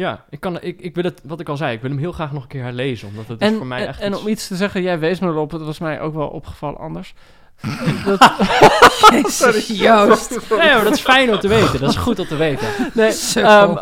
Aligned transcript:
Ja, 0.00 0.24
ik, 0.30 0.40
kan, 0.40 0.60
ik, 0.62 0.80
ik 0.80 0.94
wil 0.94 1.04
het, 1.04 1.20
wat 1.24 1.40
ik 1.40 1.48
al 1.48 1.56
zei, 1.56 1.74
ik 1.74 1.80
wil 1.80 1.90
hem 1.90 1.98
heel 1.98 2.12
graag 2.12 2.32
nog 2.32 2.42
een 2.42 2.48
keer 2.48 2.62
herlezen. 2.62 3.08
Omdat 3.08 3.28
het 3.28 3.40
is 3.40 3.48
En, 3.48 3.56
voor 3.56 3.66
mij 3.66 3.80
en, 3.82 3.88
echt 3.88 4.00
en 4.00 4.12
iets- 4.12 4.20
om 4.20 4.28
iets 4.28 4.46
te 4.48 4.56
zeggen, 4.56 4.82
jij 4.82 4.98
wees 4.98 5.18
me 5.18 5.28
erop, 5.28 5.50
het 5.50 5.62
was 5.62 5.78
mij 5.78 6.00
ook 6.00 6.14
wel 6.14 6.28
opgevallen 6.28 6.78
anders. 6.78 7.14
dat, 8.04 8.32
Jezus, 9.12 9.68
Joost. 9.78 10.30
Nee, 10.50 10.58
maar 10.58 10.84
dat 10.84 10.92
is 10.94 11.00
fijn 11.00 11.32
om 11.32 11.38
te 11.38 11.48
weten. 11.48 11.80
Dat 11.80 11.90
is 11.90 11.96
goed 11.96 12.18
om 12.18 12.26
te 12.26 12.36
weten. 12.36 12.68
nee, 12.94 13.12
ehm, 13.34 13.76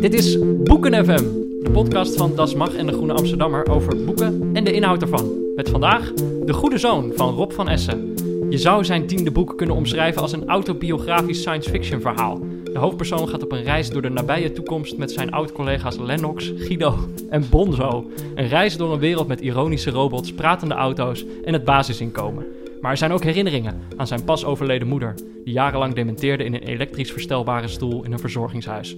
Dit 0.00 0.14
is 0.14 0.38
Boeken 0.64 1.04
FM, 1.04 1.24
de 1.62 1.70
podcast 1.72 2.16
van 2.16 2.34
Das 2.36 2.54
Mag 2.54 2.74
en 2.74 2.86
de 2.86 2.92
Groene 2.92 3.12
Amsterdammer 3.12 3.68
over 3.70 4.04
boeken 4.04 4.50
en 4.52 4.64
de 4.64 4.72
inhoud 4.72 5.02
ervan. 5.02 5.47
Met 5.58 5.68
vandaag 5.68 6.12
De 6.44 6.52
Goede 6.52 6.78
Zoon 6.78 7.12
van 7.14 7.34
Rob 7.34 7.52
van 7.52 7.68
Essen. 7.68 8.14
Je 8.50 8.58
zou 8.58 8.84
zijn 8.84 9.06
tiende 9.06 9.30
boek 9.30 9.56
kunnen 9.56 9.76
omschrijven 9.76 10.22
als 10.22 10.32
een 10.32 10.48
autobiografisch 10.48 11.38
science 11.38 11.70
fiction 11.70 12.00
verhaal. 12.00 12.40
De 12.64 12.78
hoofdpersoon 12.78 13.28
gaat 13.28 13.42
op 13.42 13.52
een 13.52 13.62
reis 13.62 13.90
door 13.90 14.02
de 14.02 14.08
nabije 14.08 14.52
toekomst 14.52 14.96
met 14.96 15.10
zijn 15.10 15.30
oud-collega's 15.30 15.96
Lennox, 15.96 16.52
Guido 16.56 16.94
en 17.30 17.48
Bonzo. 17.50 18.10
Een 18.34 18.48
reis 18.48 18.76
door 18.76 18.92
een 18.92 18.98
wereld 18.98 19.28
met 19.28 19.40
ironische 19.40 19.90
robots, 19.90 20.32
pratende 20.32 20.74
auto's 20.74 21.24
en 21.44 21.52
het 21.52 21.64
basisinkomen. 21.64 22.46
Maar 22.80 22.90
er 22.90 22.96
zijn 22.96 23.12
ook 23.12 23.24
herinneringen 23.24 23.80
aan 23.96 24.06
zijn 24.06 24.24
pas 24.24 24.44
overleden 24.44 24.88
moeder, 24.88 25.14
die 25.44 25.54
jarenlang 25.54 25.94
dementeerde 25.94 26.44
in 26.44 26.54
een 26.54 26.62
elektrisch 26.62 27.12
verstelbare 27.12 27.68
stoel 27.68 28.04
in 28.04 28.12
een 28.12 28.18
verzorgingshuis. 28.18 28.96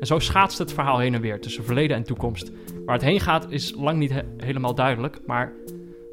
En 0.00 0.06
zo 0.06 0.18
schaatst 0.18 0.58
het 0.58 0.72
verhaal 0.72 0.98
heen 0.98 1.14
en 1.14 1.20
weer 1.20 1.40
tussen 1.40 1.64
verleden 1.64 1.96
en 1.96 2.04
toekomst. 2.04 2.52
Waar 2.84 2.94
het 2.94 3.04
heen 3.04 3.20
gaat 3.20 3.46
is 3.48 3.74
lang 3.76 3.98
niet 3.98 4.10
he- 4.10 4.22
helemaal 4.36 4.74
duidelijk, 4.74 5.20
maar 5.26 5.52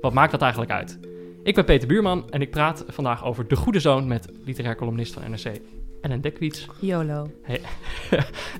wat 0.02 0.14
maakt 0.14 0.32
dat 0.32 0.42
eigenlijk 0.42 0.72
uit? 0.72 1.00
Ik 1.44 1.56
ben 1.56 1.66
Peter 1.66 1.88
Buurman 1.88 2.26
en 2.30 2.42
ik 2.42 2.52
praat 2.52 2.84
vandaag 2.88 3.26
over 3.26 3.48
De 3.48 3.56
Goede 3.56 3.80
Zoon 3.80 4.08
met 4.08 4.28
literair 4.46 4.75
columnist 4.75 5.14
van 5.14 5.24
NRC 5.31 5.59
en 6.02 6.12
een 6.12 6.22
dekwiets 6.22 6.68
YOLO. 6.80 7.31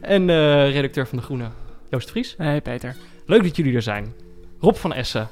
en 0.02 0.30
eh, 0.30 0.72
redacteur 0.72 1.08
van 1.08 1.18
De 1.18 1.24
Groene, 1.24 1.46
Joost 1.90 2.09
Vries. 2.12 2.36
nee, 2.38 2.62
Peter. 2.62 2.96
Leuk 3.26 3.44
dat 3.44 3.56
jullie 3.56 3.76
er 3.76 3.82
zijn. 3.82 4.14
Rob 4.59 4.76
van 4.76 4.94
Essen. 4.94 5.28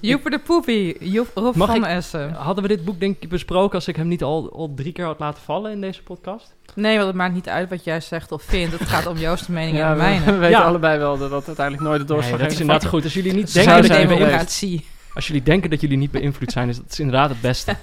Joeper 0.00 0.30
de 0.30 0.38
Poepie. 0.38 1.10
Joep, 1.10 1.26
Rob 1.34 1.54
Mag 1.56 1.68
van 1.68 1.76
ik- 1.76 1.84
Essen. 1.90 2.32
Hadden 2.32 2.62
we 2.62 2.68
dit 2.68 2.84
boek 2.84 3.00
denk 3.00 3.16
ik 3.20 3.28
besproken 3.28 3.74
als 3.74 3.88
ik 3.88 3.96
hem 3.96 4.08
niet 4.08 4.22
al, 4.22 4.52
al 4.52 4.72
drie 4.74 4.92
keer 4.92 5.04
had 5.04 5.18
laten 5.18 5.42
vallen 5.42 5.70
in 5.72 5.80
deze 5.80 6.02
podcast? 6.02 6.54
Nee, 6.74 6.94
want 6.96 7.06
het 7.06 7.16
maakt 7.16 7.34
niet 7.34 7.48
uit 7.48 7.68
wat 7.70 7.84
jij 7.84 8.00
zegt 8.00 8.32
of 8.32 8.42
vindt. 8.42 8.78
Het 8.78 8.88
gaat 8.88 9.06
om 9.06 9.16
Joost's 9.18 9.46
mening 9.46 9.76
Ja, 9.76 9.86
en 9.90 9.92
we, 9.96 10.02
mijne. 10.02 10.24
we 10.24 10.32
weten 10.32 10.50
Ja. 10.58 10.62
allebei 10.62 10.98
wel 10.98 11.18
dat 11.18 11.30
dat 11.30 11.46
uiteindelijk 11.46 11.86
nooit 11.88 12.00
de 12.00 12.06
Nee, 12.06 12.16
doorslag 12.16 12.40
dat 12.40 12.52
is 12.52 12.60
inderdaad 12.60 12.86
goed. 12.86 13.04
Als 13.04 13.14
jullie 13.14 13.32
niet 13.32 13.54
denken 13.54 13.76
dat 13.82 13.86
geweest. 13.90 14.08
democratie. 14.08 14.86
Als 15.14 15.26
jullie 15.26 15.42
denken 15.42 15.70
dat 15.70 15.80
jullie 15.80 15.96
niet 15.96 16.10
beïnvloed 16.10 16.52
zijn, 16.52 16.68
is 16.68 16.76
dat 16.76 16.90
is 16.90 17.00
inderdaad 17.00 17.30
het 17.30 17.40
beste. 17.40 17.76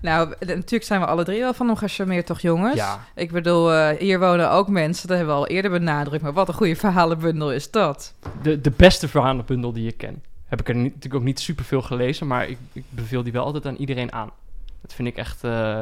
Nou, 0.00 0.34
natuurlijk 0.40 0.84
zijn 0.84 1.00
we 1.00 1.06
alle 1.06 1.24
drie 1.24 1.40
wel 1.40 1.54
van 1.54 1.66
hem 1.66 1.76
gecharmeerd, 1.76 2.26
toch 2.26 2.40
jongens? 2.40 2.74
Ja. 2.74 3.04
Ik 3.14 3.32
bedoel, 3.32 3.72
eh, 3.72 3.98
hier 3.98 4.18
wonen 4.18 4.50
ook 4.50 4.68
mensen, 4.68 5.08
dat 5.08 5.16
hebben 5.16 5.34
we 5.34 5.40
al 5.40 5.46
eerder 5.46 5.70
benadrukt. 5.70 6.22
Maar 6.22 6.32
wat 6.32 6.48
een 6.48 6.54
goede 6.54 6.76
verhalenbundel 6.76 7.52
is 7.52 7.70
dat. 7.70 8.14
de, 8.42 8.60
de 8.60 8.70
beste 8.76 9.08
verhalenbundel 9.08 9.72
die 9.72 9.88
ik 9.88 9.96
ken. 9.96 10.22
Heb 10.46 10.60
ik 10.60 10.68
er 10.68 10.74
niet, 10.74 10.84
natuurlijk 10.94 11.14
ook 11.14 11.22
niet 11.22 11.40
superveel 11.40 11.82
gelezen, 11.82 12.26
maar 12.26 12.48
ik, 12.48 12.58
ik 12.72 12.84
beveel 12.88 13.22
die 13.22 13.32
wel 13.32 13.44
altijd 13.44 13.66
aan 13.66 13.76
iedereen 13.76 14.12
aan. 14.12 14.30
Dat 14.82 14.92
vind 14.94 15.08
ik 15.08 15.16
echt 15.16 15.44
eh, 15.44 15.80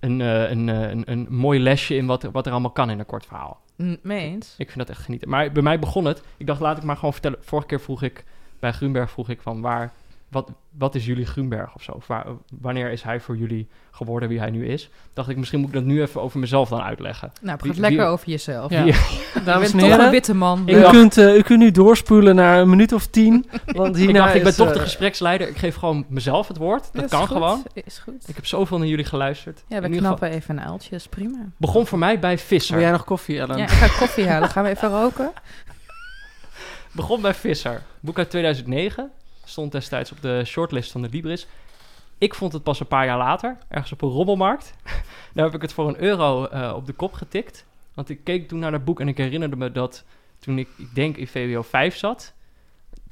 een, 0.00 0.20
eh, 0.20 0.50
een, 0.50 0.68
een, 0.68 1.02
een 1.06 1.26
mooi 1.30 1.60
lesje 1.60 1.94
in 1.96 2.06
wat, 2.06 2.22
er- 2.22 2.30
wat 2.30 2.46
er 2.46 2.52
allemaal 2.52 2.70
kan 2.70 2.90
in 2.90 2.98
een 2.98 3.06
kort 3.06 3.26
verhaal. 3.26 3.60
Hm, 3.76 3.96
Mee 4.02 4.20
eens? 4.30 4.54
Ik 4.58 4.66
vind 4.70 4.78
dat 4.86 4.96
echt 4.96 5.04
genieten. 5.04 5.28
Maar 5.28 5.52
bij 5.52 5.62
mij 5.62 5.78
begon 5.78 6.04
het. 6.04 6.22
Ik 6.36 6.46
dacht, 6.46 6.60
laat 6.60 6.76
ik 6.76 6.82
maar 6.82 6.96
gewoon 6.96 7.12
vertellen. 7.12 7.38
Vorige 7.42 7.66
keer 7.68 7.80
vroeg 7.80 8.02
ik 8.02 8.24
bij 8.64 8.72
Grunberg 8.72 9.10
vroeg 9.10 9.28
ik 9.28 9.40
van 9.42 9.60
waar, 9.60 9.92
wat, 10.28 10.50
wat 10.78 10.94
is 10.94 11.06
jullie 11.06 11.26
Grunberg 11.26 11.74
of 11.74 11.82
zo? 11.82 11.92
Of 11.92 12.06
waar, 12.06 12.26
wanneer 12.60 12.90
is 12.90 13.02
hij 13.02 13.20
voor 13.20 13.36
jullie 13.36 13.68
geworden 13.90 14.28
wie 14.28 14.38
hij 14.38 14.50
nu 14.50 14.66
is? 14.66 14.90
Dacht 15.12 15.28
ik, 15.28 15.36
misschien 15.36 15.58
moet 15.60 15.68
ik 15.68 15.74
dat 15.74 15.84
nu 15.84 16.02
even 16.02 16.20
over 16.22 16.38
mezelf 16.38 16.68
dan 16.68 16.80
uitleggen. 16.82 17.32
Nou, 17.40 17.58
Wie- 17.60 17.66
praat 17.70 17.80
lekker 17.80 18.00
wie- 18.04 18.08
over 18.08 18.28
jezelf. 18.28 18.70
Ja. 18.70 18.84
Je 18.84 19.40
Dames 19.44 19.72
en 19.72 20.00
een 20.00 20.10
witte 20.10 20.34
man. 20.34 20.62
U, 20.68 20.80
dacht- 20.80 20.90
kunt, 20.96 21.18
eh, 21.18 21.36
u 21.36 21.40
kunt 21.42 21.58
nu 21.58 21.70
doorspoelen 21.70 22.34
naar 22.34 22.60
een 22.60 22.68
minuut 22.70 22.92
of 22.92 23.06
tien. 23.06 23.46
Want 23.66 23.96
hierna 23.96 24.12
ik 24.18 24.24
dacht, 24.24 24.34
ik 24.34 24.42
ben 24.42 24.54
toch 24.56 24.66
eh, 24.68 24.72
de 24.72 24.80
gespreksleider. 24.80 25.48
Ik 25.48 25.56
geef 25.56 25.74
gewoon 25.76 26.04
mezelf 26.08 26.48
het 26.48 26.56
woord. 26.56 26.88
Dat 26.92 27.10
kan 27.10 27.20
goed, 27.20 27.28
gewoon. 27.36 27.62
Is 27.84 27.98
goed. 27.98 28.28
Ik 28.28 28.34
heb 28.34 28.46
zoveel 28.46 28.78
naar 28.78 28.86
jullie 28.86 29.04
geluisterd. 29.04 29.58
Ja, 29.58 29.64
we 29.68 29.74
In 29.74 29.82
ieder 29.82 29.96
geval- 30.00 30.16
knappen 30.16 30.38
even 30.38 30.58
een 30.58 30.64
uiltje, 30.64 30.94
is 30.96 31.06
prima. 31.08 31.38
begon 31.56 31.86
voor 31.86 31.98
mij 31.98 32.18
bij 32.18 32.38
Visser. 32.38 32.74
Wil 32.74 32.82
jij 32.82 32.92
nog 32.92 33.04
koffie, 33.04 33.38
Ellen? 33.38 33.56
Ja, 33.56 33.62
ik 33.64 33.70
ga 33.70 33.98
koffie 33.98 34.28
halen. 34.28 34.48
Gaan 34.48 34.64
we 34.64 34.70
even 34.70 34.88
roken? 35.00 35.32
Begon 36.94 37.20
bij 37.20 37.34
Visser. 37.34 37.82
Boek 38.00 38.18
uit 38.18 38.30
2009. 38.30 39.10
Stond 39.44 39.72
destijds 39.72 40.12
op 40.12 40.22
de 40.22 40.42
shortlist 40.44 40.92
van 40.92 41.02
de 41.02 41.08
Libris. 41.08 41.46
Ik 42.18 42.34
vond 42.34 42.52
het 42.52 42.62
pas 42.62 42.80
een 42.80 42.86
paar 42.86 43.06
jaar 43.06 43.18
later, 43.18 43.56
ergens 43.68 43.92
op 43.92 44.02
een 44.02 44.08
rommelmarkt. 44.08 44.74
Daar 45.34 45.44
heb 45.44 45.54
ik 45.54 45.62
het 45.62 45.72
voor 45.72 45.88
een 45.88 46.02
euro 46.02 46.46
eh, 46.46 46.72
op 46.76 46.86
de 46.86 46.92
kop 46.92 47.12
getikt. 47.12 47.64
Want 47.94 48.08
ik 48.08 48.24
keek 48.24 48.48
toen 48.48 48.58
naar 48.58 48.70
dat 48.70 48.84
boek 48.84 49.00
en 49.00 49.08
ik 49.08 49.16
herinnerde 49.16 49.56
me 49.56 49.72
dat 49.72 50.04
toen 50.38 50.58
ik, 50.58 50.68
ik 50.76 50.94
denk 50.94 51.16
in 51.16 51.26
VWO 51.26 51.62
5 51.62 51.96
zat, 51.96 52.32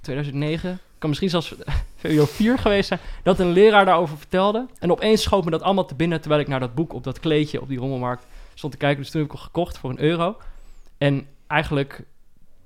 2009, 0.00 0.78
kan 0.98 1.08
misschien 1.08 1.30
zelfs 1.30 1.54
VWO 2.00 2.24
4 2.24 2.58
geweest 2.58 2.88
zijn, 2.88 3.00
dat 3.22 3.38
een 3.38 3.52
leraar 3.52 3.84
daarover 3.84 4.18
vertelde. 4.18 4.66
En 4.78 4.90
opeens 4.90 5.22
schoot 5.22 5.44
me 5.44 5.50
dat 5.50 5.62
allemaal 5.62 5.86
te 5.86 5.94
binnen 5.94 6.20
terwijl 6.20 6.40
ik 6.40 6.48
naar 6.48 6.60
dat 6.60 6.74
boek 6.74 6.92
op 6.92 7.04
dat 7.04 7.20
kleedje 7.20 7.60
op 7.60 7.68
die 7.68 7.78
rommelmarkt 7.78 8.26
stond 8.54 8.72
te 8.72 8.78
kijken. 8.78 9.02
Dus 9.02 9.10
toen 9.10 9.20
heb 9.20 9.30
ik 9.30 9.36
het 9.36 9.46
gekocht 9.46 9.78
voor 9.78 9.90
een 9.90 10.00
euro. 10.00 10.36
En 10.98 11.26
eigenlijk, 11.46 12.04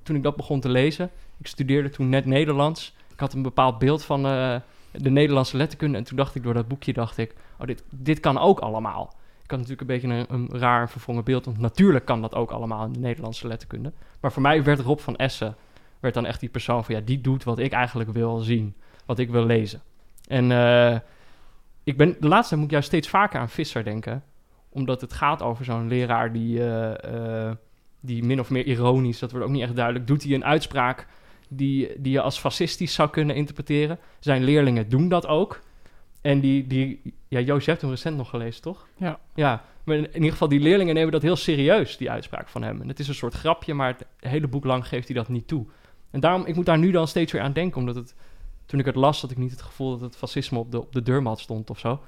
toen 0.06 0.16
ik 0.16 0.22
dat 0.22 0.36
begon 0.36 0.60
te 0.60 0.68
lezen, 0.68 1.10
ik 1.38 1.46
studeerde 1.46 1.88
toen 1.88 2.08
net 2.08 2.26
Nederlands. 2.26 2.94
Ik 3.12 3.20
had 3.20 3.32
een 3.32 3.42
bepaald 3.42 3.78
beeld 3.78 4.04
van 4.04 4.26
eh, 4.26 4.56
de 4.92 5.10
Nederlandse 5.10 5.56
letterkunde. 5.56 5.98
En 5.98 6.04
toen 6.04 6.16
dacht 6.16 6.34
ik, 6.34 6.42
door 6.42 6.54
dat 6.54 6.68
boekje 6.68 6.92
dacht 6.92 7.18
ik, 7.18 7.34
oh, 7.58 7.66
dit, 7.66 7.84
dit 7.90 8.20
kan 8.20 8.38
ook 8.38 8.58
allemaal. 8.58 9.14
Ik 9.42 9.50
had 9.50 9.60
natuurlijk 9.60 9.80
een 9.80 9.96
beetje 10.00 10.26
een, 10.28 10.48
raar 10.60 10.90
verwrongen 10.90 11.24
beeld. 11.24 11.44
Want 11.44 11.58
natuurlijk 11.58 12.04
kan 12.04 12.20
dat 12.20 12.34
ook 12.34 12.50
allemaal 12.50 12.84
in 12.84 12.92
de 12.92 12.98
Nederlandse 12.98 13.46
letterkunde. 13.46 13.92
Maar 14.20 14.32
voor 14.32 14.42
mij 14.42 14.62
werd 14.62 14.80
Rob 14.80 14.98
van 14.98 15.16
Essen 15.16 15.56
werd 16.00 16.14
dan 16.14 16.26
echt 16.26 16.40
die 16.40 16.48
persoon 16.48 16.84
van... 16.84 16.94
ja, 16.94 17.00
die 17.00 17.20
doet 17.20 17.44
wat 17.44 17.58
ik 17.58 17.72
eigenlijk 17.72 18.12
wil 18.12 18.38
zien. 18.38 18.74
Wat 19.06 19.18
ik 19.18 19.30
wil 19.30 19.44
lezen. 19.44 19.80
En 20.28 20.52
eh, 20.52 20.98
ik 21.84 21.96
ben, 21.96 22.16
de 22.20 22.28
laatste 22.28 22.56
moet 22.56 22.64
ik 22.64 22.70
juist 22.70 22.86
steeds 22.86 23.08
vaker 23.08 23.40
aan 23.40 23.48
Visser 23.48 23.84
denken. 23.84 24.24
Omdat 24.68 25.00
het 25.00 25.12
gaat 25.12 25.42
over 25.42 25.64
zo'n 25.64 25.88
leraar 25.88 26.32
die, 26.32 26.68
eh, 26.68 27.50
die 28.06 28.24
min 28.24 28.40
of 28.40 28.50
meer 28.50 28.66
ironisch... 28.66 29.18
dat 29.18 29.30
wordt 29.30 29.46
ook 29.46 29.52
niet 29.52 29.62
echt 29.62 29.76
duidelijk... 29.76 30.06
doet 30.06 30.22
hij 30.22 30.34
een 30.34 30.44
uitspraak 30.44 31.06
die, 31.48 31.90
die 31.98 32.12
je 32.12 32.20
als 32.20 32.38
fascistisch 32.38 32.94
zou 32.94 33.10
kunnen 33.10 33.36
interpreteren. 33.36 33.98
Zijn 34.18 34.44
leerlingen 34.44 34.88
doen 34.88 35.08
dat 35.08 35.26
ook. 35.26 35.62
En 36.20 36.40
die, 36.40 36.66
die 36.66 37.14
ja, 37.28 37.40
Joost, 37.40 37.64
je 37.64 37.70
hebt 37.70 37.82
hem 37.82 37.90
recent 37.90 38.16
nog 38.16 38.30
gelezen, 38.30 38.62
toch? 38.62 38.86
Ja. 38.96 39.18
Ja, 39.34 39.64
maar 39.84 39.96
in, 39.96 40.04
in 40.04 40.14
ieder 40.14 40.30
geval, 40.30 40.48
die 40.48 40.60
leerlingen 40.60 40.94
nemen 40.94 41.12
dat 41.12 41.22
heel 41.22 41.36
serieus, 41.36 41.96
die 41.96 42.10
uitspraak 42.10 42.48
van 42.48 42.62
hem. 42.62 42.80
En 42.80 42.88
het 42.88 42.98
is 42.98 43.08
een 43.08 43.14
soort 43.14 43.34
grapje, 43.34 43.74
maar 43.74 43.88
het 43.88 44.06
hele 44.18 44.48
boek 44.48 44.64
lang 44.64 44.88
geeft 44.88 45.06
hij 45.08 45.16
dat 45.16 45.28
niet 45.28 45.48
toe. 45.48 45.66
En 46.10 46.20
daarom, 46.20 46.46
ik 46.46 46.54
moet 46.54 46.66
daar 46.66 46.78
nu 46.78 46.90
dan 46.90 47.08
steeds 47.08 47.32
weer 47.32 47.42
aan 47.42 47.52
denken, 47.52 47.80
omdat 47.80 47.94
het, 47.94 48.14
toen 48.66 48.80
ik 48.80 48.86
het 48.86 48.94
las, 48.94 49.20
had 49.20 49.30
ik 49.30 49.36
niet 49.36 49.50
het 49.50 49.62
gevoel 49.62 49.90
dat 49.90 50.00
het 50.00 50.16
fascisme 50.16 50.58
op 50.58 50.70
de, 50.70 50.80
op 50.80 50.92
de 50.92 51.02
deurmat 51.02 51.40
stond 51.40 51.70
of 51.70 51.78
zo. 51.78 52.00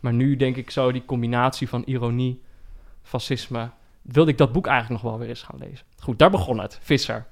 Maar 0.00 0.12
nu 0.12 0.36
denk 0.36 0.56
ik 0.56 0.70
zo, 0.70 0.92
die 0.92 1.04
combinatie 1.04 1.68
van 1.68 1.82
ironie, 1.86 2.42
fascisme, 3.02 3.70
wilde 4.12 4.30
ik 4.30 4.38
dat 4.38 4.52
boek 4.52 4.66
eigenlijk 4.66 5.02
nog 5.02 5.10
wel 5.10 5.20
weer 5.20 5.28
eens 5.28 5.42
gaan 5.42 5.58
lezen. 5.58 5.86
Goed, 6.00 6.18
daar 6.18 6.30
begon 6.30 6.60
het, 6.60 6.78
Visser. 6.82 7.26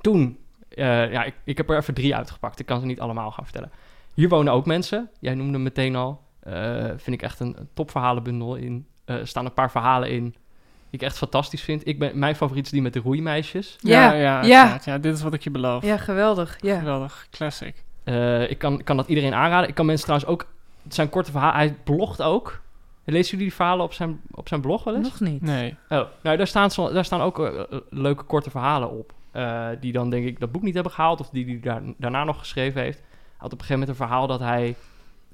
Toen 0.00 0.38
Eh, 0.70 1.12
ja, 1.12 1.24
ik, 1.24 1.34
ik 1.44 1.56
heb 1.56 1.70
er 1.70 1.76
even 1.76 1.94
drie 1.94 2.16
uitgepakt. 2.16 2.58
Ik 2.60 2.66
kan 2.66 2.80
ze 2.80 2.86
niet 2.86 3.00
allemaal 3.00 3.30
gaan 3.30 3.44
vertellen. 3.44 3.70
Hier 4.14 4.28
wonen 4.28 4.52
ook 4.52 4.66
mensen. 4.66 5.10
Jij 5.20 5.34
noemde 5.34 5.52
hem 5.52 5.62
meteen 5.62 5.96
al. 5.96 6.22
Eh, 6.40 6.84
vind 6.96 7.16
ik 7.16 7.22
echt 7.22 7.40
een, 7.40 7.54
een 7.58 7.68
topverhalenbundel 7.74 8.54
in. 8.54 8.86
Eh, 9.04 9.16
Er 9.16 9.26
staan 9.26 9.44
een 9.44 9.54
paar 9.54 9.70
verhalen 9.70 10.10
in 10.10 10.24
die 10.90 11.00
ik 11.00 11.02
echt 11.02 11.16
fantastisch 11.16 11.62
vind. 11.62 11.86
Ik 11.86 11.98
ben, 11.98 12.18
mijn 12.18 12.36
favoriet 12.36 12.64
is 12.64 12.70
die 12.70 12.82
met 12.82 12.92
de 12.92 13.00
roeimeisjes. 13.00 13.76
Ja, 13.80 14.12
ja, 14.12 14.42
ja. 14.44 14.78
ja. 14.84 14.98
dit 14.98 15.14
is 15.14 15.22
wat 15.22 15.34
ik 15.34 15.42
je 15.42 15.50
beloof. 15.50 15.84
Ja, 15.84 15.96
geweldig. 15.96 16.56
Ja. 16.60 16.78
Geweldig, 16.78 17.26
classic. 17.30 17.84
Eh, 18.04 18.50
ik 18.50 18.58
kan, 18.58 18.82
kan 18.82 18.96
dat 18.96 19.08
iedereen 19.08 19.34
aanraden. 19.34 19.68
Ik 19.68 19.74
kan 19.74 19.86
mensen 19.86 20.04
trouwens 20.04 20.30
ook... 20.30 20.46
Het 20.82 20.94
zijn 20.94 21.08
korte 21.08 21.30
verhalen. 21.30 21.56
Hij 21.56 21.76
blogt 21.84 22.22
ook. 22.22 22.60
Lezen 23.10 23.30
jullie 23.30 23.46
die 23.46 23.54
verhalen 23.54 23.84
op 23.84 23.92
zijn, 23.92 24.20
op 24.30 24.48
zijn 24.48 24.60
blog 24.60 24.84
wel 24.84 24.94
eens? 24.94 25.08
Nog 25.08 25.20
niet. 25.20 25.42
Nee. 25.42 25.76
Oh, 25.88 26.02
nou, 26.22 26.36
daar 26.36 26.46
staan, 26.46 26.70
daar 26.92 27.04
staan 27.04 27.20
ook 27.20 27.38
eh, 27.38 27.58
eh, 27.60 27.64
leuke 27.90 28.22
korte 28.22 28.50
verhalen 28.50 28.90
op. 28.90 29.12
eh, 29.30 29.68
die 29.80 29.92
dan 29.92 30.10
denk 30.10 30.26
ik 30.26 30.40
dat 30.40 30.52
boek 30.52 30.62
niet 30.62 30.74
hebben 30.74 30.92
gehaald. 30.92 31.20
Of 31.20 31.28
die 31.28 31.44
hij 31.44 31.60
daar, 31.60 31.82
daarna 31.96 32.24
nog 32.24 32.38
geschreven 32.38 32.82
heeft. 32.82 32.98
Hij 32.98 33.08
had 33.36 33.52
op 33.52 33.58
een 33.58 33.64
gegeven 33.64 33.78
moment 33.80 33.98
een 34.00 34.06
verhaal 34.06 34.26
dat 34.26 34.40
hij 34.40 34.76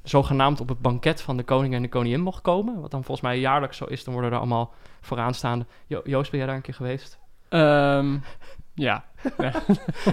zogenaamd 0.02 0.60
op 0.60 0.68
het 0.68 0.80
banket 0.80 1.20
van 1.20 1.36
de 1.36 1.42
koning 1.42 1.74
en 1.74 1.82
de 1.82 1.88
koningin 1.88 2.20
mocht 2.20 2.42
komen. 2.42 2.80
Wat 2.80 2.90
dan 2.90 3.04
volgens 3.04 3.26
mij 3.26 3.38
jaarlijks 3.38 3.76
zo 3.76 3.84
is. 3.84 4.04
Dan 4.04 4.12
worden 4.12 4.32
er 4.32 4.38
allemaal 4.38 4.74
vooraanstaande... 5.00 5.66
Jo 5.86 6.00
Joost, 6.04 6.30
ben 6.30 6.38
jij 6.38 6.48
daar 6.48 6.56
een 6.56 6.62
keer 6.62 6.74
geweest? 6.74 7.18
Ehm, 7.48 8.16
ja. 8.74 9.04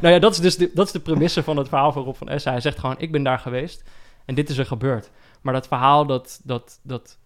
nou 0.01 0.13
ja, 0.13 0.19
dat 0.19 0.31
is 0.31 0.39
dus 0.39 0.57
de, 0.57 0.71
dat 0.74 0.86
is 0.86 0.92
de 0.92 1.00
premisse 1.00 1.44
van 1.44 1.57
het 1.57 1.68
verhaal 1.69 1.92
van 1.92 2.04
Rob 2.04 2.16
van 2.16 2.30
Essen. 2.30 2.51
Hij 2.51 2.62
zegt 2.62 2.80
gewoon, 2.80 3.00
ik 3.00 3.12
ben 3.12 3.24
daar 3.24 3.39
geweest 3.39 3.89
en 4.25 4.36
dit 4.36 4.50
is 4.50 4.57
er 4.57 4.66
gebeurd. 4.66 5.12
Maar 5.42 5.54
dat 5.54 5.68
verhaal, 5.68 6.06
dat, 6.06 6.42
dat, 6.44 6.80
dat 6.83 7.18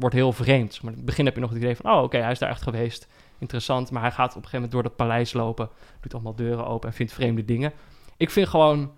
wordt 0.00 0.14
heel 0.14 0.32
vreemd. 0.32 0.82
Maar 0.82 0.90
in 0.90 0.96
het 0.96 1.06
begin 1.06 1.24
heb 1.24 1.34
je 1.34 1.40
nog 1.40 1.50
het 1.50 1.58
idee 1.58 1.76
van, 1.76 1.92
oh 1.92 2.02
oké, 2.02 2.18
hij 2.18 2.30
is 2.30 2.38
daar 2.38 2.50
echt 2.50 2.62
geweest. 2.62 3.08
Interessant, 3.38 3.90
maar 3.90 4.02
hij 4.02 4.10
gaat 4.10 4.30
op 4.30 4.36
een 4.36 4.48
gegeven 4.48 4.60
moment 4.60 4.72
door 4.72 4.82
dat 4.82 4.96
paleis 4.96 5.32
lopen. 5.32 5.68
Doet 6.00 6.14
allemaal 6.14 6.34
deuren 6.34 6.66
open 6.66 6.88
en 6.88 6.94
vindt 6.94 7.12
vreemde 7.12 7.44
dingen. 7.44 7.72
Ik 8.16 8.30
vind 8.30 8.48
gewoon 8.48 8.92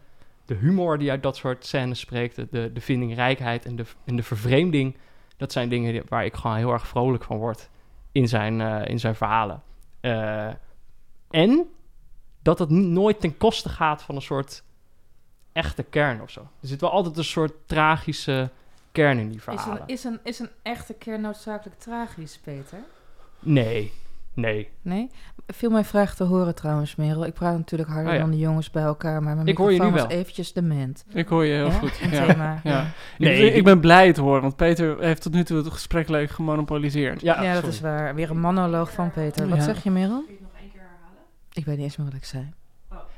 de 0.44 0.54
humor 0.54 0.98
die 0.98 1.10
uit 1.10 1.22
dat 1.22 1.36
soort 1.36 1.66
scènes 1.66 2.00
spreekt... 2.00 2.36
de, 2.36 2.72
de, 2.72 2.80
vindingrijkheid 2.80 3.66
en 3.66 3.76
de, 3.76 3.84
en 4.04 4.16
de 4.16 4.22
vervreemding... 4.22 4.96
dat 5.36 5.52
zijn 5.52 5.68
dingen 5.68 6.02
waar 6.08 6.24
ik 6.24 6.34
gewoon 6.34 6.56
heel 6.56 6.72
erg 6.72 6.86
vrolijk 6.86 7.24
van 7.24 7.36
word 7.36 7.70
in 8.12 8.28
zijn, 8.28 8.60
eh, 8.60 8.90
in 8.90 9.00
zijn 9.00 9.14
verhalen. 9.14 9.62
Eh, 10.00 10.50
en 11.30 11.68
dat 12.42 12.58
het 12.58 12.70
nooit 12.70 13.20
ten 13.20 13.36
koste 13.36 13.68
gaat 13.68 14.02
van 14.02 14.14
een 14.14 14.22
soort 14.22 14.62
echte 15.52 15.82
kern 15.82 16.22
of 16.22 16.30
zo. 16.30 16.40
Er 16.40 16.68
zit 16.68 16.80
wel 16.80 16.90
altijd 16.90 17.16
een 17.16 17.24
soort 17.24 17.52
tragische 17.66 18.50
kern 18.92 19.18
in 19.18 19.28
die 19.28 19.36
Is 19.36 19.42
verhalen. 19.42 19.80
een, 19.80 19.88
is, 19.88 20.04
een, 20.04 20.18
is 20.22 20.38
een 20.38 20.50
echte 20.62 20.94
kern 20.94 21.20
noodzakelijk 21.20 21.78
tragisch, 21.80 22.38
Peter? 22.44 22.78
Nee, 23.40 23.92
nee. 24.34 24.68
Nee? 24.82 25.10
Viel 25.46 25.70
mij 25.70 25.84
vraag 25.84 26.14
te 26.14 26.24
horen 26.24 26.54
trouwens, 26.54 26.96
Merel. 26.96 27.26
Ik 27.26 27.34
praat 27.34 27.56
natuurlijk 27.56 27.90
harder 27.90 28.08
Oh 28.08 28.14
ja. 28.14 28.20
dan 28.22 28.30
de 28.30 28.38
jongens 28.38 28.70
bij 28.70 28.82
elkaar, 28.82 29.22
maar 29.22 29.34
mijn 29.34 29.46
Ik 29.46 29.56
hoor 29.56 29.66
je 29.66 29.72
microfoon 29.72 29.94
nu 29.96 30.02
was 30.02 30.10
wel. 30.12 30.20
eventjes 30.20 30.52
dement. 30.52 31.04
Ik 31.12 31.28
hoor 31.28 31.44
je 31.44 31.52
heel 31.54 31.66
Ja? 31.66 31.72
goed. 31.72 31.96
Ja. 32.10 32.26
thema. 32.26 32.60
Ja. 32.64 32.86
Nee, 33.18 33.46
ik, 33.46 33.54
ik 33.54 33.64
ben 33.64 33.80
blij 33.80 34.12
te 34.12 34.20
horen, 34.20 34.42
want 34.42 34.56
Peter 34.56 35.00
heeft 35.00 35.22
tot 35.22 35.32
nu 35.32 35.44
toe 35.44 35.56
het 35.56 35.66
gesprek 35.72 36.08
leuk 36.08 36.30
gemonopoliseerd. 36.30 37.20
Ja, 37.20 37.42
Ja, 37.42 37.54
dat 37.54 37.66
is 37.66 37.80
waar. 37.80 38.14
Weer 38.14 38.30
een 38.30 38.40
monoloog 38.40 38.92
van 38.92 39.10
Peter. 39.10 39.48
Wat 39.48 39.58
Ja. 39.58 39.64
zeg 39.64 39.82
je, 39.82 39.90
Merel? 39.90 40.24
Ik 41.52 41.64
weet 41.64 41.76
niet 41.76 41.84
eens 41.84 41.96
meer 41.96 42.06
wat 42.06 42.16
ik 42.16 42.24
zei. 42.24 42.52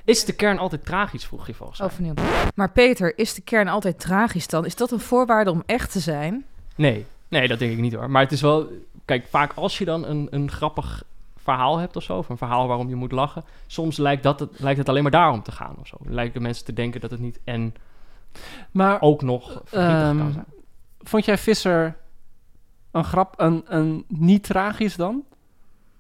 Is 0.04 0.24
de 0.24 0.32
kern 0.32 0.58
altijd 0.58 0.84
tragisch, 0.84 1.24
vroeg 1.24 1.46
je 1.46 1.54
volgens 1.54 1.78
mij. 1.78 1.88
Overnieuw. 1.88 2.14
Maar 2.54 2.70
Peter, 2.70 3.18
is 3.18 3.34
de 3.34 3.42
kern 3.42 3.68
altijd 3.68 4.00
tragisch 4.00 4.46
dan? 4.46 4.64
Is 4.64 4.76
dat 4.76 4.90
een 4.90 5.00
voorwaarde 5.00 5.50
om 5.50 5.62
echt 5.66 5.92
te 5.92 6.00
zijn? 6.00 6.44
Nee, 6.76 7.06
nee, 7.28 7.48
dat 7.48 7.58
denk 7.58 7.72
ik 7.72 7.78
niet 7.78 7.94
hoor. 7.94 8.10
Maar 8.10 8.22
het 8.22 8.32
is 8.32 8.40
wel... 8.40 8.68
Kijk, 9.04 9.26
vaak 9.30 9.52
als 9.54 9.78
je 9.78 9.84
dan 9.84 10.04
een, 10.06 10.26
een 10.30 10.50
grappig 10.50 11.02
verhaal 11.36 11.78
hebt 11.78 11.96
of 11.96 12.02
zo... 12.02 12.16
of 12.18 12.28
een 12.28 12.36
verhaal 12.36 12.66
waarom 12.66 12.88
je 12.88 12.94
moet 12.94 13.12
lachen... 13.12 13.44
soms 13.66 13.96
lijkt, 13.96 14.22
dat 14.22 14.40
het, 14.40 14.60
lijkt 14.60 14.78
het 14.78 14.88
alleen 14.88 15.02
maar 15.02 15.12
daarom 15.12 15.42
te 15.42 15.52
gaan 15.52 15.76
of 15.80 15.86
zo. 15.86 15.96
Lijken 16.04 16.42
mensen 16.42 16.64
te 16.64 16.72
denken 16.72 17.00
dat 17.00 17.10
het 17.10 17.20
niet 17.20 17.40
en 17.44 17.74
Maar 18.70 19.00
ook 19.00 19.22
nog 19.22 19.60
verdrietig 19.64 20.02
Ehm, 20.08 20.18
kan 20.18 20.32
zijn. 20.32 20.46
vond 21.00 21.24
jij 21.24 21.38
Visser 21.38 21.96
een 22.90 23.04
grap, 23.04 23.34
een, 23.36 23.64
een 23.66 24.04
niet 24.08 24.42
tragisch 24.42 24.96
dan? 24.96 25.22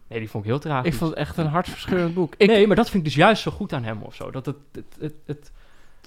Nee, 0.08 0.18
die 0.18 0.30
vond 0.30 0.44
ik 0.44 0.50
heel 0.50 0.58
tragisch. 0.58 0.92
Ik 0.92 0.98
vond 0.98 1.10
het 1.10 1.18
echt 1.18 1.36
een 1.36 1.46
hartverscheurend 1.46 2.14
boek. 2.14 2.34
Ik, 2.36 2.48
Nee, 2.48 2.66
maar 2.66 2.76
dat 2.76 2.90
vind 2.90 2.98
ik 2.98 3.04
dus 3.04 3.18
juist 3.18 3.42
zo 3.42 3.50
goed 3.50 3.72
aan 3.72 3.84
hem 3.84 4.02
of 4.02 4.14
zo. 4.14 4.30
Dat 4.30 4.46
het, 4.46 4.56
het, 4.72 4.96
het, 4.98 5.14
het 5.26 5.52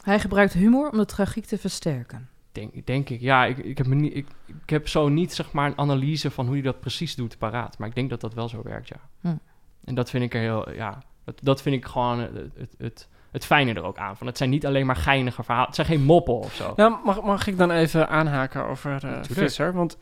Hij 0.04 0.20
gebruikt 0.20 0.54
humor 0.54 0.90
om 0.90 0.98
de 0.98 1.06
tragiek 1.06 1.46
te 1.46 1.58
versterken. 1.58 2.30
denk, 2.52 2.86
denk 2.86 3.10
ik, 3.10 3.22
ja, 3.22 3.46
ik, 3.46 3.58
ik, 3.58 3.78
heb 3.78 3.88
me 3.88 3.96
niet, 3.96 4.16
ik, 4.16 4.28
ik 4.46 4.70
heb 4.70 4.88
zo 4.88 5.10
niet 5.10 5.34
zeg 5.34 5.52
maar 5.52 5.68
een 5.68 5.78
analyse 5.78 6.32
van 6.32 6.46
hoe 6.46 6.54
hij 6.54 6.64
dat 6.64 6.80
precies 6.80 7.16
doet 7.16 7.38
paraat. 7.38 7.78
Maar 7.78 7.88
ik 7.88 7.96
denk 7.96 8.10
dat 8.10 8.22
dat 8.22 8.34
wel 8.34 8.50
zo 8.50 8.62
werkt, 8.64 8.88
ja. 8.88 9.00
Hm. 9.22 9.36
En 9.84 9.96
dat 9.96 10.10
vind 10.10 10.24
ik 10.24 10.34
er 10.34 10.42
heel, 10.42 10.74
ja, 10.74 11.04
dat, 11.24 11.40
dat 11.42 11.62
vind 11.62 11.76
ik 11.76 11.86
gewoon 11.86 12.20
het, 12.20 12.52
het, 12.56 12.76
het, 12.78 13.08
het 13.32 13.46
fijne 13.46 13.74
er 13.74 13.84
ook 13.84 13.98
aan. 13.98 14.18
Van, 14.18 14.28
het 14.28 14.38
zijn 14.38 14.50
niet 14.50 14.66
alleen 14.66 14.86
maar 14.86 14.96
geinige 14.96 15.44
verhalen. 15.44 15.68
Het 15.68 15.76
zijn 15.76 15.88
geen 15.88 16.04
moppen 16.04 16.40
of 16.40 16.54
zo. 16.54 16.74
Nou, 16.76 16.96
mag, 17.04 17.22
mag 17.22 17.48
ik 17.48 17.58
dan 17.58 17.72
even 17.72 18.10
aanhaken 18.10 18.66
over 18.66 18.92
eh, 18.92 19.02
Natuurlijk. 19.02 19.34
Visser? 19.34 19.74
Want 19.74 19.98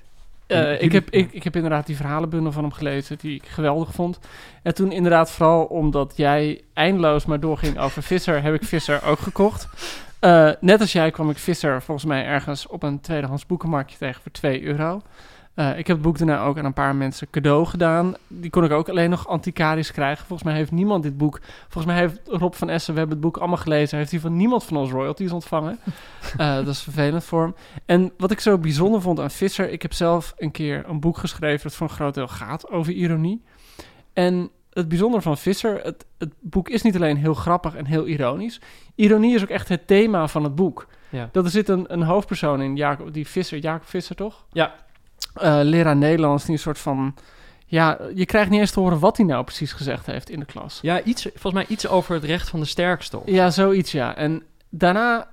eh, 0.47 0.81
ik, 0.81 0.91
heb, 0.91 1.09
ik, 1.09 1.31
ik 1.31 1.43
heb 1.43 1.55
inderdaad 1.55 1.85
die 1.85 1.95
verhalenbundel 1.95 2.51
van 2.51 2.63
hem 2.63 2.71
gelezen, 2.71 3.17
die 3.17 3.35
ik 3.35 3.45
geweldig 3.47 3.91
vond. 3.91 4.19
En 4.63 4.73
toen 4.73 4.91
inderdaad 4.91 5.31
vooral 5.31 5.63
omdat 5.63 6.13
jij 6.15 6.61
eindeloos 6.73 7.25
maar 7.25 7.39
doorging 7.39 7.79
over 7.79 8.03
Visser, 8.03 8.43
heb 8.43 8.53
ik 8.53 8.63
Visser 8.63 9.03
ook 9.03 9.19
gekocht. 9.19 9.67
Eh, 10.19 10.49
net 10.59 10.81
als 10.81 10.91
jij 10.91 11.11
kwam 11.11 11.29
ik 11.29 11.37
Visser 11.37 11.81
volgens 11.81 12.07
mij 12.07 12.25
ergens 12.25 12.67
op 12.67 12.83
een 12.83 13.01
tweedehands 13.01 13.45
boekenmarktje 13.45 13.97
tegen 13.97 14.21
voor 14.21 14.31
2 14.31 14.63
euro. 14.63 15.01
Eh, 15.55 15.69
ik 15.77 15.87
heb 15.87 15.95
het 15.95 16.01
boek 16.01 16.17
daarna 16.17 16.43
ook 16.43 16.57
aan 16.57 16.65
een 16.65 16.73
paar 16.73 16.95
mensen 16.95 17.29
cadeau 17.29 17.65
gedaan. 17.65 18.15
Die 18.27 18.49
kon 18.49 18.63
ik 18.63 18.71
ook 18.71 18.89
alleen 18.89 19.09
nog 19.09 19.27
antiquarisch 19.27 19.91
krijgen. 19.91 20.25
Volgens 20.25 20.43
mij 20.49 20.57
heeft 20.57 20.71
niemand 20.71 21.03
dit 21.03 21.17
boek. 21.17 21.39
Volgens 21.61 21.85
mij 21.85 21.97
heeft 21.97 22.19
Rob 22.25 22.53
van 22.53 22.69
Essen, 22.69 22.93
we 22.93 22.99
hebben 22.99 23.17
het 23.17 23.25
boek 23.25 23.37
allemaal 23.37 23.57
gelezen. 23.57 23.97
Heeft 23.97 24.11
hij 24.11 24.19
van 24.19 24.35
niemand 24.35 24.63
van 24.63 24.77
ons 24.77 24.91
royalties 24.91 25.31
ontvangen. 25.31 25.79
Eh, 26.37 26.55
dat 26.55 26.67
is 26.67 26.81
vervelend 26.81 27.23
voor 27.23 27.41
hem. 27.41 27.55
En 27.85 28.11
wat 28.17 28.31
ik 28.31 28.39
zo 28.39 28.57
bijzonder 28.57 29.01
vond 29.01 29.19
aan 29.19 29.31
Visser. 29.31 29.69
Ik 29.69 29.81
heb 29.81 29.93
zelf 29.93 30.33
een 30.37 30.51
keer 30.51 30.83
een 30.87 30.99
boek 30.99 31.17
geschreven. 31.17 31.63
dat 31.63 31.75
voor 31.75 31.87
een 31.87 31.93
groot 31.93 32.13
deel 32.13 32.27
gaat 32.27 32.69
over 32.69 32.93
ironie. 32.93 33.43
En 34.13 34.49
het 34.69 34.87
bijzondere 34.87 35.21
van 35.21 35.37
Visser. 35.37 35.79
Het, 35.83 36.05
het 36.17 36.33
boek 36.39 36.69
is 36.69 36.81
niet 36.81 36.95
alleen 36.95 37.17
heel 37.17 37.33
grappig 37.33 37.75
en 37.75 37.85
heel 37.85 38.05
ironisch. 38.05 38.61
Ironie 38.95 39.35
is 39.35 39.41
ook 39.41 39.49
echt 39.49 39.69
het 39.69 39.87
thema 39.87 40.27
van 40.27 40.43
het 40.43 40.55
boek. 40.55 40.87
Ja. 41.09 41.29
Dat 41.31 41.45
er 41.45 41.51
zit 41.51 41.69
een, 41.69 41.93
een 41.93 42.03
hoofdpersoon 42.03 42.61
in, 42.61 42.75
Jacob, 42.75 43.13
die 43.13 43.27
Visser, 43.27 43.57
Jacob 43.57 43.87
Visser 43.87 44.15
toch? 44.15 44.45
Ja. 44.51 44.75
Eh, 45.35 45.59
leraar 45.61 45.95
Nederlands, 45.95 46.43
die 46.43 46.53
een 46.53 46.59
soort 46.59 46.79
van... 46.79 47.15
Ja, 47.67 47.97
je 48.15 48.25
krijgt 48.25 48.49
niet 48.49 48.59
eens 48.59 48.71
te 48.71 48.79
horen 48.79 48.99
wat 48.99 49.17
hij 49.17 49.25
nou 49.25 49.43
precies 49.43 49.73
gezegd 49.73 50.05
heeft 50.05 50.29
in 50.29 50.39
de 50.39 50.45
klas. 50.45 50.79
Ja, 50.81 51.01
iets, 51.01 51.21
volgens 51.21 51.53
mij 51.53 51.65
iets 51.67 51.87
over 51.87 52.13
het 52.13 52.23
recht 52.23 52.49
van 52.49 52.59
de 52.59 52.65
sterkste. 52.65 53.19
Ja, 53.25 53.49
zoiets 53.49 53.91
ja. 53.91 54.15
En 54.15 54.43
daarna... 54.69 55.27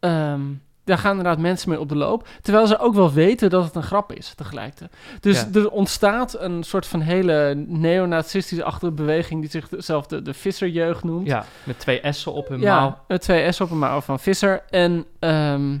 ehm, 0.00 0.40
daar 0.84 0.98
gaan 0.98 1.16
inderdaad 1.16 1.38
mensen 1.38 1.68
mee 1.70 1.80
op 1.80 1.88
de 1.88 1.96
loop. 1.96 2.28
Terwijl 2.42 2.66
ze 2.66 2.78
ook 2.78 2.94
wel 2.94 3.12
weten 3.12 3.50
dat 3.50 3.64
het 3.64 3.74
een 3.74 3.82
grap 3.82 4.12
is 4.12 4.32
tegelijkertijd. 4.34 4.92
Dus 5.20 5.40
Ja. 5.40 5.60
er 5.60 5.70
ontstaat 5.70 6.40
een 6.40 6.62
soort 6.62 6.86
van 6.86 7.00
hele 7.00 7.54
neonazistische 7.66 8.90
beweging... 8.92 9.40
die 9.40 9.50
zichzelf 9.50 10.06
de, 10.06 10.22
de 10.22 10.34
Visserjeugd 10.34 11.04
noemt. 11.04 11.26
Ja, 11.26 11.44
met 11.64 11.78
twee 11.78 12.00
S'en 12.12 12.32
op 12.32 12.48
hun 12.48 12.60
Ja, 12.60 13.02
met 13.08 13.20
twee 13.20 13.52
S 13.52 13.60
op 13.60 13.70
een 13.70 13.78
mouw 13.78 14.00
van 14.00 14.20
Visser. 14.20 14.62
En 14.70 15.04
ehm 15.18 15.76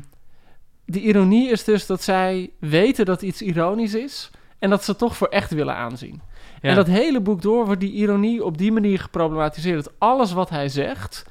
de 0.90 1.00
ironie 1.00 1.50
is 1.50 1.64
dus 1.64 1.86
dat 1.86 2.02
zij 2.02 2.50
weten 2.60 3.04
dat 3.04 3.22
iets 3.22 3.42
ironisch 3.42 3.94
is... 3.94 4.30
en 4.58 4.70
dat 4.70 4.84
ze 4.84 4.90
het 4.90 4.98
toch 5.00 5.16
voor 5.16 5.28
echt 5.28 5.50
willen 5.50 5.74
aanzien. 5.74 6.20
Ja. 6.60 6.68
En 6.68 6.74
dat 6.74 6.86
hele 6.86 7.20
boek 7.20 7.42
door 7.42 7.64
wordt 7.66 7.80
die 7.80 7.92
ironie 7.92 8.44
op 8.44 8.58
die 8.58 8.72
manier 8.72 8.98
geproblematiseerd. 8.98 9.84
Dat 9.84 9.92
alles 9.98 10.32
wat 10.32 10.50
hij 10.50 10.68
zegt, 10.68 11.26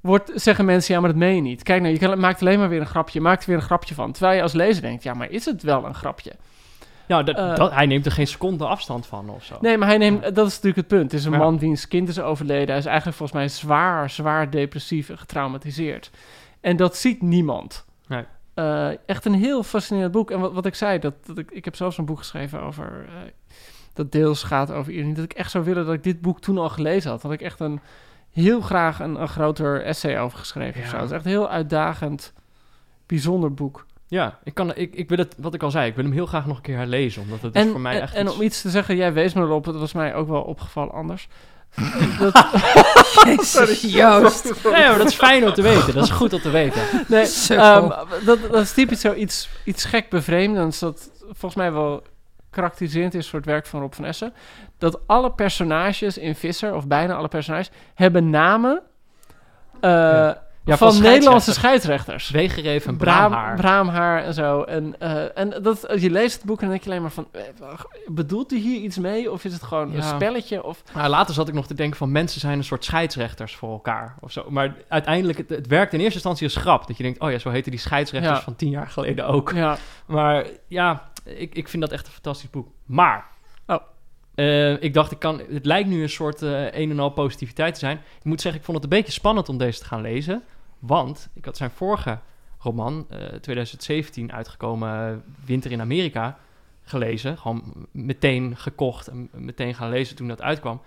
wordt, 0.00 0.30
zeggen 0.34 0.64
mensen, 0.64 0.94
ja, 0.94 1.00
maar 1.00 1.08
dat 1.10 1.18
meen 1.18 1.34
je 1.34 1.40
niet. 1.40 1.62
Kijk 1.62 1.80
nou, 1.80 1.92
je 1.92 1.98
kan, 2.00 2.18
maakt 2.20 2.40
alleen 2.40 2.58
maar 2.58 2.68
weer 2.68 2.80
een 2.80 2.86
grapje, 2.86 3.18
je 3.18 3.24
maakt 3.24 3.42
er 3.42 3.48
weer 3.48 3.56
een 3.56 3.62
grapje 3.62 3.94
van. 3.94 4.12
Terwijl 4.12 4.36
je 4.36 4.42
als 4.42 4.52
lezer 4.52 4.82
denkt, 4.82 5.02
ja, 5.02 5.14
maar 5.14 5.30
is 5.30 5.44
het 5.44 5.62
wel 5.62 5.84
een 5.84 5.94
grapje? 5.94 6.32
Ja, 7.06 7.22
dat, 7.22 7.36
Eh. 7.36 7.56
dat, 7.56 7.72
hij 7.72 7.86
neemt 7.86 8.06
er 8.06 8.12
geen 8.12 8.26
seconde 8.26 8.66
afstand 8.66 9.06
van 9.06 9.28
of 9.30 9.44
zo. 9.44 9.56
Nee, 9.60 9.78
maar 9.78 9.88
hij 9.88 9.98
neemt, 9.98 10.22
dat 10.22 10.46
is 10.46 10.52
natuurlijk 10.54 10.76
het 10.76 10.86
punt. 10.88 11.10
Het 11.10 11.20
is 11.20 11.26
een 11.26 11.32
Ja. 11.32 11.38
man 11.38 11.58
wiens 11.58 11.88
kind 11.88 12.08
is 12.08 12.20
overleden. 12.20 12.68
Hij 12.68 12.78
is 12.78 12.84
eigenlijk 12.86 13.16
volgens 13.16 13.38
mij 13.38 13.48
zwaar, 13.48 14.10
zwaar 14.10 14.50
depressief 14.50 15.08
en 15.08 15.18
getraumatiseerd. 15.18 16.10
En 16.60 16.76
dat 16.76 16.96
ziet 16.96 17.22
niemand. 17.22 17.84
Nee. 18.06 18.24
Eh, 18.54 18.88
echt 19.06 19.24
een 19.24 19.34
heel 19.34 19.62
fascinerend 19.62 20.12
boek. 20.12 20.30
En 20.30 20.40
wat, 20.40 20.52
wat 20.52 20.66
ik 20.66 20.74
zei, 20.74 20.98
dat, 20.98 21.14
dat 21.26 21.38
ik, 21.38 21.50
ik 21.50 21.64
heb 21.64 21.76
zelfs 21.76 21.98
een 21.98 22.04
boek 22.04 22.18
geschreven 22.18 22.60
over... 22.62 23.04
eh, 23.08 23.14
dat 23.92 24.12
deels 24.12 24.42
gaat 24.42 24.70
over 24.72 24.92
ironie. 24.92 25.14
Dat 25.14 25.24
ik 25.24 25.32
echt 25.32 25.50
zou 25.50 25.64
willen 25.64 25.84
dat 25.84 25.94
ik 25.94 26.02
dit 26.02 26.20
boek 26.20 26.40
toen 26.40 26.58
al 26.58 26.68
gelezen 26.68 27.10
had. 27.10 27.22
Dat 27.22 27.32
ik 27.32 27.40
echt 27.40 27.60
een, 27.60 27.80
heel 28.30 28.60
graag 28.60 29.00
een, 29.00 29.20
een 29.20 29.28
groter 29.28 29.82
essay 29.82 30.18
over 30.20 30.38
geschreven 30.38 30.80
Ja. 30.80 30.88
zo. 30.88 30.96
Het 30.96 31.04
is 31.04 31.10
echt 31.10 31.24
een 31.24 31.30
heel 31.30 31.48
uitdagend, 31.50 32.32
bijzonder 33.06 33.54
boek. 33.54 33.86
Ja, 34.08 34.38
ik, 34.44 34.54
kan, 34.54 34.74
ik, 34.74 34.94
ik 34.94 35.08
wil 35.08 35.18
het, 35.18 35.34
wat 35.38 35.54
ik 35.54 35.62
al 35.62 35.70
zei, 35.70 35.88
ik 35.88 35.94
wil 35.94 36.04
hem 36.04 36.12
heel 36.12 36.26
graag 36.26 36.46
nog 36.46 36.56
een 36.56 36.62
keer 36.62 36.76
herlezen. 36.76 37.22
Omdat 37.22 37.42
het 37.42 37.54
is 37.54 37.62
En, 37.62 37.70
voor 37.70 37.80
mij 37.80 37.94
en, 37.96 38.02
echt 38.02 38.14
en 38.14 38.24
iets- 38.26 38.34
om 38.34 38.42
iets 38.42 38.60
te 38.62 38.70
zeggen, 38.70 38.96
jij 38.96 39.12
wees 39.12 39.32
me 39.32 39.42
erop, 39.42 39.64
het 39.64 39.76
was 39.76 39.92
mij 39.92 40.14
ook 40.14 40.28
wel 40.28 40.42
opgevallen 40.42 40.92
anders. 40.92 41.28
Dat, 42.18 42.46
Jezus, 43.24 43.82
Joost. 43.82 44.64
Nee, 44.64 44.72
maar 44.72 44.98
dat 44.98 45.06
is 45.06 45.14
fijn 45.14 45.46
om 45.46 45.52
te 45.52 45.62
weten. 45.62 45.94
Dat 45.94 46.04
is 46.04 46.10
goed 46.10 46.32
om 46.32 46.40
te 46.40 46.50
weten. 46.50 46.82
nee, 47.08 47.28
ehm, 47.48 47.88
dat, 48.24 48.38
dat 48.50 48.62
is 48.62 48.72
typisch 48.72 49.00
zoiets 49.00 49.48
iets 49.64 49.84
gek 49.84 50.08
bevreemdends. 50.08 50.78
Dat 50.78 51.10
volgens 51.24 51.54
mij 51.54 51.72
wel 51.72 52.02
karakteriserend 52.50 53.14
is 53.14 53.28
voor 53.28 53.38
het 53.38 53.48
werk 53.48 53.66
van 53.66 53.80
Rob 53.80 53.92
van 53.92 54.04
Essen. 54.04 54.32
Dat 54.78 55.00
alle 55.06 55.32
personages 55.32 56.18
in 56.18 56.34
Visser, 56.34 56.74
of 56.74 56.86
bijna 56.86 57.14
alle 57.14 57.28
personages, 57.28 57.70
hebben 57.94 58.30
namen 58.30 58.82
eh, 59.80 59.90
Ja, 59.90 60.42
van, 60.64 60.76
van 60.92 61.02
Nederlandse 61.02 61.52
scheidsrechters. 61.52 62.30
Wegereef 62.30 62.86
en 62.86 62.96
braamhaar. 62.96 63.56
braamhaar 63.56 64.24
en 64.24 64.34
zo. 64.34 64.62
En, 64.62 65.00
eh, 65.00 65.38
en 65.38 65.62
dat, 65.62 65.86
je 65.96 66.10
leest 66.10 66.34
het 66.36 66.44
boek 66.44 66.56
en 66.56 66.62
dan 66.62 66.70
denk 66.70 66.82
je 66.82 66.90
alleen 66.90 67.02
maar 67.02 67.10
van... 67.10 67.26
eh, 67.32 67.40
bedoelt 68.06 68.50
hij 68.50 68.58
hier 68.60 68.80
iets 68.80 68.98
mee? 68.98 69.30
Of 69.32 69.44
is 69.44 69.52
het 69.52 69.62
gewoon 69.62 69.94
een 69.94 70.02
spelletje? 70.02 70.64
Of, 70.64 70.82
Nou, 70.94 71.08
later 71.08 71.34
zat 71.34 71.48
ik 71.48 71.54
nog 71.54 71.66
te 71.66 71.74
denken 71.74 71.96
van 71.98 72.12
mensen 72.12 72.40
zijn 72.40 72.58
een 72.58 72.64
soort 72.64 72.84
scheidsrechters 72.84 73.54
voor 73.54 73.70
elkaar 73.72 74.14
of 74.20 74.32
zo. 74.32 74.44
Maar 74.50 74.74
uiteindelijk, 74.88 75.38
het, 75.38 75.48
het 75.48 75.66
werkt 75.66 75.92
in 75.92 75.98
eerste 75.98 76.14
instantie 76.14 76.46
als 76.46 76.56
grap. 76.56 76.86
Dat 76.86 76.96
je 76.96 77.02
denkt, 77.02 77.20
oh 77.20 77.30
ja, 77.30 77.38
zo 77.38 77.50
heten 77.50 77.70
die 77.70 77.80
scheidsrechters 77.80 78.38
Ja. 78.38 78.44
van 78.44 78.56
tien 78.56 78.70
jaar 78.70 78.88
geleden 78.88 79.26
ook. 79.26 79.52
ja, 79.54 79.76
Maar 80.06 80.46
ja, 80.68 81.08
ik, 81.24 81.54
ik 81.54 81.68
vind 81.68 81.82
dat 81.82 81.92
echt 81.92 82.06
een 82.06 82.12
fantastisch 82.12 82.50
boek. 82.50 82.68
Maar, 82.86 83.24
Oh. 83.66 83.76
eh, 84.34 84.82
ik 84.82 84.94
dacht, 84.94 85.10
ik 85.10 85.18
kan, 85.18 85.40
het 85.50 85.66
lijkt 85.66 85.88
nu 85.88 86.02
een 86.02 86.08
soort 86.08 86.42
eh, 86.42 86.72
een 86.72 86.90
en 86.90 86.98
al 87.00 87.10
positiviteit 87.10 87.74
te 87.74 87.80
zijn. 87.80 87.96
Ik 88.18 88.24
moet 88.24 88.40
zeggen, 88.40 88.60
ik 88.60 88.66
vond 88.66 88.82
het 88.82 88.92
een 88.92 88.98
beetje 88.98 89.12
spannend 89.12 89.48
om 89.48 89.58
deze 89.58 89.78
te 89.78 89.84
gaan 89.84 90.00
lezen. 90.00 90.42
Want 90.86 91.28
ik 91.34 91.44
had 91.44 91.56
zijn 91.56 91.70
vorige 91.70 92.18
roman, 92.58 93.06
eh 93.08 93.18
2017 93.18 94.32
uitgekomen, 94.32 95.08
eh, 95.08 95.16
Winter 95.46 95.72
in 95.72 95.80
Amerika, 95.80 96.38
gelezen. 96.82 97.38
Gewoon 97.38 97.86
meteen 97.90 98.56
gekocht 98.56 99.08
en 99.08 99.28
meteen 99.32 99.74
gaan 99.74 99.90
lezen 99.90 100.16
toen 100.16 100.28
dat 100.28 100.42
uitkwam. 100.42 100.80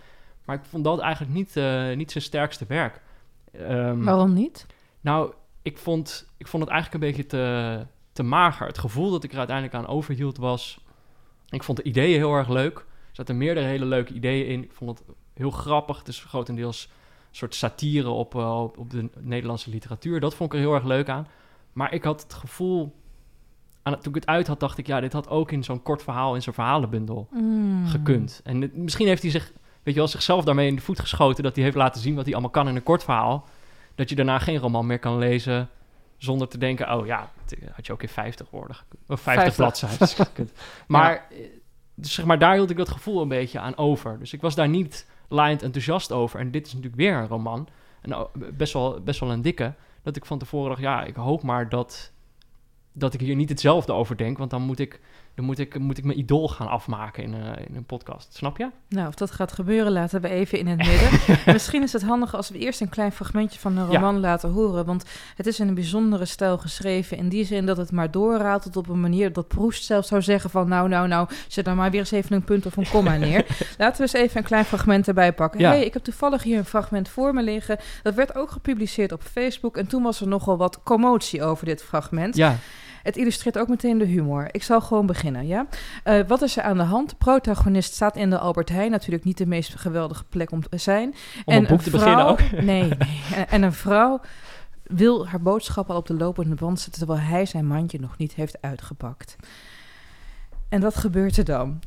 Maar 0.45 0.55
ik 0.55 0.65
vond 0.65 0.83
dat 0.83 0.99
eigenlijk 0.99 1.33
niet, 1.33 1.55
eh, 1.55 1.95
niet 1.95 2.11
zijn 2.11 2.23
sterkste 2.23 2.65
werk. 2.67 3.01
Ehm, 3.51 4.03
Waarom 4.03 4.33
niet? 4.33 4.65
nou, 5.01 5.33
ik 5.61 5.77
vond, 5.77 6.29
ik 6.37 6.47
vond 6.47 6.63
het 6.63 6.71
eigenlijk 6.71 7.03
een 7.03 7.09
beetje 7.09 7.25
te, 7.25 7.85
te 8.11 8.23
mager. 8.23 8.67
Het 8.67 8.77
gevoel 8.77 9.11
dat 9.11 9.23
ik 9.23 9.31
er 9.31 9.37
uiteindelijk 9.37 9.77
aan 9.77 9.87
overhield 9.87 10.37
was... 10.37 10.85
Ik 11.49 11.63
vond 11.63 11.77
de 11.77 11.83
ideeën 11.83 12.17
heel 12.17 12.33
erg 12.33 12.49
leuk. 12.49 12.77
Er 12.77 12.85
zaten 13.11 13.37
meerdere 13.37 13.65
hele 13.65 13.85
leuke 13.85 14.13
ideeën 14.13 14.47
in. 14.47 14.63
Ik 14.63 14.73
vond 14.73 14.99
het 14.99 15.07
heel 15.33 15.51
grappig. 15.51 15.97
Het 15.97 16.07
is 16.07 16.23
grotendeels 16.23 16.89
soort 17.37 17.55
satire 17.55 18.09
op, 18.09 18.35
eh, 18.35 18.61
op, 18.63 18.77
op 18.77 18.89
de 18.89 19.09
Nederlandse 19.19 19.69
literatuur. 19.69 20.19
Dat 20.19 20.35
vond 20.35 20.53
ik 20.53 20.59
er 20.59 20.65
heel 20.65 20.73
erg 20.73 20.83
leuk 20.83 21.09
aan. 21.09 21.27
Maar 21.73 21.93
ik 21.93 22.03
had 22.03 22.23
het 22.23 22.33
gevoel... 22.33 22.95
Aan 23.83 23.93
het, 23.93 24.01
toen 24.01 24.15
ik 24.15 24.19
het 24.21 24.29
uit 24.29 24.47
had, 24.47 24.59
dacht 24.59 24.77
ik... 24.77 24.87
Ja, 24.87 24.99
dit 24.99 25.13
had 25.13 25.29
ook 25.29 25.51
in 25.51 25.63
zo'n 25.63 25.83
kort 25.83 26.03
verhaal, 26.03 26.35
in 26.35 26.41
zo'n 26.41 26.53
verhalenbundel 26.53 27.27
Mm. 27.31 27.87
gekund. 27.87 28.41
En 28.43 28.71
misschien 28.73 29.07
heeft 29.07 29.21
hij 29.21 29.31
zich, 29.31 29.51
weet 29.83 29.93
je 29.93 29.99
wel, 29.99 30.07
zichzelf 30.07 30.43
daarmee 30.43 30.67
in 30.67 30.75
de 30.75 30.81
voet 30.81 30.99
geschoten... 30.99 31.43
dat 31.43 31.55
hij 31.55 31.63
heeft 31.63 31.75
laten 31.75 32.01
zien 32.01 32.15
wat 32.15 32.23
hij 32.23 32.33
allemaal 32.33 32.51
kan 32.51 32.67
in 32.67 32.75
een 32.75 32.83
kort 32.83 33.03
verhaal. 33.03 33.47
Dat 33.95 34.09
je 34.09 34.15
daarna 34.15 34.39
geen 34.39 34.57
roman 34.57 34.85
meer 34.85 34.99
kan 34.99 35.17
lezen 35.17 35.69
zonder 36.17 36.47
te 36.47 36.57
denken... 36.57 36.93
oh 36.93 37.05
ja, 37.05 37.31
het 37.43 37.57
had 37.71 37.85
je 37.85 37.93
ook 37.93 38.01
in 38.01 38.09
50 38.09 38.49
woorden. 38.49 38.77
Of 39.07 39.21
50, 39.21 39.55
50. 39.55 39.55
bladzijden. 39.55 40.49
Maar, 40.87 41.27
eh, 41.31 41.37
dus 41.95 42.13
zeg 42.13 42.25
maar, 42.25 42.39
daar 42.39 42.53
hield 42.53 42.69
ik 42.69 42.77
dat 42.77 42.89
gevoel 42.89 43.21
een 43.21 43.27
beetje 43.27 43.59
aan 43.59 43.77
over. 43.77 44.19
Dus 44.19 44.33
ik 44.33 44.41
was 44.41 44.55
daar 44.55 44.69
niet 44.69 45.05
laaiend 45.27 45.63
enthousiast 45.63 46.11
over. 46.11 46.39
En 46.39 46.51
dit 46.51 46.65
is 46.65 46.73
natuurlijk 46.73 47.01
weer 47.01 47.15
een 47.15 47.27
roman. 47.27 47.67
En 48.01 48.27
best 48.53 48.73
wel, 48.73 49.01
best 49.01 49.19
wel 49.19 49.31
een 49.31 49.41
dikke. 49.41 49.73
Dat 50.03 50.15
ik 50.15 50.25
van 50.25 50.39
tevoren 50.39 50.69
dacht, 50.69 50.81
ja, 50.81 51.03
ik 51.03 51.15
hoop 51.15 51.43
maar 51.43 51.69
dat, 51.69 52.11
dat 52.91 53.13
ik 53.13 53.19
hier 53.19 53.35
niet 53.35 53.49
hetzelfde 53.49 53.93
over 53.93 54.17
denk. 54.17 54.37
Want 54.37 54.49
dan 54.49 54.61
moet 54.61 54.79
ik, 54.79 54.99
dan 55.37 55.45
moet 55.45 55.59
ik, 55.59 55.79
moet 55.79 55.97
ik 55.97 56.03
mijn 56.03 56.17
idool 56.19 56.47
gaan 56.47 56.67
afmaken 56.67 57.23
in, 57.23 57.33
eh, 57.33 57.65
in 57.69 57.75
een 57.75 57.85
podcast. 57.85 58.35
Snap 58.35 58.57
je? 58.57 58.69
Nou, 58.89 59.07
of 59.07 59.15
dat 59.15 59.31
gaat 59.31 59.51
gebeuren, 59.51 59.91
laten 59.91 60.21
we 60.21 60.29
even 60.29 60.59
in 60.59 60.67
het 60.67 60.77
midden. 60.77 61.39
Misschien 61.53 61.83
is 61.83 61.93
het 61.93 62.01
handig 62.03 62.35
als 62.35 62.49
we 62.49 62.57
eerst 62.57 62.81
een 62.81 62.89
klein 62.89 63.11
fragmentje 63.11 63.59
van 63.59 63.77
een 63.77 63.91
Ja. 63.91 63.99
roman 63.99 64.19
laten 64.19 64.49
horen. 64.49 64.85
Want 64.85 65.05
het 65.35 65.47
is 65.47 65.59
in 65.59 65.67
een 65.67 65.73
bijzondere 65.73 66.25
stijl 66.25 66.57
geschreven. 66.57 67.17
In 67.17 67.29
die 67.29 67.45
zin 67.45 67.65
dat 67.65 67.77
het 67.77 67.91
maar 67.91 68.11
doorratelt 68.11 68.77
op 68.77 68.89
een 68.89 68.99
manier 68.99 69.33
dat 69.33 69.47
Proest 69.47 69.83
zelf 69.85 70.05
zou 70.05 70.21
zeggen 70.21 70.49
van... 70.49 70.67
nou, 70.67 70.89
nou, 70.89 71.07
nou, 71.07 71.29
zet 71.47 71.65
nou 71.65 71.77
maar 71.77 71.91
weer 71.91 71.99
eens 71.99 72.11
even 72.11 72.35
een 72.35 72.43
punt 72.43 72.65
of 72.65 72.77
een 72.77 72.89
komma 72.89 73.15
neer. 73.17 73.45
Laten 73.77 73.95
we 73.97 74.01
eens 74.01 74.13
even 74.13 74.37
een 74.37 74.43
klein 74.43 74.65
fragment 74.65 75.07
erbij 75.07 75.33
pakken. 75.33 75.59
Ja. 75.59 75.69
hey, 75.69 75.85
ik 75.85 75.93
heb 75.93 76.03
toevallig 76.03 76.43
hier 76.43 76.57
een 76.57 76.65
fragment 76.65 77.09
voor 77.09 77.33
me 77.33 77.43
liggen. 77.43 77.77
Dat 78.03 78.13
werd 78.13 78.35
ook 78.35 78.51
gepubliceerd 78.51 79.11
op 79.11 79.21
Facebook. 79.21 79.77
En 79.77 79.87
toen 79.87 80.03
was 80.03 80.21
er 80.21 80.27
nogal 80.27 80.57
wat 80.57 80.83
commotie 80.83 81.43
over 81.43 81.65
dit 81.65 81.83
fragment. 81.83 82.35
Ja. 82.35 82.55
Het 83.03 83.17
illustreert 83.17 83.57
ook 83.57 83.67
meteen 83.67 83.97
de 83.97 84.05
humor. 84.05 84.47
Ik 84.51 84.63
zal 84.63 84.81
gewoon 84.81 85.05
beginnen, 85.05 85.47
ja? 85.47 85.67
Eh, 86.03 86.19
wat 86.27 86.41
is 86.41 86.57
er 86.57 86.63
aan 86.63 86.77
de 86.77 86.83
hand? 86.83 87.09
De 87.09 87.15
protagonist 87.15 87.93
staat 87.93 88.15
in 88.15 88.29
de 88.29 88.37
Albert 88.37 88.69
Heijn. 88.69 88.91
Natuurlijk 88.91 89.23
niet 89.23 89.37
de 89.37 89.45
meest 89.45 89.75
geweldige 89.75 90.23
plek 90.23 90.51
om 90.51 90.69
te 90.69 90.77
zijn. 90.77 91.15
Om 91.45 91.55
een 91.55 91.67
boek 91.67 91.81
te 91.81 91.89
beginnen 91.89 92.25
ook. 92.25 92.51
Nee, 92.51 92.63
nee. 92.63 92.97
En, 93.35 93.49
en 93.49 93.61
een 93.61 93.73
vrouw 93.73 94.21
wil 94.83 95.27
haar 95.27 95.41
boodschappen 95.41 95.93
al 95.93 95.99
op 95.99 96.07
de 96.07 96.13
lopende 96.13 96.55
band 96.55 96.79
zetten... 96.79 97.05
terwijl 97.05 97.27
hij 97.27 97.45
zijn 97.45 97.67
mandje 97.67 97.99
nog 97.99 98.17
niet 98.17 98.33
heeft 98.33 98.61
uitgepakt. 98.61 99.35
En 100.69 100.81
wat 100.81 100.95
gebeurt 100.95 101.37
er 101.37 101.45
dan? 101.45 101.79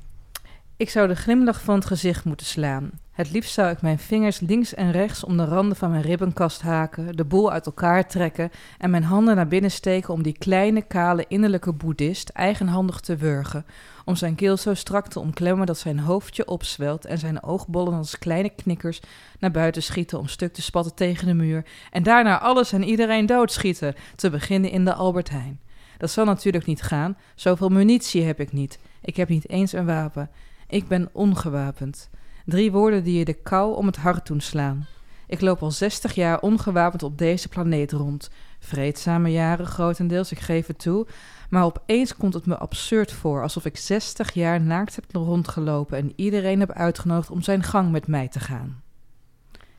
Ik 0.76 0.90
zou 0.90 1.08
de 1.08 1.16
glimlach 1.16 1.60
van 1.60 1.74
het 1.74 1.84
gezicht 1.84 2.24
moeten 2.24 2.46
slaan. 2.46 2.90
Het 3.20 3.30
liefst 3.30 3.52
zou 3.52 3.70
ik 3.70 3.82
mijn 3.82 3.98
vingers 3.98 4.40
links 4.40 4.74
en 4.74 4.92
rechts 4.92 5.24
om 5.24 5.36
de 5.36 5.44
randen 5.44 5.76
van 5.76 5.90
mijn 5.90 6.02
ribbenkast 6.02 6.62
haken, 6.62 7.16
de 7.16 7.24
boel 7.24 7.52
uit 7.52 7.66
elkaar 7.66 8.06
trekken 8.06 8.50
en 8.78 8.90
mijn 8.90 9.02
handen 9.04 9.36
naar 9.36 9.48
binnen 9.48 9.70
steken 9.70 10.14
om 10.14 10.22
die 10.22 10.38
kleine, 10.38 10.82
kale, 10.82 11.24
innerlijke 11.28 11.72
boeddhist 11.72 12.28
eigenhandig 12.28 13.00
te 13.00 13.16
wurgen, 13.16 13.66
om 14.04 14.16
zijn 14.16 14.34
keel 14.34 14.56
zo 14.56 14.74
strak 14.74 15.08
te 15.08 15.20
omklemmen 15.20 15.66
dat 15.66 15.78
zijn 15.78 15.98
hoofdje 15.98 16.46
opzwelt 16.46 17.04
en 17.04 17.18
zijn 17.18 17.42
oogbollen 17.42 17.94
als 17.94 18.18
kleine 18.18 18.50
knikkers 18.50 19.00
naar 19.38 19.50
buiten 19.50 19.82
schieten 19.82 20.18
om 20.18 20.28
stuk 20.28 20.52
te 20.52 20.62
spatten 20.62 20.94
tegen 20.94 21.26
de 21.26 21.34
muur 21.34 21.64
en 21.90 22.02
daarna 22.02 22.38
alles 22.38 22.72
en 22.72 22.82
iedereen 22.82 23.26
doodschieten, 23.26 23.94
te 24.16 24.30
beginnen 24.30 24.70
in 24.70 24.84
de 24.84 24.94
Albert 24.94 25.30
Heijn. 25.30 25.60
Dat 25.98 26.10
zal 26.10 26.24
natuurlijk 26.24 26.66
niet 26.66 26.82
gaan, 26.82 27.16
zoveel 27.34 27.68
munitie 27.68 28.22
heb 28.22 28.40
ik 28.40 28.52
niet. 28.52 28.78
Ik 29.02 29.16
heb 29.16 29.28
niet 29.28 29.48
eens 29.48 29.72
een 29.72 29.86
wapen. 29.86 30.30
Ik 30.68 30.88
ben 30.88 31.08
ongewapend. 31.12 32.10
Drie 32.44 32.72
woorden 32.72 33.04
die 33.04 33.18
je 33.18 33.24
de 33.24 33.34
kou 33.34 33.76
om 33.76 33.86
het 33.86 33.96
hart 33.96 34.26
doen 34.26 34.40
slaan. 34.40 34.86
Ik 35.26 35.40
loop 35.40 35.62
al 35.62 35.70
60 35.70 36.14
jaar 36.14 36.40
ongewapend 36.40 37.02
op 37.02 37.18
deze 37.18 37.48
planeet 37.48 37.92
rond. 37.92 38.30
Vreedzame 38.58 39.30
jaren 39.30 39.66
grotendeels, 39.66 40.32
ik 40.32 40.38
geef 40.38 40.66
het 40.66 40.78
toe. 40.78 41.06
Maar 41.50 41.64
opeens 41.64 42.16
komt 42.16 42.34
het 42.34 42.46
me 42.46 42.58
absurd 42.58 43.12
voor, 43.12 43.42
alsof 43.42 43.64
ik 43.64 43.76
60 43.76 44.32
jaar 44.32 44.60
naakt 44.60 44.96
heb 44.96 45.04
rondgelopen 45.12 45.98
en 45.98 46.12
iedereen 46.16 46.60
heb 46.60 46.70
uitgenodigd 46.72 47.30
om 47.30 47.42
zijn 47.42 47.62
gang 47.62 47.90
met 47.90 48.06
mij 48.06 48.28
te 48.28 48.40
gaan. 48.40 48.82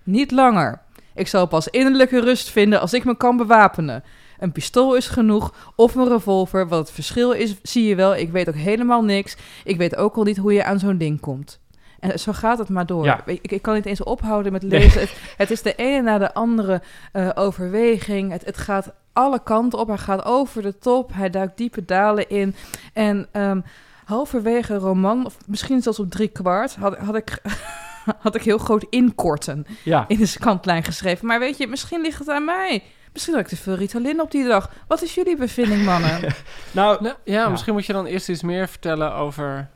Niet 0.04 0.32
langer. 0.32 0.82
Ik 1.16 1.28
zal 1.28 1.48
pas 1.48 1.68
innerlijke 1.68 2.20
rust 2.20 2.50
vinden 2.50 2.82
als 2.82 2.94
ik 2.94 3.04
me 3.04 3.18
kan 3.18 3.38
bewapenen. 3.38 4.04
Een 4.40 4.52
pistool 4.52 4.96
is 4.96 5.08
genoeg, 5.08 5.74
of 5.76 5.96
een 5.96 6.08
revolver. 6.08 6.68
Wat 6.68 6.80
het 6.80 6.92
verschil 6.92 7.32
is, 7.32 7.56
zie 7.64 7.88
je 7.88 7.96
wel. 7.96 8.16
Ik 8.16 8.32
weet 8.32 8.48
ook 8.50 8.56
helemaal 8.56 9.04
niks. 9.04 9.38
Ik 9.64 9.78
weet 9.78 9.96
ook 9.96 10.16
al 10.16 10.24
niet 10.24 10.38
hoe 10.38 10.54
je 10.54 10.64
aan 10.64 10.80
zo'n 10.80 10.98
ding 10.98 11.20
komt. 11.20 11.61
En 12.02 12.20
zo 12.20 12.32
gaat 12.32 12.58
het 12.58 12.70
maar 12.70 12.86
door. 12.86 13.06
Ja. 13.06 13.22
Ik, 13.26 13.52
ik 13.52 13.62
kan 13.62 13.74
niet 13.74 13.86
eens 13.86 14.04
ophouden 14.04 14.52
met 14.52 14.64
lezen. 14.64 15.02
Het, 15.02 15.14
het 15.38 15.52
is 15.52 15.62
de 15.62 15.76
ene 15.76 16.02
na 16.02 16.18
de 16.18 16.34
andere 16.34 16.82
eh, 17.12 17.30
overweging. 17.36 18.32
Het, 18.32 18.46
het 18.46 18.58
gaat 18.58 18.94
alle 19.14 19.44
kanten 19.44 19.80
op. 19.80 19.88
Hij 19.88 19.98
gaat 19.98 20.26
over 20.26 20.62
de 20.62 20.78
top. 20.78 21.14
Hij 21.14 21.30
duikt 21.30 21.58
diepe 21.58 21.86
dalen 21.86 22.30
in. 22.30 22.56
En 22.94 23.28
ehm, 23.32 23.62
halverwege 24.06 24.74
een 24.74 24.80
roman, 24.80 25.26
of 25.26 25.38
misschien 25.48 25.82
zelfs 25.82 26.00
op 26.00 26.10
drie 26.12 26.28
kwart, 26.28 26.76
had, 26.76 26.98
had 26.98 27.16
ik... 27.16 27.38
had 28.20 28.36
ik 28.36 28.44
heel 28.44 28.58
groot 28.58 28.86
inkorten 28.90 29.66
Ja. 29.84 30.06
in 30.08 30.18
de 30.18 30.36
kantlijn 30.40 30.84
geschreven. 30.84 31.28
Maar 31.28 31.40
weet 31.40 31.58
je, 31.58 31.68
misschien 31.68 32.02
ligt 32.02 32.20
het 32.20 32.30
aan 32.30 32.46
mij. 32.46 32.84
Misschien 33.14 33.34
had 33.34 33.44
ik 33.44 33.50
te 33.50 33.58
veel 33.58 33.76
Ritalin 33.76 34.22
op 34.22 34.32
die 34.32 34.48
dag. 34.48 34.72
Wat 34.88 35.02
is 35.02 35.16
jullie 35.16 35.38
bevinding, 35.38 35.86
mannen? 35.86 36.20
Nou, 36.72 37.04
Nou, 37.04 37.16
ja, 37.24 37.50
misschien 37.50 37.74
moet 37.74 37.86
je 37.86 37.94
dan 37.94 38.06
eerst 38.06 38.30
iets 38.30 38.42
meer 38.42 38.68
vertellen 38.68 39.14
over... 39.14 39.70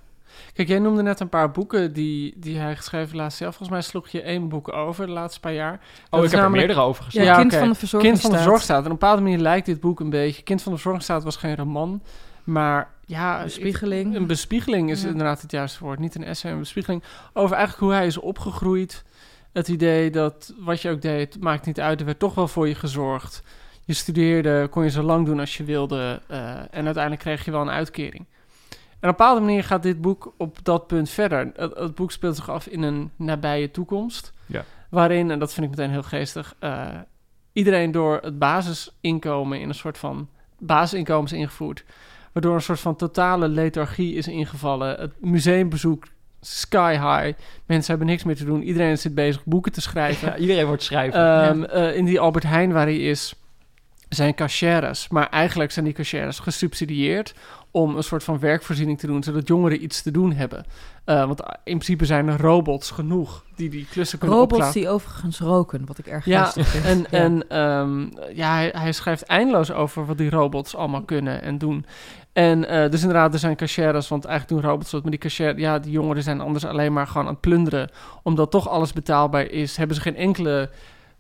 Kijk, 0.56 0.68
jij 0.68 0.80
noemde 0.80 1.02
net 1.02 1.20
een 1.20 1.30
paar 1.30 1.52
boeken 1.52 1.94
die, 1.94 2.34
die 2.38 2.58
hij 2.58 2.76
geschreven 2.76 3.16
laatst 3.18 3.38
zelf. 3.38 3.56
Volgens 3.56 3.78
mij 3.78 3.88
sloeg 3.88 4.08
je 4.08 4.22
één 4.22 4.50
boek 4.50 4.74
over 4.74 5.06
de 5.06 5.12
laatste 5.12 5.40
paar 5.40 5.54
jaar. 5.54 5.80
oh, 6.10 6.24
ik 6.24 6.32
heb 6.32 6.40
er 6.42 6.52
meerdere 6.52 6.80
over 6.80 7.04
Ja, 7.04 7.10
gezien. 7.10 7.24
Ja, 7.24 7.36
Kind 7.40 7.56
van 7.56 7.70
de 7.70 7.76
Verzorging 7.76 8.12
Kind 8.12 8.24
van 8.24 8.32
de. 8.58 8.74
En 8.74 8.78
op 8.80 8.84
een 8.86 8.92
bepaalde 8.92 9.22
manier 9.22 9.38
lijkt 9.38 9.66
dit 9.66 9.80
boek 9.80 10.00
een 10.00 10.10
beetje... 10.10 10.44
Kind 10.44 10.62
van 10.62 10.72
de 10.72 10.78
Verzorgstaat 10.78 11.24
was 11.24 11.36
geen 11.36 11.56
roman, 11.56 12.02
maar 12.44 12.90
ja... 13.06 13.44
Bespiegeling. 13.44 14.16
Een 14.16 14.28
bespiegeling 14.28 14.90
is 14.92 15.02
Ja. 15.02 15.08
inderdaad 15.08 15.42
het 15.42 15.52
juiste 15.52 15.84
woord. 15.84 16.00
Niet 16.00 16.16
een 16.16 16.24
essay, 16.24 16.52
een 16.52 16.60
bespiegeling. 16.60 17.04
Over 17.34 17.56
eigenlijk 17.56 17.86
hoe 17.86 17.94
hij 17.94 18.06
is 18.08 18.18
opgegroeid. 18.18 19.04
Het 19.54 19.68
idee 19.68 20.10
dat 20.10 20.54
wat 20.60 20.82
je 20.82 20.90
ook 20.90 21.02
deed, 21.02 21.38
maakt 21.42 21.66
niet 21.66 21.80
uit. 21.80 22.00
Er 22.00 22.06
werd 22.06 22.20
toch 22.20 22.36
wel 22.36 22.48
voor 22.48 22.68
je 22.68 22.76
gezorgd. 22.76 23.44
Je 23.84 23.94
studeerde, 23.94 24.68
kon 24.72 24.84
je 24.84 24.90
zo 24.90 25.02
lang 25.04 25.26
doen 25.26 25.40
als 25.40 25.58
je 25.58 25.64
wilde. 25.64 26.22
eh, 26.28 26.50
en 26.50 26.86
uiteindelijk 26.86 27.22
kreeg 27.22 27.46
je 27.46 27.52
wel 27.52 27.62
een 27.62 27.70
uitkering. 27.70 28.26
En 29.06 29.12
op 29.12 29.20
een 29.20 29.26
bepaalde 29.26 29.46
manier 29.46 29.64
gaat 29.64 29.84
dit 29.84 30.02
boek 30.02 30.34
op 30.38 30.58
dat 30.64 30.88
punt 30.88 31.10
verder. 31.10 31.52
Het, 31.56 31.78
het 31.78 31.96
boek 31.96 32.12
speelt 32.12 32.36
zich 32.36 32.50
af 32.50 32.68
in 32.68 32.82
een 32.82 33.12
nabije 33.16 33.72
toekomst. 33.72 34.34
Ja. 34.46 34.66
Waarin, 34.90 35.32
en 35.32 35.40
dat 35.40 35.54
vind 35.54 35.66
ik 35.66 35.72
meteen 35.72 35.92
heel 35.92 36.04
geestig... 36.04 36.56
eh, 36.60 36.88
iedereen 37.54 37.92
door 37.92 38.20
het 38.22 38.40
basisinkomen 38.40 39.60
in 39.60 39.68
een 39.70 39.76
soort 39.76 39.98
van... 39.98 40.30
basisinkomen 40.60 41.26
is 41.26 41.38
ingevoerd. 41.38 41.84
Waardoor 42.32 42.56
een 42.56 42.62
soort 42.62 42.80
van 42.80 42.96
totale 42.96 43.48
lethargie 43.48 44.16
is 44.16 44.28
ingevallen. 44.28 45.00
Het 45.00 45.22
museumbezoek 45.22 46.06
sky 46.42 46.92
high. 46.92 47.40
Mensen 47.66 47.90
hebben 47.90 48.08
niks 48.08 48.24
meer 48.24 48.36
te 48.36 48.46
doen. 48.46 48.64
Iedereen 48.64 48.98
zit 48.98 49.16
bezig 49.16 49.44
boeken 49.44 49.72
te 49.72 49.82
schrijven. 49.82 50.28
Ja, 50.28 50.38
iedereen 50.38 50.66
wordt 50.66 50.84
schrijver. 50.84 51.20
Ehm, 51.20 51.64
eh, 51.64 51.96
in 51.96 52.06
die 52.06 52.20
Albert 52.20 52.44
Heijn 52.44 52.72
waar 52.72 52.86
hij 52.86 53.00
is, 53.00 53.36
zijn 54.10 54.36
cachères. 54.36 55.08
Maar 55.08 55.30
eigenlijk 55.30 55.72
zijn 55.72 55.86
die 55.86 55.94
cachères 55.94 56.40
gesubsidieerd 56.40 57.34
om 57.72 57.96
een 57.96 58.04
soort 58.04 58.24
van 58.24 58.40
werkvoorziening 58.40 59.00
te 59.00 59.08
doen, 59.08 59.24
zodat 59.24 59.48
jongeren 59.48 59.84
iets 59.84 60.02
te 60.02 60.12
doen 60.12 60.32
hebben. 60.34 60.66
Eh, 61.06 61.26
want 61.26 61.40
in 61.42 61.56
principe 61.64 62.06
zijn 62.06 62.28
er 62.28 62.42
robots 62.42 62.92
genoeg 62.92 63.44
die 63.56 63.70
die 63.70 63.88
klussen 63.92 64.20
kunnen 64.20 64.38
Robots 64.38 64.54
opklappen. 64.56 64.82
die 64.82 64.90
overigens 64.90 65.40
roken, 65.40 65.86
wat 65.86 65.98
ik 65.98 66.08
erg 66.08 66.26
Ja, 66.26 66.42
lastig 66.42 66.68
vind. 66.68 66.86
En, 66.86 66.98
Ja. 67.00 67.06
en 67.24 67.50
ehm, 67.50 68.08
ja, 68.36 68.54
hij, 68.54 68.72
hij 68.78 68.92
schrijft 68.92 69.24
eindeloos 69.24 69.72
over 69.72 70.06
wat 70.06 70.18
die 70.18 70.30
robots 70.30 70.76
allemaal 70.76 71.04
kunnen 71.04 71.42
en 71.42 71.58
doen. 71.58 71.86
En 72.34 72.68
eh, 72.70 72.92
dus 72.92 73.02
inderdaad, 73.02 73.34
er 73.34 73.40
zijn 73.40 73.56
cachères, 73.56 74.08
want 74.08 74.26
eigenlijk 74.26 74.62
doen 74.62 74.72
robots 74.72 74.92
dat. 74.92 75.02
Maar 75.02 75.12
die 75.12 75.20
cachères, 75.20 75.58
ja, 75.60 75.80
die 75.80 75.92
jongeren 75.92 76.24
zijn 76.24 76.42
anders 76.42 76.66
alleen 76.66 76.94
maar 76.94 77.08
gewoon 77.08 77.28
aan 77.28 77.32
het 77.34 77.42
plunderen. 77.42 77.90
Omdat 78.24 78.52
toch 78.52 78.70
alles 78.70 78.94
betaalbaar 78.94 79.50
is, 79.50 79.78
hebben 79.78 79.96
ze 79.96 80.02
geen 80.02 80.16
enkele 80.16 80.70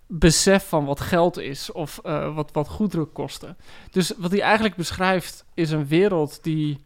besef 0.07 0.67
van 0.67 0.85
wat 0.85 0.99
geld 0.99 1.37
is 1.37 1.71
of 1.71 1.99
eh, 2.03 2.35
wat, 2.35 2.49
wat 2.53 2.67
goederen 2.67 3.11
kosten. 3.11 3.57
Dus 3.91 4.13
wat 4.17 4.31
hij 4.31 4.41
eigenlijk 4.41 4.75
beschrijft 4.75 5.45
is 5.53 5.71
een 5.71 5.87
wereld 5.87 6.39
die... 6.43 6.83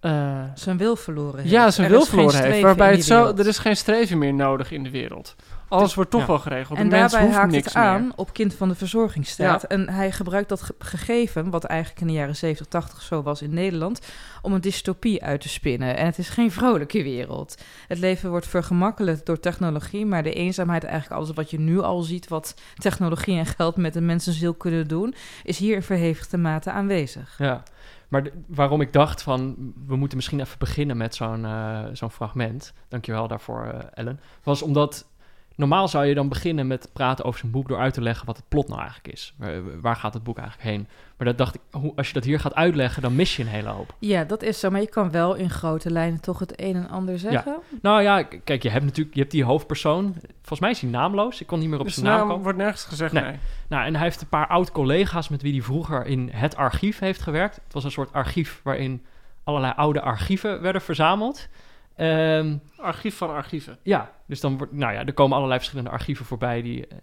eh, 0.00 0.44
zijn 0.54 0.76
wil 0.76 0.96
verloren 0.96 1.38
heeft. 1.38 1.50
ja, 1.50 1.70
zijn 1.70 1.86
Er 1.86 1.92
wil 1.92 2.04
verloren 2.04 2.42
heeft. 2.42 2.62
Waarbij 2.62 2.90
het 2.90 3.04
zo, 3.04 3.34
er 3.36 3.46
is 3.46 3.58
geen 3.58 3.76
streven 3.76 4.18
meer 4.18 4.34
nodig 4.34 4.70
in 4.70 4.82
de 4.82 4.90
wereld. 4.90 5.34
Alles 5.70 5.94
wordt 5.94 6.10
toch 6.10 6.20
ja. 6.20 6.26
wel 6.26 6.38
geregeld. 6.38 6.78
En 6.78 6.88
de 6.88 6.96
mens 6.96 7.12
daarbij 7.12 7.28
hoeft 7.28 7.40
haakt 7.40 7.52
niks 7.52 7.64
het 7.64 7.74
aan 7.74 8.02
meer. 8.02 8.12
op 8.16 8.32
kind 8.32 8.54
van 8.54 8.68
de 8.68 8.74
verzorgingsstaat. 8.74 9.62
Ja. 9.62 9.68
En 9.68 9.88
hij 9.88 10.12
gebruikt 10.12 10.48
dat 10.48 10.62
ge- 10.62 10.74
gegeven, 10.78 11.50
wat 11.50 11.64
eigenlijk 11.64 12.00
in 12.00 12.06
de 12.06 12.12
jaren 12.12 12.36
70, 12.36 12.66
80 12.66 13.02
zo 13.02 13.22
was 13.22 13.42
in 13.42 13.54
Nederland, 13.54 14.00
om 14.42 14.52
een 14.52 14.60
dystopie 14.60 15.22
uit 15.22 15.40
te 15.40 15.48
spinnen. 15.48 15.96
En 15.96 16.06
het 16.06 16.18
is 16.18 16.28
geen 16.28 16.50
vrolijke 16.50 17.02
wereld. 17.02 17.62
Het 17.88 17.98
leven 17.98 18.30
wordt 18.30 18.46
vergemakkelijkt 18.46 19.26
door 19.26 19.40
technologie, 19.40 20.06
maar 20.06 20.22
de 20.22 20.32
eenzaamheid, 20.32 20.84
eigenlijk 20.84 21.20
alles 21.20 21.30
wat 21.34 21.50
je 21.50 21.60
nu 21.60 21.80
al 21.80 22.02
ziet, 22.02 22.28
wat 22.28 22.54
technologie 22.74 23.38
en 23.38 23.46
geld 23.46 23.76
met 23.76 23.96
een 23.96 24.06
mensenziel 24.06 24.54
kunnen 24.54 24.88
doen, 24.88 25.14
is 25.44 25.58
hier 25.58 25.74
in 25.74 25.82
verhevigde 25.82 26.36
mate 26.36 26.70
aanwezig. 26.70 27.34
Ja, 27.38 27.62
maar 28.08 28.22
de- 28.22 28.32
waarom 28.46 28.80
ik 28.80 28.92
dacht 28.92 29.22
van... 29.22 29.72
we 29.86 29.96
moeten 29.96 30.16
misschien 30.16 30.40
even 30.40 30.58
beginnen 30.58 30.96
met 30.96 31.14
zo'n 31.14 31.44
eh, 31.44 31.78
zo'n 31.92 32.10
fragment... 32.10 32.72
dankjewel 32.88 33.28
daarvoor, 33.28 33.64
eh, 33.64 33.78
Ellen... 33.94 34.20
was 34.42 34.62
omdat... 34.62 35.08
Normaal 35.56 35.88
zou 35.88 36.06
je 36.06 36.14
dan 36.14 36.28
beginnen 36.28 36.66
met 36.66 36.90
praten 36.92 37.24
over 37.24 37.40
zijn 37.40 37.52
boek... 37.52 37.68
door 37.68 37.78
uit 37.78 37.94
te 37.94 38.00
leggen 38.00 38.26
wat 38.26 38.36
het 38.36 38.48
plot 38.48 38.68
nou 38.68 38.80
eigenlijk 38.80 39.14
is. 39.14 39.34
Waar, 39.38 39.80
waar 39.80 39.96
gaat 39.96 40.14
het 40.14 40.22
boek 40.22 40.38
eigenlijk 40.38 40.68
heen? 40.68 40.88
Maar 41.16 41.26
dat 41.26 41.38
dacht 41.38 41.54
ik, 41.54 41.60
hoe, 41.70 41.92
als 41.96 42.06
je 42.06 42.12
dat 42.12 42.24
hier 42.24 42.40
gaat 42.40 42.54
uitleggen... 42.54 43.02
dan 43.02 43.14
mis 43.14 43.36
je 43.36 43.42
een 43.42 43.48
hele 43.48 43.68
hoop. 43.68 43.94
Ja, 43.98 44.24
dat 44.24 44.42
is 44.42 44.60
zo, 44.60 44.70
maar 44.70 44.80
je 44.80 44.88
kan 44.88 45.10
wel 45.10 45.34
in 45.34 45.50
grote 45.50 45.90
lijnen 45.90 46.20
toch 46.20 46.38
het 46.38 46.52
een 46.60 46.74
en 46.76 46.88
ander 46.88 47.18
zeggen. 47.18 47.56
Nou 47.82 48.02
ja, 48.02 48.22
kijk, 48.44 48.62
je 48.62 48.70
hebt 48.70 48.84
natuurlijk 48.84 49.14
je 49.14 49.20
hebt 49.20 49.32
die 49.32 49.44
hoofdpersoon. 49.44 50.14
Volgens 50.36 50.60
mij 50.60 50.70
is 50.70 50.80
hij 50.80 50.90
naamloos. 50.90 51.40
Ik 51.40 51.46
kon 51.46 51.58
niet 51.58 51.68
meer 51.68 51.78
op 51.78 51.84
Dus 51.84 51.94
zijn 51.94 52.06
naam 52.06 52.18
naam 52.18 52.26
komen. 52.28 52.42
wordt 52.42 52.58
nergens 52.58 52.84
gezegd, 52.84 53.12
Nee. 53.12 53.22
nee. 53.22 53.36
Nou, 53.68 53.84
en 53.84 53.94
hij 53.94 54.02
heeft 54.04 54.20
een 54.20 54.28
paar 54.28 54.46
oud-collega's 54.46 55.28
met 55.28 55.42
wie 55.42 55.52
hij 55.52 55.62
vroeger 55.62 56.06
in 56.06 56.28
het 56.32 56.56
archief 56.56 56.98
heeft 56.98 57.22
gewerkt. 57.22 57.60
Het 57.64 57.72
was 57.72 57.84
een 57.84 57.90
soort 57.90 58.12
archief 58.12 58.60
waarin 58.64 59.04
allerlei 59.44 59.72
oude 59.76 60.00
archieven 60.00 60.60
werden 60.62 60.82
verzameld. 60.82 61.48
Ehm, 61.96 62.56
Archief 62.76 63.16
van 63.16 63.30
archieven. 63.30 63.78
ja, 63.82 64.12
dus 64.26 64.40
dan 64.40 64.58
wordt, 64.58 64.72
nou 64.72 64.92
ja, 64.92 65.04
er 65.04 65.12
komen 65.12 65.36
allerlei 65.36 65.58
verschillende 65.58 65.90
archieven 65.90 66.24
voorbij. 66.24 66.62
Die, 66.62 66.86
eh, 66.86 66.96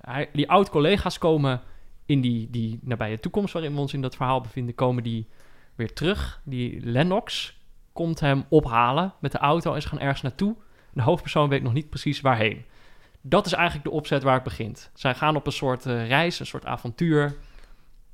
hij, 0.00 0.30
die 0.32 0.50
oud-collega's 0.50 1.18
komen 1.18 1.60
in 2.06 2.20
die, 2.20 2.50
die 2.50 2.78
nabije 2.82 3.20
toekomst 3.20 3.52
waarin 3.52 3.74
we 3.74 3.80
ons 3.80 3.94
in 3.94 4.00
dat 4.00 4.16
verhaal 4.16 4.40
bevinden, 4.40 4.74
komen 4.74 5.02
die 5.02 5.28
weer 5.74 5.92
terug. 5.92 6.40
Die 6.44 6.80
Lennox 6.86 7.58
komt 7.92 8.20
hem 8.20 8.44
ophalen 8.48 9.12
met 9.20 9.32
de 9.32 9.38
auto 9.38 9.74
en 9.74 9.82
ze 9.82 9.88
gaan 9.88 10.00
ergens 10.00 10.22
naartoe. 10.22 10.56
De 10.92 11.02
hoofdpersoon 11.02 11.48
weet 11.48 11.62
nog 11.62 11.72
niet 11.72 11.90
precies 11.90 12.20
waarheen. 12.20 12.64
Dat 13.20 13.46
is 13.46 13.52
eigenlijk 13.52 13.84
de 13.84 13.90
opzet 13.90 14.22
waar 14.22 14.34
het 14.34 14.42
begint. 14.42 14.90
Zij 14.94 15.14
gaan 15.14 15.36
op 15.36 15.46
een 15.46 15.52
soort 15.52 15.86
eh, 15.86 16.06
reis, 16.08 16.40
een 16.40 16.46
soort 16.46 16.66
avontuur. 16.66 17.36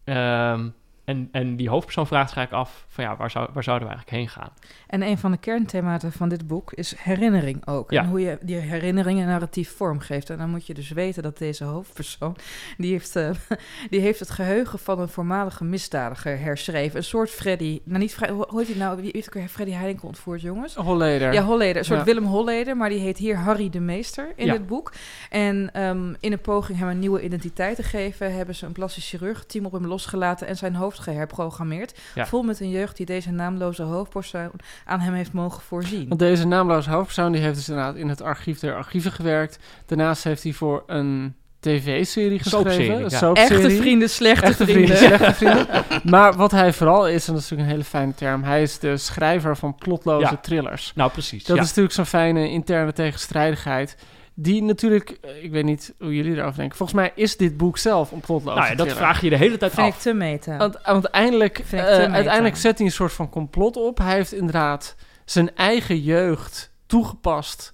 Ehm, 0.04 0.68
en, 1.09 1.29
en 1.33 1.57
die 1.57 1.69
hoofdpersoon 1.69 2.07
vraagt 2.07 2.29
zich 2.29 2.37
eigenlijk 2.38 2.67
af 2.67 2.85
van 2.88 3.05
ja, 3.05 3.17
waar, 3.17 3.31
zou, 3.31 3.49
waar 3.53 3.62
zouden 3.62 3.88
we 3.88 3.95
eigenlijk 3.95 4.23
heen 4.23 4.43
gaan? 4.43 4.53
En 4.87 5.03
een 5.03 5.19
van 5.19 5.31
de 5.31 5.37
kernthematen 5.37 6.12
van 6.12 6.29
dit 6.29 6.47
boek 6.47 6.73
is 6.73 6.95
herinnering 6.99 7.67
ook. 7.67 7.91
Ja. 7.91 8.03
En 8.03 8.09
hoe 8.09 8.21
je 8.21 8.38
die 8.41 8.57
herinneringen 8.57 9.27
narratief 9.27 9.77
vormgeeft. 9.77 10.31
En 10.31 10.38
dan 10.38 10.50
moet 10.50 10.67
je 10.67 10.75
dus 10.75 10.91
weten 10.91 11.23
dat 11.23 11.38
deze 11.38 11.65
hoofdpersoon... 11.65 12.37
die 12.77 12.93
heeft, 12.93 13.17
eh, 13.17 13.31
die 13.91 14.00
heeft 14.00 14.19
het 14.21 14.31
geheugen 14.31 14.79
van 14.79 15.00
een 15.00 15.09
voormalige 15.09 15.65
misdadiger 15.65 16.39
herschreven. 16.39 16.97
Een 16.97 17.04
soort 17.04 17.30
Freddy... 17.30 17.80
Nou, 17.85 17.99
niet 17.99 18.15
Freddy... 18.15 18.35
Hoe 18.35 18.59
heet 18.59 18.69
hij 18.69 18.76
nou? 18.78 19.00
Wie 19.00 19.11
heeft 19.13 19.26
ook 19.26 19.35
weer 19.35 19.49
Freddy 19.49 19.73
Heidenk 19.73 20.02
ontvoerd, 20.02 20.41
jongens? 20.41 20.75
Holleder. 20.75 21.32
Ja, 21.32 21.43
Holleder. 21.43 21.76
Een 21.76 21.85
soort 21.85 21.99
Ja. 21.99 22.04
Willem 22.04 22.25
Holleder, 22.25 22.76
maar 22.76 22.89
die 22.89 23.00
heet 23.00 23.19
hier 23.19 23.37
Harry 23.37 23.71
de 23.71 23.80
Meester 23.80 24.32
in 24.37 24.47
Ja. 24.47 24.52
het 24.52 24.67
boek. 24.67 24.93
En 25.30 25.71
ehm, 25.73 26.15
in 26.21 26.32
een 26.32 26.41
poging 26.41 26.78
hem 26.78 26.89
een 26.89 26.99
nieuwe 26.99 27.23
identiteit 27.23 27.76
te 27.76 27.82
geven... 27.82 28.35
hebben 28.35 28.54
ze 28.54 28.67
een 28.67 28.73
plastisch 28.73 29.09
chirurgenteam 29.09 29.67
op 29.67 29.73
hem 29.73 29.87
losgelaten... 29.87 30.47
en 30.47 30.56
zijn 30.56 30.75
hoofd 30.75 30.98
geherprogrammeerd. 30.99 31.99
Ja. 32.15 32.26
Vol 32.26 32.43
met 32.43 32.61
een 32.61 32.71
jeugd 32.71 32.97
die 32.97 33.06
deze 33.06 33.30
naamloze 33.30 33.82
hoofdpersoon 33.82 34.50
aan 34.84 35.00
hem 35.00 35.15
heeft 35.15 35.32
mogen 35.32 35.63
voorzien. 35.63 36.08
Want 36.08 36.21
deze 36.21 36.47
naamloze 36.47 36.91
hoofdpersoon 36.91 37.32
die 37.32 37.41
heeft 37.41 37.54
dus 37.56 37.69
inderdaad 37.69 37.97
in 37.97 38.08
het 38.08 38.23
archief 38.23 38.58
der 38.58 38.76
archieven 38.76 39.13
gewerkt. 39.13 39.58
Daarnaast 39.87 40.25
heeft 40.25 40.43
hij 40.43 40.52
voor 40.52 40.82
een 40.87 41.34
tv-serie 41.61 42.39
geschreven. 42.39 42.95
Een 42.95 43.00
ja. 43.00 43.08
soapserie. 43.08 43.65
Echte 43.65 43.76
vrienden, 43.76 44.11
slechte 44.11 44.47
Echte 44.47 44.65
vrienden. 44.65 44.97
vrienden, 44.97 45.19
slechte 45.19 45.34
vrienden. 45.34 45.84
Maar 46.04 46.34
wat 46.34 46.50
hij 46.50 46.73
vooral 46.73 47.08
is, 47.08 47.26
en 47.28 47.32
dat 47.32 47.43
is 47.43 47.50
natuurlijk 47.50 47.69
een 47.69 47.75
hele 47.76 47.84
fijne 47.89 48.15
term, 48.15 48.43
hij 48.43 48.63
is 48.63 48.78
de 48.78 48.97
schrijver 48.97 49.56
van 49.56 49.75
plotloze 49.75 50.30
Ja. 50.30 50.37
thrillers. 50.37 50.93
Nou, 50.95 51.11
precies. 51.11 51.45
Dat 51.45 51.56
ja. 51.56 51.63
is 51.63 51.69
natuurlijk 51.69 51.95
zo'n 51.95 52.06
fijne 52.06 52.50
interne 52.50 52.93
tegenstrijdigheid. 52.93 53.97
Die 54.41 54.63
natuurlijk, 54.63 55.11
eh, 55.23 55.45
ik 55.45 55.51
weet 55.51 55.65
niet 55.65 55.95
hoe 55.99 56.15
jullie 56.17 56.37
erover 56.37 56.57
denken. 56.57 56.77
Volgens 56.77 56.99
mij 56.99 57.13
is 57.15 57.37
dit 57.37 57.57
boek 57.57 57.79
zelf 57.79 58.13
een 58.13 58.21
plotloze 58.21 58.57
nou 58.59 58.71
ja, 58.71 58.75
dat 58.75 58.87
thriller. 58.89 58.97
vraag 59.07 59.21
je 59.21 59.31
de 59.31 59.37
hele 59.37 59.57
tijd 59.57 59.73
Vind 59.75 59.87
ik 59.87 59.93
af. 59.95 60.01
te 60.03 60.13
meten. 60.13 60.59
Want, 60.59 60.79
want 60.85 61.05
eindelijk, 61.05 61.63
Vind 61.65 61.83
ik 61.83 61.89
eh, 61.89 62.13
uiteindelijk 62.13 62.57
zet 62.57 62.77
hij 62.79 62.87
een 62.87 62.93
soort 62.93 63.13
van 63.13 63.31
complot 63.31 63.77
op. 63.77 63.99
Hij 63.99 64.15
heeft 64.15 64.33
inderdaad 64.33 64.95
zijn 65.25 65.55
eigen 65.57 66.01
jeugd 66.01 66.71
toegepast 66.87 67.73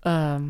ehm, 0.00 0.42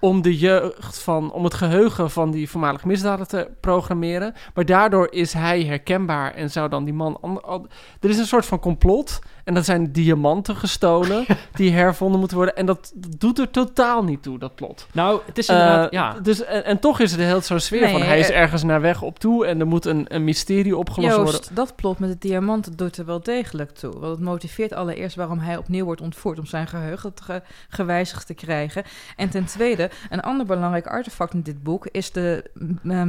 om 0.00 0.22
de 0.22 0.38
jeugd 0.38 0.98
van, 0.98 1.32
om 1.32 1.44
het 1.44 1.54
geheugen 1.54 2.10
van 2.10 2.30
die 2.30 2.50
voormalig 2.50 2.84
misdaden 2.84 3.28
te 3.28 3.50
programmeren. 3.60 4.34
Maar 4.54 4.64
daardoor 4.64 5.08
is 5.12 5.32
hij 5.32 5.64
herkenbaar 5.64 6.34
en 6.34 6.50
zou 6.50 6.68
dan 6.68 6.84
die 6.84 6.94
man. 6.94 7.18
an- 7.20 7.42
an- 7.42 7.68
er 8.00 8.10
is 8.10 8.18
een 8.18 8.26
soort 8.26 8.46
van 8.46 8.58
complot 8.60 9.18
en 9.44 9.54
dat 9.54 9.64
zijn 9.64 9.92
diamanten 9.92 10.56
gestolen 10.56 11.24
die 11.54 11.72
hervonden 11.72 12.18
moeten 12.18 12.36
worden. 12.36 12.56
En 12.56 12.66
dat, 12.66 12.92
doet 13.18 13.38
er 13.38 13.50
totaal 13.50 14.04
niet 14.04 14.22
toe, 14.22 14.38
dat 14.38 14.54
plot. 14.54 14.86
Nou, 14.92 15.20
het 15.26 15.38
is 15.38 15.48
inderdaad, 15.48 15.84
Eh, 15.86 15.90
ja. 15.98 16.12
dus, 16.22 16.44
en, 16.44 16.64
en 16.64 16.78
toch 16.78 17.00
is 17.00 17.10
hele 17.16 17.30
tijd 17.30 17.44
zo'n 17.44 17.60
sfeer 17.60 17.80
Nee, 17.80 17.92
van 17.92 18.02
hij 18.02 18.18
is 18.18 18.30
eh, 18.30 18.38
ergens 18.40 18.62
naar 18.62 18.80
weg 18.80 19.02
op 19.02 19.18
toe 19.18 19.46
en 19.46 19.60
er 19.60 19.66
moet 19.66 19.84
een, 19.84 20.04
een 20.08 20.24
mysterie 20.24 20.76
opgelost 20.76 21.14
worden. 21.16 21.34
Joost, 21.34 21.56
dat 21.56 21.76
plot 21.76 21.98
met 21.98 22.10
de 22.10 22.28
diamanten 22.28 22.76
doet 22.76 22.96
er 22.96 23.04
wel 23.04 23.20
degelijk 23.22 23.70
toe. 23.70 23.92
Want 23.98 24.10
het 24.12 24.20
motiveert 24.20 24.72
allereerst 24.72 25.16
waarom 25.16 25.38
hij 25.38 25.56
opnieuw 25.56 25.84
wordt 25.84 26.00
ontvoerd... 26.00 26.38
om 26.38 26.46
zijn 26.46 26.66
geheugen 26.66 27.14
te 27.14 27.22
ge- 27.22 27.42
gewijzigd 27.68 28.26
te 28.26 28.34
krijgen. 28.34 28.82
En 29.16 29.28
ten 29.30 29.44
tweede, 29.44 29.90
een 30.10 30.20
ander 30.20 30.46
belangrijk 30.46 30.86
artefact 30.86 31.34
in 31.34 31.42
dit 31.42 31.62
boek... 31.62 31.86
is 31.90 32.10
de 32.12 32.50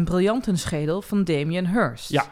briljantenschedel 0.06 1.02
van 1.02 1.24
Damien 1.24 1.67
Hirst. 1.67 2.10
Ja. 2.10 2.26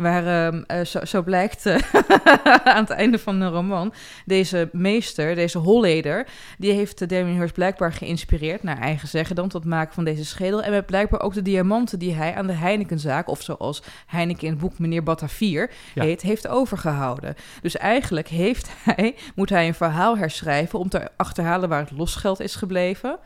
Waar, 0.00 0.26
ehm, 0.26 0.62
eh, 0.66 0.84
zo, 0.84 1.04
zo 1.04 1.22
blijkt 1.22 1.66
eh, 1.66 1.76
aan 2.74 2.82
het 2.82 2.90
einde 2.90 3.18
van 3.18 3.38
de 3.38 3.46
roman... 3.46 3.92
deze 4.26 4.68
meester, 4.72 5.34
deze 5.34 5.58
Holleder... 5.58 6.26
die 6.58 6.72
heeft 6.72 7.08
Damien 7.08 7.36
Hirst 7.36 7.54
blijkbaar 7.54 7.92
geïnspireerd... 7.92 8.62
naar 8.62 8.78
eigen 8.78 9.08
zeggen 9.08 9.36
dan, 9.36 9.48
tot 9.48 9.62
het 9.62 9.70
maken 9.70 9.94
van 9.94 10.04
deze 10.04 10.24
schedel. 10.24 10.62
En 10.62 10.70
met 10.70 10.86
blijkbaar 10.86 11.20
ook 11.20 11.34
de 11.34 11.42
diamanten 11.42 11.98
die 11.98 12.14
hij 12.14 12.34
aan 12.34 12.46
de 12.46 12.52
Heinekenzaak... 12.52 13.28
of 13.28 13.42
zoals 13.42 13.82
Heineken 14.06 14.46
in 14.46 14.52
het 14.52 14.60
boek 14.60 14.78
Meneer 14.78 15.02
Batavier 15.02 15.70
Ja. 15.94 16.02
heet, 16.04 16.22
heeft 16.22 16.48
overgehouden. 16.48 17.34
Dus 17.62 17.76
eigenlijk 17.76 18.28
heeft 18.28 18.70
hij, 18.84 19.16
moet 19.34 19.50
hij 19.50 19.66
een 19.66 19.74
verhaal 19.74 20.16
herschrijven... 20.16 20.78
om 20.78 20.88
te 20.88 21.08
achterhalen 21.16 21.68
waar 21.68 21.80
het 21.80 21.90
losgeld 21.90 22.40
is 22.40 22.54
gebleven... 22.54 23.18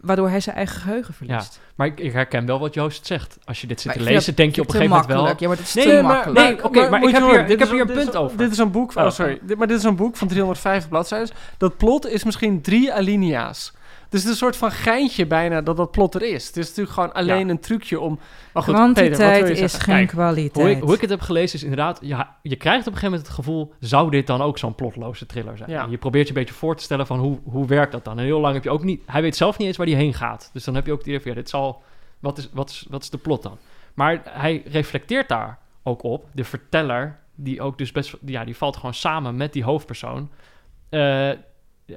waardoor 0.00 0.28
hij 0.28 0.40
zijn 0.40 0.56
eigen 0.56 0.80
geheugen 0.80 1.14
verliest. 1.14 1.60
Maar 1.74 1.86
ik, 1.86 2.00
ik 2.00 2.12
herken 2.12 2.46
wel 2.46 2.58
wat 2.58 2.74
Joost 2.74 3.06
zegt. 3.06 3.38
Als 3.44 3.60
je 3.60 3.66
dit 3.66 3.80
zit 3.80 3.94
Maar 3.94 4.04
te 4.04 4.10
lezen, 4.12 4.34
denk 4.34 4.54
je 4.54 4.60
op 4.60 4.66
een 4.66 4.72
gegeven 4.72 4.92
moment 4.96 5.12
wel... 5.12 5.26
Ja, 5.26 5.48
maar 5.48 5.56
het 5.56 5.66
is 5.66 5.74
Nee, 5.74 5.84
te 5.84 5.92
maar- 5.92 6.02
makkelijk. 6.02 6.38
nee, 6.40 6.64
oké, 6.64 6.88
maar 6.88 7.02
ik 7.02 7.08
heb 7.12 7.22
horen, 7.22 7.36
hier- 7.38 7.42
dit 7.46 7.50
ik 7.52 7.58
heb 7.58 7.68
is 7.68 7.72
hier 7.74 7.80
een 7.80 8.04
punt 8.04 8.16
over. 8.16 8.36
Dit 8.36 8.50
is 8.52 8.58
een 8.58 8.70
boek 8.70 8.92
van, 8.92 9.02
Oh. 9.02 9.08
oh, 9.08 9.14
sorry, 9.14 9.38
dit, 9.42 9.58
maar 9.58 9.66
dit 9.66 9.78
is 9.78 9.84
een 9.84 9.96
boek 9.96 10.16
van 10.16 10.28
350 10.28 10.88
bladzijden. 10.90 11.28
Dat 11.58 11.76
plot 11.76 12.06
is 12.06 12.24
misschien 12.24 12.60
drie 12.60 12.92
alinea's. 12.92 13.72
Dus 14.10 14.20
het 14.20 14.28
is 14.28 14.40
een 14.40 14.46
soort 14.46 14.56
van 14.56 14.70
geintje 14.70 15.26
bijna 15.26 15.62
dat 15.62 15.76
dat 15.76 15.90
plot 15.90 16.14
er 16.14 16.22
is. 16.22 16.46
Het 16.46 16.56
is 16.56 16.68
natuurlijk 16.68 16.94
gewoon 16.94 17.12
alleen 17.12 17.48
een 17.48 17.60
trucje 17.60 18.00
om... 18.00 18.18
Maar 18.52 18.62
goed, 18.62 18.74
Peter, 18.74 18.84
wat 18.84 18.94
Kwantiteit 18.94 19.42
wil 19.42 19.56
je 19.56 19.62
is 19.62 19.70
zeggen? 19.70 19.82
geen 19.82 19.94
Kijk, 19.94 20.08
kwaliteit. 20.08 20.66
Hoe 20.66 20.70
ik, 20.70 20.82
hoe 20.82 20.94
ik 20.94 21.00
het 21.00 21.10
heb 21.10 21.20
gelezen 21.20 21.54
is 21.54 21.62
inderdaad... 21.62 21.98
Ja, 22.02 22.36
je 22.42 22.56
krijgt 22.56 22.86
op 22.86 22.92
een 22.92 22.98
gegeven 22.98 23.10
moment 23.10 23.26
het 23.26 23.36
gevoel... 23.36 23.74
zou 23.80 24.10
dit 24.10 24.26
dan 24.26 24.42
ook 24.42 24.58
zo'n 24.58 24.74
plotloze 24.74 25.26
thriller 25.26 25.56
zijn? 25.56 25.70
Ja. 25.70 25.84
En 25.84 25.90
Je 25.90 25.98
probeert 25.98 26.28
je 26.28 26.34
een 26.34 26.40
beetje 26.40 26.54
voor 26.54 26.76
te 26.76 26.82
stellen 26.82 27.06
van 27.06 27.18
hoe, 27.18 27.38
hoe 27.44 27.66
werkt 27.66 27.92
dat 27.92 28.04
dan? 28.04 28.18
En 28.18 28.24
heel 28.24 28.40
lang 28.40 28.54
heb 28.54 28.64
je 28.64 28.70
ook 28.70 28.84
niet... 28.84 29.02
Hij 29.06 29.22
weet 29.22 29.36
zelf 29.36 29.58
niet 29.58 29.66
eens 29.66 29.76
waar 29.76 29.86
hij 29.86 29.96
heen 29.96 30.14
gaat. 30.14 30.50
Dus 30.52 30.64
dan 30.64 30.74
heb 30.74 30.86
je 30.86 30.92
ook 30.92 30.98
het 30.98 31.06
idee 31.06 31.20
van... 31.20 31.30
Ja, 31.30 31.36
dit 31.36 31.48
zal... 31.48 31.82
Wat 32.18 32.38
is, 32.38 32.48
wat, 32.52 32.70
is, 32.70 32.86
wat 32.88 33.02
is 33.02 33.10
de 33.10 33.18
plot 33.18 33.42
dan? 33.42 33.58
Maar 33.94 34.20
hij 34.24 34.62
reflecteert 34.66 35.28
daar 35.28 35.58
ook 35.82 36.02
op. 36.02 36.26
De 36.32 36.44
verteller, 36.44 37.18
die 37.34 37.60
ook 37.60 37.78
dus 37.78 37.92
best... 37.92 38.16
Ja, 38.26 38.44
die 38.44 38.56
valt 38.56 38.76
gewoon 38.76 38.94
samen 38.94 39.36
met 39.36 39.52
die 39.52 39.64
hoofdpersoon. 39.64 40.30
Eh, 40.88 41.30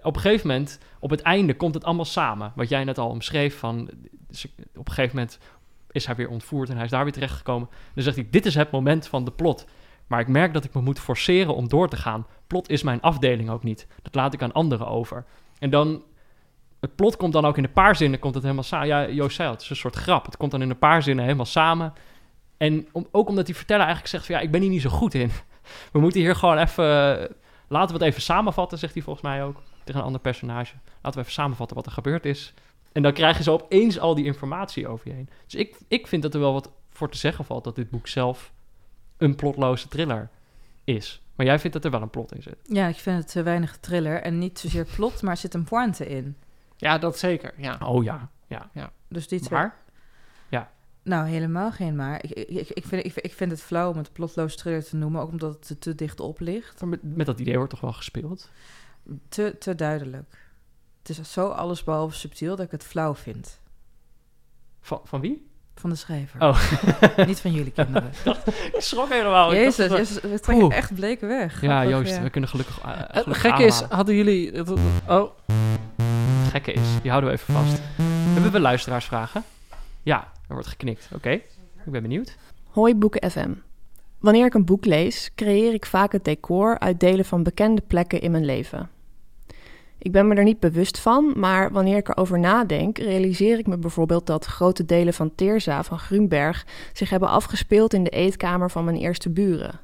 op 0.01 0.15
een 0.15 0.21
gegeven 0.21 0.47
moment, 0.47 0.79
op 0.99 1.09
het 1.09 1.21
einde, 1.21 1.55
komt 1.55 1.73
het 1.73 1.83
allemaal 1.83 2.05
samen. 2.05 2.51
Wat 2.55 2.69
jij 2.69 2.83
net 2.83 2.97
al 2.97 3.09
omschreef 3.09 3.57
van... 3.57 3.89
Op 4.75 4.87
een 4.87 4.93
gegeven 4.93 5.15
moment 5.15 5.39
is 5.91 6.05
hij 6.05 6.15
weer 6.15 6.29
ontvoerd 6.29 6.69
en 6.69 6.75
hij 6.75 6.85
is 6.85 6.91
daar 6.91 7.03
weer 7.03 7.13
terechtgekomen. 7.13 7.69
Dan 7.93 8.03
zegt 8.03 8.15
hij, 8.15 8.27
dit 8.29 8.45
is 8.45 8.55
het 8.55 8.71
moment 8.71 9.07
van 9.07 9.25
de 9.25 9.31
plot. 9.31 9.65
Maar 10.07 10.19
ik 10.19 10.27
merk 10.27 10.53
dat 10.53 10.63
ik 10.63 10.73
me 10.73 10.81
moet 10.81 10.99
forceren 10.99 11.55
om 11.55 11.67
door 11.67 11.89
te 11.89 11.95
gaan. 11.95 12.27
Plot 12.47 12.69
is 12.69 12.83
mijn 12.83 13.01
afdeling 13.01 13.49
ook 13.49 13.63
niet. 13.63 13.87
Dat 14.01 14.15
laat 14.15 14.33
ik 14.33 14.41
aan 14.41 14.51
anderen 14.51 14.87
over. 14.87 15.25
En 15.59 15.69
dan, 15.69 16.03
het 16.79 16.95
plot 16.95 17.17
komt 17.17 17.33
dan 17.33 17.45
ook 17.45 17.57
in 17.57 17.63
een 17.63 17.71
paar 17.71 17.95
zinnen, 17.95 18.19
komt 18.19 18.33
het 18.33 18.43
helemaal 18.43 18.63
samen. 18.63 18.87
Ja, 18.87 19.09
Joost 19.09 19.35
zei 19.35 19.47
al, 19.47 19.53
het 19.53 19.63
is 19.63 19.69
een 19.69 19.75
soort 19.75 19.95
grap. 19.95 20.25
Het 20.25 20.37
komt 20.37 20.51
dan 20.51 20.61
in 20.61 20.69
een 20.69 20.77
paar 20.77 21.03
zinnen 21.03 21.23
helemaal 21.23 21.45
samen. 21.45 21.93
En 22.57 22.87
ook 23.11 23.29
omdat 23.29 23.45
die 23.45 23.55
verteller 23.55 23.85
eigenlijk 23.85 24.13
zegt 24.13 24.25
van, 24.25 24.35
ja, 24.35 24.41
ik 24.41 24.51
ben 24.51 24.61
hier 24.61 24.69
niet 24.69 24.81
zo 24.81 24.89
goed 24.89 25.13
in. 25.13 25.31
We 25.93 25.99
moeten 25.99 26.21
hier 26.21 26.35
gewoon 26.35 26.57
even, 26.57 27.35
laten 27.73 27.95
we 27.95 28.03
het 28.03 28.11
even 28.11 28.21
samenvatten, 28.21 28.77
zegt 28.77 28.93
hij 28.93 29.03
volgens 29.03 29.25
mij 29.25 29.43
ook. 29.43 29.61
Tegen 29.83 29.99
een 29.99 30.05
ander 30.05 30.21
personage. 30.21 30.75
Laten 31.01 31.13
we 31.13 31.19
even 31.19 31.31
samenvatten 31.31 31.75
wat 31.75 31.85
er 31.85 31.91
gebeurd 31.91 32.25
is. 32.25 32.53
En 32.91 33.01
dan 33.01 33.13
krijg 33.13 33.37
je 33.37 33.43
zo 33.43 33.53
opeens 33.53 33.99
al 33.99 34.15
die 34.15 34.25
informatie 34.25 34.87
over 34.87 35.07
je 35.07 35.13
heen. 35.13 35.29
Dus 35.45 35.55
ik, 35.55 35.77
ik 35.87 36.07
vind 36.07 36.21
dat 36.23 36.33
er 36.33 36.39
wel 36.39 36.53
wat 36.53 36.71
voor 36.89 37.09
te 37.09 37.17
zeggen 37.17 37.45
valt 37.45 37.63
dat 37.63 37.75
dit 37.75 37.89
boek 37.89 38.07
zelf 38.07 38.51
een 39.17 39.35
plotloze 39.35 39.87
thriller 39.87 40.29
is. 40.83 41.21
Maar 41.35 41.45
jij 41.45 41.59
vindt 41.59 41.75
dat 41.75 41.85
er 41.85 41.91
wel 41.91 42.01
een 42.01 42.09
plot 42.09 42.35
in 42.35 42.41
zit. 42.41 42.57
Ja, 42.63 42.87
ik 42.87 42.95
vind 42.95 43.17
het 43.17 43.27
te 43.31 43.43
weinig 43.43 43.77
thriller 43.77 44.21
en 44.21 44.37
niet 44.37 44.59
zozeer 44.59 44.85
plot, 44.95 45.21
maar 45.21 45.31
er 45.31 45.37
zit 45.37 45.53
een 45.53 45.63
pointe 45.63 46.07
in. 46.07 46.37
Ja, 46.77 46.97
dat 46.97 47.17
zeker. 47.17 47.53
Ja. 47.57 47.77
Oh 47.85 48.03
ja, 48.03 48.29
ja. 48.47 48.91
Dus 49.07 49.27
die 49.27 49.39
twee- 49.39 49.59
Maar, 49.59 49.77
Nou, 51.03 51.27
helemaal 51.27 51.71
geen 51.71 51.95
maar. 51.95 52.23
Ik, 52.23 52.29
ik, 52.31 52.69
ik, 52.69 52.85
vind, 52.85 53.05
ik, 53.05 53.15
ik 53.15 53.33
vind 53.33 53.51
het 53.51 53.61
flauw 53.61 53.91
om 53.91 53.97
het 53.97 54.13
plotloos 54.13 54.55
thriller 54.55 54.83
te 54.85 54.95
noemen, 54.95 55.21
ook 55.21 55.29
omdat 55.31 55.53
het 55.53 55.65
te, 55.67 55.77
te 55.79 55.95
dicht 55.95 56.19
op 56.19 56.39
ligt. 56.39 56.85
met, 56.85 56.99
met 57.01 57.25
dat 57.25 57.39
idee 57.39 57.55
wordt 57.55 57.69
toch 57.71 57.79
wel 57.81 57.93
gespeeld? 57.93 58.49
Te, 59.29 59.55
te 59.59 59.75
duidelijk. 59.75 60.37
Het 61.01 61.09
is 61.19 61.31
zo 61.31 61.47
allesbehalve 61.47 62.15
subtiel 62.15 62.55
dat 62.55 62.65
ik 62.65 62.71
het 62.71 62.83
flauw 62.83 63.15
vind. 63.15 63.59
Van, 64.81 65.01
van 65.03 65.21
wie? 65.21 65.47
Van 65.75 65.89
de 65.89 65.95
schrijver. 65.95 66.41
Oh. 66.41 66.71
Niet 67.27 67.39
van 67.41 67.51
jullie 67.51 67.71
kinderen. 67.71 68.11
Ik 68.73 68.75
schrok 68.81 69.09
helemaal. 69.09 69.53
Ik 69.53 69.57
Jezus, 69.57 70.21
we 70.21 70.39
trekken 70.39 70.65
Oeh. 70.65 70.75
echt 70.75 70.93
bleken 70.95 71.27
weg. 71.27 71.61
Ja, 71.61 71.85
Joost, 71.85 72.15
ja. 72.15 72.21
we 72.21 72.29
kunnen 72.29 72.49
gelukkig, 72.49 72.79
uh, 72.85 72.91
Het 72.97 73.07
gelukkig 73.11 73.41
gekke 73.41 73.63
is, 73.63 73.81
hadden 73.81 74.15
jullie... 74.15 74.51
het- 74.51 74.69
Oh, 75.07 75.31
Het 76.41 76.51
gekke 76.51 76.73
is, 76.73 76.87
die 77.01 77.09
houden 77.11 77.29
we 77.31 77.35
even 77.37 77.53
vast. 77.53 77.79
Hebben 78.33 78.51
we 78.51 78.59
luisteraarsvragen? 78.59 79.43
Ja, 80.03 80.31
er 80.47 80.53
wordt 80.53 80.67
geknikt. 80.67 81.09
Oké, 81.13 81.29
ik 81.29 81.91
ben 81.91 82.01
benieuwd. 82.01 82.37
Hoi 82.69 82.95
Boeken 82.95 83.31
FM. 83.31 83.51
Wanneer 84.19 84.45
ik 84.45 84.53
een 84.53 84.65
boek 84.65 84.85
lees, 84.85 85.31
creëer 85.35 85.73
ik 85.73 85.85
vaak 85.85 86.11
het 86.11 86.25
decor 86.25 86.79
uit 86.79 86.99
delen 86.99 87.25
van 87.25 87.43
bekende 87.43 87.81
plekken 87.87 88.21
in 88.21 88.31
mijn 88.31 88.45
leven. 88.45 88.89
Ik 89.97 90.11
ben 90.11 90.27
me 90.27 90.35
er 90.35 90.43
niet 90.43 90.59
bewust 90.59 90.99
van, 90.99 91.33
maar 91.35 91.71
wanneer 91.71 91.97
ik 91.97 92.09
erover 92.09 92.39
nadenk, 92.39 92.97
realiseer 92.97 93.59
ik 93.59 93.67
me 93.67 93.77
bijvoorbeeld 93.77 94.25
dat 94.25 94.45
grote 94.45 94.85
delen 94.85 95.13
van 95.13 95.35
Teerza 95.35 95.83
van 95.83 95.99
Grunberg 95.99 96.65
zich 96.93 97.09
hebben 97.09 97.29
afgespeeld 97.29 97.93
in 97.93 98.03
de 98.03 98.09
eetkamer 98.09 98.71
van 98.71 98.83
mijn 98.83 98.97
eerste 98.97 99.29
buren. 99.29 99.79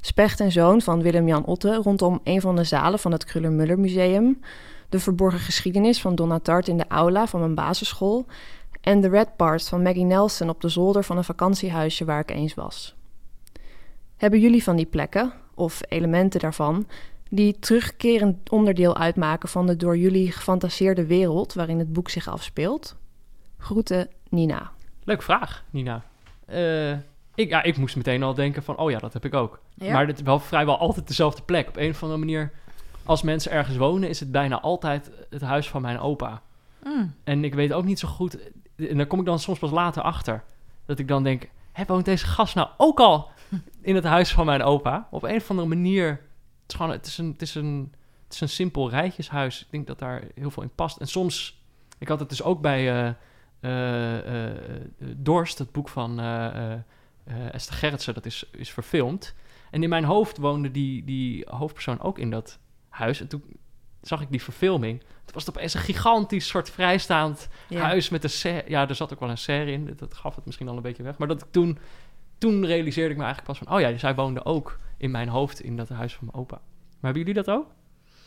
Specht 0.00 0.40
en 0.40 0.52
Zoon 0.52 0.80
van 0.80 1.02
Willem-Jan 1.02 1.44
Otte 1.44 1.74
rondom 1.74 2.20
een 2.24 2.40
van 2.40 2.56
de 2.56 2.64
zalen 2.64 2.98
van 2.98 3.12
het 3.12 3.24
Kruller-Müller 3.24 3.78
Museum. 3.78 4.40
De 4.88 4.98
verborgen 4.98 5.40
geschiedenis 5.40 6.00
van 6.00 6.14
Donna 6.14 6.38
Tart 6.38 6.68
in 6.68 6.76
de 6.76 6.88
aula 6.88 7.26
van 7.26 7.40
mijn 7.40 7.54
basisschool. 7.54 8.26
En 8.82 9.00
de 9.00 9.08
Red 9.08 9.36
Parts 9.36 9.68
van 9.68 9.82
Maggie 9.82 10.04
Nelson 10.04 10.48
op 10.48 10.60
de 10.60 10.68
zolder 10.68 11.04
van 11.04 11.16
een 11.16 11.24
vakantiehuisje 11.24 12.04
waar 12.04 12.20
ik 12.20 12.30
eens 12.30 12.54
was. 12.54 12.94
Hebben 14.16 14.40
jullie 14.40 14.62
van 14.62 14.76
die 14.76 14.86
plekken, 14.86 15.32
of 15.54 15.80
elementen 15.88 16.40
daarvan, 16.40 16.86
die 17.30 17.58
terugkerend 17.58 18.50
onderdeel 18.50 18.96
uitmaken 18.96 19.48
van 19.48 19.66
de 19.66 19.76
door 19.76 19.96
jullie 19.96 20.32
gefantaseerde 20.32 21.06
wereld 21.06 21.54
waarin 21.54 21.78
het 21.78 21.92
boek 21.92 22.08
zich 22.08 22.28
afspeelt? 22.28 22.96
Groeten, 23.58 24.08
Nina. 24.28 24.70
Leuke 25.04 25.22
vraag, 25.22 25.64
Nina. 25.70 26.04
Eh, 26.46 26.92
ik, 27.34 27.48
ja, 27.48 27.62
ik 27.62 27.76
moest 27.76 27.96
meteen 27.96 28.22
al 28.22 28.34
denken 28.34 28.62
van, 28.62 28.76
oh 28.76 28.90
ja, 28.90 28.98
dat 28.98 29.12
heb 29.12 29.24
ik 29.24 29.34
ook. 29.34 29.60
Ja? 29.74 29.92
Maar 29.92 30.06
het 30.06 30.18
is 30.18 30.24
wel 30.24 30.38
vrijwel 30.38 30.78
altijd 30.78 31.08
dezelfde 31.08 31.42
plek. 31.42 31.68
Op 31.68 31.76
een 31.76 31.90
of 31.90 32.02
andere 32.02 32.20
manier, 32.20 32.52
als 33.04 33.22
mensen 33.22 33.52
ergens 33.52 33.76
wonen, 33.76 34.08
is 34.08 34.20
het 34.20 34.32
bijna 34.32 34.60
altijd 34.60 35.10
het 35.30 35.42
huis 35.42 35.68
van 35.68 35.82
mijn 35.82 35.98
opa. 35.98 36.42
Mm. 36.84 37.14
En 37.24 37.44
ik 37.44 37.54
weet 37.54 37.72
ook 37.72 37.84
niet 37.84 37.98
zo 37.98 38.08
goed, 38.08 38.38
en 38.76 38.96
daar 38.96 39.06
kom 39.06 39.18
ik 39.18 39.24
dan 39.24 39.38
soms 39.38 39.58
pas 39.58 39.70
later 39.70 40.02
achter, 40.02 40.44
dat 40.86 40.98
ik 40.98 41.08
dan 41.08 41.22
denk, 41.22 41.50
hé, 41.72 41.84
woont 41.84 42.04
deze 42.04 42.26
gast 42.26 42.54
nou 42.54 42.68
ook 42.76 43.00
al 43.00 43.30
in 43.80 43.94
het 43.94 44.04
huis 44.04 44.32
van 44.32 44.46
mijn 44.46 44.62
opa? 44.62 45.08
Op 45.10 45.22
een 45.22 45.36
of 45.36 45.50
andere 45.50 45.68
manier, 45.68 46.08
het 46.08 46.20
is 46.66 46.74
gewoon, 46.74 46.90
het 46.90 47.06
is 47.06 47.18
een, 47.18 47.32
het 47.32 47.42
is 47.42 47.54
een, 47.54 47.92
het 48.24 48.34
is 48.34 48.40
een 48.40 48.48
simpel 48.48 48.90
rijtjeshuis. 48.90 49.60
Ik 49.60 49.70
denk 49.70 49.86
dat 49.86 49.98
daar 49.98 50.24
heel 50.34 50.50
veel 50.50 50.62
in 50.62 50.74
past. 50.74 50.96
En 50.96 51.08
soms, 51.08 51.62
ik 51.98 52.08
had 52.08 52.20
het 52.20 52.28
dus 52.28 52.42
ook 52.42 52.60
bij 52.60 53.16
eh, 53.60 54.50
Dorst, 55.16 55.58
het 55.58 55.72
boek 55.72 55.88
van 55.88 56.20
Esther 57.52 57.74
Gerritsen, 57.74 58.14
dat 58.14 58.26
is, 58.26 58.50
is 58.50 58.70
verfilmd. 58.70 59.34
En 59.70 59.82
in 59.82 59.88
mijn 59.88 60.04
hoofd 60.04 60.38
woonde 60.38 60.70
die, 60.70 61.04
die 61.04 61.46
hoofdpersoon 61.48 62.00
ook 62.00 62.18
in 62.18 62.30
dat 62.30 62.58
huis. 62.88 63.20
En 63.20 63.28
toen 63.28 63.42
zag 64.02 64.20
ik 64.20 64.30
die 64.30 64.42
verfilming. 64.42 65.00
Toen 65.00 65.34
was 65.34 65.46
het 65.46 65.56
opeens 65.56 65.74
een 65.74 65.80
gigantisch 65.80 66.46
soort 66.46 66.70
vrijstaand 66.70 67.48
Ja. 67.68 67.80
huis 67.82 68.08
met 68.08 68.24
een 68.24 68.30
serre. 68.30 68.64
Ja, 68.66 68.88
er 68.88 68.94
zat 68.94 69.12
ook 69.12 69.20
wel 69.20 69.30
een 69.30 69.38
serre 69.38 69.72
in. 69.72 69.94
Dat, 69.96 70.14
gaf 70.14 70.34
het 70.34 70.44
misschien 70.44 70.68
al 70.68 70.76
een 70.76 70.82
beetje 70.82 71.02
weg. 71.02 71.18
Maar 71.18 71.28
dat 71.28 71.42
ik 71.42 71.48
toen, 71.50 71.78
toen 72.38 72.66
realiseerde 72.66 73.10
ik 73.10 73.16
me 73.16 73.24
eigenlijk 73.24 73.58
pas 73.58 73.68
van... 73.68 73.76
Oh 73.76 73.80
ja, 73.90 73.98
zij 73.98 74.14
woonde 74.14 74.44
ook 74.44 74.78
in 74.96 75.10
mijn 75.10 75.28
hoofd 75.28 75.60
in 75.60 75.76
dat 75.76 75.88
huis 75.88 76.14
van 76.14 76.26
mijn 76.26 76.38
opa. 76.42 76.56
Maar 77.00 77.12
hebben 77.12 77.22
jullie 77.22 77.42
dat 77.44 77.54
ook? 77.56 77.66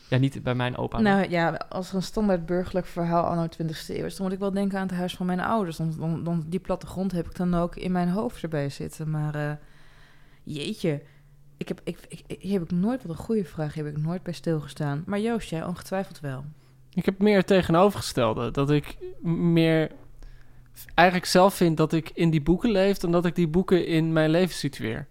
Ja, 0.09 0.17
niet 0.17 0.43
bij 0.43 0.55
mijn 0.55 0.77
opa. 0.77 0.99
Nou 0.99 1.29
ja, 1.29 1.49
als 1.69 1.89
er 1.89 1.95
een 1.95 2.03
standaard 2.03 2.45
burgerlijk 2.45 2.85
verhaal 2.85 3.23
anno 3.23 3.47
20e 3.47 3.87
eeuw 3.87 4.05
is, 4.05 4.15
dan 4.15 4.25
moet 4.25 4.33
ik 4.35 4.39
wel 4.39 4.51
denken 4.51 4.79
aan 4.79 4.87
het 4.87 4.95
huis 4.97 5.15
van 5.15 5.25
mijn 5.25 5.39
ouders. 5.39 5.77
Dan, 5.77 5.93
dan, 5.99 6.23
dan 6.23 6.45
die 6.47 6.59
plattegrond 6.59 7.11
heb 7.11 7.25
ik 7.25 7.35
dan 7.35 7.53
ook 7.55 7.75
in 7.75 7.91
mijn 7.91 8.09
hoofd 8.09 8.43
erbij 8.43 8.69
zitten. 8.69 9.09
Maar 9.09 9.35
eh, 9.35 9.51
jeetje, 10.43 11.01
ik 11.57 11.67
heb, 11.67 11.81
ik, 11.83 11.97
ik, 12.07 12.21
ik- 12.27 12.41
hier 12.41 12.53
heb 12.59 12.71
ik 12.71 12.71
nooit, 12.71 13.01
wat 13.03 13.17
een 13.17 13.23
goede 13.23 13.45
vraag, 13.45 13.73
hier 13.73 13.85
heb 13.85 13.95
ik 13.97 14.03
nooit 14.03 14.23
bij 14.23 14.33
stilgestaan. 14.33 15.03
Maar 15.05 15.19
Joost, 15.19 15.49
jij 15.49 15.65
ongetwijfeld 15.65 16.19
wel. 16.19 16.43
Ik 16.93 17.05
heb 17.05 17.19
meer 17.19 17.37
het 17.37 17.47
tegenovergestelde. 17.47 18.51
Dat 18.51 18.71
ik 18.71 18.97
meer 19.21 19.91
eigenlijk 20.93 21.29
zelf 21.29 21.53
vind 21.53 21.77
dat 21.77 21.93
ik 21.93 22.11
in 22.13 22.29
die 22.29 22.41
boeken 22.41 22.69
leef... 22.71 22.97
dan 22.97 23.11
dat 23.11 23.25
ik 23.25 23.35
die 23.35 23.47
boeken 23.47 23.85
in 23.87 24.13
mijn 24.13 24.29
leven 24.29 24.55
situeer. 24.55 25.07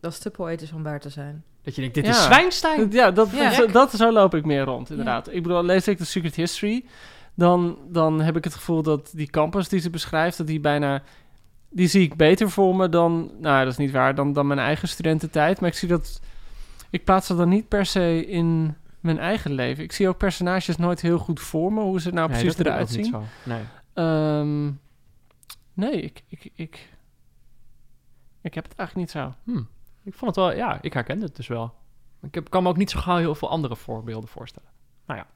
Dat 0.00 0.12
is 0.12 0.18
te 0.18 0.30
poëtisch 0.30 0.72
om 0.72 0.82
waar 0.82 1.00
te 1.00 1.08
zijn. 1.08 1.44
Dat 1.62 1.74
je 1.74 1.80
denkt, 1.80 1.94
dit 1.96 2.04
Ja. 2.06 2.10
is 2.10 2.22
Zwijnstein. 2.24 2.90
Ja, 2.90 3.10
dat, 3.10 3.30
Ja. 3.30 3.50
Zo, 3.52 3.66
dat, 3.66 3.90
zo 3.92 4.12
loop 4.12 4.34
ik 4.34 4.44
meer 4.44 4.62
rond, 4.64 4.90
inderdaad. 4.90 5.32
Ik 5.32 5.42
bedoel, 5.42 5.64
lees 5.64 5.88
ik 5.88 5.98
de 5.98 6.04
Secret 6.04 6.34
History... 6.34 6.84
Dan, 7.36 7.78
dan 7.88 8.20
heb 8.20 8.36
ik 8.36 8.44
het 8.44 8.54
gevoel 8.54 8.82
dat 8.82 9.10
die 9.14 9.30
campus 9.30 9.68
die 9.68 9.80
ze 9.80 9.90
beschrijft... 9.90 10.36
dat 10.36 10.46
die 10.46 10.60
bijna... 10.60 11.02
Die 11.74 11.86
zie 11.86 12.02
ik 12.02 12.16
beter 12.16 12.50
voor 12.50 12.76
me 12.76 12.88
dan... 12.88 13.30
Nou, 13.40 13.64
dat 13.64 13.72
is 13.72 13.78
niet 13.78 13.90
waar, 13.90 14.14
dan, 14.14 14.32
dan 14.32 14.46
mijn 14.46 14.58
eigen 14.58 14.88
studententijd. 14.88 15.60
Maar 15.60 15.70
ik 15.70 15.76
zie 15.76 15.88
dat... 15.88 16.20
Ik 16.90 17.04
plaats 17.04 17.28
dat 17.28 17.38
dan 17.38 17.48
niet 17.48 17.68
per 17.68 17.86
se 17.86 18.26
in 18.26 18.76
mijn 19.00 19.18
eigen 19.18 19.52
leven. 19.52 19.84
Ik 19.84 19.92
zie 19.92 20.08
ook 20.08 20.16
personages 20.16 20.76
nooit 20.76 21.00
heel 21.00 21.18
goed 21.18 21.40
voor 21.40 21.72
me... 21.72 21.80
hoe 21.80 22.00
ze 22.00 22.10
nou 22.10 22.30
Nee, 22.30 22.40
precies 22.40 22.58
eruit 22.58 22.88
zien. 22.88 23.00
niet 23.00 23.10
zo. 23.10 23.22
Nee. 23.44 23.62
Ehm, 23.92 24.70
nee, 25.72 26.00
ik, 26.00 26.22
ik, 26.28 26.50
ik, 26.54 26.88
ik 28.40 28.54
heb 28.54 28.64
het 28.64 28.74
eigenlijk 28.76 28.94
niet 28.94 29.10
zo. 29.10 29.34
Hm. 29.44 29.62
Ik 30.04 30.14
vond 30.14 30.36
het 30.36 30.44
wel, 30.44 30.54
ja, 30.56 30.78
ik 30.82 30.92
herken 30.92 31.20
het 31.20 31.36
dus 31.36 31.46
wel. 31.46 31.74
Ik 32.22 32.34
heb, 32.34 32.50
kan 32.50 32.62
me 32.62 32.68
ook 32.68 32.76
niet 32.76 32.90
zo 32.90 33.00
gauw 33.00 33.16
heel 33.16 33.34
veel 33.34 33.50
andere 33.50 33.76
voorbeelden 33.76 34.28
voorstellen. 34.28 34.68
Nou 35.06 35.18
ja. 35.18 35.26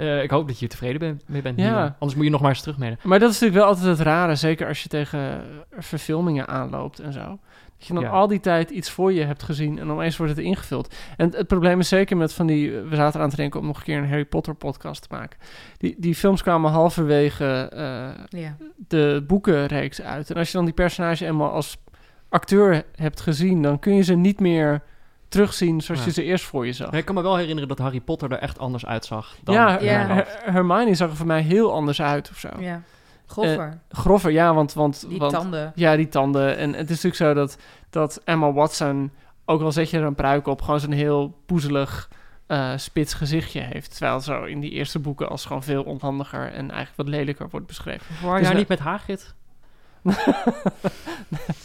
Eh, 0.00 0.22
ik 0.22 0.30
hoop 0.30 0.46
dat 0.48 0.58
je 0.58 0.64
er 0.64 0.70
tevreden 0.70 0.98
bent, 0.98 1.22
mee 1.26 1.42
bent. 1.42 1.58
Ja. 1.58 1.96
Anders 1.98 2.14
moet 2.14 2.24
je 2.24 2.30
nog 2.30 2.40
maar 2.40 2.50
eens 2.50 2.60
terugmelden. 2.60 2.98
Maar 3.02 3.18
dat 3.18 3.30
is 3.30 3.40
natuurlijk 3.40 3.60
wel 3.66 3.68
altijd 3.76 3.98
het 3.98 4.06
rare, 4.06 4.34
zeker 4.34 4.66
als 4.68 4.82
je 4.82 4.88
tegen 4.88 5.42
verfilmingen 5.78 6.48
aanloopt 6.48 6.98
en 6.98 7.12
zo. 7.12 7.38
Dat 7.78 7.88
je 7.88 7.94
dan 7.94 8.02
Ja. 8.02 8.08
al 8.08 8.26
die 8.26 8.40
tijd 8.40 8.70
iets 8.70 8.90
voor 8.90 9.12
je 9.12 9.24
hebt 9.24 9.42
gezien 9.42 9.78
en 9.78 9.90
opeens 9.90 10.16
wordt 10.16 10.36
het 10.36 10.44
ingevuld. 10.44 10.94
En 11.16 11.26
het, 11.26 11.36
het 11.36 11.46
probleem 11.46 11.78
is 11.80 11.88
zeker 11.88 12.16
met 12.16 12.32
van 12.32 12.46
die... 12.46 12.70
We 12.70 12.96
zaten 12.96 13.18
eraan 13.18 13.30
te 13.30 13.36
denken 13.36 13.60
om 13.60 13.66
nog 13.66 13.76
een 13.76 13.82
keer 13.82 13.98
een 13.98 14.08
Harry 14.08 14.24
Potter 14.24 14.54
podcast 14.54 15.02
te 15.02 15.14
maken. 15.16 15.38
Die, 15.76 15.94
die 15.98 16.14
films 16.14 16.42
kwamen 16.42 16.70
halverwege 16.70 17.68
eh, 17.72 18.40
Ja. 18.40 18.56
de 18.88 19.24
boekenreeks 19.26 20.02
uit. 20.02 20.30
En 20.30 20.36
als 20.36 20.50
je 20.50 20.56
dan 20.56 20.64
die 20.64 20.74
personage 20.74 21.26
eenmaal 21.26 21.50
als 21.50 21.76
acteur 22.28 22.82
hebt 22.94 23.20
gezien... 23.20 23.62
dan 23.62 23.78
kun 23.78 23.94
je 23.94 24.02
ze 24.02 24.14
niet 24.14 24.40
meer 24.40 24.82
terugzien 25.30 25.80
zoals 25.80 26.00
Ja. 26.00 26.06
je 26.06 26.12
ze 26.12 26.22
eerst 26.22 26.44
voor 26.44 26.66
je 26.66 26.72
zag. 26.72 26.90
Nee, 26.90 27.00
ik 27.00 27.06
kan 27.06 27.14
me 27.14 27.22
wel 27.22 27.36
herinneren 27.36 27.68
dat 27.68 27.78
Harry 27.78 28.00
Potter 28.00 28.32
er 28.32 28.38
echt 28.38 28.58
anders 28.58 28.86
uitzag 28.86 29.36
dan 29.42 29.54
ja, 29.54 29.80
Ja. 29.80 30.06
Her- 30.06 30.26
Hermione 30.42 30.94
zag 30.94 31.10
er 31.10 31.16
voor 31.16 31.26
mij 31.26 31.40
heel 31.42 31.72
anders 31.72 32.02
uit 32.02 32.30
of 32.30 32.38
zo. 32.38 32.48
ja. 32.58 32.82
Groffer. 33.26 33.80
Grover, 33.88 34.30
ja, 34.30 34.54
want... 34.54 34.72
want, 34.72 35.08
die 35.08 35.18
want 35.18 35.32
tanden. 35.32 35.72
Ja, 35.74 35.96
die 35.96 36.08
tanden. 36.08 36.56
En 36.56 36.68
het 36.74 36.90
is 36.90 37.02
natuurlijk 37.02 37.14
zo 37.16 37.34
dat, 37.34 37.58
dat 37.90 38.20
Emma 38.24 38.52
Watson, 38.52 39.10
ook 39.44 39.60
al 39.62 39.72
zet 39.72 39.90
je 39.90 39.98
er 39.98 40.04
een 40.04 40.14
pruik 40.14 40.46
op, 40.46 40.62
gewoon 40.62 40.80
zo'n 40.80 40.92
heel 40.92 41.38
poezelig, 41.46 42.10
eh, 42.46 42.72
spits 42.76 43.14
gezichtje 43.14 43.60
heeft. 43.60 43.90
Terwijl 43.96 44.20
zo 44.20 44.42
in 44.44 44.60
die 44.60 44.70
eerste 44.70 44.98
boeken 44.98 45.28
als 45.28 45.44
gewoon 45.44 45.62
veel 45.62 45.82
onhandiger 45.82 46.40
en 46.52 46.70
eigenlijk 46.70 46.96
wat 46.96 47.08
lelijker 47.08 47.48
wordt 47.50 47.66
beschreven. 47.66 48.06
Waar 48.22 48.38
Dus 48.38 48.40
jij 48.40 48.40
nou- 48.42 48.56
niet 48.56 48.68
met 48.68 48.78
Hagrid? 48.78 49.34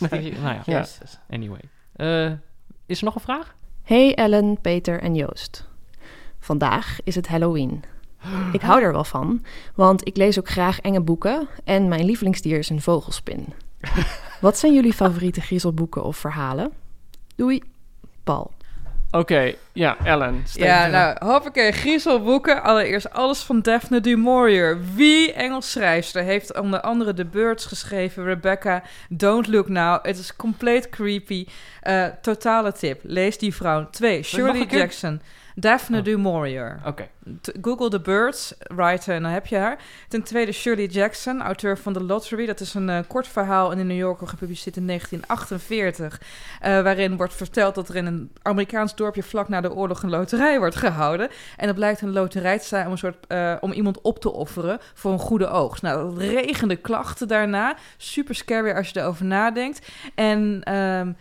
Nee. 0.09 0.33
Nou 0.41 0.55
ja. 0.55 0.61
Jezus. 0.65 1.19
anyway. 1.29 1.61
Eh, 1.95 2.31
is 2.85 2.97
er 2.97 3.05
nog 3.05 3.15
een 3.15 3.21
vraag? 3.21 3.55
Hey 3.83 4.15
Ellen, 4.15 4.61
Peter 4.61 5.01
en 5.01 5.15
Joost. 5.15 5.67
Vandaag 6.39 6.99
is 7.03 7.15
het 7.15 7.27
Halloween. 7.27 7.83
Ik 8.51 8.61
hou 8.61 8.81
er 8.81 8.91
wel 8.91 9.03
van, 9.03 9.43
want 9.75 10.07
ik 10.07 10.17
lees 10.17 10.39
ook 10.39 10.49
graag 10.49 10.79
enge 10.79 11.01
boeken 11.01 11.47
en 11.63 11.87
mijn 11.87 12.05
lievelingsdier 12.05 12.57
is 12.57 12.69
een 12.69 12.81
vogelspin. 12.81 13.45
Wat 14.41 14.57
zijn 14.57 14.73
jullie 14.73 14.93
favoriete 14.93 15.41
griezelboeken 15.41 16.03
of 16.03 16.17
verhalen? 16.17 16.71
Doei, 17.35 17.61
Paul. 18.23 18.51
Oké, 19.15 19.53
ja, 19.73 19.97
Ellen. 20.03 20.43
Ja, 20.53 20.87
nou, 20.87 21.15
hoppakee, 21.19 21.71
griezelboeken. 21.71 22.63
Allereerst 22.63 23.13
alles 23.13 23.39
van 23.39 23.61
Daphne 23.61 24.01
du 24.01 24.17
Maurier. 24.17 24.79
Wie 24.95 25.33
Engels 25.33 25.71
schrijfster 25.71 26.23
heeft 26.23 26.59
onder 26.59 26.81
andere 26.81 27.13
The 27.13 27.25
Birds 27.25 27.65
geschreven. 27.65 28.23
Rebecca, 28.23 28.83
Don't 29.09 29.47
Look 29.47 29.69
Now. 29.69 30.05
Het 30.05 30.17
is 30.17 30.35
compleet 30.35 30.89
creepy. 30.89 31.47
Eh, 31.81 32.05
totale 32.21 32.71
tip. 32.71 32.99
Lees 33.03 33.37
die 33.37 33.55
vrouw. 33.55 33.89
Twee, 33.89 34.23
Shirley 34.23 34.65
keer? 34.65 35.19
Daphne 35.57 35.97
Oh. 35.97 36.03
du 36.03 36.17
Maurier. 36.17 36.79
Oké. 36.85 37.07
Google 37.61 37.89
The 37.89 37.99
Birds, 37.99 38.53
writer, 38.59 39.13
en 39.15 39.21
dan 39.21 39.31
heb 39.31 39.45
je 39.45 39.57
haar. 39.57 39.77
Ten 40.07 40.23
tweede 40.23 40.51
Shirley 40.51 40.85
Jackson, 40.85 41.41
auteur 41.41 41.77
van 41.77 41.93
The 41.93 42.03
Lottery. 42.03 42.45
Dat 42.45 42.59
is 42.59 42.73
een 42.73 42.89
eh, 42.89 42.99
kort 43.07 43.27
verhaal 43.27 43.71
in 43.71 43.77
de 43.77 43.83
New 43.83 43.97
Yorker 43.97 44.27
gepubliceerd 44.27 44.77
in 44.77 44.87
1948. 44.87 46.21
eh, 46.61 46.81
waarin 46.81 47.17
wordt 47.17 47.33
verteld 47.33 47.75
dat 47.75 47.89
er 47.89 47.95
in 47.95 48.05
een 48.05 48.31
Amerikaans 48.41 48.95
dorpje 48.95 49.23
vlak 49.23 49.49
na 49.49 49.61
de 49.61 49.73
oorlog 49.73 50.03
een 50.03 50.09
loterij 50.09 50.59
wordt 50.59 50.75
gehouden. 50.75 51.29
En 51.57 51.65
dat 51.67 51.75
blijkt 51.75 52.01
een 52.01 52.11
loterij 52.13 52.59
te 52.59 52.65
zijn 52.65 52.85
om, 52.85 52.91
een 52.91 52.97
soort, 52.97 53.27
eh, 53.27 53.55
om 53.59 53.71
iemand 53.71 54.01
op 54.01 54.19
te 54.19 54.31
offeren 54.33 54.79
voor 54.93 55.11
een 55.11 55.19
goede 55.19 55.47
oogst. 55.47 55.81
Nou, 55.81 56.09
dat 56.09 56.17
regende 56.23 56.75
klachten 56.75 57.27
daarna. 57.27 57.75
Super 57.97 58.35
scary 58.35 58.71
als 58.71 58.89
je 58.89 58.99
erover 58.99 59.25
nadenkt. 59.25 59.87
En 60.15 60.61
ehm, 60.63 61.11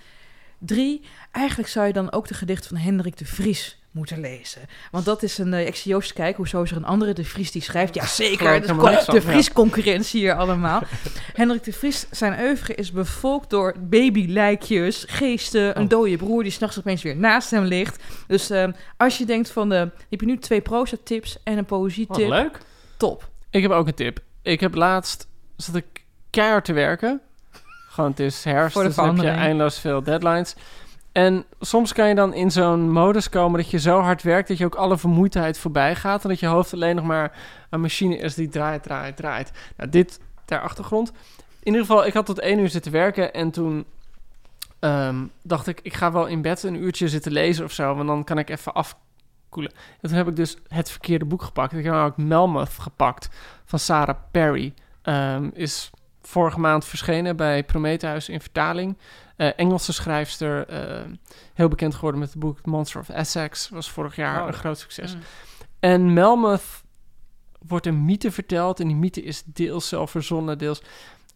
drie, 0.59 1.05
eigenlijk 1.33 1.69
zou 1.69 1.87
je 1.87 1.93
dan 1.93 2.13
ook 2.13 2.29
de 2.29 2.35
gedicht 2.35 2.67
van 2.67 2.77
Hendrik 2.77 3.17
de 3.17 3.27
Vries 3.27 3.83
moeten 3.95 4.21
lezen. 4.21 4.61
Want 4.91 5.05
dat 5.05 5.23
is 5.23 5.39
een... 5.39 5.55
eh, 5.55 5.67
ik 5.67 5.75
zie 5.77 5.91
Joost 5.91 6.13
kijken, 6.13 6.37
hoezo 6.37 6.63
is 6.63 6.71
er 6.71 6.77
een 6.77 6.85
andere 6.85 7.13
de 7.13 7.25
Vries 7.25 7.51
die 7.53 7.63
schrijft? 7.63 7.95
Ja, 7.95 8.07
zeker. 8.07 8.53
Het 8.53 8.63
is 8.63 8.69
de 8.69 9.21
van, 9.21 9.21
Vries 9.21 9.53
concurrentie 9.53 10.21
hier 10.21 10.35
allemaal. 10.35 10.83
Hendrik 11.35 11.65
de 11.65 11.73
Vries, 11.73 12.07
zijn 12.11 12.41
oeuvre 12.41 12.75
is 12.75 12.93
bevolkt 12.93 13.51
door 13.51 13.75
babylijkjes, 13.79 15.05
geesten, 15.09 15.77
een 15.79 15.83
Oh. 15.83 15.89
dode 15.89 16.17
broer 16.17 16.43
die 16.43 16.53
s'nachts 16.53 16.79
opeens 16.79 17.03
weer 17.03 17.17
naast 17.17 17.51
hem 17.51 17.65
ligt. 17.65 18.03
Dus 18.27 18.51
ehm, 18.51 18.73
als 18.97 19.19
je 19.19 19.25
denkt 19.25 19.51
van, 19.51 19.69
de, 19.69 19.91
heb 20.11 20.21
je 20.21 20.27
nu 20.27 20.39
twee 20.39 20.61
proza 20.61 20.97
tips 21.05 21.37
en 21.45 21.53
een 21.53 21.57
Wat 21.59 21.67
poëzie-tip, 21.67 22.29
leuk. 22.29 22.59
top. 22.97 23.29
Ik 23.51 23.63
heb 23.63 23.71
ook 23.71 23.87
een 23.87 23.95
tip. 23.95 24.19
Ik 24.43 24.61
heb 24.61 24.75
laatst 24.75 25.27
zat 25.57 25.75
ik 25.75 25.85
keihard 26.31 26.65
te 26.65 26.73
werken. 26.73 27.21
Gewoon, 27.89 28.11
het 28.11 28.21
is 28.21 28.45
herfst, 28.45 28.77
dus 28.83 28.97
heb 28.97 29.17
je 29.17 29.29
eindeloos 29.29 29.79
veel 29.79 30.03
deadlines. 30.03 30.55
En 31.15 31.45
soms 31.61 31.93
kan 31.93 32.09
je 32.09 32.15
dan 32.15 32.35
in 32.35 32.51
zo'n 32.51 32.91
modus 32.91 33.29
komen 33.29 33.61
dat 33.61 33.71
je 33.71 33.79
zo 33.79 34.01
hard 34.01 34.23
werkt... 34.23 34.49
dat 34.49 34.59
je 34.59 34.65
ook 34.65 34.75
alle 34.75 34.99
vermoeidheid 34.99 35.59
voorbij 35.59 35.95
gaat... 35.95 36.23
en 36.23 36.29
dat 36.29 36.41
je 36.41 36.47
hoofd 36.47 36.73
alleen 36.73 36.97
nog 36.97 37.05
maar 37.05 37.39
een 37.71 37.81
machine 37.81 38.17
is 38.17 38.35
die 38.35 38.49
draait, 38.49 38.83
draait, 38.83 39.17
draait. 39.17 39.53
Nou, 39.77 39.91
dit 39.91 40.21
ter 40.45 40.61
achtergrond. 40.61 41.13
In 41.39 41.73
ieder 41.73 41.81
geval, 41.81 42.07
ik 42.07 42.13
had 42.13 42.27
tot 42.27 42.39
één 42.39 42.59
uur 42.59 42.69
zitten 42.69 42.93
werken... 42.93 43.35
en 43.35 43.51
toen 43.51 43.85
ehm, 44.79 45.25
dacht 45.43 45.67
ik, 45.67 45.81
ik 45.83 45.95
ga 45.95 46.13
wel 46.13 46.27
in 46.27 46.43
bed 46.43 46.63
een 46.63 46.83
uurtje 46.83 47.09
zitten 47.09 47.33
lezen 47.33 47.65
of 47.65 47.73
zo... 47.73 47.95
want 47.95 48.09
dan 48.09 48.25
kan 48.25 48.39
ik 48.39 48.51
even 48.51 48.75
afkoelen. 48.75 49.73
En 50.01 50.09
toen 50.09 50.17
heb 50.17 50.29
ik 50.29 50.37
dus 50.37 50.57
het 50.69 50.91
verkeerde 50.91 51.25
boek 51.25 51.43
gepakt. 51.43 51.73
Ik 51.73 51.85
heb 51.85 51.93
namelijk 51.93 52.17
Melmoth 52.17 52.79
gepakt 52.79 53.29
van 53.65 53.79
Sarah 53.79 54.17
Perry. 54.31 54.75
Ehm, 55.03 55.51
is 55.53 55.91
vorige 56.23 56.61
maand 56.61 56.85
verschenen 56.85 57.37
bij 57.37 57.65
Prometheus 57.65 58.29
in 58.29 58.41
vertaling. 58.41 58.97
Eh, 59.37 59.49
Engelse 59.57 59.93
schrijfster, 59.93 60.67
eh, 60.69 61.03
heel 61.55 61.69
bekend 61.69 61.95
geworden 61.95 62.21
met 62.21 62.31
het 62.31 62.39
boek 62.39 62.67
Monster 62.67 63.01
of 63.01 63.09
Essex. 63.09 63.69
Was 63.69 63.91
vorig 63.91 64.17
jaar 64.17 64.41
Oh. 64.41 64.47
een 64.47 64.53
groot 64.55 64.79
succes. 64.79 65.15
Mm. 65.15 65.21
En 65.81 66.13
Melmoth 66.13 66.83
wordt 67.67 67.87
een 67.87 68.05
mythe 68.05 68.31
verteld. 68.31 68.81
En 68.81 68.87
die 68.87 68.97
mythe 68.97 69.23
is 69.23 69.43
deels 69.45 69.89
zelf 69.89 70.11
verzonnen, 70.11 70.59
deels... 70.59 70.83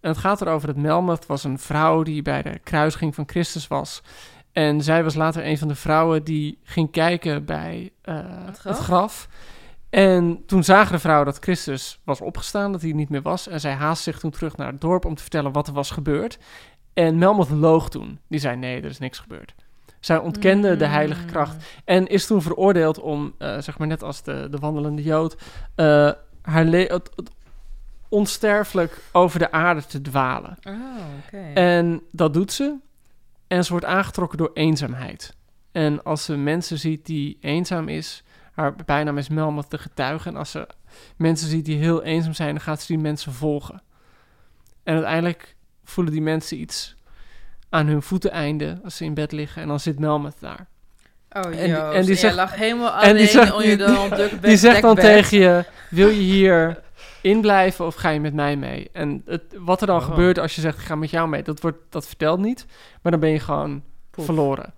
En 0.01 0.11
het 0.11 0.19
gaat 0.19 0.41
erover 0.41 0.67
dat 0.67 0.77
Melmoth 0.77 1.27
was 1.27 1.45
een 1.45 1.59
vrouw 1.59 2.03
die 2.03 2.23
bij 2.23 2.43
de 2.43 2.59
kruising 2.59 3.15
van 3.15 3.25
Christus 3.29 3.67
was. 3.69 4.03
En 4.53 4.83
zij 4.83 5.05
was 5.05 5.15
later 5.15 5.47
een 5.47 5.59
van 5.59 5.69
de 5.69 5.75
vrouwen 5.75 6.25
die 6.25 6.59
ging 6.63 6.91
kijken 6.91 7.45
bij 7.45 7.93
eh, 8.03 8.15
Het 8.17 8.47
het, 8.47 8.59
graf? 8.59 8.79
graf? 8.79 9.29
En 9.91 10.43
toen 10.47 10.65
zagen 10.65 10.93
de 10.93 10.99
vrouwen 10.99 11.27
dat 11.27 11.39
Christus 11.39 12.01
was 12.05 12.21
opgestaan, 12.21 12.73
dat 12.73 12.83
hij 12.83 12.93
niet 12.93 13.09
meer 13.09 13.23
was. 13.23 13.49
En 13.49 13.61
zij 13.61 13.73
haast 13.73 14.03
zich 14.03 14.19
toen 14.19 14.31
terug 14.31 14.57
naar 14.57 14.73
het 14.73 14.81
dorp 14.81 15.05
om 15.05 15.15
te 15.15 15.23
vertellen 15.23 15.53
wat 15.53 15.67
er 15.67 15.73
was 15.73 15.91
gebeurd. 15.91 16.39
En 16.99 17.19
Melmoth 17.19 17.51
loog 17.51 17.91
toen. 17.91 18.19
Die 18.29 18.41
zei, 18.41 18.57
nee, 18.57 18.77
er 18.77 18.91
is 18.91 18.99
niks 18.99 19.19
gebeurd. 19.19 19.55
Zij 20.01 20.19
ontkende 20.19 20.77
de 20.77 20.87
heilige 20.87 21.25
kracht. 21.25 21.65
En 21.85 22.07
is 22.07 22.27
toen 22.27 22.43
veroordeeld 22.43 23.01
om, 23.01 23.35
eh, 23.39 23.59
zeg 23.59 23.79
maar 23.79 23.87
net 23.87 24.03
als 24.03 24.23
de, 24.23 24.47
de 24.51 24.59
wandelende 24.59 25.03
Jood, 25.03 25.37
eh, 25.75 26.11
haar 26.43 26.67
het, 26.67 26.91
het 26.91 27.31
onsterfelijk 28.09 29.03
over 29.13 29.39
de 29.39 29.53
aarde 29.53 29.87
te 29.87 30.01
dwalen. 30.01 30.59
Oh, 30.63 30.75
oké. 31.27 31.53
En 31.55 32.03
dat 32.13 32.35
doet 32.35 32.53
ze. 32.53 32.77
En 33.47 33.65
ze 33.65 33.71
wordt 33.71 33.87
aangetrokken 33.87 34.39
door 34.39 34.51
eenzaamheid. 34.55 35.37
En 35.73 36.03
als 36.03 36.25
ze 36.25 36.37
mensen 36.37 36.79
ziet 36.79 37.07
die 37.07 37.39
eenzaam 37.41 37.89
is, 37.89 38.25
haar 38.53 38.75
bijnaam 38.87 39.19
is 39.19 39.29
Melmoth 39.29 39.71
de 39.71 39.79
getuige. 39.79 40.29
En 40.29 40.37
als 40.37 40.51
ze 40.51 40.69
mensen 41.17 41.49
ziet 41.49 41.65
die 41.65 41.79
heel 41.79 42.03
eenzaam 42.03 42.35
zijn, 42.35 42.55
dan 42.55 42.61
gaat 42.61 42.81
ze 42.81 42.87
die 42.87 43.03
mensen 43.03 43.33
volgen. 43.33 43.83
En 44.83 44.95
uiteindelijk 44.95 45.57
voelen 45.91 46.13
die 46.13 46.23
mensen 46.23 46.61
iets 46.61 46.97
aan 47.71 47.87
hun 47.87 48.03
voeteneinde 48.03 48.81
als 48.85 48.97
ze 48.97 49.05
in 49.05 49.15
bed 49.15 49.33
liggen. 49.33 49.63
En 49.63 49.69
dan 49.69 49.81
zit 49.81 49.99
Melmoth 49.99 50.41
daar. 50.41 50.67
Oh, 51.33 51.55
en 51.61 51.69
Joost, 51.69 51.95
en 51.95 52.05
die 52.05 52.15
zegt- 52.15 52.35
lag 52.35 52.55
helemaal 52.55 52.93
en 52.93 53.01
die 53.01 53.09
alleen 53.11 53.27
zegt- 53.29 53.53
onder 53.53 54.41
die- 54.41 54.57
zegt 54.57 54.83
dan 54.83 54.95
tegen 54.95 55.39
je, 55.39 55.65
wil 55.91 56.09
je 56.09 56.21
hier 56.21 56.81
inblijven 57.21 57.87
of 57.87 57.95
ga 57.95 58.09
je 58.09 58.21
met 58.21 58.35
mij 58.35 58.57
mee? 58.57 58.89
En 58.93 59.23
het, 59.27 59.43
wat 59.59 59.81
er 59.81 59.87
dan 59.87 59.99
Oh. 59.99 60.05
gebeurt 60.05 60.39
als 60.39 60.55
je 60.55 60.61
zegt, 60.61 60.79
ik 60.79 60.85
ga 60.85 60.95
met 60.95 61.11
jou 61.11 61.29
mee, 61.29 61.43
dat, 61.43 61.61
wordt, 61.61 61.79
dat 61.91 62.07
vertelt 62.07 62.41
niet. 62.41 62.67
Maar 63.03 63.13
dan 63.13 63.21
ben 63.21 63.31
je 63.31 63.41
gewoon 63.41 63.83
Poef. 64.11 64.25
verloren. 64.25 64.73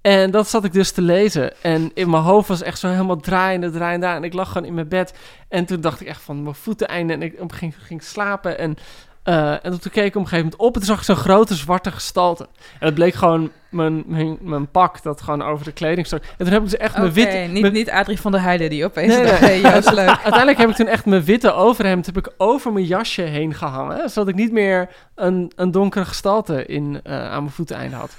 En 0.00 0.30
dat 0.30 0.48
zat 0.48 0.64
ik 0.64 0.72
dus 0.72 0.90
te 0.92 1.02
lezen. 1.02 1.62
En 1.62 1.90
in 1.94 2.10
mijn 2.10 2.22
hoofd 2.22 2.48
was 2.48 2.62
echt 2.62 2.78
zo 2.78 2.88
helemaal 2.88 3.16
draaiende, 3.20 3.70
draaiende. 3.70 4.06
En 4.06 4.24
ik 4.24 4.32
lag 4.32 4.52
gewoon 4.52 4.66
in 4.66 4.74
mijn 4.74 4.88
bed. 4.88 5.14
En 5.48 5.64
toen 5.64 5.80
dacht 5.80 6.00
ik 6.00 6.06
echt 6.06 6.22
van 6.22 6.42
mijn 6.42 6.54
voeteneinde. 6.54 7.12
En 7.12 7.22
ik 7.22 7.34
ging, 7.46 7.74
ging 7.78 8.02
slapen. 8.02 8.58
En, 8.58 8.76
eh, 9.24 9.50
en 9.64 9.80
toen 9.80 9.90
keek 9.92 10.04
ik 10.04 10.14
op 10.14 10.22
een 10.22 10.28
gegeven 10.28 10.36
moment 10.36 10.56
op. 10.56 10.66
En 10.66 10.80
toen 10.80 10.82
zag 10.88 10.98
ik 10.98 11.04
zo'n 11.04 11.16
grote 11.16 11.54
zwarte 11.54 11.90
gestalte. 11.90 12.48
En 12.80 12.86
het 12.86 12.94
bleek 12.94 13.14
gewoon 13.14 13.50
mijn, 13.70 14.02
mijn, 14.06 14.36
mijn 14.40 14.70
pak 14.70 15.02
dat 15.02 15.22
gewoon 15.22 15.42
over 15.42 15.64
de 15.64 15.72
kleding 15.72 16.06
stond. 16.06 16.22
En 16.22 16.28
toen 16.44 16.46
heb 16.48 16.62
ik 16.62 16.70
dus 16.70 16.76
echt 16.78 16.98
mijn 16.98 17.12
witte... 17.12 17.36
niet, 17.36 17.60
mijn- 17.60 17.72
niet 17.72 17.90
Adrie 17.90 18.20
van 18.20 18.32
der 18.32 18.40
Heijden 18.42 18.70
die 18.70 18.84
opeens 18.84 19.14
Nee, 19.16 19.24
dacht, 19.26 19.40
nee. 19.40 19.60
hey, 19.62 19.72
Joost, 19.74 19.92
leuk. 20.00 20.08
Uiteindelijk 20.08 20.58
heb 20.58 20.68
ik 20.68 20.74
toen 20.76 20.86
echt 20.86 21.04
mijn 21.06 21.24
witte 21.24 21.52
overhemd 21.52 22.06
heb 22.06 22.16
ik 22.16 22.32
over 22.36 22.72
mijn 22.72 22.84
jasje 22.84 23.22
heen 23.22 23.54
gehangen. 23.54 24.10
Zodat 24.10 24.28
ik 24.28 24.34
niet 24.34 24.52
meer 24.52 24.88
een, 25.14 25.52
een 25.56 25.70
donkere 25.70 26.04
gestalte 26.04 26.66
in, 26.66 27.00
eh, 27.02 27.30
aan 27.30 27.42
mijn 27.42 27.54
voeteneinde 27.54 27.96
had. 27.96 28.16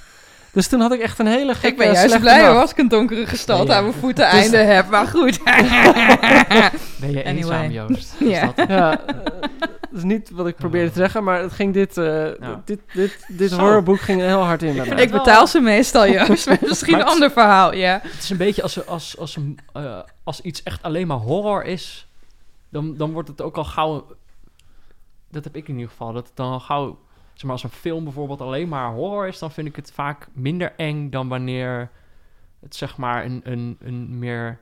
Dus 0.52 0.68
toen 0.68 0.80
had 0.80 0.92
ik 0.92 1.00
echt 1.00 1.18
een 1.18 1.26
hele 1.26 1.52
gekke 1.52 1.66
Ik 1.68 1.76
ben 1.76 1.92
juist 1.92 2.20
blij 2.20 2.46
hoor, 2.46 2.60
als 2.60 2.70
ik 2.70 2.78
een 2.78 2.88
donkere 2.88 3.26
gestalte 3.26 3.74
aan 3.74 3.82
mijn 3.82 3.94
voeten 3.94 4.24
einde 4.24 4.56
heb. 4.56 4.88
Maar 4.90 5.06
goed. 5.06 5.38
Ben 7.00 7.10
je 7.10 7.24
Anyway. 7.24 7.62
eenzaam, 7.62 7.70
Joost? 7.70 8.14
Ja. 8.18 8.52
Ja, 8.68 9.00
is 9.96 10.02
niet 10.02 10.30
wat 10.30 10.46
ik 10.46 10.56
probeerde 10.56 10.88
te 10.90 10.98
zeggen, 10.98 11.24
maar 11.24 11.40
het 11.40 11.52
ging 11.52 11.74
dit, 11.74 11.96
eh, 11.96 12.38
Ja. 12.38 12.62
dit, 12.64 12.80
dit, 12.94 13.24
dit 13.28 13.50
Zo. 13.50 13.58
horrorboek 13.58 14.00
ging 14.00 14.20
heel 14.20 14.42
hard 14.42 14.62
in 14.62 14.76
Ik 14.76 14.88
mij. 14.88 15.02
ik 15.02 15.10
betaal 15.10 15.46
ze 15.46 15.60
meestal, 15.60 16.08
Joost. 16.12 16.46
Maar 16.46 16.58
misschien 16.60 16.92
Maar 16.92 17.00
een 17.00 17.06
ander 17.06 17.30
verhaal, 17.30 17.72
ja. 17.74 18.00
Het 18.02 18.22
is 18.22 18.30
een 18.30 18.36
beetje 18.36 18.62
als, 18.62 18.86
als, 18.86 19.18
als, 19.18 19.36
een, 19.36 19.58
eh, 19.72 19.98
als 20.24 20.40
iets 20.40 20.62
echt 20.62 20.82
alleen 20.82 21.06
maar 21.06 21.16
horror 21.16 21.64
is, 21.64 22.08
dan, 22.68 22.96
dan 22.96 23.12
wordt 23.12 23.28
het 23.28 23.42
ook 23.42 23.56
al 23.56 23.64
gauw. 23.64 24.06
Dat 25.30 25.44
heb 25.44 25.56
ik 25.56 25.68
in 25.68 25.74
ieder 25.74 25.90
geval. 25.90 26.12
Dat 26.12 26.26
het 26.26 26.36
dan 26.36 26.52
al 26.52 26.60
gauw. 26.60 26.98
Zeg 27.32 27.42
maar, 27.42 27.52
als 27.52 27.62
een 27.62 27.70
film 27.70 28.04
bijvoorbeeld 28.04 28.40
alleen 28.40 28.68
maar 28.68 28.92
horror 28.92 29.26
is, 29.26 29.38
dan 29.38 29.52
vind 29.52 29.68
ik 29.68 29.76
het 29.76 29.92
vaak 29.94 30.26
minder 30.32 30.72
eng 30.76 31.10
dan 31.10 31.28
wanneer 31.28 31.90
het 32.60 32.74
zeg 32.76 32.96
maar 32.96 33.24
een, 33.24 33.40
een, 33.44 33.76
een 33.80 34.18
meer 34.18 34.58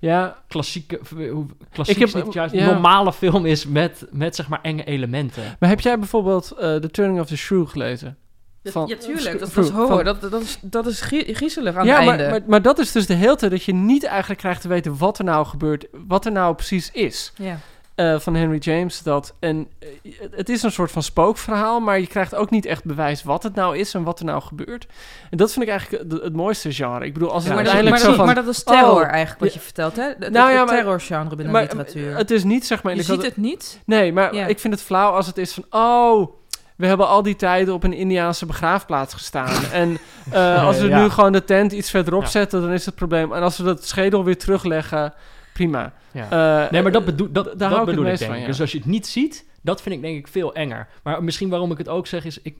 Ja, 0.00 0.36
klassieke. 0.48 1.00
hoe- 1.30 1.46
Klassiek 1.72 1.96
Ik 1.96 2.00
heb- 2.06 2.16
is 2.16 2.24
niet 2.24 2.32
juist 2.34 2.54
ja. 2.54 2.64
normale 2.66 3.12
film 3.12 3.46
is 3.46 3.66
met, 3.66 4.06
met 4.10 4.34
zeg 4.36 4.48
maar 4.48 4.58
enge 4.62 4.84
elementen. 4.84 5.56
maar 5.58 5.68
heb 5.68 5.80
jij 5.80 5.98
bijvoorbeeld 5.98 6.50
eh 6.50 6.74
The 6.76 6.90
Turning 6.90 7.20
of 7.20 7.26
the 7.26 7.36
Shrew 7.36 7.68
gelezen? 7.68 8.16
Van- 8.64 8.86
ja, 8.86 8.96
tuurlijk. 8.96 9.38
Dat, 9.38 9.48
is 9.56 9.68
horror. 9.68 9.86
van- 9.88 10.04
Dat, 10.04 10.20
dat, 10.20 10.42
is, 10.42 10.58
dat 10.62 10.86
is 10.86 11.00
grie- 11.00 11.34
griezelig 11.34 11.74
aan 11.76 11.86
ja, 11.86 11.96
het 11.96 12.04
maar, 12.06 12.18
einde. 12.18 12.30
maar, 12.30 12.48
maar 12.48 12.62
dat 12.62 12.78
is 12.78 12.92
dus 12.92 13.06
de 13.06 13.14
hele 13.14 13.36
tijd 13.36 13.50
dat 13.50 13.62
je 13.64 13.74
niet 13.74 14.04
eigenlijk 14.04 14.40
krijgt 14.40 14.60
te 14.60 14.68
weten 14.68 14.96
wat 14.98 15.18
er 15.18 15.24
nou 15.24 15.46
gebeurt, 15.46 15.86
wat 16.06 16.24
er 16.26 16.32
nou 16.32 16.54
precies 16.54 16.90
is. 16.90 17.32
ja. 17.36 17.58
Eh, 18.00 18.18
van 18.18 18.34
Henry 18.34 18.58
James. 18.58 19.02
Dat, 19.02 19.34
en 19.40 19.68
eh, 19.78 19.88
het- 20.36 20.48
is 20.48 20.62
een 20.62 20.72
soort 20.72 20.90
van 20.90 21.02
spookverhaal, 21.02 21.80
maar 21.80 22.00
je 22.00 22.06
krijgt 22.06 22.34
ook 22.34 22.50
niet 22.50 22.66
echt 22.66 22.84
bewijs 22.84 23.22
wat 23.22 23.42
het 23.42 23.54
nou 23.54 23.76
is 23.78 23.94
en 23.94 24.02
wat 24.02 24.18
er 24.18 24.24
nou 24.24 24.42
gebeurt. 24.42 24.86
En 25.30 25.36
dat 25.36 25.52
vind 25.52 25.64
ik 25.64 25.70
eigenlijk 25.70 26.02
het, 26.12 26.22
het 26.22 26.32
mooiste 26.34 26.72
genre. 26.72 27.04
Ik 27.04 27.12
bedoel, 27.12 27.30
als 27.32 27.42
het 27.44 27.48
Ja, 27.52 27.54
maar, 27.54 27.64
dat, 27.64 27.72
uiteindelijk 27.72 27.90
maar, 27.90 27.98
zo 28.00 28.06
dat, 28.06 28.16
van... 28.16 28.26
maar 28.26 28.44
dat 28.44 28.54
is 28.54 28.62
terror 28.62 29.02
oh, 29.04 29.08
eigenlijk 29.10 29.40
wat 29.40 29.48
ja. 29.48 29.54
je 29.54 29.60
vertelt, 29.64 29.96
hè? 29.96 30.02
Het, 30.18 30.18
Nou 30.32 30.50
ja, 30.50 30.64
maar- 30.64 30.74
terrorgenre 30.74 31.28
binnen 31.36 31.50
maar, 31.52 31.68
de 31.68 31.76
literatuur. 31.76 32.16
Het 32.16 32.30
is 32.30 32.44
niet, 32.44 32.66
zeg 32.66 32.82
maar... 32.82 32.92
je 32.92 32.98
had- 32.98 33.06
ziet 33.06 33.22
het 33.22 33.36
niet? 33.36 33.80
Nee, 33.86 34.12
maar 34.12 34.34
Ja. 34.34 34.46
ik 34.46 34.58
vind 34.58 34.74
het 34.74 34.82
flauw 34.82 35.10
als 35.12 35.26
het 35.26 35.38
is 35.38 35.52
van... 35.52 35.64
Oh, 35.70 36.32
we 36.76 36.86
hebben 36.86 37.08
al 37.08 37.22
die 37.22 37.36
tijden 37.36 37.74
op 37.74 37.82
een 37.84 37.92
Indiaanse 37.92 38.46
begraafplaats 38.46 39.14
gestaan. 39.14 39.64
en 39.72 39.98
eh, 40.30 40.64
als 40.66 40.78
we 40.78 40.88
Ja. 40.88 41.02
nu 41.02 41.08
gewoon 41.10 41.32
de 41.32 41.44
tent 41.44 41.72
iets 41.72 41.90
verderop 41.90 42.22
Ja. 42.22 42.28
zetten, 42.28 42.60
dan 42.60 42.70
is 42.72 42.86
het 42.86 42.94
probleem. 42.94 43.32
En 43.32 43.42
als 43.42 43.56
we 43.56 43.62
dat 43.64 43.86
schedel 43.86 44.24
weer 44.24 44.38
terugleggen, 44.38 45.12
prima. 45.60 45.92
Ja. 46.12 46.64
Eh, 46.64 46.70
nee, 46.70 46.82
maar 46.82 46.92
dat, 46.92 47.04
bedoel, 47.04 47.32
dat, 47.32 47.44
daar 47.44 47.56
dat 47.56 47.68
hou 47.68 47.80
ik 47.80 47.86
het 47.86 47.86
bedoel 47.86 48.04
ik 48.04 48.10
meest 48.10 48.20
denk 48.20 48.32
van, 48.32 48.40
ja. 48.40 48.46
Dus 48.46 48.60
als 48.60 48.72
je 48.72 48.78
het 48.78 48.86
niet 48.86 49.06
ziet, 49.06 49.46
dat 49.60 49.82
vind 49.82 49.94
ik 49.94 50.00
denk 50.00 50.18
ik 50.18 50.28
veel 50.28 50.54
enger. 50.54 50.88
Maar 51.02 51.24
misschien 51.24 51.48
waarom 51.48 51.70
ik 51.70 51.78
het 51.78 51.88
ook 51.88 52.06
zeg 52.06 52.24
is... 52.24 52.40
Ik, 52.42 52.56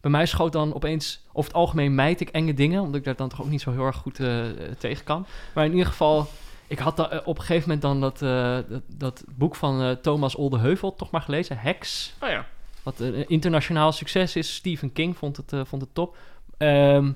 bij 0.00 0.10
mij 0.10 0.26
schoot 0.26 0.52
dan 0.52 0.74
opeens... 0.74 1.24
Over 1.32 1.50
het 1.50 1.60
algemeen 1.60 1.94
mijt 1.94 2.20
ik 2.20 2.28
enge 2.28 2.54
dingen... 2.54 2.82
omdat 2.82 2.96
ik 2.96 3.04
daar 3.04 3.16
dan 3.16 3.28
toch 3.28 3.40
ook 3.42 3.48
niet 3.48 3.60
zo 3.60 3.70
heel 3.70 3.86
erg 3.86 3.96
goed 3.96 4.20
eh, 4.20 4.44
tegen 4.78 5.04
kan. 5.04 5.26
Maar 5.54 5.64
in 5.64 5.70
ieder 5.70 5.86
geval... 5.86 6.26
Ik 6.66 6.78
had 6.78 6.96
da- 6.96 7.10
eh, 7.10 7.20
op 7.24 7.38
een 7.38 7.44
gegeven 7.44 7.62
moment 7.62 7.82
dan 7.82 8.00
dat, 8.00 8.18
dat, 8.68 8.82
dat 8.96 9.24
boek 9.36 9.56
van 9.56 9.98
Thomas 10.00 10.34
Oldeheuvel 10.34 10.94
toch 10.94 11.10
maar 11.10 11.20
gelezen. 11.20 11.58
Hex. 11.58 12.12
Oh 12.20 12.28
ja. 12.28 12.46
Wat 12.82 13.00
een 13.00 13.28
internationaal 13.28 13.92
succes 13.92 14.36
is. 14.36 14.54
Stephen 14.54 14.92
King 14.92 15.16
vond 15.16 15.36
het, 15.36 15.68
vond 15.68 15.82
het 15.82 15.94
top. 15.94 16.16
Ehm, 16.56 17.12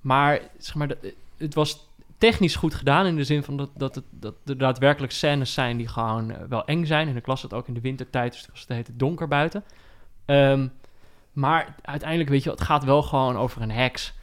maar, 0.00 0.40
zeg 0.58 0.74
maar 0.74 0.88
het 1.36 1.54
was 1.54 1.86
technisch 2.30 2.56
goed 2.56 2.74
gedaan 2.74 3.06
in 3.06 3.16
de 3.16 3.24
zin 3.24 3.42
van 3.42 3.56
dat, 3.56 3.70
dat, 3.76 3.94
het, 3.94 4.04
dat 4.10 4.34
er 4.44 4.58
daadwerkelijk 4.58 5.12
scènes 5.12 5.52
zijn 5.52 5.76
die 5.76 5.88
gewoon 5.88 6.30
eh, 6.30 6.36
wel 6.48 6.64
eng 6.64 6.84
zijn. 6.84 7.08
En 7.08 7.16
ik 7.16 7.26
las 7.26 7.42
het 7.42 7.52
ook 7.52 7.68
in 7.68 7.74
de 7.74 7.80
wintertijd, 7.80 8.32
dus 8.32 8.40
het 8.40 8.50
was 8.50 8.60
het 8.60 8.68
heette 8.68 8.96
donker 8.96 9.28
buiten. 9.28 9.64
Ehm, 10.24 10.68
maar 11.32 11.74
uiteindelijk, 11.82 12.30
weet 12.30 12.42
je, 12.42 12.50
het 12.50 12.60
gaat 12.60 12.84
wel 12.84 13.02
gewoon 13.02 13.36
over 13.36 13.62
een 13.62 13.70
heks. 13.70 14.14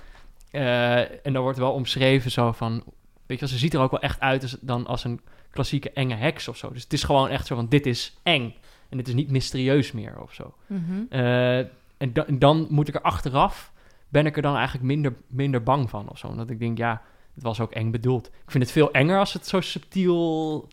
Eh, 0.51 0.97
en 1.25 1.33
daar 1.33 1.41
wordt 1.41 1.57
wel 1.57 1.71
omschreven 1.73 2.31
zo 2.31 2.51
van, 2.51 2.83
weet 3.25 3.39
je, 3.39 3.47
ze 3.47 3.57
ziet 3.57 3.73
er 3.73 3.79
ook 3.79 3.91
wel 3.91 3.99
echt 4.01 4.19
uit 4.19 4.41
als, 4.41 4.57
dan 4.61 4.87
als 4.87 5.03
een 5.03 5.21
klassieke 5.51 5.91
enge 5.91 6.15
heks 6.15 6.47
of 6.47 6.57
zo. 6.57 6.71
Dus 6.73 6.83
het 6.83 6.93
is 6.93 7.03
gewoon 7.03 7.29
echt 7.29 7.47
zo 7.47 7.55
van, 7.55 7.67
dit 7.67 7.85
is 7.85 8.17
eng. 8.23 8.53
En 8.89 8.97
het 8.97 9.07
is 9.07 9.13
niet 9.13 9.31
mysterieus 9.31 9.91
meer 9.91 10.21
of 10.21 10.33
zo. 10.33 10.53
Mhm. 10.67 11.01
Eh, 11.09 11.57
en, 11.97 12.13
da- 12.13 12.25
en 12.25 12.39
dan 12.39 12.67
moet 12.69 12.87
ik 12.87 12.95
er 12.95 13.01
achteraf, 13.01 13.71
ben 14.09 14.25
ik 14.25 14.35
er 14.35 14.41
dan 14.41 14.55
eigenlijk 14.55 14.85
minder, 14.85 15.13
minder 15.27 15.63
bang 15.63 15.89
van 15.89 16.09
of 16.09 16.17
zo. 16.17 16.27
Omdat 16.27 16.49
ik 16.49 16.59
denk, 16.59 16.77
ja, 16.77 17.01
het 17.39 17.47
was 17.47 17.59
ook 17.59 17.71
eng 17.71 17.91
bedoeld. 17.91 18.27
Ik 18.27 18.51
vind 18.51 18.63
het 18.63 18.71
veel 18.71 18.91
enger 18.91 19.19
als 19.19 19.33
het 19.33 19.47
zo 19.47 19.61
subtiel 19.61 20.67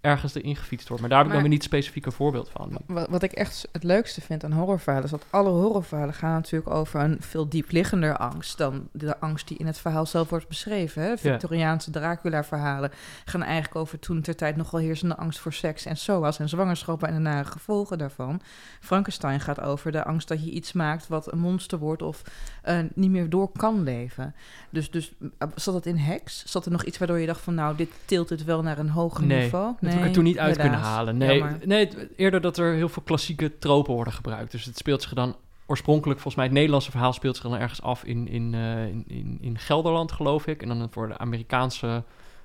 ergens 0.00 0.34
erin 0.34 0.56
gefietst 0.56 0.88
wordt. 0.88 1.00
Maar 1.02 1.10
daar 1.10 1.18
heb 1.18 1.28
ik 1.28 1.32
Maar- 1.34 1.42
dan 1.42 1.50
weer 1.50 1.58
niet 1.60 1.68
specifiek 1.68 2.06
een 2.06 2.12
voorbeeld 2.12 2.50
van. 2.50 2.78
Wat, 2.86 3.08
wat 3.08 3.22
ik 3.22 3.32
echt 3.32 3.68
het 3.72 3.82
leukste 3.82 4.20
vind 4.20 4.44
aan 4.44 4.52
horrorverhalen 4.52 5.04
is 5.04 5.10
dat 5.10 5.24
alle 5.30 5.50
horrorverhalen 5.50 6.14
gaan 6.14 6.32
natuurlijk 6.32 6.70
over 6.70 7.00
een 7.00 7.16
veel 7.20 7.48
diepliggender 7.48 8.16
angst 8.16 8.58
dan 8.58 8.88
de 8.92 9.20
angst 9.20 9.48
die 9.48 9.56
in 9.58 9.66
het 9.66 9.78
verhaal 9.78 10.06
zelf 10.06 10.28
wordt 10.30 10.48
beschreven. 10.48 11.02
Hè? 11.02 11.16
Victoriaanse 11.18 11.90
Dracula-verhalen 11.90 12.90
gaan 13.24 13.42
eigenlijk 13.42 13.76
over 13.76 13.98
toen 13.98 14.20
ter 14.20 14.36
tijd 14.36 14.56
nogal 14.56 14.80
heersende 14.80 15.16
angst 15.16 15.38
voor 15.38 15.52
seks 15.52 15.84
en 15.84 15.96
SOA's 15.96 16.38
en 16.38 16.48
zwangerschappen 16.48 17.08
en 17.08 17.14
de 17.14 17.20
nare 17.20 17.48
gevolgen 17.48 17.98
daarvan. 17.98 18.40
Frankenstein 18.80 19.40
gaat 19.40 19.60
over 19.60 19.92
de 19.92 20.04
angst 20.04 20.28
dat 20.28 20.44
je 20.44 20.50
iets 20.50 20.72
maakt 20.72 21.08
wat 21.08 21.32
een 21.32 21.38
monster 21.38 21.78
wordt 21.78 22.02
of 22.02 22.22
eh, 22.68 22.78
niet 22.94 23.10
meer 23.10 23.30
door 23.30 23.50
kan 23.56 23.82
leven. 23.82 24.34
Dus, 24.70 24.90
dus 24.90 25.12
eh, 25.38 25.48
zat 25.54 25.74
het 25.74 25.86
in 25.86 25.96
heks? 25.96 26.44
Zat 26.46 26.64
er 26.64 26.72
nog 26.72 26.84
iets 26.84 26.98
waardoor 26.98 27.18
je 27.18 27.26
dacht 27.26 27.40
van 27.40 27.54
nou, 27.54 27.76
dit 27.76 27.88
tilt 28.04 28.28
het 28.28 28.44
wel 28.44 28.62
naar 28.62 28.78
een 28.78 28.88
hoger 28.88 29.26
Nee, 29.26 29.42
niveau? 29.42 29.74
Dat 29.80 29.90
heb 29.90 30.00
ik 30.00 30.06
er 30.06 30.12
toen 30.12 30.24
niet 30.24 30.38
uit 30.38 30.56
helaas. 30.56 30.68
kunnen 30.70 30.88
halen. 30.88 31.16
Nee, 31.16 31.38
Jammer. 31.38 31.58
nee, 31.64 31.88
eerder 32.16 32.40
dat 32.40 32.58
er 32.58 32.74
heel 32.74 32.88
veel 32.88 33.02
klassieke 33.02 33.58
tropen 33.58 33.94
worden 33.94 34.12
gebruikt. 34.12 34.50
Dus 34.52 34.64
het 34.64 34.76
speelt 34.76 35.02
zich 35.02 35.12
dan 35.12 35.36
oorspronkelijk, 35.66 36.20
volgens 36.20 36.34
mij 36.34 36.44
het 36.44 36.54
Nederlandse 36.54 36.90
verhaal 36.90 37.12
speelt 37.12 37.36
zich 37.36 37.44
dan 37.44 37.58
ergens 37.58 37.82
af 37.82 38.04
in, 38.04 38.28
in, 38.28 38.54
eh, 38.54 38.86
in, 38.86 39.04
in, 39.06 39.38
in 39.40 39.58
Gelderland, 39.58 40.12
geloof 40.12 40.46
ik. 40.46 40.62
En 40.62 40.68
dan 40.68 40.88
voor 40.90 41.08
de 41.08 41.18
Amerikaanse 41.18 42.02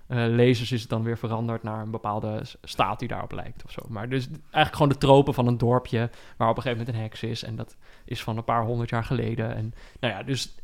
eh, 0.07 0.17
lezers 0.27 0.71
is 0.71 0.81
het 0.81 0.89
dan 0.89 1.03
weer 1.03 1.17
veranderd 1.17 1.63
naar 1.63 1.81
een 1.81 1.91
bepaalde 1.91 2.41
staat 2.63 2.99
die 2.99 3.07
daarop 3.07 3.31
lijkt 3.31 3.63
of 3.65 3.71
zo. 3.71 3.81
Maar 3.89 4.09
dus 4.09 4.27
eigenlijk 4.41 4.73
gewoon 4.75 4.89
de 4.89 4.97
tropen 4.97 5.33
van 5.33 5.47
een 5.47 5.57
dorpje 5.57 6.09
waar 6.37 6.49
op 6.49 6.55
een 6.57 6.61
gegeven 6.63 6.85
moment 6.85 6.97
een 6.97 7.03
heks 7.03 7.23
is. 7.23 7.43
En 7.43 7.55
dat 7.55 7.75
is 8.05 8.23
van 8.23 8.37
een 8.37 8.43
paar 8.43 8.63
honderd 8.65 8.89
jaar 8.89 9.03
geleden. 9.03 9.55
En 9.55 9.73
nou 9.99 10.13
ja, 10.13 10.23
dus 10.23 10.55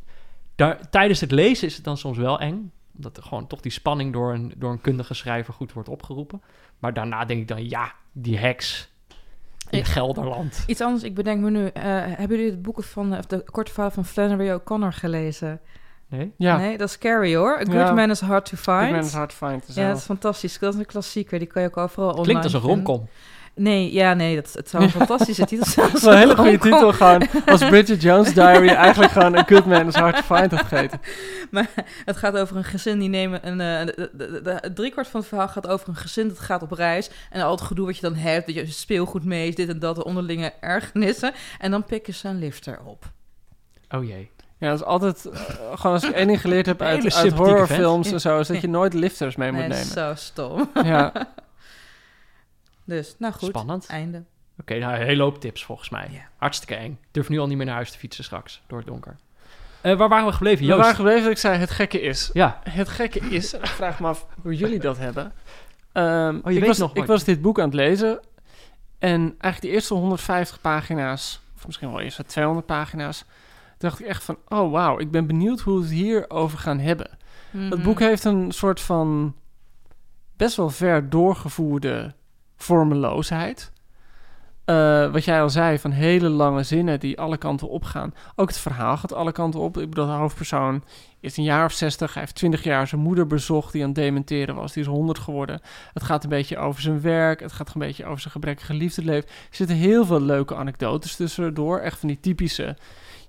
daar, 0.56 0.90
tijdens 0.90 1.20
het 1.22 1.32
lezen 1.32 1.68
is 1.68 1.76
het 1.76 1.84
dan 1.86 1.98
soms 1.98 2.18
wel 2.18 2.40
eng. 2.40 2.72
Omdat 2.96 3.18
er 3.18 3.24
gewoon 3.24 3.48
toch 3.48 3.60
die 3.62 3.72
spanning 3.72 4.14
door 4.14 4.34
een, 4.34 4.54
door 4.58 4.72
een 4.72 4.82
kundige 4.82 5.14
schrijver 5.14 5.54
goed 5.54 5.74
wordt 5.74 5.90
opgeroepen. 5.90 6.42
Maar 6.80 6.94
daarna 6.94 7.26
denk 7.26 7.42
ik 7.42 7.48
dan, 7.48 7.70
ja, 7.70 7.94
die 8.12 8.38
heks 8.38 8.90
in 9.70 9.80
Ik- 9.80 9.86
Gelderland. 9.86 10.64
Iets 10.68 10.82
anders, 10.82 11.04
ik 11.04 11.14
bedenk 11.16 11.42
me 11.42 11.50
nu. 11.50 11.68
eh, 11.68 11.84
hebben 12.06 12.38
jullie 12.38 12.52
de 12.52 12.58
boeken 12.58 12.84
van, 12.84 13.18
of 13.18 13.26
de 13.26 13.44
korte 13.52 13.72
verhalen 13.72 13.96
van 13.96 14.06
Flannery 14.06 14.52
O'Connor 14.52 14.94
gelezen? 14.94 15.60
Nee? 16.10 16.32
Ja, 16.38 16.58
Nee, 16.58 16.78
dat 16.78 16.88
is 16.88 16.94
scary 16.94 17.36
hoor. 17.36 17.54
A 17.56 17.58
Good 17.64 17.74
Ja. 17.74 17.92
Man 17.94 18.10
is 18.10 18.20
Hard 18.20 18.46
to 18.46 18.58
Find. 18.58 18.84
ik 18.88 18.92
ben 18.92 19.04
het 19.04 19.14
hard 19.14 19.34
find. 19.34 19.66
ja, 19.76 19.88
dat 19.88 19.98
is 19.98 20.04
fantastisch. 20.04 20.60
Dat 20.60 20.74
is 20.74 20.80
een 20.80 20.86
klassieker. 20.86 21.40
Die 21.40 21.48
kan 21.48 21.62
je 21.62 21.68
ook 21.68 21.78
overal 21.78 22.08
online 22.10 22.24
Klinkt 22.26 22.44
als 22.44 22.54
een 22.54 22.60
romcom. 22.60 23.08
Nee, 23.56 23.94
ja, 23.94 24.14
nee, 24.14 24.36
dat, 24.36 24.54
het 24.54 24.70
zou 24.70 24.84
een 24.84 24.90
fantastische 25.06 25.46
titel 25.46 25.66
zijn. 25.72 25.88
Dat 25.88 25.96
is 25.96 26.04
wel 26.04 26.14
een 26.14 26.20
hele 26.20 26.36
goede 26.36 26.58
titel 26.58 26.94
gewoon. 26.94 27.28
Als 27.46 27.66
Bridget 27.70 28.02
Jones 28.02 28.34
Diary 28.34 28.68
eigenlijk 28.70 29.12
gewoon 29.12 29.38
een 29.38 29.46
good 29.48 29.66
man 29.66 29.88
is 29.88 29.96
hard 29.96 30.16
to 30.16 30.36
find 30.36 30.52
had 30.52 30.60
gegeten. 30.66 31.00
Het 32.06 32.18
gaat 32.18 32.38
over 32.38 32.56
een 32.58 32.64
gezin 32.64 33.00
die 33.00 33.10
nemen 33.10 33.48
een. 33.48 33.62
eh, 33.62 33.86
de, 33.96 34.10
de, 34.14 34.32
de- 34.32 34.42
de- 34.62 34.74
driekwart 34.74 35.08
van 35.08 35.20
het 35.20 35.30
verhaal 35.30 35.48
gaat 35.48 35.68
over 35.68 35.90
een 35.90 35.96
gezin 35.96 36.28
dat 36.28 36.40
gaat 36.40 36.62
op 36.62 36.72
reis. 36.72 37.10
En 37.30 37.42
al 37.42 37.52
het 37.52 37.62
gedoe 37.62 37.86
wat 37.86 37.96
je 37.96 38.02
dan 38.02 38.16
hebt, 38.16 38.46
dat 38.46 38.56
je 38.56 38.66
speelgoed 38.66 39.26
mee 39.26 39.48
is, 39.48 39.56
dit 39.56 39.70
en 39.70 39.80
dat, 39.80 39.96
de 39.96 40.04
onderlinge 40.06 40.54
ergernissen. 40.60 41.34
En 41.60 41.72
dan 41.72 41.84
pikken 41.84 42.14
ze 42.14 42.28
een 42.28 42.40
lifter 42.40 42.80
op. 42.86 43.12
Oh 43.90 44.04
jee. 44.04 44.32
Ja, 44.60 44.70
dat 44.70 44.80
is 44.80 44.86
altijd... 44.86 45.26
eh, 45.26 45.40
gewoon 45.74 45.94
als 45.94 46.04
ik 46.04 46.12
één 46.12 46.28
ding 46.28 46.42
geleerd 46.42 46.66
heb 46.66 46.82
uit, 46.82 47.14
uit 47.16 47.34
horrorfilms 47.34 48.02
vent. 48.08 48.14
en 48.14 48.22
zo... 48.32 48.40
is 48.40 48.48
dat 48.48 48.62
je 48.62 48.68
nooit 48.68 48.94
lifters 48.94 49.36
mee 49.36 49.52
moet 49.52 49.62
nemen. 49.62 49.76
zo 49.86 50.12
stom. 50.16 50.70
Ja. 50.84 51.12
Dus, 52.86 53.16
nou 53.20 53.34
goed. 53.34 53.50
Spannend. 53.50 53.86
Einde. 53.88 54.24
Oké, 54.60 54.78
nou, 54.78 54.94
een 55.00 55.06
hele 55.06 55.24
hoop 55.24 55.42
tips 55.42 55.66
volgens 55.66 55.90
mij. 55.90 56.26
Hartstikke 56.38 56.76
eng. 56.76 57.00
Durf 57.12 57.30
nu 57.30 57.40
al 57.40 57.48
niet 57.48 57.58
meer 57.58 57.66
naar 57.66 57.76
huis 57.76 57.92
te 57.92 57.98
fietsen 57.98 58.24
straks, 58.24 58.62
door 58.68 58.78
het 58.78 58.88
donker. 58.88 59.16
Eh, 59.82 59.98
waar 59.98 60.10
waren 60.10 60.26
we 60.26 60.32
gebleven, 60.32 60.60
We 60.60 60.66
Joost? 60.66 60.80
waren 60.82 60.96
gebleven 60.96 61.22
dat 61.24 61.32
ik 61.32 61.38
zei, 61.38 61.58
het 61.58 61.70
gekke 61.72 62.02
is. 62.02 62.30
Ja, 62.34 62.60
Het 62.64 62.90
gekke 62.90 63.20
is, 63.20 63.54
ik 63.54 63.66
vraag 63.68 64.00
me 64.00 64.08
af 64.08 64.26
hoe 64.42 64.56
jullie 64.56 64.80
dat 64.80 64.98
hebben. 64.98 65.34
Ehm, 65.92 66.36
Oh, 66.36 66.42
je 66.44 66.52
ik, 66.54 66.60
weet 66.60 66.68
was, 66.68 66.78
nog 66.78 66.96
ik 66.96 67.06
was 67.06 67.24
dit 67.24 67.42
boek 67.42 67.60
aan 67.60 67.66
het 67.66 67.74
lezen. 67.74 68.20
En 69.00 69.20
eigenlijk 69.22 69.62
de 69.62 69.68
eerste 69.70 69.94
150 69.94 70.62
pagina's, 70.62 71.40
of 71.58 71.66
misschien 71.66 71.92
wel 71.92 72.02
eerst 72.02 72.28
200 72.28 72.66
pagina's, 72.66 73.26
dacht 73.80 74.00
ik 74.00 74.06
echt 74.06 74.24
van, 74.24 74.38
oh 74.48 74.72
wauw, 74.72 75.00
ik 75.00 75.12
ben 75.12 75.28
benieuwd 75.28 75.60
hoe 75.60 75.76
we 75.78 75.82
het 75.82 75.92
hierover 75.92 76.58
gaan 76.58 76.80
hebben. 76.80 77.10
Het 77.52 77.70
Mhm. 77.76 77.84
boek 77.84 78.00
heeft 78.00 78.24
een 78.24 78.52
soort 78.52 78.82
van 78.82 79.36
best 80.38 80.56
wel 80.56 80.70
ver 80.70 81.10
doorgevoerde 81.10 82.14
vormeloosheid. 82.58 83.72
Eh, 84.66 85.12
wat 85.12 85.24
jij 85.26 85.42
al 85.42 85.50
zei, 85.50 85.80
van 85.80 85.92
hele 85.92 86.30
lange 86.30 86.64
zinnen 86.64 87.00
die 87.00 87.20
alle 87.20 87.38
kanten 87.38 87.70
opgaan. 87.70 88.14
Ook 88.36 88.48
het 88.48 88.58
verhaal 88.58 88.98
gaat 88.98 89.14
alle 89.14 89.32
kanten 89.32 89.60
op. 89.60 89.78
Ik 89.78 89.90
bedoel, 89.90 90.06
de 90.06 90.12
hoofdpersoon 90.12 90.84
is 91.20 91.38
een 91.38 91.44
jaar 91.44 91.66
of 91.66 91.72
zestig. 91.72 92.14
Hij 92.14 92.22
heeft 92.22 92.36
twintig 92.36 92.64
jaar 92.64 92.88
zijn 92.88 93.02
moeder 93.02 93.28
bezocht 93.28 93.72
die 93.72 93.82
aan 93.82 93.88
het 93.88 93.98
dementeren 93.98 94.56
was. 94.56 94.74
Die 94.74 94.84
is 94.84 94.90
honderd 94.90 95.20
geworden. 95.20 95.62
Het 95.94 96.04
gaat 96.04 96.24
een 96.24 96.30
beetje 96.30 96.58
over 96.58 96.82
zijn 96.82 97.02
werk. 97.02 97.40
Het 97.40 97.52
gaat 97.52 97.74
een 97.74 97.80
beetje 97.82 98.06
over 98.06 98.20
zijn 98.20 98.34
gebrekkige 98.34 98.74
liefdesleven. 98.74 99.30
Er 99.30 99.56
zitten 99.56 99.76
heel 99.76 100.06
veel 100.06 100.22
leuke 100.22 100.56
anekdotes 100.56 101.16
tussendoor. 101.16 101.80
Echt 101.80 102.00
van 102.00 102.08
die 102.08 102.20
typische 102.20 102.78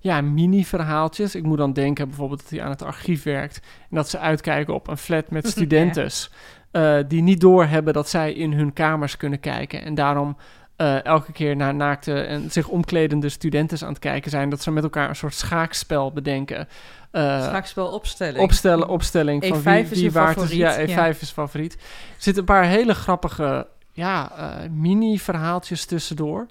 ja, 0.02 0.20
mini-verhaaltjes. 0.20 1.34
Ik 1.34 1.42
moet 1.42 1.58
dan 1.58 1.72
denken 1.72 2.08
bijvoorbeeld 2.08 2.40
dat 2.40 2.50
hij 2.50 2.62
aan 2.62 2.70
het 2.70 2.82
archief 2.82 3.22
werkt. 3.22 3.60
En 3.90 3.96
dat 3.96 4.08
ze 4.08 4.18
uitkijken 4.18 4.74
op 4.74 4.88
een 4.88 4.96
flat 4.96 5.30
met 5.30 5.48
studentes. 5.56 6.30
eh, 6.70 6.96
die 7.08 7.22
niet 7.22 7.40
doorhebben 7.40 7.92
dat 7.92 8.08
zij 8.08 8.32
in 8.32 8.52
hun 8.52 8.72
kamers 8.72 9.16
kunnen 9.16 9.40
kijken. 9.40 9.82
En 9.84 9.94
daarom 9.94 10.36
eh, 10.76 11.04
elke 11.04 11.32
keer 11.32 11.56
naar 11.56 11.74
naakte 11.74 12.20
en 12.20 12.50
zich 12.50 12.68
omkledende 12.68 13.28
studentes 13.28 13.82
aan 13.82 13.88
het 13.88 13.98
kijken 13.98 14.30
zijn. 14.30 14.50
Dat 14.50 14.62
ze 14.62 14.70
met 14.70 14.82
elkaar 14.82 15.08
een 15.08 15.16
soort 15.16 15.34
schaakspel 15.34 16.12
bedenken. 16.12 16.68
Eh, 17.10 17.42
Schaakspel 17.42 17.86
opstelling. 17.86 18.38
opstellen, 18.38 18.88
opstelling 18.88 19.46
van 19.46 19.58
E5 19.60 19.62
wie, 19.62 19.80
is 19.82 19.88
wie 19.90 20.02
je 20.02 20.10
waard 20.10 20.36
is. 20.36 20.42
favoriet, 20.42 20.60
Ja, 20.60 20.86
E5 20.86 20.88
ja. 20.88 21.06
is 21.20 21.30
favoriet. 21.30 21.72
Er 21.74 21.78
zitten 22.16 22.42
een 22.42 22.48
paar 22.48 22.64
hele 22.64 22.94
grappige 22.94 23.66
ja, 23.92 24.32
mini-verhaaltjes 24.70 25.84
tussendoor. 25.84 26.46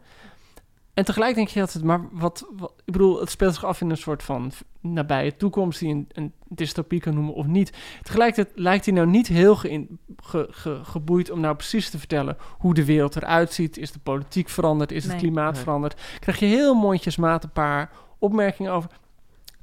En 0.99 1.05
tegelijk 1.05 1.35
denk 1.35 1.47
je 1.47 1.59
dat 1.59 1.73
het 1.73 1.83
maar 1.83 2.01
wat, 2.11 2.45
wat... 2.57 2.73
Ik 2.85 2.91
bedoel, 2.93 3.19
het 3.19 3.29
speelt 3.29 3.53
zich 3.53 3.65
af 3.65 3.81
in 3.81 3.89
een 3.89 3.97
soort 3.97 4.23
van 4.23 4.51
nabije 4.81 5.35
toekomst... 5.37 5.79
die 5.79 5.89
een, 5.89 6.07
een 6.13 6.33
dystopie 6.47 6.99
kan 6.99 7.13
noemen 7.13 7.33
of 7.33 7.45
niet. 7.45 7.73
Tegelijkertijd 8.01 8.57
lijkt 8.59 8.85
hij 8.85 8.93
nou 8.93 9.07
niet 9.07 9.27
heel 9.27 9.55
geïn- 9.55 9.99
ge, 10.17 10.47
ge- 10.51 10.79
geboeid 10.83 11.31
om 11.31 11.39
nou 11.39 11.55
precies 11.55 11.89
te 11.89 11.97
vertellen... 11.99 12.37
hoe 12.57 12.73
de 12.73 12.85
wereld 12.85 13.15
eruit 13.15 13.53
ziet. 13.53 13.77
Is 13.77 13.91
de 13.91 13.99
politiek 13.99 14.49
veranderd? 14.49 14.91
Is 14.91 15.03
het 15.05 15.15
klimaat 15.15 15.53
Nee. 15.53 15.61
veranderd? 15.61 16.01
Krijg 16.19 16.39
je 16.39 16.45
heel 16.45 16.73
mondjesmaat 16.73 17.43
een 17.43 17.51
paar 17.51 17.91
opmerkingen 18.17 18.71
over. 18.71 18.89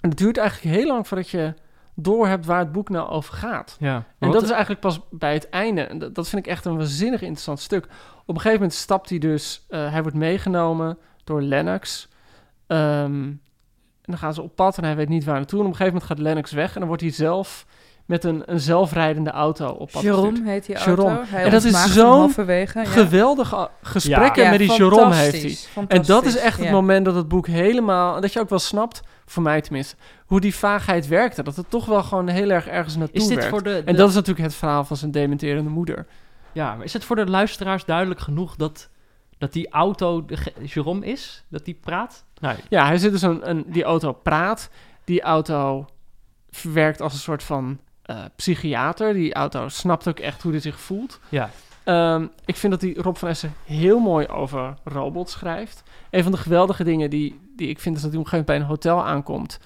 En 0.01 0.09
het 0.09 0.18
duurt 0.18 0.37
eigenlijk 0.37 0.77
heel 0.77 0.87
lang 0.87 1.09
voordat 1.09 1.29
je 1.31 1.55
door 1.94 2.27
hebt 2.29 2.46
waar 2.46 2.58
het 2.58 2.73
boek 2.73 2.88
nou 2.88 3.08
over 3.08 3.35
gaat. 3.35 3.77
ja. 3.81 4.04
En 4.19 4.31
dat 4.31 4.42
is 4.42 4.50
eigenlijk 4.50 4.81
pas 4.81 5.00
bij 5.11 5.33
het 5.33 5.48
einde. 5.48 5.81
En 5.83 5.98
dat, 5.98 6.15
dat 6.15 6.29
vind 6.29 6.46
ik 6.46 6.52
echt 6.52 6.65
een 6.65 6.77
waanzinnig 6.77 7.21
interessant 7.21 7.61
stuk. 7.61 7.85
Op 8.21 8.35
een 8.35 8.40
gegeven 8.40 8.52
moment 8.61 8.73
stapt 8.75 9.08
hij 9.11 9.19
dus... 9.19 9.65
eh, 9.69 9.90
hij 9.92 10.02
wordt 10.02 10.17
meegenomen 10.17 10.98
door 11.27 11.42
Lennox. 11.42 12.08
Ehm, 12.66 13.22
en 14.02 14.12
dan 14.12 14.18
gaan 14.18 14.35
ze 14.35 14.42
op 14.42 14.54
pad 14.54 14.79
en 14.79 14.85
hij 14.85 14.96
weet 14.96 15.08
niet 15.08 15.24
waar 15.24 15.35
naartoe. 15.35 15.60
En 15.60 15.64
op 15.64 15.70
een 15.70 15.77
gegeven 15.77 15.98
moment 15.98 16.12
gaat 16.12 16.27
Lennox 16.27 16.52
weg. 16.52 16.72
En 16.72 16.79
dan 16.79 16.88
wordt 16.88 17.02
hij 17.02 17.12
zelf 17.12 17.66
met 18.06 18.24
een, 18.24 18.42
een 18.46 18.60
zelfrijdende 18.60 19.31
auto 19.31 19.66
op 19.66 19.79
pad 19.79 19.90
gestuurd. 19.90 20.14
Jerome 20.14 20.50
heet 20.50 20.66
die 20.66 20.77
auto. 20.77 21.02
Jerome. 21.02 21.27
Hij 21.27 21.44
En 21.44 21.50
dat 21.50 21.64
is 21.64 21.92
zo'n. 21.92 22.33
Ja. 22.46 22.85
Geweldige 22.85 23.70
gesprekken 23.83 24.42
Ja, 24.42 24.50
met 24.50 24.58
die 24.58 24.72
Jerome 24.72 25.14
heeft 25.14 25.42
hij. 25.74 25.85
En 25.88 26.02
dat 26.02 26.24
is 26.24 26.37
echt 26.37 26.58
het 26.58 26.70
moment 26.70 27.04
dat 27.04 27.14
het 27.14 27.29
boek 27.29 27.46
helemaal... 27.46 28.20
Dat 28.20 28.33
je 28.33 28.40
ook 28.40 28.48
wel 28.48 28.58
snapt, 28.58 29.02
voor 29.24 29.42
mij 29.42 29.60
tenminste... 29.60 29.96
hoe 30.27 30.40
die 30.40 30.54
vaagheid 30.54 31.08
werkte. 31.08 31.42
Dat 31.42 31.56
het 31.56 31.70
toch 31.70 31.87
wel 31.87 32.02
gewoon 32.02 32.29
heel 32.29 32.50
erg 32.50 32.66
ergens 32.66 32.96
naartoe 32.96 33.20
Is 33.20 33.27
dit 33.27 33.37
werkt. 33.37 33.50
voor 33.50 33.62
de... 33.62 33.83
En 33.85 33.96
dat 33.96 34.08
is 34.08 34.14
natuurlijk 34.14 34.46
het 34.46 34.54
verhaal 34.54 34.85
van 34.85 34.96
zijn 34.96 35.10
dementerende 35.10 35.70
moeder. 35.70 36.06
Ja, 36.52 36.74
maar 36.74 36.85
is 36.85 36.92
het 36.92 37.04
voor 37.04 37.16
de 37.16 37.27
luisteraars 37.27 37.85
duidelijk 37.85 38.20
genoeg 38.20 38.56
dat, 38.56 38.88
dat 39.39 39.53
die 39.53 39.69
auto 39.71 40.25
de 40.25 40.37
Jerome 40.65 41.07
is? 41.07 41.45
Dat 41.49 41.65
die 41.65 41.75
praat? 41.75 42.25
Nou, 42.41 42.57
Ja, 42.69 42.87
hij 42.87 42.99
zit 42.99 43.13
dus 43.13 43.23
een, 43.23 43.51
een, 43.51 43.65
die 43.69 43.85
auto 43.85 44.13
praat. 44.13 44.71
Die 45.05 45.23
auto 45.23 45.87
werkt 46.63 47.01
als 47.01 47.13
een 47.13 47.19
soort 47.19 47.43
van 47.43 47.79
eh, 48.03 48.25
psychiater. 48.37 49.15
Die 49.15 49.35
auto 49.35 49.69
snapt 49.69 50.09
ook 50.09 50.19
echt 50.19 50.43
hoe 50.43 50.53
hij 50.53 50.61
zich 50.61 50.81
voelt. 50.81 51.21
ja. 51.29 51.51
Ehm, 51.85 52.27
ik 52.45 52.57
vind 52.57 52.73
dat 52.73 52.81
die 52.81 53.03
Rob 53.03 53.17
van 53.17 53.29
Essen 53.29 53.55
heel 53.65 53.99
mooi 53.99 54.27
over 54.27 54.75
robots 54.85 55.33
schrijft. 55.33 55.83
Een 56.11 56.23
van 56.23 56.33
de 56.33 56.39
geweldige 56.39 56.85
dingen 56.85 57.11
die, 57.11 57.41
die 57.57 57.69
ik 57.69 57.81
vind 57.81 57.97
is 57.97 58.03
dat 58.03 58.11
hij 58.11 58.21
op 58.21 58.25
een 58.25 58.31
gegeven 58.31 58.55
moment 58.55 58.69
bij 58.69 58.77
een 58.87 58.93
hotel 58.97 59.13
aankomt. 59.15 59.59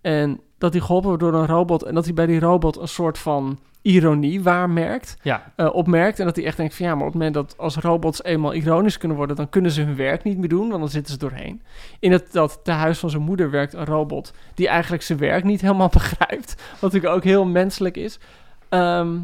En 0.00 0.40
dat 0.58 0.72
hij 0.72 0.82
geholpen 0.82 1.08
wordt 1.08 1.22
door 1.22 1.34
een 1.34 1.46
robot. 1.46 1.82
En 1.82 1.94
dat 1.94 2.04
hij 2.04 2.14
bij 2.14 2.26
die 2.26 2.40
robot 2.40 2.76
een 2.76 2.88
soort 2.88 3.18
van 3.18 3.58
ironie 3.82 4.42
waarmerkt, 4.42 5.16
Ja, 5.22 5.52
eh, 5.56 5.74
opmerkt. 5.74 6.18
En 6.18 6.24
dat 6.24 6.36
hij 6.36 6.44
echt 6.44 6.56
denkt 6.56 6.74
van 6.74 6.86
ja, 6.86 6.94
maar 6.94 7.06
op 7.06 7.12
het 7.12 7.16
moment 7.16 7.34
dat 7.34 7.54
als 7.58 7.76
robots 7.76 8.22
eenmaal 8.22 8.54
ironisch 8.54 8.98
kunnen 8.98 9.16
worden, 9.16 9.36
dan 9.36 9.48
kunnen 9.48 9.70
ze 9.70 9.82
hun 9.82 9.96
werk 9.96 10.24
niet 10.24 10.38
meer 10.38 10.48
doen, 10.48 10.68
want 10.68 10.80
dan 10.80 10.88
zitten 10.88 11.12
ze 11.12 11.18
doorheen. 11.18 11.62
In 11.98 12.12
het 12.12 12.32
dat 12.32 12.60
tehuis 12.62 12.98
van 12.98 13.10
zijn 13.10 13.22
moeder 13.22 13.50
werkt 13.50 13.72
een 13.72 13.84
robot 13.84 14.32
die 14.54 14.68
eigenlijk 14.68 15.02
zijn 15.02 15.18
werk 15.18 15.44
niet 15.44 15.60
helemaal 15.60 15.88
begrijpt. 16.02 16.54
Wat 16.72 16.80
natuurlijk 16.80 17.14
ook 17.14 17.24
heel 17.24 17.44
menselijk 17.44 17.96
is. 17.96 18.18
Ehm, 18.68 19.18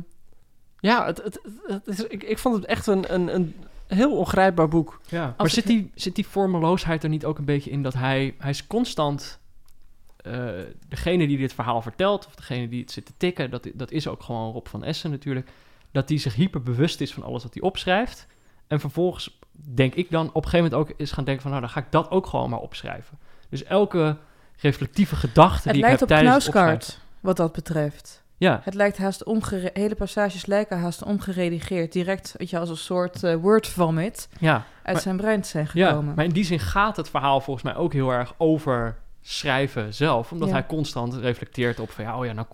ja, 0.80 1.06
het, 1.06 1.22
het, 1.22 1.40
het 1.66 1.86
is, 1.86 2.06
ik, 2.06 2.22
ik 2.22 2.38
vond 2.38 2.54
het 2.54 2.64
echt 2.64 2.86
een, 2.86 3.14
een, 3.14 3.34
een 3.34 3.54
heel 3.86 4.16
ongrijpbaar 4.16 4.68
boek. 4.68 5.00
ja. 5.08 5.34
Maar 5.36 5.50
zit 5.50 5.66
die, 5.66 5.90
zit 5.94 6.14
die 6.14 6.26
vormeloosheid 6.26 7.02
er 7.02 7.08
niet 7.08 7.24
ook 7.24 7.38
een 7.38 7.44
beetje 7.44 7.70
in 7.70 7.82
dat 7.82 7.94
hij... 7.94 8.34
Hij 8.38 8.50
is 8.50 8.66
constant... 8.66 9.42
eh, 10.24 10.48
degene 10.88 11.26
die 11.26 11.38
dit 11.38 11.52
verhaal 11.54 11.82
vertelt, 11.82 12.26
of 12.26 12.34
degene 12.34 12.68
die 12.68 12.80
het 12.80 12.90
zit 12.90 13.06
te 13.06 13.12
tikken... 13.16 13.50
Dat, 13.50 13.68
dat 13.74 13.90
is 13.90 14.08
ook 14.08 14.22
gewoon 14.22 14.52
Rob 14.52 14.66
van 14.66 14.84
Essen 14.84 15.10
natuurlijk... 15.10 15.50
dat 15.92 16.08
hij 16.08 16.18
zich 16.18 16.34
hyper 16.34 16.62
bewust 16.62 17.00
is 17.00 17.14
van 17.14 17.22
alles 17.22 17.42
wat 17.42 17.54
hij 17.54 17.62
opschrijft... 17.62 18.26
en 18.66 18.80
vervolgens 18.80 19.38
denk 19.52 19.94
ik 19.94 20.10
dan 20.10 20.28
op 20.28 20.44
een 20.44 20.50
gegeven 20.50 20.70
moment 20.70 20.90
ook 20.90 20.98
is 20.98 21.12
gaan 21.12 21.24
denken 21.24 21.42
van... 21.42 21.50
nou, 21.50 21.62
dan 21.62 21.72
ga 21.72 21.80
ik 21.80 21.90
dat 21.90 22.10
ook 22.10 22.26
gewoon 22.26 22.50
maar 22.50 22.58
opschrijven. 22.60 23.18
Dus 23.48 23.64
elke 23.64 24.16
reflectieve 24.56 25.16
gedachte 25.16 25.62
Het 25.68 25.72
die 25.72 25.82
lijkt 25.82 25.96
ik 25.96 26.02
op 26.02 26.08
heb 26.08 26.18
tijdens 26.18 26.44
het 26.46 26.54
opschrijven... 26.54 26.78
Knauskaart, 26.78 27.04
wat 27.20 27.36
dat 27.36 27.52
betreft. 27.52 28.22
Ja, 28.36 28.60
Het 28.64 28.74
lijkt 28.74 28.98
haast 28.98 29.24
omgere... 29.24 29.70
Hele 29.72 29.94
passages 29.94 30.46
lijken 30.46 30.78
haast 30.78 31.02
omgeredigeerd. 31.02 31.92
Direct, 31.92 32.34
weet 32.38 32.50
je, 32.50 32.58
als 32.58 32.68
een 32.68 32.76
soort 32.76 33.22
eh, 33.22 33.34
word 33.34 33.66
vomit 33.66 34.28
ja. 34.40 34.54
uit 34.54 34.92
Maar- 34.94 35.00
zijn 35.02 35.16
brein 35.16 35.40
te 35.40 35.48
zijn 35.48 35.68
Ja, 35.72 35.88
gekomen. 35.88 36.14
maar 36.14 36.24
in 36.24 36.30
die 36.32 36.44
zin 36.44 36.58
gaat 36.58 36.96
het 36.96 37.10
verhaal 37.10 37.40
volgens 37.40 37.64
mij 37.64 37.76
ook 37.76 37.92
heel 37.92 38.10
erg 38.10 38.34
over 38.36 38.96
schrijven 39.26 39.94
zelf. 39.94 40.32
Omdat 40.32 40.48
Ja. 40.48 40.54
hij 40.54 40.66
constant 40.66 41.14
reflecteert 41.14 41.80
op 41.80 41.90
van 41.90 42.04
ja, 42.04 42.18
oh 42.18 42.24
ja, 42.24 42.32
nou, 42.32 42.46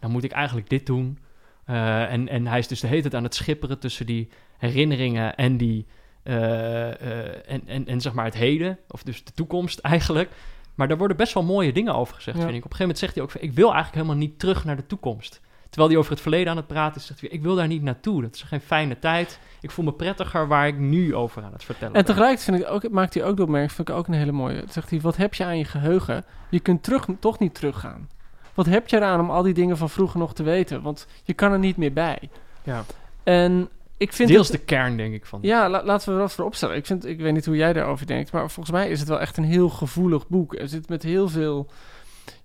nou 0.00 0.12
moet 0.12 0.24
ik 0.24 0.32
eigenlijk 0.32 0.68
dit 0.68 0.86
doen. 0.86 1.18
Eh, 1.64 2.12
en, 2.12 2.28
en 2.28 2.46
hij 2.46 2.58
is 2.58 2.68
dus 2.68 2.80
de 2.80 2.86
hele 2.86 3.00
tijd 3.00 3.14
aan 3.14 3.22
het 3.22 3.34
schipperen 3.34 3.78
tussen 3.78 4.06
die 4.06 4.28
herinneringen 4.58 5.36
en 5.36 5.56
die 5.56 5.86
eh, 6.22 6.90
eh, 6.90 7.34
en, 7.46 7.62
en, 7.66 7.86
en 7.86 8.00
zeg 8.00 8.12
maar 8.12 8.24
het 8.24 8.34
heden, 8.34 8.78
of 8.88 9.02
dus 9.02 9.24
de 9.24 9.32
toekomst 9.32 9.78
eigenlijk. 9.78 10.30
Maar 10.74 10.88
daar 10.88 10.98
worden 10.98 11.16
best 11.16 11.34
wel 11.34 11.42
mooie 11.42 11.72
dingen 11.72 11.94
over 11.94 12.14
gezegd, 12.14 12.36
Ja. 12.36 12.42
vind 12.44 12.56
ik. 12.56 12.64
Op 12.64 12.70
een 12.70 12.76
gegeven 12.76 12.94
moment 12.94 12.98
zegt 12.98 13.14
hij 13.14 13.22
ook 13.22 13.30
van, 13.30 13.40
ik 13.40 13.52
wil 13.52 13.64
eigenlijk 13.72 13.94
helemaal 13.94 14.16
niet 14.26 14.38
terug 14.38 14.64
naar 14.64 14.76
de 14.76 14.86
toekomst. 14.86 15.40
Terwijl 15.68 15.88
hij 15.90 15.98
over 15.98 16.12
het 16.12 16.20
verleden 16.20 16.50
aan 16.50 16.56
het 16.56 16.66
praten 16.66 17.00
is, 17.00 17.06
zegt 17.06 17.20
hij, 17.20 17.30
ik 17.30 17.42
wil 17.42 17.54
daar 17.54 17.66
niet 17.66 17.82
naartoe. 17.82 18.22
Dat 18.22 18.34
is 18.34 18.42
geen 18.42 18.60
fijne 18.60 18.98
tijd. 18.98 19.38
Ik 19.60 19.70
voel 19.70 19.84
me 19.84 19.92
prettiger 19.92 20.48
waar 20.48 20.66
ik 20.66 20.78
nu 20.78 21.14
over 21.14 21.42
aan 21.42 21.52
het 21.52 21.64
vertellen 21.64 21.94
En 21.94 22.04
ben. 22.04 22.04
tegelijkertijd 22.14 22.56
vind 22.56 22.68
ik 22.68 22.84
ook, 22.84 22.92
maakt 22.92 23.14
hij 23.14 23.24
ook 23.24 23.36
de 23.36 23.42
opmerking, 23.42 23.72
vind 23.72 23.88
ik 23.88 23.94
ook 23.94 24.06
een 24.08 24.14
hele 24.14 24.32
mooie. 24.32 24.64
Zegt 24.68 24.90
hij, 24.90 25.00
wat 25.00 25.16
heb 25.16 25.34
je 25.34 25.44
aan 25.44 25.58
je 25.58 25.64
geheugen? 25.64 26.24
Je 26.50 26.60
kunt 26.60 26.82
terug, 26.82 27.06
toch 27.18 27.38
niet 27.38 27.54
teruggaan. 27.54 28.08
Wat 28.54 28.66
heb 28.66 28.88
je 28.88 28.96
eraan 28.96 29.20
om 29.20 29.30
al 29.30 29.42
die 29.42 29.54
dingen 29.54 29.76
van 29.76 29.90
vroeger 29.90 30.18
nog 30.20 30.34
te 30.34 30.42
weten? 30.42 30.82
Want 30.82 31.06
je 31.24 31.32
kan 31.34 31.52
er 31.52 31.58
niet 31.58 31.76
meer 31.76 31.92
bij. 31.92 32.18
Ja. 32.62 32.82
En 33.22 33.68
ik 33.96 34.12
vind 34.12 34.28
Deels 34.28 34.48
het- 34.48 34.56
de 34.56 34.64
kern, 34.64 34.96
denk 34.96 35.14
ik, 35.14 35.26
van. 35.26 35.38
Ja, 35.42 35.68
la- 35.68 35.84
laten 35.84 36.08
we 36.08 36.14
er 36.14 36.20
wat 36.20 36.32
voor 36.32 36.44
opstellen. 36.44 36.76
Ik, 36.76 36.86
vind, 36.86 37.06
ik 37.06 37.20
weet 37.20 37.32
niet 37.32 37.46
hoe 37.46 37.56
jij 37.56 37.72
daarover 37.72 38.06
denkt, 38.06 38.32
maar 38.32 38.50
volgens 38.50 38.76
mij 38.76 38.88
is 38.90 39.00
het 39.00 39.08
wel 39.08 39.20
echt 39.20 39.36
een 39.36 39.44
heel 39.44 39.68
gevoelig 39.68 40.28
boek. 40.28 40.54
Er 40.54 40.68
zit 40.68 40.88
met 40.88 41.02
heel 41.02 41.28
veel, 41.28 41.66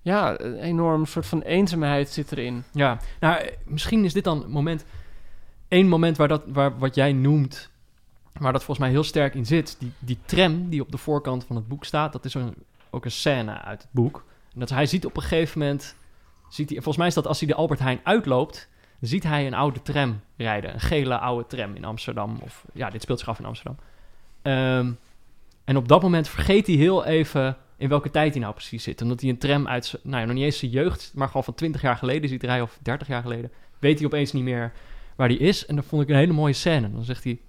ja, 0.01 0.39
een 0.39 0.55
enorm 0.57 1.05
soort 1.05 1.25
van 1.25 1.41
eenzaamheid 1.41 2.09
zit 2.09 2.31
erin. 2.31 2.63
Ja, 2.71 2.97
nou, 3.19 3.37
eh, 3.41 3.51
misschien 3.65 4.05
is 4.05 4.13
dit 4.13 4.23
dan 4.23 4.43
een 4.43 4.51
moment, 4.51 4.85
één 5.67 5.87
moment 5.87 6.17
waar 6.17 6.27
dat, 6.27 6.43
waar, 6.45 6.77
wat 6.77 6.95
jij 6.95 7.13
noemt, 7.13 7.69
waar 8.33 8.51
dat 8.51 8.63
volgens 8.63 8.85
mij 8.85 8.95
heel 8.95 9.03
sterk 9.03 9.35
in 9.35 9.45
zit. 9.45 9.75
Die, 9.79 9.91
die 9.99 10.17
tram 10.25 10.69
die 10.69 10.81
op 10.81 10.91
de 10.91 10.97
voorkant 10.97 11.45
van 11.45 11.55
het 11.55 11.67
boek 11.67 11.85
staat, 11.85 12.11
dat 12.11 12.25
is 12.25 12.33
een, 12.33 12.53
ook 12.89 13.05
een 13.05 13.11
scène 13.11 13.61
uit 13.61 13.81
het 13.81 13.91
boek. 13.91 14.23
En 14.53 14.59
dat 14.59 14.69
hij 14.69 14.85
ziet 14.85 15.05
op 15.05 15.15
een 15.15 15.21
gegeven 15.21 15.59
moment, 15.59 15.95
ziet 16.49 16.69
hij, 16.69 16.75
volgens 16.75 16.97
mij 16.97 17.07
is 17.07 17.13
dat 17.13 17.27
als 17.27 17.39
hij 17.39 17.47
de 17.47 17.55
Albert 17.55 17.79
Heijn 17.79 17.99
uitloopt, 18.03 18.69
ziet 18.99 19.23
hij 19.23 19.47
een 19.47 19.53
oude 19.53 19.81
tram 19.81 20.19
rijden. 20.37 20.73
Een 20.73 20.79
gele 20.79 21.17
oude 21.17 21.47
tram 21.47 21.75
in 21.75 21.85
Amsterdam. 21.85 22.37
Of 22.41 22.65
ja, 22.73 22.89
dit 22.89 23.01
speelt 23.01 23.19
zich 23.19 23.27
af 23.29 23.39
in 23.39 23.45
Amsterdam. 23.45 23.77
Ehm, 24.41 24.91
en 25.63 25.77
op 25.77 25.87
dat 25.87 26.01
moment 26.01 26.27
vergeet 26.27 26.67
hij 26.67 26.75
heel 26.75 27.05
even 27.05 27.57
in 27.77 27.89
welke 27.89 28.11
tijd 28.11 28.31
hij 28.31 28.41
nou 28.41 28.53
precies 28.53 28.83
zit. 28.83 29.01
Omdat 29.01 29.21
hij 29.21 29.29
een 29.29 29.37
tram 29.37 29.67
uit, 29.67 29.99
nou 30.03 30.19
ja, 30.19 30.25
nog 30.25 30.35
niet 30.35 30.43
eens 30.43 30.59
zijn 30.59 30.71
jeugd, 30.71 31.11
maar 31.15 31.27
gewoon 31.27 31.43
van 31.43 31.53
20 31.53 31.81
jaar 31.81 31.97
geleden 31.97 32.29
ziet 32.29 32.43
rijden, 32.43 32.63
of 32.63 32.79
30 32.81 33.07
jaar 33.07 33.21
geleden, 33.21 33.51
weet 33.79 33.97
hij 33.97 34.07
opeens 34.07 34.31
niet 34.31 34.43
meer 34.43 34.71
waar 35.15 35.27
hij 35.27 35.37
is. 35.37 35.65
En 35.65 35.75
dat 35.75 35.85
vond 35.85 36.01
ik 36.01 36.09
een 36.09 36.15
hele 36.15 36.33
mooie 36.33 36.53
scène. 36.53 36.91
Dan 36.91 37.03
zegt 37.03 37.23
hij, 37.23 37.39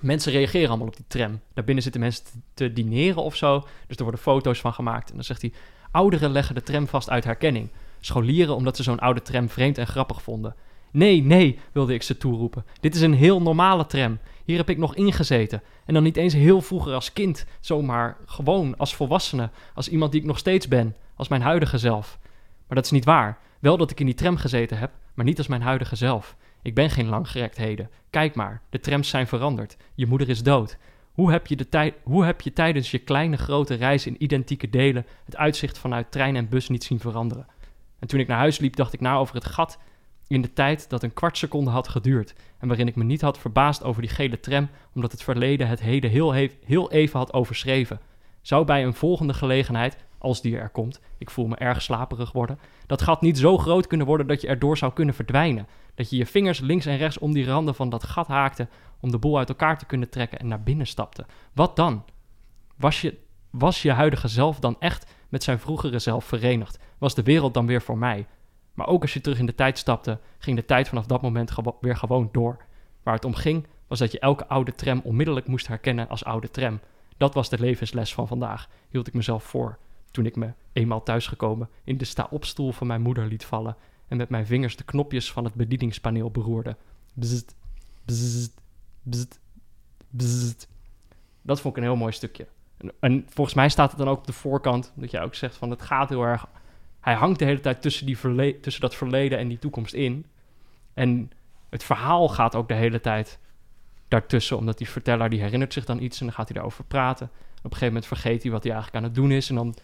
mensen 0.00 0.32
reageren 0.32 0.68
allemaal 0.68 0.86
op 0.86 0.96
die 0.96 1.04
tram. 1.08 1.40
Daarbinnen 1.54 1.82
zitten 1.82 2.00
mensen 2.00 2.24
te, 2.24 2.30
te 2.54 2.72
dineren 2.72 3.22
of 3.22 3.36
zo, 3.36 3.66
dus 3.86 3.96
er 3.96 4.02
worden 4.02 4.20
foto's 4.20 4.60
van 4.60 4.74
gemaakt. 4.74 5.08
En 5.08 5.14
dan 5.14 5.24
zegt 5.24 5.40
hij, 5.42 5.52
ouderen 5.90 6.30
leggen 6.30 6.54
de 6.54 6.62
tram 6.62 6.88
vast 6.88 7.10
uit 7.10 7.24
herkenning. 7.24 7.68
Scholieren 8.00 8.54
omdat 8.54 8.76
ze 8.76 8.82
zo'n 8.82 8.98
oude 8.98 9.22
tram 9.22 9.48
vreemd 9.48 9.78
en 9.78 9.86
grappig 9.86 10.22
vonden. 10.22 10.54
Nee, 10.90 11.22
nee, 11.22 11.58
wilde 11.72 11.94
ik 11.94 12.02
ze 12.02 12.18
toeroepen. 12.18 12.64
Dit 12.80 12.94
is 12.94 13.00
een 13.00 13.14
heel 13.14 13.42
normale 13.42 13.86
tram. 13.86 14.18
Hier 14.44 14.56
heb 14.56 14.70
ik 14.70 14.78
nog 14.78 14.94
ingezeten. 14.94 15.62
En 15.84 15.94
dan 15.94 16.02
niet 16.02 16.16
eens 16.16 16.32
heel 16.32 16.60
vroeger 16.60 16.92
als 16.92 17.12
kind, 17.12 17.46
zomaar 17.60 18.16
gewoon 18.26 18.76
als 18.76 18.94
volwassene, 18.94 19.50
als 19.74 19.88
iemand 19.88 20.12
die 20.12 20.20
ik 20.20 20.26
nog 20.26 20.38
steeds 20.38 20.68
ben, 20.68 20.96
als 21.14 21.28
mijn 21.28 21.42
huidige 21.42 21.78
zelf. 21.78 22.18
Maar 22.66 22.76
dat 22.76 22.84
is 22.84 22.90
niet 22.90 23.04
waar. 23.04 23.38
Wel 23.58 23.76
dat 23.76 23.90
ik 23.90 24.00
in 24.00 24.06
die 24.06 24.14
tram 24.14 24.36
gezeten 24.36 24.78
heb, 24.78 24.90
maar 25.14 25.24
niet 25.24 25.38
als 25.38 25.46
mijn 25.46 25.62
huidige 25.62 25.96
zelf. 25.96 26.36
Ik 26.64 26.74
ben 26.74 26.90
geen 26.90 27.08
langgerekt 27.08 27.56
heden. 27.56 27.90
Kijk 28.10 28.34
maar, 28.34 28.62
de 28.70 28.80
trams 28.80 29.08
zijn 29.08 29.26
veranderd. 29.26 29.76
Je 29.94 30.06
moeder 30.06 30.28
is 30.28 30.42
dood. 30.42 30.78
Hoe 31.12 31.30
heb, 31.30 31.46
je 31.46 31.56
de 31.56 31.68
tij- 31.68 31.94
hoe 32.02 32.24
heb 32.24 32.40
je 32.40 32.52
tijdens 32.52 32.90
je 32.90 32.98
kleine 32.98 33.36
grote 33.36 33.74
reis 33.74 34.06
in 34.06 34.22
identieke 34.22 34.70
delen 34.70 35.06
het 35.24 35.36
uitzicht 35.36 35.78
vanuit 35.78 36.10
trein 36.10 36.36
en 36.36 36.48
bus 36.48 36.68
niet 36.68 36.84
zien 36.84 37.00
veranderen? 37.00 37.46
En 37.98 38.08
toen 38.08 38.20
ik 38.20 38.26
naar 38.26 38.38
huis 38.38 38.58
liep, 38.58 38.76
dacht 38.76 38.92
ik 38.92 39.00
na 39.00 39.16
over 39.16 39.34
het 39.34 39.44
gat 39.44 39.78
in 40.26 40.42
de 40.42 40.52
tijd 40.52 40.90
dat 40.90 41.02
een 41.02 41.12
kwart 41.12 41.38
seconde 41.38 41.70
had 41.70 41.88
geduurd. 41.88 42.34
En 42.58 42.68
waarin 42.68 42.88
ik 42.88 42.96
me 42.96 43.04
niet 43.04 43.20
had 43.20 43.38
verbaasd 43.38 43.82
over 43.82 44.02
die 44.02 44.10
gele 44.10 44.40
tram, 44.40 44.68
omdat 44.94 45.12
het 45.12 45.22
verleden 45.22 45.68
het 45.68 45.80
heden 45.80 46.10
heel, 46.10 46.34
he- 46.34 46.50
heel 46.64 46.90
even 46.90 47.18
had 47.18 47.32
overschreven. 47.32 48.00
Zou 48.42 48.64
bij 48.64 48.84
een 48.84 48.94
volgende 48.94 49.34
gelegenheid, 49.34 49.96
als 50.24 50.40
die 50.40 50.58
er 50.58 50.68
komt, 50.68 51.00
ik 51.18 51.30
voel 51.30 51.46
me 51.46 51.56
erg 51.56 51.82
slaperig 51.82 52.32
worden, 52.32 52.58
dat 52.86 53.02
gat 53.02 53.20
niet 53.20 53.38
zo 53.38 53.58
groot 53.58 53.86
kunnen 53.86 54.06
worden 54.06 54.26
dat 54.26 54.40
je 54.40 54.46
erdoor 54.46 54.76
zou 54.76 54.92
kunnen 54.92 55.14
verdwijnen. 55.14 55.66
Dat 55.94 56.10
je 56.10 56.16
je 56.16 56.26
vingers 56.26 56.60
links 56.60 56.86
en 56.86 56.96
rechts 56.96 57.18
om 57.18 57.32
die 57.32 57.46
randen 57.46 57.74
van 57.74 57.88
dat 57.88 58.04
gat 58.04 58.26
haakte 58.26 58.68
om 59.00 59.10
de 59.10 59.18
boel 59.18 59.38
uit 59.38 59.48
elkaar 59.48 59.78
te 59.78 59.86
kunnen 59.86 60.10
trekken 60.10 60.38
en 60.38 60.48
naar 60.48 60.62
binnen 60.62 60.86
stapte. 60.86 61.26
Wat 61.52 61.76
dan? 61.76 62.04
Was 62.76 63.00
je, 63.00 63.18
was 63.50 63.82
je 63.82 63.92
huidige 63.92 64.28
zelf 64.28 64.58
dan 64.58 64.76
echt 64.78 65.14
met 65.28 65.42
zijn 65.42 65.58
vroegere 65.58 65.98
zelf 65.98 66.24
verenigd? 66.24 66.78
Was 66.98 67.14
de 67.14 67.22
wereld 67.22 67.54
dan 67.54 67.66
weer 67.66 67.82
voor 67.82 67.98
mij? 67.98 68.26
Maar 68.74 68.86
ook 68.86 69.02
als 69.02 69.12
je 69.12 69.20
terug 69.20 69.38
in 69.38 69.46
de 69.46 69.54
tijd 69.54 69.78
stapte, 69.78 70.18
ging 70.38 70.56
de 70.56 70.64
tijd 70.64 70.88
vanaf 70.88 71.06
dat 71.06 71.22
moment 71.22 71.54
weer 71.80 71.96
gewoon 71.96 72.28
door. 72.32 72.56
Waar 73.02 73.14
het 73.14 73.24
om 73.24 73.34
ging, 73.34 73.66
was 73.86 73.98
dat 73.98 74.12
je 74.12 74.18
elke 74.18 74.46
oude 74.46 74.74
tram 74.74 75.00
onmiddellijk 75.04 75.46
moest 75.46 75.66
herkennen 75.66 76.08
als 76.08 76.24
oude 76.24 76.50
tram. 76.50 76.80
Dat 77.16 77.34
was 77.34 77.48
de 77.48 77.58
levensles 77.58 78.14
van 78.14 78.26
vandaag, 78.26 78.68
hield 78.88 79.06
ik 79.06 79.14
mezelf 79.14 79.44
voor. 79.44 79.78
Toen 80.14 80.26
ik 80.26 80.36
me, 80.36 80.52
eenmaal 80.72 81.02
thuisgekomen, 81.02 81.68
in 81.84 81.96
de 81.96 82.04
sta-opstoel 82.04 82.72
van 82.72 82.86
mijn 82.86 83.02
moeder 83.02 83.26
liet 83.26 83.44
vallen 83.44 83.76
en 84.08 84.16
met 84.16 84.28
mijn 84.28 84.46
vingers 84.46 84.76
de 84.76 84.84
knopjes 84.84 85.32
van 85.32 85.44
het 85.44 85.54
bedieningspaneel 85.54 86.30
beroerde. 86.30 86.76
Bzzzt, 87.14 87.56
bzzzt, 88.04 88.60
bzzzt. 90.10 90.68
Dat 91.42 91.60
vond 91.60 91.76
ik 91.76 91.82
een 91.82 91.88
heel 91.88 91.98
mooi 91.98 92.12
stukje. 92.12 92.46
En, 92.76 92.92
en 93.00 93.26
volgens 93.28 93.56
mij 93.56 93.68
staat 93.68 93.90
het 93.90 93.98
dan 93.98 94.08
ook 94.08 94.18
op 94.18 94.26
de 94.26 94.32
voorkant, 94.32 94.92
dat 94.96 95.10
jij 95.10 95.22
ook 95.22 95.34
zegt 95.34 95.56
van 95.56 95.70
het 95.70 95.82
gaat 95.82 96.08
heel 96.08 96.22
erg 96.22 96.46
hij 97.04 97.14
hangt 97.14 97.38
de 97.38 97.44
hele 97.44 97.60
tijd 97.60 97.82
tussen, 97.82 98.06
die 98.06 98.18
verle- 98.18 98.60
tussen 98.60 98.82
dat 98.82 98.94
verleden 98.94 99.38
en 99.38 99.48
die 99.48 99.58
toekomst 99.58 99.94
in. 99.94 100.26
En 100.94 101.30
het 101.68 101.84
verhaal 101.84 102.28
gaat 102.28 102.54
ook 102.54 102.68
de 102.68 102.74
hele 102.74 103.00
tijd 103.00 103.38
daartussen, 104.08 104.56
omdat 104.56 104.78
die 104.78 104.88
verteller 104.88 105.28
die 105.28 105.40
herinnert 105.40 105.72
zich 105.72 105.84
dan 105.84 106.02
iets 106.02 106.20
en 106.20 106.26
dan 106.26 106.34
gaat 106.34 106.46
hij 106.46 106.54
daarover 106.54 106.84
praten. 106.84 107.26
Op 107.26 107.64
een 107.64 107.70
gegeven 107.70 107.86
moment 107.86 108.06
vergeet 108.06 108.42
hij 108.42 108.52
wat 108.52 108.62
hij 108.62 108.72
eigenlijk 108.72 109.04
aan 109.04 109.10
het 109.10 109.20
doen 109.20 109.30
is 109.30 109.48
en 109.48 109.54
dan 109.54 109.74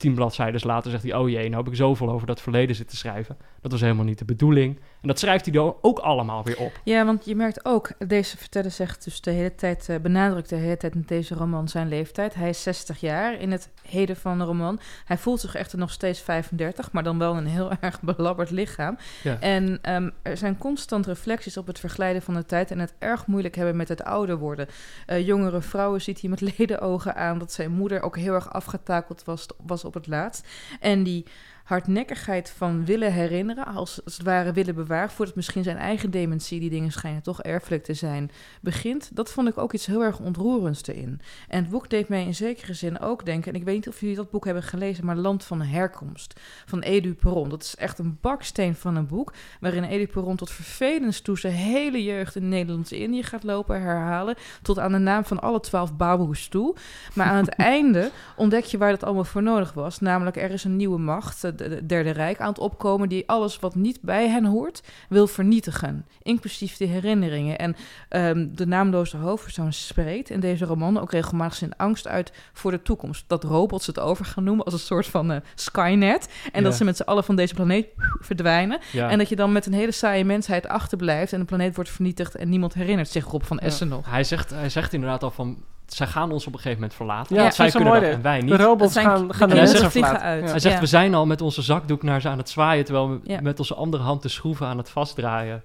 tien 0.00 0.14
bladzijden 0.14 0.60
later 0.64 0.90
zegt 0.90 1.02
hij... 1.02 1.14
oh 1.14 1.28
jee, 1.28 1.48
nou 1.48 1.62
heb 1.62 1.72
ik 1.72 1.78
zoveel 1.78 2.10
over 2.10 2.26
dat 2.26 2.40
verleden 2.40 2.76
zitten 2.76 2.96
schrijven. 2.96 3.36
Dat 3.60 3.70
was 3.70 3.80
helemaal 3.80 4.04
niet 4.04 4.18
de 4.18 4.24
bedoeling. 4.24 4.76
En 5.00 5.08
dat 5.08 5.18
schrijft 5.18 5.44
hij 5.44 5.54
dan 5.54 5.76
ook 5.80 5.98
allemaal 5.98 6.44
weer 6.44 6.58
op. 6.58 6.80
Ja, 6.84 7.04
want 7.04 7.24
je 7.24 7.34
merkt 7.34 7.64
ook, 7.64 7.92
deze 8.06 8.36
verteller 8.36 8.70
zegt 8.70 9.04
dus 9.04 9.20
de 9.20 9.30
hele 9.30 9.54
tijd, 9.54 9.88
eh, 9.88 9.96
benadrukt 9.98 10.48
de 10.48 10.56
hele 10.56 10.76
tijd 10.76 10.94
in 10.94 11.04
deze 11.06 11.34
roman 11.34 11.68
zijn 11.68 11.88
leeftijd. 11.88 12.34
Hij 12.34 12.48
is 12.48 12.62
60 12.62 13.00
jaar 13.00 13.40
in 13.40 13.50
het 13.50 13.70
heden 13.82 14.16
van 14.16 14.38
de 14.38 14.44
roman. 14.44 14.80
Hij 15.04 15.18
voelt 15.18 15.40
zich 15.40 15.54
echter 15.54 15.78
nog 15.78 15.90
steeds 15.90 16.20
35, 16.20 16.92
maar 16.92 17.02
dan 17.02 17.18
wel 17.18 17.36
een 17.36 17.46
heel 17.46 17.70
erg 17.80 18.00
belabberd 18.00 18.50
lichaam. 18.50 18.98
Ja. 19.22 19.40
En 19.40 19.78
ehm, 19.82 20.10
er 20.22 20.36
zijn 20.36 20.58
constant 20.58 21.06
reflecties 21.06 21.56
op 21.56 21.66
het 21.66 21.78
verglijden 21.78 22.22
van 22.22 22.34
de 22.34 22.44
tijd 22.44 22.70
en 22.70 22.78
het 22.78 22.94
erg 22.98 23.26
moeilijk 23.26 23.54
hebben 23.54 23.76
met 23.76 23.88
het 23.88 24.02
ouder 24.02 24.38
worden. 24.38 24.68
Eh, 25.06 25.26
jongere 25.26 25.60
vrouwen 25.60 26.00
ziet 26.00 26.20
hij 26.20 26.30
met 26.30 26.40
ledenogen 26.58 27.14
aan 27.14 27.38
dat 27.38 27.52
zijn 27.52 27.70
moeder 27.70 28.02
ook 28.02 28.16
heel 28.16 28.34
erg 28.34 28.52
afgetakeld 28.52 29.24
was, 29.24 29.46
was 29.66 29.84
op 29.96 30.02
het 30.02 30.12
laatst. 30.12 30.48
En 30.80 31.02
die 31.02 31.24
hardnekkigheid 31.70 32.50
van 32.50 32.84
willen 32.84 33.12
herinneren, 33.12 33.66
als, 33.66 34.04
als 34.04 34.16
het 34.16 34.26
ware 34.26 34.52
willen 34.52 34.74
bewaren, 34.74 35.10
voordat 35.10 35.34
misschien 35.34 35.62
zijn 35.62 35.76
eigen 35.76 36.10
dementie, 36.10 36.60
die 36.60 36.70
dingen 36.70 36.92
schijnen 36.92 37.22
toch 37.22 37.42
erfelijk 37.42 37.84
te 37.84 37.94
zijn, 37.94 38.30
begint. 38.60 39.10
Dat 39.16 39.30
vond 39.30 39.48
ik 39.48 39.58
ook 39.58 39.72
iets 39.72 39.86
heel 39.86 40.02
erg 40.02 40.18
ontroerends 40.18 40.86
erin. 40.86 41.20
En 41.48 41.62
het 41.62 41.70
boek 41.70 41.90
deed 41.90 42.08
mij 42.08 42.24
in 42.24 42.34
zekere 42.34 42.74
zin 42.74 43.00
ook 43.00 43.24
denken, 43.24 43.52
en 43.52 43.58
ik 43.58 43.64
weet 43.64 43.74
niet 43.74 43.88
of 43.88 44.00
jullie 44.00 44.16
dat 44.16 44.30
boek 44.30 44.44
hebben 44.44 44.62
gelezen, 44.62 45.04
maar 45.04 45.16
Land 45.16 45.44
van 45.44 45.62
Herkomst 45.62 46.40
van 46.66 46.80
Edu 46.80 47.14
Perron. 47.14 47.48
Dat 47.48 47.62
is 47.62 47.76
echt 47.76 47.98
een 47.98 48.18
baksteen 48.20 48.74
van 48.74 48.96
een 48.96 49.06
boek, 49.06 49.32
waarin 49.60 49.84
Edu 49.84 50.06
Perron 50.06 50.36
tot 50.36 50.50
vervelens 50.50 51.20
toe 51.20 51.38
zijn 51.38 51.54
hele 51.54 52.02
jeugd 52.02 52.36
in 52.36 52.48
Nederlands-Indië 52.48 53.22
gaat 53.22 53.42
lopen 53.42 53.82
herhalen, 53.82 54.36
tot 54.62 54.78
aan 54.78 54.92
de 54.92 54.98
naam 54.98 55.24
van 55.24 55.40
alle 55.40 55.60
twaalf 55.60 55.96
baboes 55.96 56.48
toe. 56.48 56.76
Maar 57.14 57.26
aan 57.26 57.44
het 57.44 57.54
einde 57.74 58.10
ontdek 58.36 58.64
je 58.64 58.78
waar 58.78 58.90
dat 58.90 59.04
allemaal 59.04 59.24
voor 59.24 59.42
nodig 59.42 59.72
was, 59.72 60.00
namelijk 60.00 60.36
er 60.36 60.50
is 60.50 60.64
een 60.64 60.76
nieuwe 60.76 60.98
macht, 60.98 61.38
de, 61.62 61.68
de 61.68 61.86
Derde 61.86 62.10
Rijk, 62.10 62.40
aan 62.40 62.48
het 62.48 62.58
opkomen 62.58 63.08
die 63.08 63.28
alles 63.28 63.58
wat 63.58 63.74
niet 63.74 63.98
bij 64.00 64.28
hen 64.28 64.44
hoort 64.44 64.82
wil 65.08 65.26
vernietigen, 65.26 66.06
inclusief 66.22 66.76
de 66.76 66.84
herinneringen. 66.84 67.58
En 67.58 67.76
ehm, 68.08 68.48
de 68.52 68.66
naamloze 68.66 69.16
hoofdpersoon 69.16 69.72
spreekt 69.72 70.30
in 70.30 70.40
deze 70.40 70.64
roman 70.64 71.00
ook 71.00 71.12
regelmatig 71.12 71.54
zijn 71.54 71.76
angst 71.76 72.08
uit 72.08 72.32
voor 72.52 72.70
de 72.70 72.82
toekomst. 72.82 73.24
Dat 73.26 73.44
robots 73.44 73.86
het 73.86 73.98
over 73.98 74.24
gaan 74.24 74.44
noemen 74.44 74.64
als 74.64 74.74
een 74.74 74.80
soort 74.80 75.06
van 75.06 75.32
eh, 75.32 75.40
Skynet. 75.54 76.28
En 76.52 76.62
dat 76.62 76.74
ze 76.74 76.84
met 76.84 76.96
z'n 76.96 77.02
allen 77.02 77.24
van 77.24 77.36
deze 77.36 77.54
planeet 77.54 77.86
verdwijnen. 78.20 78.78
Ja. 78.92 79.10
En 79.10 79.18
dat 79.18 79.28
je 79.28 79.36
dan 79.36 79.52
met 79.52 79.66
een 79.66 79.72
hele 79.72 79.92
saaie 79.92 80.24
mensheid 80.24 80.68
achterblijft 80.68 81.32
en 81.32 81.38
de 81.38 81.44
planeet 81.44 81.74
wordt 81.74 81.90
vernietigd 81.90 82.34
en 82.34 82.48
niemand 82.48 82.74
herinnert 82.74 83.08
zich 83.08 83.24
Rob 83.24 83.42
van 83.42 83.58
Essen 83.58 83.88
nog. 83.88 84.10
Hij, 84.10 84.24
zegt, 84.24 84.50
hij 84.50 84.68
zegt 84.68 84.92
inderdaad 84.92 85.22
al 85.22 85.30
van... 85.30 85.62
zij 85.94 86.06
gaan 86.06 86.32
ons 86.32 86.46
op 86.46 86.52
een 86.52 86.58
gegeven 86.58 86.78
moment 86.80 86.94
verlaten. 86.96 87.36
Ja, 87.36 87.50
zij 87.50 87.70
kunnen 87.70 87.92
dat 87.92 88.02
en 88.02 88.22
wij 88.22 88.38
De 88.38 88.44
niet. 88.44 88.54
robots 88.60 88.92
zijn- 88.92 89.06
gaan, 89.06 89.28
de 89.28 89.34
gaan 89.34 89.48
de 89.48 89.54
mensen 89.54 89.76
vliegen 89.90 89.92
verlaten. 90.02 90.22
uit. 90.28 90.44
Ja. 90.44 90.50
Hij 90.50 90.58
zegt, 90.60 90.74
Ja. 90.74 90.80
we 90.80 90.86
zijn 90.86 91.14
al 91.14 91.26
met 91.26 91.40
onze 91.40 91.62
zakdoek 91.62 92.02
naar 92.02 92.20
ze 92.20 92.28
aan 92.28 92.38
het 92.38 92.48
zwaaien... 92.48 92.84
terwijl 92.84 93.10
we 93.10 93.20
Ja. 93.24 93.40
met 93.40 93.58
onze 93.58 93.74
andere 93.74 94.02
hand 94.02 94.22
de 94.22 94.28
schroeven 94.28 94.66
aan 94.66 94.78
het 94.78 94.88
vastdraaien 94.90 95.62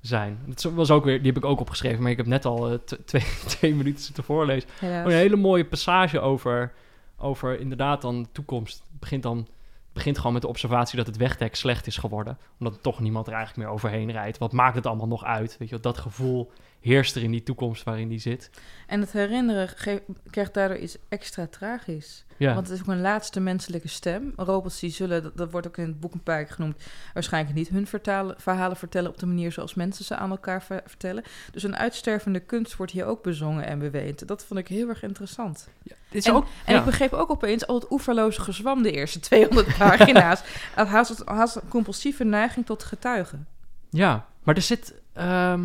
zijn. 0.00 0.38
Dat 0.46 0.62
was 0.74 0.90
ook 0.90 1.04
weer, 1.04 1.18
die 1.18 1.26
heb 1.32 1.36
ik 1.36 1.44
ook 1.44 1.60
opgeschreven... 1.60 2.02
maar 2.02 2.10
ik 2.10 2.16
heb 2.16 2.26
net 2.26 2.44
al 2.44 2.78
t- 2.84 2.98
twee, 3.06 3.24
twee 3.46 3.74
minuten 3.74 4.04
zitten 4.04 4.24
voorlezen. 4.24 4.68
Oh, 4.82 4.88
een 4.88 5.10
hele 5.10 5.36
mooie 5.36 5.64
passage 5.64 6.20
over, 6.20 6.72
over 7.18 7.60
inderdaad 7.60 8.02
dan 8.02 8.22
de 8.22 8.28
toekomst. 8.32 8.78
Het 8.90 9.00
begint 9.00 9.22
dan 9.22 9.46
begint 9.92 10.16
gewoon 10.16 10.32
met 10.32 10.42
de 10.42 10.48
observatie 10.48 10.96
dat 10.96 11.06
het 11.06 11.16
wegdek 11.16 11.54
slecht 11.54 11.86
is 11.86 11.96
geworden. 11.96 12.38
Omdat 12.58 12.82
toch 12.82 13.00
niemand 13.00 13.26
er 13.26 13.32
eigenlijk 13.32 13.64
meer 13.66 13.74
overheen 13.76 14.10
rijdt. 14.10 14.38
Wat 14.38 14.52
maakt 14.52 14.74
het 14.74 14.86
allemaal 14.86 15.06
nog 15.06 15.24
uit? 15.24 15.56
Weet 15.58 15.68
je, 15.68 15.74
wel? 15.80 15.92
dat 15.92 15.98
gevoel 16.02 16.50
heerst 16.82 17.16
er 17.16 17.22
in 17.22 17.30
die 17.30 17.42
toekomst 17.42 17.82
waarin 17.82 18.08
die 18.08 18.18
zit. 18.18 18.50
En 18.86 19.00
het 19.00 19.12
herinneren 19.12 19.68
krijgt 20.30 20.54
daardoor 20.54 20.76
iets 20.78 20.96
extra 21.08 21.46
tragisch. 21.46 22.24
Ja, 22.36 22.54
Want 22.54 22.66
het 22.68 22.76
is 22.76 22.82
ook 22.82 22.88
een 22.92 23.00
laatste 23.00 23.40
menselijke 23.40 23.88
stem. 23.88 24.32
Robots 24.36 24.80
die 24.80 24.90
zullen, 24.90 25.22
dat, 25.22 25.36
dat 25.36 25.50
wordt 25.50 25.66
ook 25.66 25.76
in 25.76 25.86
het 25.86 26.00
boek 26.00 26.12
een 26.14 26.22
paar 26.22 26.44
keer 26.44 26.54
genoemd, 26.54 26.82
waarschijnlijk 27.14 27.54
niet 27.56 27.68
hun 27.68 27.86
vertalen, 27.86 28.34
verhalen 28.38 28.76
vertellen 28.76 29.10
op 29.10 29.18
de 29.18 29.26
manier 29.26 29.52
zoals 29.52 29.74
mensen 29.74 30.04
ze 30.04 30.16
aan 30.16 30.30
elkaar 30.30 30.62
ver- 30.62 30.82
vertellen. 30.86 31.22
Dus 31.52 31.62
een 31.62 31.76
uitstervende 31.76 32.40
kunst 32.40 32.76
wordt 32.76 32.92
hier 32.92 33.04
ook 33.04 33.22
bezongen 33.22 33.66
en 33.66 33.78
beweend. 33.78 34.28
Dat 34.28 34.44
vond 34.44 34.60
ik 34.60 34.68
heel 34.68 34.88
erg 34.88 35.02
interessant. 35.02 35.68
dit 35.82 35.94
is 36.10 36.24
en- 36.26 36.32
ook... 36.34 36.46
En 36.64 36.72
ja. 36.72 36.78
ik 36.78 36.84
begreep 36.84 37.12
ook 37.12 37.30
opeens 37.30 37.66
al 37.66 37.74
het 37.74 37.90
oeverloze 37.90 38.40
gezwam 38.40 38.82
de 38.82 38.90
eerste 38.92 39.20
200 39.30 39.76
pagina's. 39.78 40.42
Haast, 40.74 41.22
haast 41.24 41.56
een 41.56 41.68
compulsieve 41.68 42.24
neiging 42.24 42.66
tot 42.66 42.82
getuigen. 42.82 43.46
Ja, 43.90 44.26
maar 44.42 44.54
er 44.54 44.62
zit... 44.62 44.94
ehm, 45.12 45.64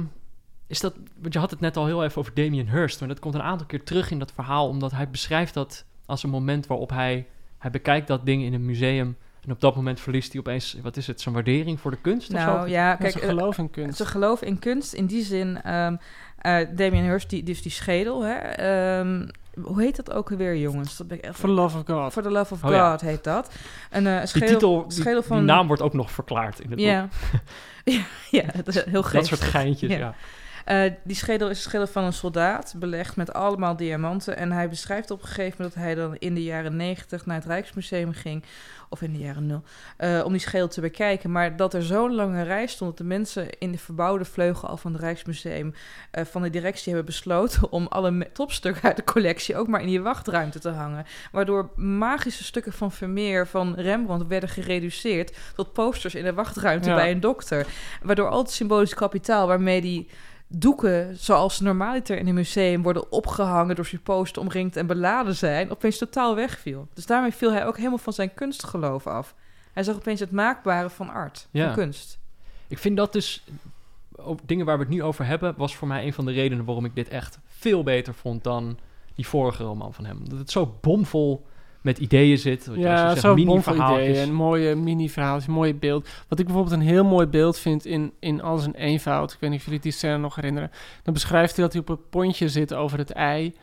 is 0.68 0.80
dat, 0.80 0.94
want 1.22 1.34
je 1.34 1.40
had 1.40 1.52
het 1.52 1.60
net 1.60 1.78
al 1.78 1.86
heel 1.86 2.04
even 2.04 2.18
over 2.20 2.34
Damien 2.34 2.70
Hirst, 2.70 3.00
maar 3.00 3.10
dat 3.10 3.20
komt 3.20 3.34
een 3.34 3.42
aantal 3.42 3.68
keer 3.68 3.84
terug 3.84 4.12
in 4.12 4.20
dat 4.20 4.32
verhaal, 4.32 4.68
omdat 4.68 4.92
hij 4.92 5.10
beschrijft 5.10 5.54
dat 5.54 5.86
als 6.06 6.24
een 6.24 6.30
moment 6.30 6.68
waarop 6.68 6.90
hij, 6.90 7.28
hij 7.58 7.72
bekijkt 7.72 8.08
dat 8.08 8.26
ding 8.26 8.44
in 8.44 8.54
een 8.54 8.66
museum 8.66 9.18
en 9.46 9.52
op 9.54 9.62
dat 9.62 9.76
moment 9.76 10.00
verliest 10.00 10.32
hij 10.32 10.40
opeens, 10.42 10.78
wat 10.82 10.98
is 10.98 11.08
het, 11.08 11.22
zijn 11.22 11.36
waardering 11.36 11.80
voor 11.80 11.92
de 11.92 11.98
kunst 12.02 12.28
of 12.34 12.36
Nou 12.36 12.60
zo? 12.60 12.68
ja, 12.74 12.96
Kijk, 12.96 13.12
ze 13.12 13.20
eh, 13.20 13.28
geloven 13.28 13.64
in 13.64 13.70
kunst. 13.70 13.98
Ze 13.98 14.06
geloven 14.06 14.48
in 14.48 14.60
kunst 14.60 14.94
in 14.94 15.06
die 15.06 15.24
zin. 15.24 15.62
ehm 15.62 15.96
eh, 16.38 16.68
Damien 16.76 17.04
Hirst, 17.04 17.30
die, 17.30 17.44
dus 17.44 17.62
die 17.62 17.72
schedel. 17.72 18.22
Hè, 18.24 18.34
ehm, 18.36 19.28
hoe 19.62 19.82
heet 19.82 19.96
dat 19.96 20.12
ook 20.12 20.32
alweer, 20.32 20.58
jongens? 20.58 20.98
Dat 20.98 21.08
ben 21.08 21.18
ik 21.18 21.24
echt... 21.24 21.36
For 21.36 21.50
the 21.50 21.56
love 21.56 21.78
of 21.78 21.84
God. 21.86 22.12
For 22.14 22.24
the 22.24 22.32
Love 22.32 22.54
of 22.54 22.64
Oh, 22.64 22.72
ja. 22.72 22.92
God 22.92 23.02
heet 23.02 23.24
dat. 23.24 23.52
Een 23.92 24.08
eh, 24.08 24.18
Die 24.18 24.28
schedel, 24.28 24.48
titel, 24.48 24.88
die, 24.88 25.00
schedel 25.00 25.24
van... 25.24 25.38
die 25.38 25.46
naam 25.46 25.68
wordt 25.68 25.82
ook 25.82 25.94
nog 25.94 26.12
verklaard 26.12 26.60
in 26.60 26.70
het 26.70 26.76
boek. 26.78 26.86
ja. 26.88 27.08
ja, 27.96 28.02
ja, 28.32 28.44
dat 28.64 28.68
is 28.68 28.84
heel 28.86 29.06
Dat 29.12 29.26
soort 29.26 29.42
geintjes, 29.42 29.92
Ja. 29.92 29.98
ja. 29.98 30.14
Eh, 30.68 30.92
die 31.04 31.16
schedel 31.16 31.50
is 31.50 31.58
een 31.58 31.64
schedel 31.64 31.88
van 31.88 32.04
een 32.04 32.14
soldaat, 32.14 32.74
belegd 32.78 33.16
met 33.16 33.34
allemaal 33.34 33.76
diamanten. 33.76 34.38
En 34.38 34.52
hij 34.52 34.70
beschrijft 34.70 35.12
op 35.12 35.22
een 35.22 35.28
gegeven 35.28 35.56
moment 35.58 35.74
dat 35.76 35.84
hij 35.84 35.96
dan 35.96 36.16
in 36.16 36.34
de 36.34 36.44
jaren 36.44 36.76
90 36.76 37.26
naar 37.26 37.36
het 37.36 37.46
Rijksmuseum 37.46 38.14
ging, 38.14 38.44
of 38.90 39.02
in 39.02 39.14
de 39.14 39.20
jaren 39.20 39.46
0, 39.46 39.64
eh, 39.98 40.22
om 40.26 40.32
die 40.32 40.42
schedel 40.42 40.68
te 40.68 40.82
bekijken. 40.82 41.32
Maar 41.32 41.56
dat 41.56 41.74
er 41.74 41.84
zo'n 41.84 42.16
lange 42.16 42.44
rij 42.44 42.68
stond 42.68 42.90
dat 42.90 42.98
de 42.98 43.14
mensen 43.14 43.50
in 43.60 43.72
de 43.72 43.78
verbouwde 43.78 44.26
vleugel 44.26 44.68
al 44.68 44.78
van 44.78 44.94
het 44.94 45.02
Rijksmuseum 45.02 45.74
eh, 46.12 46.26
van 46.26 46.42
de 46.42 46.50
directie 46.50 46.94
hebben 46.94 47.06
besloten 47.06 47.72
om 47.72 47.88
alle 47.88 48.32
topstukken 48.34 48.84
uit 48.84 48.96
de 48.96 49.04
collectie 49.04 49.58
ook 49.58 49.68
maar 49.68 49.82
in 49.82 49.88
die 49.88 50.02
wachtruimte 50.02 50.60
te 50.60 50.70
hangen. 50.70 51.06
Waardoor 51.32 51.70
magische 51.76 52.44
stukken 52.44 52.74
van 52.74 52.92
Vermeer, 52.92 53.48
van 53.48 53.76
Rembrandt 53.76 54.28
werden 54.28 54.50
gereduceerd 54.50 55.38
tot 55.56 55.74
posters 55.74 56.16
in 56.16 56.24
de 56.24 56.34
wachtruimte 56.34 56.90
Ja. 56.90 56.96
bij 56.96 57.12
een 57.12 57.20
dokter. 57.20 57.66
Waardoor 58.02 58.30
al 58.30 58.40
het 58.40 58.52
symbolisch 58.52 58.94
kapitaal 58.94 59.48
waarmee 59.48 59.82
die 59.82 60.08
doeken, 60.48 61.18
zoals 61.18 61.60
normaliter 61.60 62.18
in 62.18 62.28
een 62.28 62.34
museum 62.34 62.84
worden 62.84 63.12
opgehangen 63.12 63.76
door 63.76 63.86
supposten 63.86 64.42
omringd 64.42 64.76
en 64.76 64.88
beladen 64.88 65.36
zijn, 65.36 65.72
opeens 65.72 65.98
totaal 65.98 66.36
wegviel. 66.36 66.88
Dus 66.94 67.06
daarmee 67.06 67.34
viel 67.34 67.52
hij 67.52 67.66
ook 67.68 67.78
helemaal 67.78 67.98
van 67.98 68.14
zijn 68.14 68.34
kunstgeloof 68.34 69.08
af. 69.08 69.36
Hij 69.74 69.84
zag 69.84 69.96
opeens 69.96 70.20
het 70.20 70.32
maakbare 70.32 70.90
van 70.90 71.10
art, 71.10 71.48
Ja. 71.52 71.66
van 71.66 71.74
kunst. 71.76 72.20
Ik 72.68 72.78
vind 72.78 72.98
dat 72.98 73.14
dus, 73.14 73.44
ook 74.16 74.40
dingen 74.46 74.66
waar 74.66 74.78
we 74.78 74.84
het 74.84 74.94
nu 74.94 75.04
over 75.04 75.26
hebben, 75.26 75.54
was 75.58 75.76
voor 75.76 75.88
mij 75.88 76.06
een 76.06 76.14
van 76.14 76.26
de 76.26 76.32
redenen 76.32 76.66
waarom 76.66 76.86
ik 76.86 76.96
dit 76.96 77.08
echt 77.10 77.40
veel 77.46 77.84
beter 77.84 78.14
vond 78.14 78.44
dan 78.44 78.78
die 79.16 79.28
vorige 79.28 79.64
roman 79.64 79.94
van 79.94 80.06
hem. 80.06 80.30
Dat 80.30 80.40
het 80.40 80.52
zo 80.52 80.78
bomvol 80.82 81.46
met 81.88 81.98
ideeën 81.98 82.38
zit. 82.38 82.66
wat 82.66 82.76
als 82.76 82.86
Ja, 82.86 83.10
zegt, 83.10 83.22
zo 83.22 83.34
bomvol 83.34 83.54
mini-verhaaltjes. 83.54 84.10
ideeën 84.10 84.28
en 84.28 84.34
mooie 84.34 84.76
mini-verhaaltjes, 84.76 85.54
mooie 85.54 85.74
beeld. 85.74 86.08
Wat 86.28 86.40
ik 86.40 86.46
bijvoorbeeld 86.46 86.76
een 86.76 86.88
heel 86.88 87.04
mooi 87.06 87.26
beeld 87.26 87.60
vind 87.60 87.86
in, 87.86 88.12
in 88.20 88.42
alles 88.42 88.66
in 88.66 88.74
eenvoud. 88.74 89.32
Ik 89.32 89.38
weet 89.40 89.50
niet 89.50 89.60
of 89.60 89.66
jullie 89.66 89.80
die 89.80 89.92
scène 89.92 90.18
nog 90.18 90.36
herinneren. 90.36 90.72
Dan 91.04 91.14
beschrijft 91.14 91.56
hij 91.56 91.64
dat 91.64 91.74
hij 91.74 91.82
op 91.82 91.90
een 91.90 92.10
pontje 92.10 92.50
zit 92.50 92.74
over 92.74 92.98
het 92.98 93.12
ei. 93.12 93.54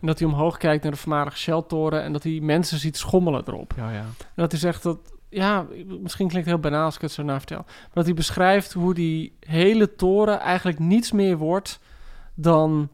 En 0.00 0.06
dat 0.06 0.18
hij 0.18 0.28
omhoog 0.28 0.56
kijkt 0.56 0.82
naar 0.82 0.92
de 0.92 0.98
voormalige 0.98 1.36
Shell-toren. 1.36 2.02
En 2.02 2.12
dat 2.12 2.22
hij 2.22 2.38
mensen 2.42 2.78
ziet 2.78 2.96
schommelen 2.96 3.42
erop. 3.46 3.72
Ja, 3.76 3.90
ja. 3.90 4.04
En 4.18 4.34
dat 4.34 4.50
hij 4.50 4.60
zegt 4.60 4.82
dat... 4.82 4.98
Ja, 5.28 5.66
misschien 6.00 6.28
klinkt 6.28 6.48
het 6.48 6.54
heel 6.54 6.70
banaal 6.70 6.84
als 6.84 6.94
ik 6.94 7.00
het 7.00 7.12
zo 7.12 7.22
naar 7.22 7.38
vertel. 7.38 7.62
Maar 7.66 7.90
dat 7.92 8.04
hij 8.04 8.14
beschrijft 8.14 8.72
hoe 8.72 8.94
die 8.94 9.36
hele 9.40 9.94
toren 9.94 10.40
eigenlijk 10.40 10.78
niets 10.78 11.12
meer 11.12 11.36
wordt 11.36 11.80
dan 12.34 12.88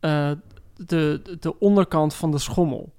eh, 0.00 0.30
de, 0.76 1.36
de 1.40 1.58
onderkant 1.58 2.14
van 2.14 2.30
de 2.30 2.38
schommel. 2.38 2.92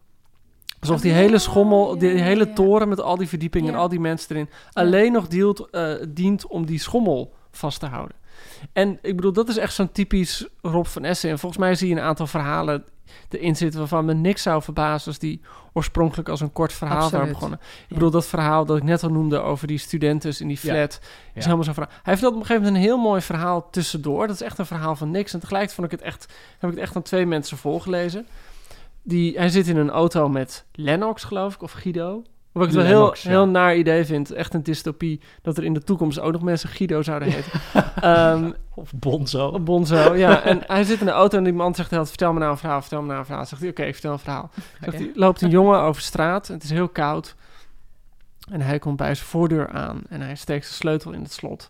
Alsof 0.80 1.02
die 1.02 1.12
hele 1.12 1.38
schommel, 1.38 1.98
die 1.98 2.10
hele 2.10 2.54
toren 2.54 2.90
met 2.90 3.02
al 3.02 3.18
die 3.18 3.28
verdiepingen 3.28 3.74
en 3.74 3.80
al 3.80 3.90
die 3.90 4.00
mensen 4.00 4.36
erin, 4.36 4.50
alleen 4.74 5.12
nog 5.12 5.28
deelt, 5.28 5.70
eh, 5.70 5.94
dient 6.10 6.48
om 6.48 6.66
die 6.66 6.80
schommel 6.80 7.34
vast 7.52 7.80
te 7.80 7.86
houden. 7.86 8.16
En 8.74 9.00
ik 9.02 9.16
bedoel, 9.16 9.34
dat 9.34 9.50
is 9.50 9.58
echt 9.58 9.74
zo'n 9.74 9.92
typisch 9.92 10.48
Rob 10.62 10.86
van 10.86 11.04
Essen. 11.04 11.30
En 11.30 11.40
volgens 11.40 11.62
mij 11.62 11.76
zie 11.76 11.90
je 11.90 11.96
een 11.96 12.02
aantal 12.02 12.28
verhalen 12.28 12.84
erin 13.30 13.56
zitten 13.56 13.80
waarvan 13.80 14.06
me 14.06 14.14
niks 14.14 14.42
zou 14.42 14.62
verbazen 14.62 15.08
als 15.08 15.20
die 15.20 15.42
oorspronkelijk 15.74 16.30
als 16.30 16.42
een 16.42 16.52
kort 16.54 16.74
verhaal 16.74 16.98
waren 16.98 17.12
Absoluut. 17.14 17.34
begonnen. 17.34 17.60
Ik 17.88 17.94
bedoel, 17.94 18.10
dat 18.12 18.26
verhaal 18.26 18.66
dat 18.66 18.78
ik 18.78 18.84
net 18.84 19.04
al 19.04 19.10
noemde 19.10 19.40
over 19.40 19.68
die 19.68 19.78
studenten 19.78 20.40
in 20.40 20.48
die 20.48 20.60
Ja. 20.62 20.74
flat, 20.74 21.00
is 21.02 21.08
Ja. 21.34 21.42
helemaal 21.42 21.64
zo'n 21.64 21.74
verhaal. 21.74 21.94
Hij 22.04 22.14
vertelt 22.14 22.34
op 22.34 22.40
een 22.40 22.46
gegeven 22.46 22.68
moment 22.68 22.84
een 22.84 22.90
heel 22.90 23.02
mooi 23.02 23.22
verhaal 23.22 23.70
tussendoor. 23.70 24.28
Dat 24.28 24.36
is 24.36 24.42
echt 24.42 24.58
een 24.60 24.66
verhaal 24.66 24.96
van 24.96 25.12
niks. 25.12 25.34
En 25.34 25.40
tegelijk 25.40 25.70
vond 25.72 25.86
ik 25.92 26.00
het 26.00 26.08
echt, 26.08 26.34
heb 26.60 26.70
ik 26.70 26.76
het 26.76 26.86
echt 26.86 26.96
aan 26.96 27.02
twee 27.02 27.26
mensen 27.26 27.58
voorgelezen. 27.58 28.26
Die, 29.08 29.38
hij 29.38 29.50
zit 29.50 29.68
in 29.68 29.78
een 29.78 29.90
auto 29.90 30.30
met 30.30 30.66
Lennox, 30.72 31.24
geloof 31.24 31.54
ik, 31.54 31.62
of 31.62 31.72
Guido. 31.72 32.24
Wat 32.52 32.68
ik 32.68 32.74
het 32.74 32.82
wel 32.82 32.86
heel, 32.86 33.16
ja. 33.16 33.30
heel 33.30 33.48
naar 33.48 33.76
idee 33.76 34.06
vind. 34.06 34.32
Echt 34.32 34.54
een 34.54 34.64
dystopie 34.64 35.22
dat 35.42 35.58
er 35.58 35.64
in 35.64 35.74
de 35.74 35.84
toekomst 35.84 36.20
ook 36.20 36.32
nog 36.32 36.42
mensen 36.42 36.70
Guido 36.70 37.02
zouden 37.02 37.32
heten. 37.32 37.52
Ehm, 38.02 38.52
Of 38.76 38.94
Bonzo. 38.94 39.60
Bonzo, 39.60 40.16
ja. 40.16 40.42
En 40.42 40.62
hij 40.68 40.84
zit 40.84 41.00
in 41.00 41.06
de 41.06 41.12
auto 41.12 41.38
en 41.38 41.44
die 41.44 41.54
man 41.54 41.76
zegt 41.76 41.92
heel 41.92 42.06
vertel 42.06 42.34
me 42.34 42.40
nou 42.40 42.52
een 42.52 42.58
verhaal, 42.58 42.82
vertel 42.82 43.02
me 43.02 43.08
nou 43.08 43.20
een 43.20 43.26
verhaal. 43.26 43.46
Zegt 43.46 43.62
hij, 43.62 43.70
oké, 43.70 43.92
vertel 43.92 44.12
een 44.12 44.20
verhaal. 44.20 44.50
Zegt 44.82 44.98
hij, 44.98 45.12
loopt 45.14 45.42
een 45.42 45.50
jongen 45.50 45.80
over 45.80 46.02
straat 46.02 46.48
het 46.48 46.64
is 46.64 46.70
heel 46.70 46.90
koud. 46.90 47.36
En 48.52 48.62
hij 48.62 48.80
komt 48.80 48.98
bij 48.98 49.16
zijn 49.16 49.28
voordeur 49.28 49.70
aan 49.70 50.02
en 50.10 50.22
hij 50.22 50.36
steekt 50.36 50.66
zijn 50.66 50.78
sleutel 50.78 51.12
in 51.12 51.22
het 51.22 51.34
slot. 51.34 51.70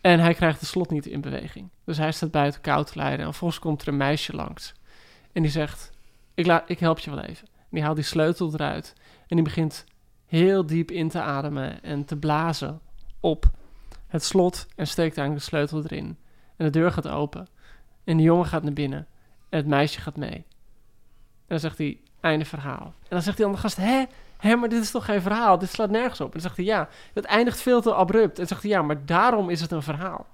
En 0.00 0.20
hij 0.20 0.34
krijgt 0.34 0.60
het 0.60 0.68
slot 0.68 0.90
niet 0.90 1.06
in 1.06 1.20
beweging. 1.20 1.68
Dus 1.84 1.98
hij 1.98 2.12
staat 2.12 2.30
buiten 2.30 2.60
koud 2.60 2.92
te 2.92 2.98
lijden. 2.98 3.26
En 3.26 3.34
volgens 3.34 3.60
komt 3.60 3.82
er 3.82 3.88
een 3.88 3.96
meisje 3.96 4.32
langs. 4.32 4.74
En 5.32 5.42
die 5.42 5.50
zegt, 5.50 5.90
ik, 6.36 6.46
la 6.46 6.64
ik 6.66 6.78
help 6.78 6.98
je 6.98 7.10
wel 7.10 7.20
even. 7.20 7.46
En 7.46 7.68
die 7.70 7.82
haalt 7.82 7.96
die 7.96 8.04
sleutel 8.04 8.52
eruit. 8.52 8.94
En 9.26 9.36
die 9.36 9.44
begint 9.44 9.84
heel 10.26 10.66
diep 10.66 10.90
in 10.90 11.08
te 11.08 11.20
ademen 11.20 11.82
en 11.82 12.04
te 12.04 12.16
blazen 12.16 12.80
op 13.20 13.50
het 14.06 14.24
slot. 14.24 14.66
En 14.76 14.86
steekt 14.86 15.18
eigenlijk 15.18 15.38
de 15.38 15.56
sleutel 15.56 15.82
erin. 15.82 16.18
En 16.56 16.64
de 16.64 16.70
deur 16.70 16.92
gaat 16.92 17.08
open. 17.08 17.48
En 18.04 18.16
de 18.16 18.22
jongen 18.22 18.46
gaat 18.46 18.62
naar 18.62 18.72
binnen. 18.72 19.06
En 19.48 19.58
het 19.58 19.66
meisje 19.66 20.00
gaat 20.00 20.16
mee. 20.16 20.34
En 20.34 20.44
dan 21.46 21.60
zegt 21.60 21.78
hij, 21.78 22.00
einde 22.20 22.44
verhaal. 22.44 22.84
En 22.84 23.08
dan 23.08 23.22
zegt 23.22 23.36
die 23.36 23.46
andere 23.46 23.62
gast, 23.62 23.76
hè? 23.76 24.04
Hé, 24.36 24.56
maar 24.56 24.68
dit 24.68 24.82
is 24.82 24.90
toch 24.90 25.04
geen 25.04 25.22
verhaal? 25.22 25.58
Dit 25.58 25.70
slaat 25.70 25.90
nergens 25.90 26.20
op. 26.20 26.26
En 26.26 26.32
dan 26.32 26.40
zegt 26.40 26.56
hij, 26.56 26.64
ja, 26.64 26.88
het 27.14 27.24
eindigt 27.24 27.60
veel 27.60 27.80
te 27.80 27.94
abrupt. 27.94 28.30
En 28.30 28.36
dan 28.36 28.46
zegt 28.46 28.62
hij, 28.62 28.70
ja, 28.70 28.82
maar 28.82 29.06
daarom 29.06 29.50
is 29.50 29.60
het 29.60 29.70
een 29.70 29.82
verhaal. 29.82 30.26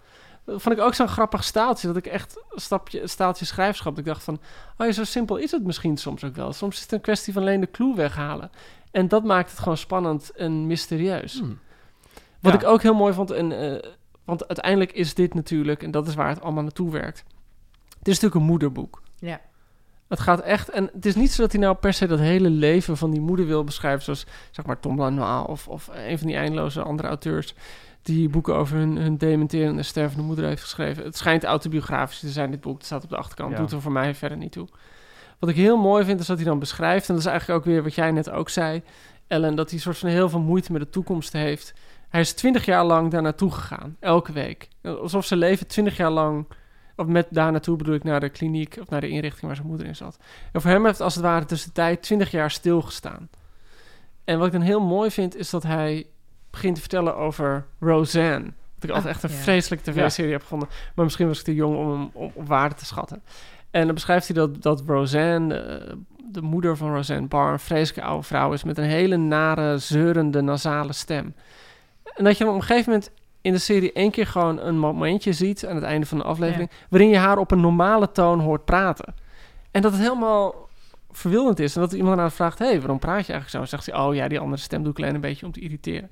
Dat 0.44 0.62
vond 0.62 0.76
ik 0.78 0.82
ook 0.82 0.94
zo'n 0.94 1.08
grappig 1.08 1.44
staaltje. 1.44 1.86
Dat 1.86 1.96
ik 1.96 2.06
echt 2.06 2.42
een 2.50 2.60
stapje, 2.60 3.06
staaltje 3.06 3.44
schrijfschap. 3.44 3.90
Dat 3.96 3.98
ik 4.06 4.12
dacht 4.12 4.24
van, 4.24 4.40
oh 4.78 4.86
ja, 4.86 4.92
zo 4.92 5.04
simpel 5.04 5.36
is 5.36 5.50
het 5.50 5.64
misschien 5.64 5.96
soms 5.96 6.24
ook 6.24 6.34
wel. 6.34 6.52
Soms 6.52 6.76
is 6.76 6.82
het 6.82 6.92
een 6.92 7.00
kwestie 7.00 7.32
van 7.32 7.42
alleen 7.42 7.60
de 7.60 7.70
clue 7.70 7.94
weghalen. 7.94 8.50
En 8.90 9.08
dat 9.08 9.24
maakt 9.24 9.50
het 9.50 9.58
gewoon 9.58 9.76
spannend 9.76 10.30
en 10.30 10.66
mysterieus. 10.66 11.38
Hmm. 11.38 11.58
Wat 12.40 12.52
Ja. 12.52 12.58
ik 12.58 12.66
ook 12.66 12.82
heel 12.82 12.94
mooi 12.94 13.12
vond, 13.12 13.30
en, 13.30 13.52
eh, 13.82 13.90
want 14.24 14.48
uiteindelijk 14.48 14.92
is 14.92 15.14
dit 15.14 15.34
natuurlijk, 15.34 15.82
en 15.82 15.90
dat 15.90 16.06
is 16.08 16.14
waar 16.14 16.28
het 16.28 16.40
allemaal 16.42 16.62
naartoe 16.62 16.90
werkt. 16.90 17.24
Het 17.98 18.08
is 18.08 18.14
natuurlijk 18.14 18.34
een 18.34 18.50
moederboek. 18.50 19.02
Ja. 19.18 19.40
Het 20.08 20.20
gaat 20.20 20.40
echt, 20.40 20.68
en 20.70 20.90
het 20.92 21.06
is 21.06 21.14
niet 21.14 21.32
zo 21.32 21.42
dat 21.42 21.52
hij 21.52 21.60
nou 21.60 21.74
per 21.74 21.92
se 21.92 22.06
dat 22.06 22.18
hele 22.18 22.50
leven 22.50 22.96
van 22.96 23.10
die 23.10 23.20
moeder 23.20 23.46
wil 23.46 23.64
beschrijven, 23.64 24.02
zoals 24.04 24.26
zeg 24.50 24.66
maar 24.66 24.80
Tom 24.80 24.98
Lanois 24.98 25.46
of, 25.46 25.68
of 25.68 25.90
een 25.92 26.18
van 26.18 26.26
die 26.26 26.36
eindeloze 26.36 26.82
andere 26.82 27.08
auteurs 27.08 27.54
die 28.02 28.28
boeken 28.28 28.54
over 28.54 28.76
hun, 28.76 28.96
hun 28.96 29.16
dementerende 29.16 29.82
stervende 29.82 30.22
moeder 30.24 30.44
heeft 30.44 30.62
geschreven. 30.62 31.04
Het 31.04 31.16
schijnt 31.16 31.44
autobiografisch 31.44 32.18
te 32.20 32.28
zijn, 32.28 32.50
dit 32.50 32.60
boek. 32.60 32.76
Het 32.76 32.86
staat 32.86 33.04
op 33.04 33.08
de 33.10 33.16
achterkant, 33.16 33.50
Ja. 33.52 33.56
doet 33.58 33.72
er 33.72 33.80
voor 33.80 33.92
mij 33.92 34.14
verder 34.14 34.38
niet 34.38 34.52
toe. 34.52 34.68
Wat 35.38 35.50
ik 35.50 35.56
heel 35.56 35.76
mooi 35.76 36.04
vind, 36.04 36.20
is 36.20 36.26
dat 36.26 36.36
hij 36.36 36.46
dan 36.46 36.58
beschrijft, 36.58 37.08
en 37.08 37.14
dat 37.14 37.22
is 37.24 37.30
eigenlijk 37.30 37.58
ook 37.60 37.66
weer 37.66 37.82
wat 37.82 37.94
jij 37.94 38.10
net 38.10 38.30
ook 38.30 38.48
zei, 38.48 38.82
Ellen, 39.26 39.54
dat 39.54 39.70
hij 39.70 39.78
soort 39.78 39.98
van 39.98 40.08
heel 40.08 40.28
veel 40.28 40.40
moeite 40.40 40.72
met 40.72 40.80
de 40.80 40.88
toekomst 40.88 41.32
heeft. 41.32 41.74
Hij 42.08 42.20
is 42.20 42.32
twintig 42.32 42.64
jaar 42.64 42.84
lang 42.84 43.10
daar 43.10 43.22
naartoe 43.22 43.50
gegaan, 43.50 43.96
elke 44.00 44.32
week. 44.32 44.68
Alsof 44.82 45.24
zijn 45.24 45.40
leven 45.40 45.66
twintig 45.66 45.96
jaar 45.96 46.10
lang, 46.10 46.46
of 46.96 47.06
met 47.06 47.26
daar 47.30 47.50
naartoe 47.52 47.76
bedoel 47.76 47.94
ik 47.94 48.04
naar 48.04 48.20
de 48.20 48.28
kliniek 48.28 48.76
of 48.80 48.88
naar 48.88 49.00
de 49.00 49.08
inrichting 49.08 49.42
waar 49.46 49.56
zijn 49.56 49.66
moeder 49.68 49.86
in 49.86 49.96
zat. 49.96 50.18
En 50.52 50.60
voor 50.60 50.70
hem 50.70 50.84
heeft 50.86 51.00
als 51.00 51.14
het 51.14 51.24
ware 51.24 51.44
tussen 51.44 51.68
de 51.68 51.74
tijd 51.74 52.02
twintig 52.02 52.30
jaar 52.30 52.50
stilgestaan. 52.50 53.28
En 54.24 54.38
wat 54.38 54.46
ik 54.46 54.52
dan 54.52 54.60
heel 54.60 54.80
mooi 54.80 55.10
vind, 55.10 55.36
is 55.36 55.50
dat 55.50 55.62
hij 55.62 56.06
begint 56.52 56.74
te 56.74 56.80
vertellen 56.80 57.16
over 57.16 57.66
Roseanne. 57.80 58.52
Wat 58.74 58.84
ik 58.84 58.90
altijd 58.90 59.04
Ah, 59.04 59.10
echt 59.10 59.22
een 59.22 59.36
ja. 59.36 59.42
vreselijke 59.42 59.90
tv-serie 59.90 60.32
heb 60.32 60.42
gevonden. 60.42 60.68
Maar 60.94 61.04
misschien 61.04 61.26
was 61.26 61.38
ik 61.38 61.44
te 61.44 61.54
jong 61.54 61.76
om 61.76 61.90
hem 61.90 62.10
op 62.12 62.32
waarde 62.46 62.74
te 62.74 62.84
schatten. 62.84 63.22
En 63.70 63.84
dan 63.84 63.94
beschrijft 63.94 64.26
hij 64.26 64.36
dat, 64.36 64.62
dat 64.62 64.82
Roseanne, 64.86 65.54
eh, 65.54 65.92
de 66.30 66.42
moeder 66.42 66.76
van 66.76 66.94
Roseanne 66.94 67.28
Barr, 67.28 67.52
een 67.52 67.58
vreselijke 67.58 68.08
oude 68.08 68.26
vrouw 68.26 68.52
is 68.52 68.64
met 68.64 68.78
een 68.78 68.84
hele 68.84 69.16
nare, 69.16 69.78
zeurende, 69.78 70.40
nasale 70.40 70.92
stem. 70.92 71.34
En 72.14 72.24
dat 72.24 72.38
je 72.38 72.44
hem 72.44 72.52
op 72.52 72.60
een 72.60 72.66
gegeven 72.66 72.92
moment 72.92 73.10
in 73.40 73.52
de 73.52 73.58
serie 73.58 73.92
één 73.92 74.10
keer 74.10 74.26
gewoon 74.26 74.60
een 74.60 74.78
momentje 74.78 75.32
ziet 75.32 75.66
aan 75.66 75.74
het 75.74 75.84
einde 75.84 76.06
van 76.06 76.18
de 76.18 76.24
aflevering, 76.24 76.70
waarin 76.88 77.08
je 77.08 77.16
haar 77.16 77.38
op 77.38 77.50
een 77.50 77.60
normale 77.60 78.12
toon 78.12 78.40
hoort 78.40 78.64
praten. 78.64 79.14
En 79.70 79.82
dat 79.82 79.92
het 79.92 80.00
helemaal 80.00 80.68
verwilderd 81.10 81.60
is. 81.60 81.74
En 81.74 81.80
dat 81.80 81.92
iemand 81.92 82.16
daarna 82.16 82.30
vraagt, 82.30 82.58
hé, 82.58 82.66
hey, 82.66 82.78
waarom 82.80 82.98
praat 82.98 83.26
je 83.26 83.32
eigenlijk 83.32 83.50
zo? 83.50 83.60
En 83.60 83.68
zegt 83.68 83.86
hij, 83.86 84.04
oh 84.04 84.14
ja, 84.14 84.28
die 84.28 84.38
andere 84.38 84.62
stem 84.62 84.82
doe 84.82 84.92
ik 84.92 84.98
alleen 84.98 85.14
een 85.14 85.20
beetje 85.20 85.46
om 85.46 85.52
te 85.52 85.60
irriteren. 85.60 86.10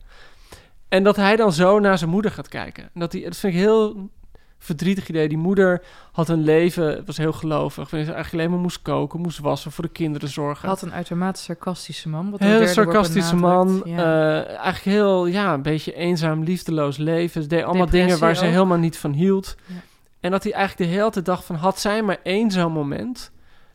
En 0.91 1.03
dat 1.03 1.17
hij 1.17 1.37
dan 1.37 1.53
zo 1.53 1.79
naar 1.79 1.99
zijn 1.99 2.11
moeder 2.11 2.31
gaat 2.31 2.49
kijken. 2.49 2.83
En 2.83 3.01
dat, 3.01 3.13
hij, 3.13 3.23
dat 3.23 3.37
vind 3.37 3.53
ik 3.53 3.59
een 3.59 3.67
heel 3.67 4.11
verdrietig 4.59 5.09
idee. 5.09 5.29
Die 5.29 5.39
moeder 5.39 5.83
had 6.13 6.29
een 6.29 6.43
leven, 6.43 7.03
was 7.07 7.17
heel 7.17 7.33
gelovig. 7.33 7.91
Waarin 7.91 8.05
ze 8.09 8.13
eigenlijk 8.13 8.33
alleen 8.33 8.51
maar 8.51 8.65
moest 8.65 8.83
koken, 8.83 9.21
moest 9.21 9.39
wassen, 9.39 9.73
voor 9.73 9.85
de 9.85 9.91
kinderen 9.91 10.29
zorgen. 10.29 10.69
Had 10.69 10.83
een 10.83 10.93
uitermate 10.93 11.41
sarcastische 11.41 12.09
man. 12.09 12.31
Wat 12.31 12.41
Heel 12.41 12.67
sarcastische 12.67 13.37
man. 13.37 13.83
Ja. 13.85 13.97
eh, 13.97 14.49
eigenlijk 14.49 14.97
heel, 14.97 15.27
ja, 15.27 15.55
een 15.55 15.63
beetje 15.63 15.95
eenzaam, 15.95 16.43
liefdeloos 16.43 16.97
leven. 16.97 17.43
Ze 17.43 17.49
deed 17.49 17.63
allemaal 17.63 17.85
Depressie 17.85 18.07
dingen 18.07 18.21
waar 18.21 18.37
ze 18.37 18.45
helemaal 18.45 18.79
niet 18.79 18.99
van 18.99 19.13
hield. 19.13 19.57
Ja. 19.67 19.75
En 20.21 20.31
dat 20.31 20.43
hij 20.43 20.53
eigenlijk 20.53 20.91
de 20.91 20.97
hele 20.97 21.11
tijd 21.11 21.25
dacht 21.25 21.45
van... 21.45 21.57
had 21.57 21.81
zij 21.81 22.03
maar 22.03 22.19
één 22.23 22.51
zo'n 22.51 22.73
moment... 22.73 23.33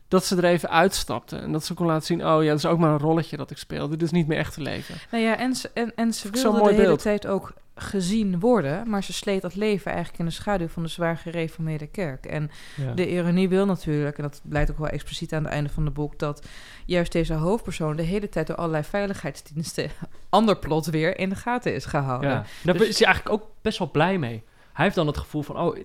dat 0.08 0.24
ze 0.24 0.36
er 0.36 0.44
even 0.44 0.70
uitstapte. 0.70 1.36
En 1.36 1.52
dat 1.52 1.64
ze 1.64 1.74
kon 1.74 1.86
laten 1.86 2.06
zien... 2.06 2.26
oh 2.26 2.42
ja, 2.42 2.48
dat 2.48 2.58
is 2.58 2.66
ook 2.66 2.78
maar 2.78 2.90
een 2.90 2.98
rolletje 2.98 3.36
dat 3.36 3.50
ik 3.50 3.56
speel. 3.58 3.88
Dit 3.88 4.02
is 4.02 4.10
niet 4.10 4.26
meer 4.26 4.38
echt 4.38 4.56
leven. 4.56 4.94
Nou 5.10 5.24
ja, 5.24 5.36
en 5.38 5.54
ze, 5.54 5.70
en, 5.74 5.92
en 5.96 6.12
ze 6.14 6.30
wilde 6.30 6.58
de 6.62 6.70
hele 6.70 6.82
beeld. 6.82 7.02
tijd 7.02 7.26
ook 7.26 7.52
gezien 7.78 8.40
worden, 8.40 8.88
maar 8.90 9.02
ze 9.04 9.12
sleet 9.12 9.42
dat 9.42 9.54
leven 9.54 9.90
eigenlijk 9.90 10.18
in 10.18 10.24
de 10.24 10.30
schaduw 10.30 10.68
van 10.68 10.82
de 10.82 10.88
zwaar 10.88 11.16
gereformeerde 11.16 11.86
kerk. 11.86 12.26
En 12.26 12.50
Ja. 12.76 12.92
de 12.92 13.10
ironie 13.10 13.48
wil 13.48 13.66
natuurlijk, 13.66 14.16
en 14.16 14.22
dat 14.22 14.40
blijkt 14.44 14.70
ook 14.70 14.78
wel 14.78 14.88
expliciet 14.88 15.32
aan 15.32 15.42
het 15.44 15.52
einde 15.52 15.70
van 15.70 15.84
het 15.84 15.94
boek, 15.94 16.18
dat 16.18 16.46
juist 16.86 17.12
deze 17.12 17.34
hoofdpersoon 17.34 17.96
de 17.96 18.02
hele 18.02 18.28
tijd 18.28 18.46
door 18.46 18.56
allerlei 18.56 18.84
veiligheidsdiensten, 18.84 19.90
ander 20.28 20.58
plot 20.58 20.86
weer, 20.86 21.18
in 21.18 21.28
de 21.28 21.34
gaten 21.34 21.74
is 21.74 21.84
gehouden. 21.84 22.30
Ja. 22.30 22.44
Daar 22.64 22.76
Dus- 22.78 22.88
is 22.88 22.98
hij 22.98 23.06
eigenlijk 23.06 23.42
ook 23.42 23.50
best 23.62 23.78
wel 23.78 23.90
blij 23.90 24.18
mee. 24.18 24.42
Hij 24.72 24.84
heeft 24.84 24.96
dan 24.96 25.06
het 25.06 25.18
gevoel 25.18 25.42
van, 25.42 25.56
oh, 25.58 25.76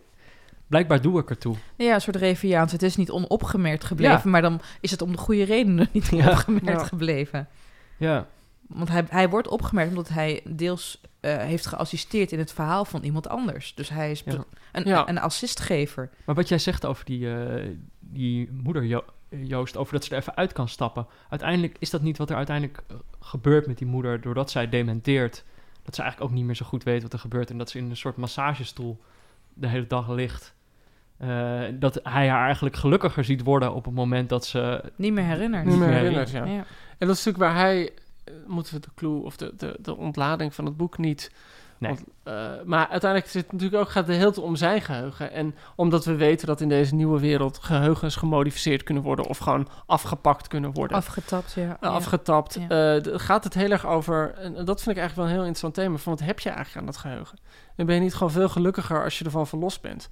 blijkbaar 0.72 1.01
doe 1.01 1.19
ik 1.19 1.30
ertoe. 1.30 1.55
Ja, 1.76 1.93
een 1.93 2.01
soort 2.01 2.15
Reviaans. 2.15 2.72
Het 2.72 2.84
is 2.84 2.95
niet 2.95 3.11
onopgemerkt 3.11 3.84
gebleven, 3.84 4.22
Ja. 4.24 4.30
maar 4.30 4.41
dan 4.41 4.61
is 4.82 4.91
het 4.91 5.01
om 5.01 5.11
de 5.11 5.17
goede 5.17 5.43
redenen 5.43 5.89
niet 5.91 6.07
Ja. 6.11 6.26
onopgemerkt 6.26 6.65
Ja. 6.82 6.84
gebleven. 6.84 7.47
Ja, 7.97 8.28
Want 8.67 8.89
hij, 8.89 9.05
hij 9.09 9.30
wordt 9.30 9.47
opgemerkt 9.47 9.89
omdat 9.89 10.09
hij 10.09 10.41
deels 10.49 11.01
eh, 11.19 11.38
heeft 11.38 11.65
geassisteerd 11.65 12.32
in 12.32 12.39
het 12.39 12.53
verhaal 12.53 12.86
van 12.86 13.03
iemand 13.03 13.30
anders. 13.30 13.74
Dus 13.76 13.89
hij 13.89 14.11
is 14.11 14.22
Ja. 14.26 14.43
een, 14.72 14.86
Ja. 14.86 15.07
een 15.09 15.19
assistgever. 15.19 16.09
maar 16.26 16.36
wat 16.36 16.47
jij 16.47 16.57
zegt 16.59 16.86
over 16.86 17.05
die, 17.05 17.34
eh, 17.36 17.67
die 17.99 18.49
moeder 18.51 18.86
Jo- 18.86 19.05
Joost, 19.30 19.78
over 19.78 19.93
dat 19.93 20.03
ze 20.03 20.11
er 20.11 20.17
even 20.22 20.36
uit 20.36 20.53
kan 20.53 20.67
stappen. 20.67 21.07
Uiteindelijk 21.30 21.76
is 21.80 21.89
dat 21.89 22.01
niet 22.01 22.17
wat 22.17 22.30
er 22.30 22.36
uiteindelijk 22.36 22.84
eh, 22.88 22.95
gebeurt 23.19 23.67
met 23.67 23.78
die 23.78 23.88
moeder, 23.88 24.22
doordat 24.22 24.51
zij 24.51 24.69
dementeert. 24.69 25.43
Dat 25.84 25.95
ze 25.95 26.01
eigenlijk 26.01 26.32
ook 26.32 26.38
niet 26.38 26.45
meer 26.45 26.55
zo 26.55 26.65
goed 26.65 26.84
weet 26.84 27.01
wat 27.01 27.13
er 27.13 27.19
gebeurt 27.19 27.49
en 27.49 27.57
dat 27.57 27.69
ze 27.69 27.78
in 27.78 27.89
een 27.89 27.97
soort 27.97 28.17
massagestoel 28.17 29.01
de 29.53 29.67
hele 29.67 29.88
dag 29.88 30.09
ligt. 30.09 30.53
Eh, 31.22 31.59
dat 31.74 31.99
hij 32.03 32.30
haar 32.30 32.45
eigenlijk 32.45 32.76
gelukkiger 32.76 33.24
ziet 33.24 33.43
worden 33.43 33.74
op 33.74 33.86
het 33.86 33.93
moment 33.93 34.30
dat 34.30 34.45
ze... 34.45 34.84
Niet 34.95 35.13
meer 35.13 35.24
herinnerd. 35.24 35.65
Niet 35.65 35.78
meer 35.78 35.89
herinnerd, 35.89 36.32
ja. 36.32 36.45
Ja. 36.45 36.65
En 36.97 37.07
dat 37.07 37.15
is 37.17 37.26
natuurlijk 37.26 37.38
waar 37.53 37.55
hij... 37.55 37.89
eh, 38.24 38.34
moeten 38.47 38.74
we 38.74 38.80
de 38.80 38.89
clue 38.95 39.24
of 39.24 39.38
de, 39.38 39.53
de, 39.57 39.78
de 39.82 39.97
ontlading 39.97 40.53
van 40.53 40.65
het 40.65 40.78
boek 40.78 40.97
niet... 40.97 41.32
Nee. 41.78 41.91
Want, 41.91 42.03
eh, 42.24 42.49
maar 42.65 42.88
uiteindelijk 42.88 43.32
zit 43.32 43.43
het 43.43 43.51
natuurlijk 43.51 43.82
ook, 43.82 43.89
gaat 43.89 44.07
het 44.07 44.15
heel 44.15 44.32
te 44.32 44.41
om 44.41 44.55
zijn 44.55 44.82
geheugen. 44.82 45.32
En 45.32 45.55
omdat 45.76 46.05
we 46.05 46.15
weten 46.15 46.47
dat 46.47 46.61
in 46.61 46.69
deze 46.69 46.95
nieuwe 46.95 47.19
wereld 47.19 47.57
geheugens 47.57 48.15
gemodificeerd 48.15 48.84
kunnen 48.84 49.03
worden... 49.03 49.26
of 49.26 49.38
gewoon 49.38 49.67
afgepakt 49.86 50.47
kunnen 50.47 50.72
worden. 50.74 50.97
Afgetapt, 50.97 51.53
ja. 51.53 51.78
Uh, 51.82 51.89
afgetapt. 51.89 52.57
Ja. 52.69 52.95
Eh, 52.97 53.19
gaat 53.19 53.43
het 53.43 53.53
heel 53.53 53.72
erg 53.72 53.88
over, 53.88 54.34
en 54.34 54.53
dat 54.53 54.82
vind 54.82 54.95
ik 54.95 55.01
eigenlijk 55.01 55.15
wel 55.15 55.26
een 55.26 55.32
heel 55.32 55.39
interessant 55.39 55.74
thema, 55.74 55.97
van 55.97 56.13
wat 56.13 56.28
heb 56.28 56.39
je 56.39 56.49
eigenlijk 56.49 56.80
aan 56.80 56.86
dat 56.86 56.97
geheugen? 56.97 57.38
En 57.76 57.86
ben 57.86 57.95
je 57.95 58.01
niet 58.01 58.13
gewoon 58.13 58.32
veel 58.32 58.49
gelukkiger 58.49 59.03
als 59.03 59.19
je 59.19 59.26
ervan 59.26 59.47
verlost 59.47 59.82
bent? 59.82 60.09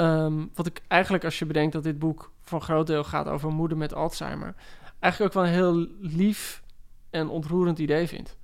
Ehm, 0.00 0.46
wat 0.54 0.66
ik 0.66 0.82
eigenlijk, 0.88 1.24
als 1.24 1.38
je 1.38 1.46
bedenkt 1.46 1.72
dat 1.72 1.82
dit 1.82 1.98
boek 1.98 2.32
voor 2.40 2.58
een 2.58 2.64
groot 2.64 2.86
deel 2.86 3.04
gaat 3.04 3.26
over 3.28 3.48
een 3.48 3.54
moeder 3.54 3.76
met 3.78 3.94
Alzheimer, 3.94 4.54
eigenlijk 4.98 5.34
ook 5.36 5.42
wel 5.42 5.52
een 5.52 5.56
heel 5.58 5.86
lief 6.00 6.62
en 7.10 7.28
ontroerend 7.28 7.78
idee 7.78 8.06
vind. 8.08 8.36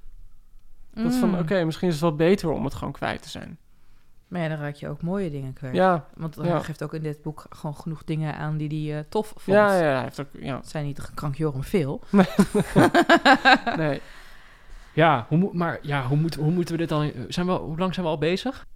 Dat 0.95 1.15
van, 1.15 1.29
Mm. 1.29 1.39
oké, 1.39 1.65
misschien 1.65 1.89
is 1.89 1.95
het 1.95 2.03
wel 2.03 2.15
beter 2.17 2.51
om 2.51 2.65
het 2.65 2.75
gewoon 2.75 2.93
kwijt 2.93 3.23
te 3.23 3.29
zijn. 3.29 3.59
Maar 4.29 4.41
ja, 4.41 4.49
dan 4.49 4.59
raak 4.59 4.75
je 4.75 4.89
ook 4.89 5.03
mooie 5.03 5.31
dingen 5.31 5.53
kwijt. 5.53 5.75
Ja, 5.75 6.07
Want 6.15 6.35
hij 6.37 6.47
ja. 6.47 6.61
geeft 6.61 6.83
ook 6.83 6.95
in 6.95 7.03
dit 7.03 7.23
boek 7.23 7.47
gewoon 7.51 7.77
genoeg 7.77 8.05
dingen 8.05 8.35
aan 8.37 8.57
die 8.57 8.89
hij 8.89 8.99
eh, 8.99 9.05
tof 9.09 9.27
vond. 9.37 9.57
ja, 9.57 9.77
ja, 9.77 9.93
hij 9.95 10.03
heeft 10.03 10.21
ook, 10.21 10.29
ja. 10.33 10.57
Het 10.57 10.69
zijn 10.69 10.85
niet 10.85 11.11
krankjoren 11.15 11.65
veel. 11.65 12.01
Nee. 13.77 14.01
Ja, 14.93 15.27
hoe, 15.29 15.51
maar 15.53 15.79
ja, 15.83 16.07
hoe, 16.07 16.17
moet, 16.17 16.35
hoe 16.35 16.51
moeten 16.51 16.75
we 16.75 16.81
dit 16.81 16.89
dan... 16.89 17.13
Zijn 17.29 17.47
we, 17.47 17.53
hoe 17.53 17.79
lang 17.79 17.95
zijn 17.95 18.07
we 18.07 18.13
al 18.13 18.19
bezig? 18.19 18.67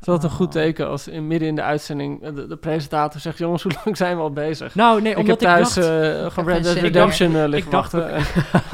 Is 0.00 0.08
altijd 0.08 0.30
een 0.30 0.36
goed 0.36 0.52
teken 0.52 0.88
als 0.88 1.08
in, 1.08 1.26
midden 1.26 1.48
in 1.48 1.54
de 1.54 1.62
uitzending 1.62 2.22
eh, 2.22 2.34
de, 2.34 2.46
de 2.46 2.56
presentator 2.56 3.20
zegt, 3.20 3.38
jongens, 3.38 3.62
hoe 3.64 3.72
lang 3.84 3.96
zijn 3.96 4.16
we 4.16 4.22
al 4.22 4.32
bezig? 4.32 4.74
Nou, 4.74 5.02
nee, 5.02 5.10
ik 5.10 5.16
heb 5.16 5.26
omdat 5.26 5.42
ik, 5.42 5.48
thuis 5.48 5.74
dacht... 5.74 5.86
eh 5.86 6.30
gewoon 6.30 6.48
Red 6.54 6.62
Dead 6.62 6.76
Ik 6.76 6.82
Redemption 6.82 7.36
eh, 7.36 7.48
liggen 7.48 7.58
ik 7.58 7.70
dacht, 7.70 7.92
wachten. 7.92 8.22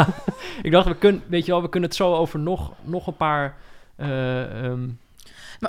ik 0.62 0.70
dacht, 0.70 0.86
we 0.86 0.94
kunnen, 0.96 1.22
weet 1.26 1.46
je 1.46 1.52
wel, 1.52 1.62
we 1.62 1.68
kunnen 1.68 1.88
het 1.88 1.98
zo 1.98 2.14
over 2.14 2.38
nog, 2.38 2.72
nog 2.82 3.06
een 3.06 3.16
paar... 3.16 3.56
eh, 3.96 4.64
ehm, 4.64 4.88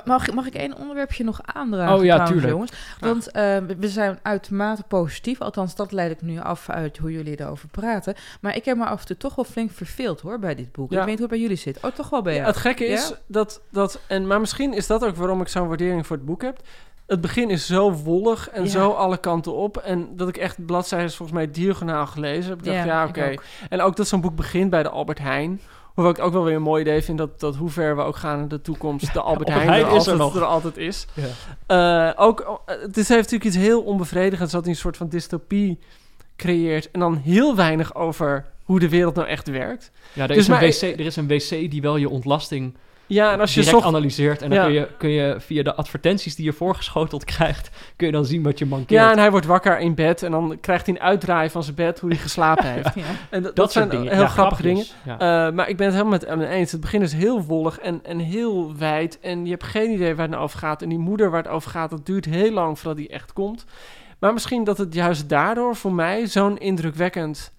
Mag, 0.04 0.32
mag 0.32 0.46
ik 0.46 0.54
één 0.54 0.76
onderwerpje 0.76 1.24
nog 1.24 1.40
aandragen? 1.44 1.96
Oh 1.96 2.04
ja, 2.04 2.14
trouwens, 2.14 2.30
tuurlijk. 2.30 2.52
jongens? 2.52 2.72
Want 3.00 3.30
eh, 3.30 3.76
we- 3.78 3.88
zijn 3.88 4.18
uitermate 4.22 4.82
positief. 4.82 5.40
Althans, 5.40 5.74
dat 5.74 5.92
leid 5.92 6.10
ik 6.10 6.22
nu 6.22 6.38
af 6.40 6.68
uit 6.70 6.98
hoe 6.98 7.12
jullie 7.12 7.40
erover 7.40 7.68
praten. 7.68 8.14
Maar 8.40 8.56
ik 8.56 8.64
heb 8.64 8.76
me 8.76 8.84
af 8.84 9.00
en 9.00 9.06
toe 9.06 9.16
toch 9.16 9.34
wel 9.34 9.44
flink 9.44 9.70
verveeld 9.70 10.20
hoor 10.20 10.38
bij 10.38 10.54
dit 10.54 10.72
boek. 10.72 10.90
Ja. 10.90 10.98
Ik 11.00 11.04
weet 11.06 11.18
niet 11.18 11.18
hoe 11.18 11.26
het 11.28 11.30
bij 11.30 11.40
jullie 11.40 11.56
zit. 11.56 11.78
Oh, 11.84 11.90
toch 11.90 12.10
wel 12.10 12.22
bij 12.22 12.32
Ja, 12.32 12.38
jou? 12.38 12.50
het 12.52 12.60
gekke 12.60 12.84
is 12.86 13.12
dat, 13.26 13.60
dat, 13.70 14.00
en, 14.06 14.26
maar 14.26 14.40
misschien 14.40 14.72
is 14.74 14.86
dat 14.86 15.04
ook 15.04 15.16
waarom 15.16 15.40
ik 15.40 15.48
zo'n 15.48 15.68
waardering 15.68 16.06
voor 16.06 16.16
het 16.16 16.24
boek 16.24 16.42
heb. 16.42 16.58
het 17.06 17.20
begin 17.20 17.50
is 17.50 17.66
zo 17.66 17.92
wollig 17.92 18.48
en 18.50 18.62
Ja. 18.62 18.68
zo 18.68 18.90
alle 18.90 19.18
kanten 19.18 19.54
op. 19.54 19.76
En 19.76 20.16
dat 20.16 20.28
ik 20.28 20.36
echt 20.36 20.66
bladzijden 20.66 21.10
volgens 21.10 21.38
mij 21.38 21.50
diagonaal 21.50 22.06
gelezen 22.06 22.50
heb. 22.50 22.58
Ik 22.58 22.64
dacht, 22.64 22.84
ja, 22.84 23.06
oké. 23.06 23.34
En 23.68 23.80
ook 23.80 23.96
dat 23.96 24.08
zo'n 24.08 24.20
boek 24.20 24.36
begint 24.36 24.70
bij 24.70 24.82
de 24.82 24.88
Albert 24.88 25.18
Heijn. 25.18 25.60
Hoewel 25.98 26.16
ik 26.16 26.22
ook 26.22 26.32
wel 26.32 26.44
weer 26.44 26.54
een 26.54 26.62
mooi 26.62 26.80
idee 26.82 27.02
vind 27.02 27.18
dat, 27.18 27.40
dat 27.40 27.56
hoe 27.56 27.70
ver 27.70 27.96
we 27.96 28.02
ook 28.02 28.16
gaan 28.16 28.40
in 28.40 28.48
de 28.48 28.60
toekomst, 28.60 29.12
de 29.12 29.20
Albert, 29.20 29.48
Albert 29.48 29.48
Heijn, 29.48 29.68
Heijn 29.68 29.86
er, 29.86 29.96
is 29.96 30.06
er 30.06 30.12
altijd, 30.12 30.18
nog. 30.18 30.36
er 30.36 30.44
altijd 30.48 30.76
is. 30.76 31.06
Ja. 31.66 32.06
Eh, 32.16 32.26
ook, 32.26 32.40
eh, 32.66 32.74
het 32.80 32.96
is, 32.96 33.08
heeft 33.08 33.22
natuurlijk 33.30 33.44
iets 33.44 33.56
heel 33.56 33.82
onbevredigends 33.82 34.52
dat 34.52 34.62
hij 34.62 34.70
een 34.72 34.78
soort 34.78 34.96
van 34.96 35.08
dystopie 35.08 35.78
creëert. 36.36 36.90
En 36.90 37.00
dan 37.00 37.16
heel 37.16 37.56
weinig 37.56 37.94
over 37.94 38.46
hoe 38.64 38.78
de 38.80 38.88
wereld 38.88 39.14
nou 39.14 39.28
echt 39.28 39.48
werkt. 39.48 39.90
Ja, 40.12 40.22
er, 40.22 40.28
Dus 40.28 40.36
is 40.36 40.46
een 40.48 40.52
maar- 40.52 40.62
wc, 40.62 40.82
er 40.82 41.00
is 41.00 41.16
een 41.16 41.26
wc 41.28 41.48
die 41.70 41.80
wel 41.82 41.96
je 41.96 42.08
ontlasting 42.08 42.74
Ja, 43.08 43.32
en 43.32 43.40
als 43.40 43.54
je 43.54 43.60
direct 43.60 43.76
zocht... 43.76 43.86
analyseert. 43.88 44.42
En 44.42 44.50
dan 44.50 44.58
Ja. 44.58 44.64
kun, 44.64 44.72
je, 44.74 44.88
kun 44.98 45.08
je 45.10 45.36
via 45.38 45.62
de 45.62 45.74
advertenties 45.74 46.34
die 46.36 46.44
je 46.44 46.52
voorgeschoteld 46.52 47.24
krijgt, 47.34 47.70
kun 47.96 48.06
je 48.06 48.12
dan 48.12 48.24
zien 48.24 48.42
wat 48.42 48.58
je 48.58 48.66
mankeert. 48.66 48.90
Ja, 49.02 49.10
en 49.12 49.18
hij 49.18 49.30
wordt 49.30 49.46
wakker 49.46 49.78
in 49.78 49.94
bed 49.94 50.22
en 50.22 50.30
dan 50.30 50.58
krijgt 50.60 50.86
hij 50.86 50.94
een 50.94 51.00
uitdraai 51.00 51.50
van 51.50 51.62
zijn 51.62 51.76
bed 51.76 52.00
hoe 52.00 52.10
hij 52.10 52.18
geslapen 52.18 52.72
heeft. 52.74 52.94
Ja. 52.94 53.02
En 53.30 53.42
dat, 53.42 53.56
dat, 53.56 53.72
zijn 53.72 53.90
soort 53.90 54.02
dingen. 54.02 54.16
heel 54.16 54.26
grappige 54.26 54.62
dingen. 54.62 54.84
grapjes. 54.84 55.28
Eh, 55.28 55.50
maar 55.54 55.68
ik 55.68 55.76
ben 55.76 55.86
het 55.86 55.94
helemaal 55.96 56.18
met 56.18 56.24
Ellen 56.28 56.48
eens. 56.48 56.72
Het 56.72 56.80
begin 56.80 57.02
is 57.02 57.12
heel 57.12 57.42
wollig 57.42 57.78
en, 57.78 58.00
en 58.04 58.18
heel 58.18 58.76
wijd. 58.76 59.18
En 59.20 59.44
je 59.44 59.50
hebt 59.50 59.64
geen 59.64 59.90
idee 59.90 60.10
waar 60.14 60.22
het 60.22 60.30
nou 60.30 60.42
over 60.42 60.58
gaat. 60.58 60.82
En 60.82 60.88
die 60.88 60.98
moeder 60.98 61.30
waar 61.30 61.42
het 61.42 61.52
over 61.52 61.70
gaat, 61.70 61.90
dat 61.90 62.06
duurt 62.06 62.24
heel 62.24 62.52
lang 62.52 62.78
voordat 62.78 62.96
die 62.96 63.08
echt 63.08 63.32
komt. 63.32 63.64
Maar 64.18 64.32
misschien 64.32 64.64
dat 64.64 64.78
het 64.78 64.94
juist 64.94 65.28
daardoor 65.28 65.76
voor 65.76 65.92
mij 65.92 66.26
zo'n 66.26 66.58
indrukwekkend 66.58 67.52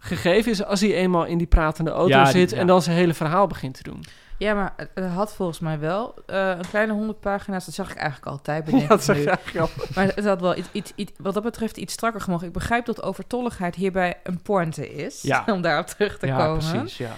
gegeven 0.00 0.50
is... 0.52 0.64
als 0.64 0.80
hij 0.80 0.94
eenmaal 0.94 1.24
in 1.24 1.38
die 1.38 1.46
pratende 1.46 1.90
auto 1.90 2.08
Ja, 2.08 2.22
die- 2.24 2.32
zit 2.32 2.50
ja. 2.50 2.56
en 2.56 2.66
dan 2.66 2.82
zijn 2.82 2.96
hele 2.96 3.14
verhaal 3.14 3.46
begint 3.46 3.74
te 3.74 3.82
doen. 3.82 4.04
Ja, 4.38 4.54
maar 4.54 4.72
het, 4.76 5.04
had 5.14 5.34
volgens 5.34 5.58
mij 5.60 5.78
wel 5.78 6.14
eh, 6.26 6.48
een 6.48 6.68
kleine 6.70 6.92
honderd 6.92 7.20
pagina's. 7.20 7.64
Dat 7.64 7.74
zag 7.74 7.90
ik 7.90 7.96
eigenlijk 7.96 8.30
altijd. 8.30 8.70
Ja, 8.80 8.86
dat 8.86 9.08
ik 9.08 9.26
eigenlijk 9.26 9.56
al. 9.58 9.68
Maar 9.94 10.04
het 10.14 10.24
had 10.24 10.40
wel 10.40 10.56
iets, 10.56 10.68
iets, 10.72 10.92
iets- 10.94 11.12
wat 11.18 11.34
dat 11.34 11.42
betreft 11.42 11.76
iets 11.76 11.92
strakker 11.92 12.20
gemogen. 12.20 12.46
Ik 12.46 12.52
begrijp 12.52 12.84
dat 12.86 13.02
overtolligheid 13.02 13.74
hierbij 13.74 14.18
een 14.22 14.42
pointe 14.42 14.94
is. 14.94 15.22
Ja. 15.22 15.44
Om 15.54 15.62
daarop 15.62 15.86
terug 15.86 16.18
te 16.18 16.26
ja, 16.26 16.36
komen. 16.36 16.58
precies. 16.70 16.96
Ja. 16.96 17.10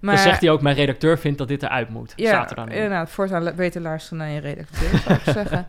Maar, 0.00 0.14
dan 0.14 0.24
zegt 0.24 0.40
hij 0.40 0.50
ook, 0.50 0.62
mijn 0.62 0.76
redacteur 0.76 1.18
vindt 1.18 1.38
dat 1.38 1.48
dit 1.48 1.62
eruit 1.62 1.88
moet. 1.88 2.12
ja, 2.16 2.50
er 2.50 2.58
in. 2.58 2.68
inderdaad, 2.68 3.10
voortaan 3.10 3.52
beter 3.56 3.80
luisteren 3.80 4.18
naar 4.18 4.28
je 4.30 4.40
redacteur, 4.40 4.98
zou 4.98 5.14
ik 5.14 5.22
zeggen. 5.40 5.66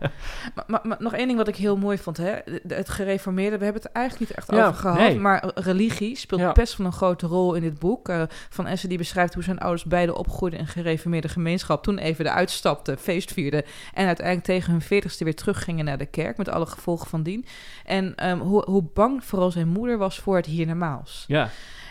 Maar, 0.56 0.64
maar, 0.68 0.80
maar 0.84 0.98
nog 1.00 1.14
één 1.14 1.26
ding 1.28 1.38
wat 1.38 1.48
ik 1.48 1.56
heel 1.56 1.78
mooi 1.78 1.98
vond. 1.98 2.18
Hè? 2.18 2.36
Het 2.68 2.90
gereformeerde, 2.90 3.58
we 3.58 3.64
hebben 3.64 3.82
het 3.82 3.92
eigenlijk 3.92 4.30
niet 4.30 4.38
echt 4.38 4.52
Ja, 4.52 4.68
over 4.68 4.80
gehad. 4.80 4.98
nee. 4.98 5.20
Maar 5.20 5.52
religie 5.56 6.16
speelt 6.16 6.42
Ja. 6.42 6.52
best 6.52 6.78
wel 6.78 6.88
een 6.88 6.94
grote 6.94 7.28
rol 7.28 7.54
in 7.54 7.62
dit 7.62 7.80
boek. 7.80 8.10
Eh, 8.10 8.22
van 8.50 8.68
Essen 8.68 8.90
die 8.90 8.98
beschrijft 8.98 9.34
hoe 9.34 9.44
zijn 9.44 9.60
ouders 9.60 9.84
beide 9.86 10.16
opgroeiden 10.16 10.60
in 10.60 10.66
een 10.66 10.72
gereformeerde 10.72 11.30
gemeenschap. 11.30 11.84
Toen 11.84 11.98
even 11.98 12.24
de 12.26 12.32
uitstapten, 12.32 12.98
feest 12.98 13.34
vierden. 13.34 13.64
En 13.94 14.06
uiteindelijk 14.06 14.46
tegen 14.46 14.72
hun 14.72 14.82
veertigste 14.82 15.24
weer 15.24 15.36
teruggingen 15.36 15.86
naar 15.86 15.98
de 15.98 16.06
kerk. 16.06 16.38
Met 16.38 16.50
alle 16.50 16.66
gevolgen 16.66 17.08
van 17.10 17.24
dien. 17.24 17.46
En 17.86 18.16
ehm, 18.16 18.38
hoe, 18.38 18.64
hoe 18.66 18.84
bang 18.94 19.24
vooral 19.24 19.52
zijn 19.52 19.68
moeder 19.68 19.98
was 19.98 20.20
voor 20.20 20.36
het 20.36 20.46
hiernamaals. 20.46 21.24
Ja, 21.28 21.50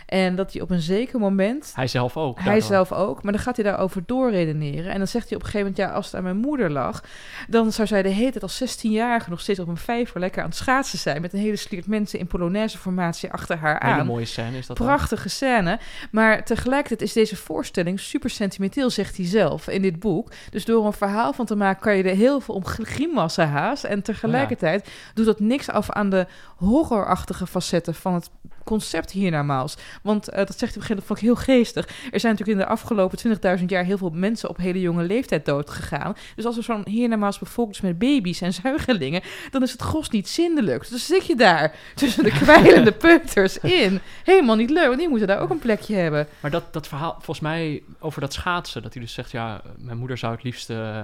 En 0.08 0.36
dat 0.36 0.52
hij 0.52 0.62
op 0.62 0.70
een 0.70 0.80
zeker 0.80 1.18
moment 1.18 1.72
hij 1.74 1.86
zelf 1.86 2.16
ook. 2.16 2.40
hij 2.40 2.60
zelf 2.60 2.92
ook, 2.92 3.22
maar 3.22 3.32
dan 3.32 3.42
gaat 3.42 3.56
hij 3.56 3.64
daarover 3.64 4.02
doorredeneren. 4.06 4.92
En 4.92 4.98
dan 4.98 5.06
zegt 5.06 5.28
hij 5.28 5.36
op 5.36 5.44
een 5.44 5.50
gegeven 5.50 5.70
moment, 5.70 5.88
ja, 5.88 5.96
als 5.96 6.06
het 6.06 6.14
aan 6.14 6.22
mijn 6.22 6.36
moeder 6.36 6.70
lag... 6.70 7.04
dan 7.48 7.72
zou 7.72 7.88
zij 7.88 8.02
de 8.02 8.08
hele 8.08 8.30
tijd 8.30 8.42
als 8.42 8.78
16-jarige 8.84 9.30
nog 9.30 9.40
steeds 9.40 9.58
op 9.58 9.68
een 9.68 9.76
vijver 9.76 10.20
lekker 10.20 10.42
aan 10.42 10.48
het 10.48 10.56
schaatsen 10.58 10.98
zijn... 10.98 11.20
met 11.20 11.32
een 11.32 11.38
hele 11.38 11.56
sliert 11.56 11.86
mensen 11.86 12.18
in 12.18 12.26
Polonaise-formatie 12.26 13.32
achter 13.32 13.56
haar 13.58 13.82
Een 13.82 13.88
hele 13.88 14.00
aan. 14.00 14.06
mooie 14.06 14.24
scène 14.24 14.58
is 14.58 14.66
dat 14.66 14.76
dan. 14.76 14.86
Prachtige 14.86 15.28
scène. 15.28 15.78
Maar 16.10 16.44
tegelijkertijd 16.44 17.02
is 17.02 17.12
deze 17.12 17.36
voorstelling 17.36 18.00
super 18.00 18.30
sentimenteel, 18.30 18.90
zegt 18.90 19.16
hij 19.16 19.26
zelf 19.26 19.68
in 19.68 19.82
dit 19.82 20.00
boek. 20.00 20.32
Dus 20.50 20.64
door 20.64 20.86
een 20.86 20.92
verhaal 20.92 21.32
van 21.32 21.46
te 21.46 21.56
maken 21.56 21.82
kan 21.82 21.96
je 21.96 22.02
er 22.02 22.16
heel 22.16 22.40
veel 22.40 22.54
om 22.54 22.64
grimassen 22.64 23.48
haast. 23.48 23.84
En 23.84 24.02
tegelijkertijd 24.02 24.88
doet 25.14 25.26
dat 25.26 25.40
niks 25.40 25.70
af 25.70 25.90
aan 25.90 26.10
de 26.10 26.26
horrorachtige 26.56 27.46
facetten 27.46 27.94
van 27.94 28.14
het 28.14 28.30
concept 28.68 29.10
hiernamaals. 29.10 29.76
Want 30.02 30.28
eh, 30.28 30.36
dat 30.36 30.58
zegt 30.58 30.74
hij 30.74 30.82
gegeven 30.82 30.88
moment, 30.88 31.06
vond 31.06 31.18
ik 31.18 31.24
heel 31.24 31.56
geestig. 31.56 31.86
Er 31.86 32.20
zijn 32.20 32.32
natuurlijk 32.32 32.58
in 32.58 32.64
de 32.66 32.72
afgelopen 32.72 33.58
20.000 33.58 33.64
jaar 33.66 33.84
heel 33.84 33.98
veel 33.98 34.10
mensen 34.10 34.48
op 34.48 34.56
hele 34.56 34.80
jonge 34.80 35.02
leeftijd 35.02 35.44
dood 35.44 35.70
gegaan. 35.70 36.16
Dus 36.36 36.44
als 36.44 36.56
er 36.56 36.62
zo'n 36.62 36.88
hiernamaals 36.88 37.38
bevolkt 37.38 37.74
is 37.74 37.80
met 37.80 37.98
baby's 37.98 38.40
en 38.40 38.52
zuigelingen, 38.52 39.22
dan 39.50 39.62
is 39.62 39.72
het 39.72 39.82
gros 39.82 40.10
niet 40.10 40.28
zindelijk. 40.28 40.88
Dus 40.88 41.06
zit 41.06 41.26
je 41.26 41.36
daar 41.36 41.74
tussen 41.94 42.24
de 42.24 42.30
kwijlende 42.42 42.92
peuters 42.92 43.58
in. 43.58 44.00
Helemaal 44.24 44.56
niet 44.56 44.70
leuk, 44.70 44.86
want 44.86 44.98
die 44.98 45.08
moeten 45.08 45.28
daar 45.28 45.40
ook 45.40 45.50
een 45.50 45.58
plekje 45.58 45.94
hebben. 45.94 46.26
Maar 46.40 46.50
dat, 46.50 46.72
dat 46.72 46.88
verhaal, 46.88 47.12
volgens 47.12 47.40
mij, 47.40 47.82
over 47.98 48.20
dat 48.20 48.32
schaatsen, 48.32 48.82
dat 48.82 48.92
hij 48.92 49.02
dus 49.02 49.12
zegt, 49.12 49.30
ja, 49.30 49.62
mijn 49.78 49.98
moeder 49.98 50.18
zou 50.18 50.32
het 50.32 50.42
liefst 50.42 50.70
eh, 50.70 51.02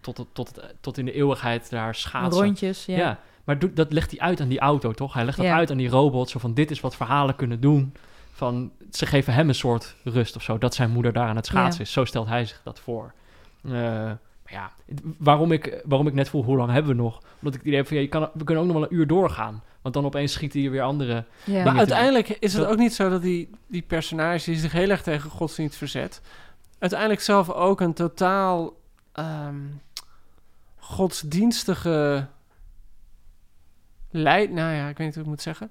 tot, 0.00 0.16
tot, 0.16 0.28
tot, 0.32 0.60
tot 0.80 0.98
in 0.98 1.04
de 1.04 1.12
eeuwigheid 1.12 1.70
daar 1.70 1.94
schaatsen. 1.94 2.42
Rondjes, 2.42 2.84
ja. 2.84 2.96
Ja. 2.96 3.18
Maar 3.48 3.58
doet- 3.58 3.76
dat 3.76 3.92
legt 3.92 4.10
hij 4.10 4.20
uit 4.20 4.40
aan 4.40 4.48
die 4.48 4.58
auto, 4.58 4.92
toch? 4.92 5.12
Hij 5.14 5.24
legt 5.24 5.36
dat 5.36 5.46
Ja. 5.46 5.56
uit 5.56 5.70
aan 5.70 5.76
die 5.76 5.88
robot, 5.88 6.30
zo 6.30 6.38
van, 6.38 6.54
dit 6.54 6.70
is 6.70 6.80
wat 6.80 6.96
verhalen 6.96 7.36
kunnen 7.36 7.60
doen. 7.60 7.92
Van, 8.32 8.70
ze 8.90 9.06
geven 9.06 9.32
hem 9.34 9.48
een 9.48 9.54
soort 9.54 9.94
rust 10.04 10.36
of 10.36 10.42
zo, 10.42 10.58
dat 10.58 10.74
zijn 10.74 10.90
moeder 10.90 11.12
daar 11.12 11.28
aan 11.28 11.36
het 11.36 11.46
schaatsen 11.46 11.82
Ja. 11.82 11.86
is. 11.86 11.92
Zo 11.92 12.04
stelt 12.04 12.28
hij 12.28 12.44
zich 12.44 12.60
dat 12.64 12.80
voor. 12.80 13.12
Eh, 13.64 13.70
maar 13.72 14.52
ja, 14.52 14.70
waarom 15.18 15.52
ik, 15.52 15.82
waarom 15.84 16.06
ik 16.06 16.14
net 16.14 16.28
vroeg, 16.28 16.44
hoe 16.44 16.56
lang 16.56 16.70
hebben 16.70 16.96
we 16.96 17.02
nog? 17.02 17.14
Omdat 17.18 17.52
ik 17.54 17.58
het 17.58 17.62
idee 17.62 17.76
heb 17.76 17.86
van, 17.86 17.96
ja, 17.96 18.02
je 18.02 18.08
kan, 18.08 18.30
we 18.34 18.44
kunnen 18.44 18.64
ook 18.64 18.70
nog 18.70 18.78
wel 18.80 18.88
een 18.90 18.96
uur 18.96 19.06
doorgaan. 19.06 19.62
Want 19.82 19.94
dan 19.94 20.04
opeens 20.04 20.32
schiet 20.32 20.52
hij 20.52 20.70
weer 20.70 20.82
andere... 20.82 21.24
Ja. 21.44 21.64
Maar 21.64 21.76
uiteindelijk 21.76 22.28
is 22.28 22.52
het 22.52 22.62
Dat- 22.62 22.70
ook 22.72 22.78
niet 22.78 22.94
zo 22.94 23.08
dat 23.08 23.22
die, 23.22 23.50
die 23.66 23.82
personage 23.82 24.50
die 24.50 24.58
zich 24.60 24.72
heel 24.72 24.90
erg 24.90 25.02
tegen 25.02 25.30
godsdienst 25.30 25.76
verzet, 25.76 26.20
uiteindelijk 26.78 27.20
zelf 27.20 27.50
ook 27.50 27.80
een 27.80 27.94
totaal 27.94 28.72
ehm, 29.12 29.56
godsdienstige 30.76 32.26
leid. 34.10 34.50
Nou 34.50 34.74
ja, 34.74 34.88
ik 34.88 34.96
weet 34.96 35.06
niet 35.06 35.14
hoe 35.14 35.24
ik 35.24 35.28
moet 35.30 35.42
zeggen. 35.42 35.70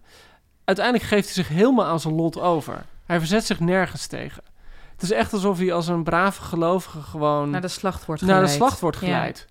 Uiteindelijk 0.65 1.05
geeft 1.07 1.25
hij 1.25 1.33
zich 1.33 1.47
helemaal 1.47 1.85
aan 1.85 1.99
zijn 1.99 2.13
lot 2.13 2.39
over. 2.39 2.85
Hij 3.05 3.19
verzet 3.19 3.45
zich 3.45 3.59
nergens 3.59 4.07
tegen. 4.07 4.43
Het 4.91 5.01
is 5.01 5.11
echt 5.11 5.33
alsof 5.33 5.57
hij 5.57 5.73
als 5.73 5.87
een 5.87 6.03
brave 6.03 6.41
gelovige 6.41 7.01
gewoon 7.01 7.49
Naar 7.49 7.61
de 7.61 7.67
slacht 7.67 8.05
wordt 8.05 8.21
naar 8.21 8.29
de 8.29 8.41
geleid. 8.41 8.57
slacht 8.57 8.79
wordt 8.79 8.97
Ja. 8.99 9.03
geleid. 9.05 9.47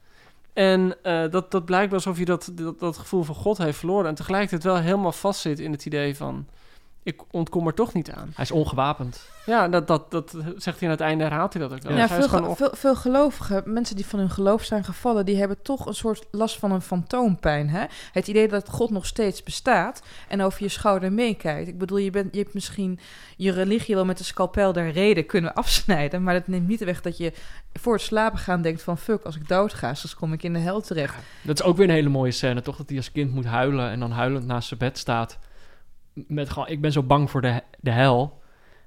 En 0.53 0.97
eh, 1.03 1.31
dat, 1.31 1.51
dat 1.51 1.65
blijkt 1.65 1.93
alsof 1.93 2.19
je 2.19 2.25
dat, 2.25 2.51
dat, 2.55 2.79
dat 2.79 2.99
gevoel 2.99 3.23
van 3.23 3.35
God 3.35 3.59
heeft 3.59 3.79
verloren. 3.79 4.09
En 4.09 4.15
tegelijkertijd 4.15 4.63
wel 4.63 4.77
helemaal 4.77 5.13
vastzit 5.13 5.59
in 5.59 5.73
het 5.73 5.87
idee 5.87 6.17
van... 6.17 6.47
ik 7.07 7.23
ontkom 7.31 7.67
er 7.67 7.75
toch 7.75 7.93
niet 7.93 8.11
aan. 8.11 8.31
Hij 8.35 8.45
is 8.45 8.51
ongewapend. 8.51 9.29
Ja, 9.47 9.69
dat, 9.69 9.87
dat, 9.87 10.11
dat 10.11 10.37
zegt 10.57 10.81
hij 10.81 10.89
aan 10.89 10.95
het 10.95 11.01
einde, 11.01 11.25
herhaalt 11.25 11.53
hij 11.53 11.63
dat 11.63 11.73
ook 11.73 11.83
wel. 11.83 11.97
Ja, 11.97 12.07
Dus 12.07 12.17
veel, 12.17 12.29
ge- 12.29 12.55
veel, 12.57 12.71
veel 12.73 12.95
gelovigen, 12.97 13.63
mensen 13.73 13.97
die 13.97 14.07
van 14.07 14.19
hun 14.19 14.31
geloof 14.31 14.63
zijn 14.65 14.85
gevallen, 14.85 15.25
die 15.27 15.37
hebben 15.39 15.63
toch 15.63 15.87
een 15.87 15.95
soort 15.95 16.27
last 16.31 16.59
van 16.59 16.73
een 16.73 16.81
fantoompijn. 16.81 17.69
Hè? 17.69 17.85
Het 18.13 18.29
idee 18.29 18.49
dat 18.49 18.69
God 18.69 18.91
nog 18.91 19.07
steeds 19.07 19.43
bestaat 19.43 20.03
en 20.29 20.43
over 20.43 20.63
je 20.63 20.69
schouder 20.69 21.13
meekijkt. 21.13 21.69
Ik 21.69 21.79
bedoel, 21.79 21.99
je, 21.99 22.11
bent, 22.11 22.35
je 22.35 22.41
hebt 22.41 22.55
misschien 22.55 22.99
je 23.37 23.53
religie 23.53 23.95
wel 23.95 24.05
met 24.05 24.19
de 24.19 24.25
scalpel 24.25 24.73
der 24.73 24.91
reden 24.91 25.27
kunnen 25.27 25.55
afsnijden, 25.55 26.23
maar 26.23 26.35
dat 26.35 26.47
neemt 26.47 26.69
niet 26.69 26.85
weg 26.85 27.01
dat 27.01 27.17
je 27.17 27.33
voor 27.73 27.93
het 27.93 28.03
slapen 28.03 28.39
gaan 28.39 28.63
denkt 28.63 28.83
van 28.83 28.99
fuck, 28.99 29.25
als 29.25 29.37
ik 29.37 29.49
dood 29.49 29.75
ga, 29.75 29.95
straks 29.95 30.15
kom 30.15 30.33
ik 30.33 30.43
in 30.43 30.53
de 30.53 30.59
hel 30.59 30.81
terecht. 30.81 31.15
Dat 31.43 31.59
is 31.61 31.65
ook 31.65 31.77
weer 31.77 31.89
een 31.89 31.95
hele 31.95 32.09
mooie 32.09 32.31
scène, 32.33 32.63
toch? 32.63 32.77
Dat 32.77 32.89
hij 32.89 32.97
als 32.97 33.13
kind 33.13 33.35
moet 33.35 33.45
huilen 33.45 33.91
en 33.91 34.01
dan 34.01 34.11
huilend 34.11 34.47
naast 34.47 34.69
zijn 34.69 34.81
bed 34.81 34.99
staat. 34.99 35.39
Met 36.27 36.51
gewoon, 36.51 36.69
ik 36.69 36.81
ben 36.81 36.93
zo 36.93 37.03
bang 37.03 37.31
voor 37.31 37.41
de, 37.41 37.63
de 37.81 37.91
hel. 37.91 38.41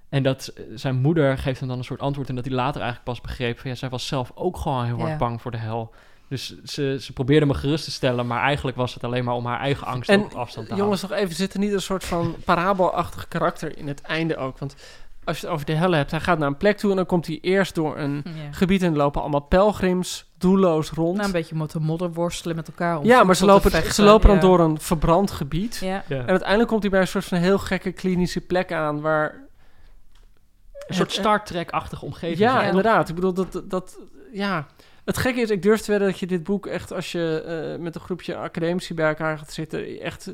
En 0.10 0.24
dat 0.24 0.48
eh, 0.48 0.64
zijn 0.76 0.96
moeder 0.96 1.38
geeft 1.38 1.60
hem 1.60 1.70
dan 1.70 1.78
een 1.78 1.84
soort 1.84 2.00
antwoord. 2.00 2.30
En 2.30 2.36
dat 2.36 2.46
hij 2.46 2.54
later 2.54 2.82
eigenlijk 2.82 3.12
pas 3.12 3.22
begreep 3.22 3.60
van 3.60 3.70
ja, 3.70 3.76
zij 3.76 3.90
was 3.90 4.08
zelf 4.08 4.32
ook 4.36 4.58
gewoon 4.58 4.86
heel 4.86 4.98
Ja. 4.98 5.08
erg 5.08 5.18
bang 5.18 5.42
voor 5.42 5.52
de 5.52 5.58
hel. 5.58 5.94
Dus 6.28 6.64
ze, 6.64 6.98
ze 7.02 7.14
probeerde 7.14 7.46
me 7.46 7.54
gerust 7.54 7.84
te 7.84 7.92
stellen, 7.92 8.28
maar 8.28 8.42
eigenlijk 8.42 8.78
was 8.78 8.94
het 8.94 9.04
alleen 9.04 9.24
maar 9.24 9.36
om 9.36 9.46
haar 9.46 9.60
eigen 9.60 9.88
angst 9.88 10.10
En 10.10 10.24
op 10.24 10.34
afstand 10.34 10.68
te 10.68 10.76
jongens, 10.76 11.02
nog 11.02 11.12
even, 11.12 11.36
zit 11.36 11.54
er 11.54 11.60
niet 11.60 11.74
een 11.74 11.82
soort 11.82 12.04
van 12.04 12.36
parabelachtig 12.46 13.28
karakter 13.28 13.78
in 13.78 13.88
het 13.88 14.02
einde 14.02 14.38
ook? 14.38 14.58
Want 14.58 14.76
als 15.24 15.40
je 15.40 15.46
het 15.46 15.56
over 15.56 15.66
de 15.66 15.74
hel 15.74 15.92
hebt, 15.92 16.12
hij 16.12 16.20
gaat 16.20 16.38
naar 16.38 16.48
een 16.48 16.58
plek 16.58 16.78
toe... 16.78 16.90
en 16.90 16.96
dan 16.96 17.06
komt 17.06 17.28
hij 17.28 17.40
eerst 17.42 17.76
door 17.76 17.98
een 17.98 18.24
Ja. 18.26 18.32
gebied 18.52 18.82
en 18.84 18.92
er 18.92 18.98
lopen 18.98 19.22
allemaal 19.22 19.40
pelgrims 19.40 20.32
doelloos 20.38 20.90
rond. 20.90 21.16
Nou, 21.16 21.26
een 21.28 21.32
beetje 21.34 21.56
moeten 21.56 21.82
modder 21.82 22.12
worstelen 22.12 22.56
met 22.56 22.68
elkaar. 22.68 22.98
om 22.98 23.06
ja, 23.06 23.24
maar 23.24 23.36
ze 23.36 23.46
lopen, 23.46 23.72
vechten. 23.72 23.94
ze 23.94 24.04
lopen 24.04 24.28
dan 24.28 24.40
door 24.40 24.60
een 24.60 24.80
verbrand 24.80 25.32
gebied. 25.32 25.78
Ja. 25.78 26.04
En 26.08 26.28
uiteindelijk 26.28 26.70
komt 26.70 26.82
hij 26.82 26.92
bij 26.92 27.02
een 27.02 27.08
soort 27.08 27.26
van 27.26 27.38
heel 27.38 27.58
gekke 27.58 27.92
klinische 27.92 28.42
plek 28.42 28.72
aan... 28.72 29.02
waar 29.02 29.48
Een 30.88 30.96
soort 30.96 31.12
Star 31.12 31.46
Trek-achtige 31.46 32.06
omgeving. 32.06 32.40
Ja, 32.40 32.64
inderdaad. 32.64 33.10
Ik 33.10 33.16
bedoel, 33.16 33.34
dat, 33.34 33.62
dat, 33.66 34.00
ja. 34.34 34.68
Het 35.06 35.18
gekke 35.18 35.42
is, 35.42 35.50
ik 35.50 35.62
durf 35.62 35.82
te 35.82 35.92
wedden 35.92 36.10
dat 36.10 36.20
je 36.20 36.28
dit 36.28 36.44
boek 36.44 36.66
echt, 36.66 36.94
als 36.94 37.12
je 37.12 37.44
eh, 37.76 37.82
met 37.82 37.96
een 37.96 38.02
groepje 38.02 38.36
academici 38.36 38.94
bij 38.94 39.08
elkaar 39.08 39.38
gaat 39.38 39.54
zitten, 39.54 40.00
echt 40.00 40.34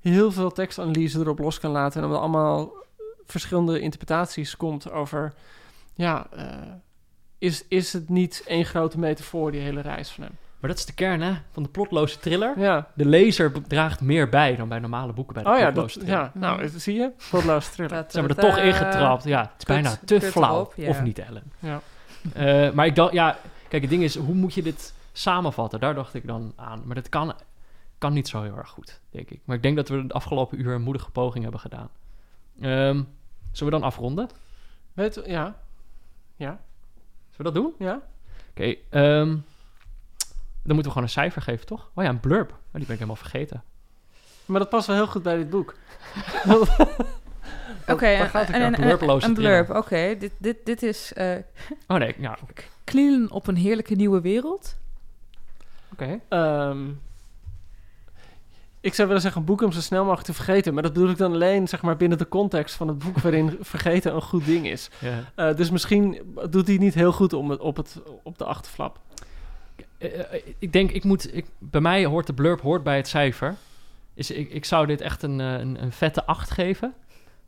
heel 0.00 0.32
veel 0.32 0.50
tekstanalyse 0.50 1.18
erop 1.18 1.38
los 1.38 1.60
kan 1.60 1.70
laten. 1.70 2.02
En 2.02 2.08
dan 2.08 2.18
allemaal 2.18 2.72
verschillende 3.30 3.80
interpretaties 3.80 4.56
komt 4.56 4.90
over, 4.90 5.32
ja, 5.94 6.26
eh, 6.36 6.46
is, 7.38 7.64
is 7.68 7.92
het 7.92 8.08
niet 8.08 8.42
één 8.46 8.64
grote 8.64 8.98
metafoor, 8.98 9.52
die 9.52 9.60
hele 9.60 9.80
reis 9.80 10.10
van 10.10 10.24
hem? 10.24 10.32
Maar 10.60 10.70
dat 10.70 10.78
is 10.78 10.86
de 10.86 10.92
kern 10.92 11.20
hè, 11.20 11.32
van 11.50 11.62
de 11.62 11.68
plotloze 11.68 12.18
thriller. 12.18 12.58
Ja. 12.58 12.86
De 12.94 13.04
lezer 13.06 13.52
draagt 13.66 14.00
meer 14.00 14.28
bij 14.28 14.56
dan 14.56 14.68
bij 14.68 14.78
normale 14.78 15.12
boeken 15.12 15.34
bij 15.34 15.42
de 15.42 15.48
Oh 15.48 15.58
ja, 15.58 15.62
plotloze 15.64 15.98
dat, 15.98 16.06
thriller. 16.06 16.24
ja, 16.24 16.40
nou, 16.40 16.62
eh, 16.62 16.68
zie 16.76 16.94
je? 16.94 17.10
Plotloos 17.30 17.68
thriller. 17.68 18.04
Ze 18.08 18.18
hebben 18.18 18.36
er 18.36 18.42
toch 18.42 18.58
ingetrapt. 18.58 19.24
Ja, 19.24 19.40
het 19.40 19.50
is 19.58 19.64
bijna 19.64 19.96
te 20.04 20.20
flauw. 20.20 20.54
erop, 20.54 20.72
ja. 20.76 20.88
Of 20.88 21.02
niet, 21.02 21.18
Ellen. 21.18 21.52
Ja. 21.58 21.80
Eh, 22.34 22.72
maar 22.72 22.86
ik 22.86 22.94
dacht, 22.94 23.12
ja, 23.12 23.38
kijk, 23.68 23.82
het 23.82 23.90
ding 23.90 24.02
is, 24.02 24.16
hoe 24.16 24.34
moet 24.34 24.54
je 24.54 24.62
dit 24.62 24.94
samenvatten. 25.12 25.80
Daar 25.80 25.94
dacht 25.94 26.14
ik 26.14 26.26
dan 26.26 26.52
aan. 26.56 26.82
Maar 26.84 26.94
dat 26.94 27.08
kan, 27.08 27.34
kan 27.98 28.12
niet 28.12 28.28
zo 28.28 28.42
heel 28.42 28.56
erg 28.56 28.68
goed, 28.68 29.00
denk 29.10 29.30
ik. 29.30 29.40
Maar 29.44 29.56
ik 29.56 29.62
denk 29.62 29.76
dat 29.76 29.88
we 29.88 30.06
de 30.06 30.14
afgelopen 30.14 30.60
uur 30.60 30.74
een 30.74 30.82
moedige 30.82 31.10
poging 31.10 31.42
hebben 31.42 31.60
gedaan. 31.60 31.88
Ehm, 32.60 33.02
zullen 33.52 33.72
we 33.72 33.78
dan 33.78 33.88
afronden? 33.88 34.28
Weet 34.92 35.20
ja. 35.26 35.56
Ja. 36.36 36.60
Zullen 37.30 37.36
we 37.36 37.42
dat 37.42 37.54
doen? 37.54 37.74
Ja. 37.78 38.00
Oké, 38.50 38.74
ehm, 38.90 39.36
dan 40.62 40.74
moeten 40.74 40.82
we 40.82 40.88
gewoon 40.88 41.02
een 41.02 41.08
cijfer 41.08 41.42
geven, 41.42 41.66
toch? 41.66 41.90
Oh 41.94 42.04
ja, 42.04 42.10
een 42.10 42.20
blurb. 42.20 42.50
Oh, 42.50 42.56
die 42.60 42.70
ben 42.72 42.80
ik 42.82 42.88
helemaal 42.88 43.16
vergeten. 43.16 43.62
Maar 44.44 44.60
dat 44.60 44.68
past 44.68 44.86
wel 44.86 44.96
heel 44.96 45.06
goed 45.06 45.22
bij 45.22 45.36
dit 45.36 45.50
boek. 45.50 45.74
Oké, 47.86 48.06
waar 48.06 48.20
en- 48.20 48.28
gaat 48.28 48.46
het 48.46 48.56
en- 48.56 48.62
over? 48.62 48.74
en- 48.74 48.80
Blurploze 48.80 49.26
Een 49.26 49.34
thriller. 49.34 49.64
blurb, 49.64 49.82
oké. 49.84 50.16
Dit, 50.18 50.32
dit, 50.38 50.56
dit 50.64 50.82
is 50.82 51.12
eh 51.12 51.36
Oh 51.86 51.96
nee, 51.96 52.14
ja. 52.18 52.38
Knielen 52.84 53.30
op 53.30 53.46
een 53.46 53.56
heerlijke 53.56 53.94
nieuwe 53.94 54.20
wereld. 54.20 54.76
Oké. 55.92 56.20
Ehm, 56.28 56.78
ik 58.80 58.94
zou 58.94 59.06
willen 59.06 59.22
zeggen 59.22 59.40
een 59.40 59.46
boek 59.46 59.62
om 59.62 59.72
zo 59.72 59.80
snel 59.80 60.02
mogelijk 60.02 60.26
te 60.26 60.34
vergeten. 60.34 60.74
Maar 60.74 60.82
dat 60.82 60.92
bedoel 60.92 61.10
ik 61.10 61.16
dan 61.16 61.32
alleen 61.32 61.68
zeg 61.68 61.82
maar, 61.82 61.96
binnen 61.96 62.18
de 62.18 62.28
context 62.28 62.74
van 62.74 62.88
het 62.88 62.98
boek 62.98 63.18
waarin 63.18 63.58
vergeten 63.60 64.14
een 64.14 64.22
goed 64.22 64.44
ding 64.44 64.68
is. 64.68 64.90
Ja. 64.98 65.48
Eh, 65.48 65.56
dus 65.56 65.70
misschien 65.70 66.18
doet 66.50 66.66
hij 66.66 66.76
niet 66.76 66.94
heel 66.94 67.12
goed 67.12 67.32
om 67.32 67.50
het, 67.50 67.60
op, 67.60 67.76
het, 67.76 68.00
op 68.22 68.38
de 68.38 68.44
achterflap. 68.44 68.98
Eh, 69.98 70.18
eh, 70.18 70.42
ik 70.58 70.72
denk, 70.72 70.90
ik 70.90 71.04
moet, 71.04 71.36
ik, 71.36 71.46
bij 71.58 71.80
mij 71.80 72.04
hoort 72.04 72.26
de 72.26 72.32
blurb 72.32 72.60
hoort 72.60 72.82
bij 72.82 72.96
het 72.96 73.08
cijfer. 73.08 73.54
Is, 74.14 74.30
ik, 74.30 74.50
ik 74.50 74.64
zou 74.64 74.86
dit 74.86 75.00
echt 75.00 75.22
een, 75.22 75.38
een, 75.38 75.82
een 75.82 75.92
vette 75.92 76.26
8 76.26 76.50
geven. 76.50 76.94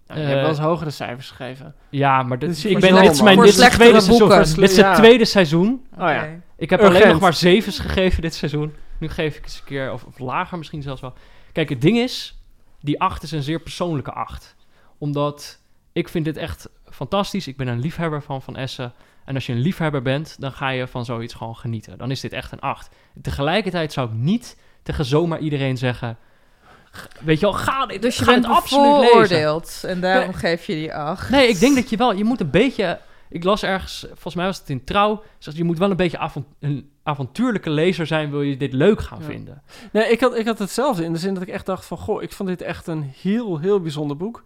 Nou, 0.07 0.20
je 0.20 0.26
hebt 0.26 0.41
wel 0.41 0.49
eens 0.49 0.59
hogere 0.59 0.91
cijfers 0.91 1.30
gegeven. 1.30 1.74
Ja, 1.89 2.22
maar 2.22 2.39
dit, 2.39 2.51
is 2.51 2.64
ik 2.64 2.80
ben, 2.80 2.95
dit 2.95 3.11
is 3.11 3.22
mijn 3.22 3.37
dit 3.37 3.45
is 3.45 3.51
het 3.51 3.59
slechtere 3.61 3.83
tweede 3.83 4.01
seizoen. 4.01 4.61
Dit 4.61 4.70
is 4.70 4.76
het 4.76 4.95
tweede 4.95 5.24
seizoen. 5.24 5.87
Oh 5.95 6.09
ja. 6.09 6.28
Ik 6.57 6.70
heb 6.70 6.80
alleen 6.80 7.09
nog 7.09 7.20
maar 7.20 7.35
zevens 7.35 7.78
gegeven 7.78 8.22
dit 8.22 8.35
seizoen. 8.35 8.74
Nu 9.03 9.09
geef 9.09 9.36
ik 9.36 9.44
eens 9.44 9.59
een 9.59 9.64
keer, 9.64 9.92
of, 9.92 10.05
of 10.05 10.18
lager 10.18 10.59
misschien 10.59 10.82
zelfs 10.82 11.00
wel. 11.00 11.12
Kijk, 11.53 11.68
het 11.68 11.80
ding 11.80 11.98
is, 11.98 12.38
die 12.80 13.00
8 13.00 13.22
is 13.22 13.30
een 13.32 13.42
zeer 13.42 13.61
persoonlijke 13.61 14.12
8. 14.12 14.57
Omdat 14.98 15.59
ik 15.92 16.09
vind 16.09 16.24
dit 16.24 16.36
echt 16.36 16.68
fantastisch. 16.90 17.46
Ik 17.46 17.57
ben 17.57 17.66
een 17.68 17.80
liefhebber 17.80 18.22
van 18.22 18.42
Van 18.42 18.57
Essen. 18.57 18.92
En 19.24 19.34
als 19.34 19.46
je 19.46 19.53
een 19.53 19.59
liefhebber 19.61 20.03
bent, 20.03 20.36
dan 20.40 20.53
ga 20.53 20.68
je 20.68 20.86
van 20.86 21.05
zoiets 21.05 21.34
gewoon 21.34 21.57
genieten. 21.57 21.98
Dan 21.98 22.11
is 22.11 22.20
dit 22.20 22.32
echt 22.32 22.53
een 22.53 22.61
8. 22.61 22.88
Tegelijkertijd 23.22 23.92
zou 23.92 24.09
ik 24.09 24.14
niet 24.14 24.57
tegen 24.82 25.05
zomaar 25.05 25.38
iedereen 25.38 25.76
zeggen... 25.76 26.16
"G- 26.92 27.09
Weet 27.20 27.40
je 27.40 27.46
wel, 27.46 27.55
ga 27.55 27.86
dit, 27.86 28.03
Dus 28.03 28.16
je 28.18 28.24
bent 28.24 28.44
absoluut 28.46 29.84
en 29.84 30.00
daarom 30.00 30.24
Nee. 30.30 30.34
geef 30.38 30.66
je 30.66 30.74
die 30.74 30.94
acht. 30.94 31.30
Nee, 31.30 31.48
ik 31.48 31.59
denk 31.61 31.74
dat 31.74 31.90
je 31.90 31.96
wel... 31.96 32.12
Je 32.14 32.24
moet 32.24 32.40
een 32.40 32.50
beetje... 32.50 32.98
Ik 33.28 33.44
las 33.44 33.62
ergens, 33.62 34.07
volgens 34.09 34.34
mij 34.34 34.44
was 34.46 34.59
het 34.59 34.70
in 34.70 34.84
Trouw... 34.84 35.22
Zegt, 35.38 35.57
je 35.57 35.64
moet 35.64 35.78
wel 35.78 35.90
een 35.90 35.96
beetje 35.96 36.18
avont- 36.18 36.46
een 36.61 36.90
avontuurlijke 37.03 37.70
lezer 37.70 38.07
zijn... 38.07 38.30
wil 38.30 38.42
je 38.42 38.57
dit 38.57 38.72
leuk 38.72 39.00
gaan 39.00 39.18
Ja. 39.20 39.24
vinden. 39.24 39.62
Nee, 39.92 40.11
ik 40.11 40.20
had, 40.20 40.36
ik 40.36 40.46
had 40.46 40.59
hetzelfde 40.59 41.05
in 41.05 41.12
de 41.12 41.18
zin 41.18 41.34
dat 41.34 41.42
ik 41.42 41.48
echt 41.48 41.66
dacht 41.66 41.84
van... 41.84 41.98
Goh, 41.98 42.22
ik 42.22 42.32
vond 42.32 42.48
dit 42.48 42.62
echt 42.62 42.86
een 42.86 43.12
heel, 43.22 43.59
heel 43.59 43.80
bijzonder 43.80 44.16
boek. 44.16 44.42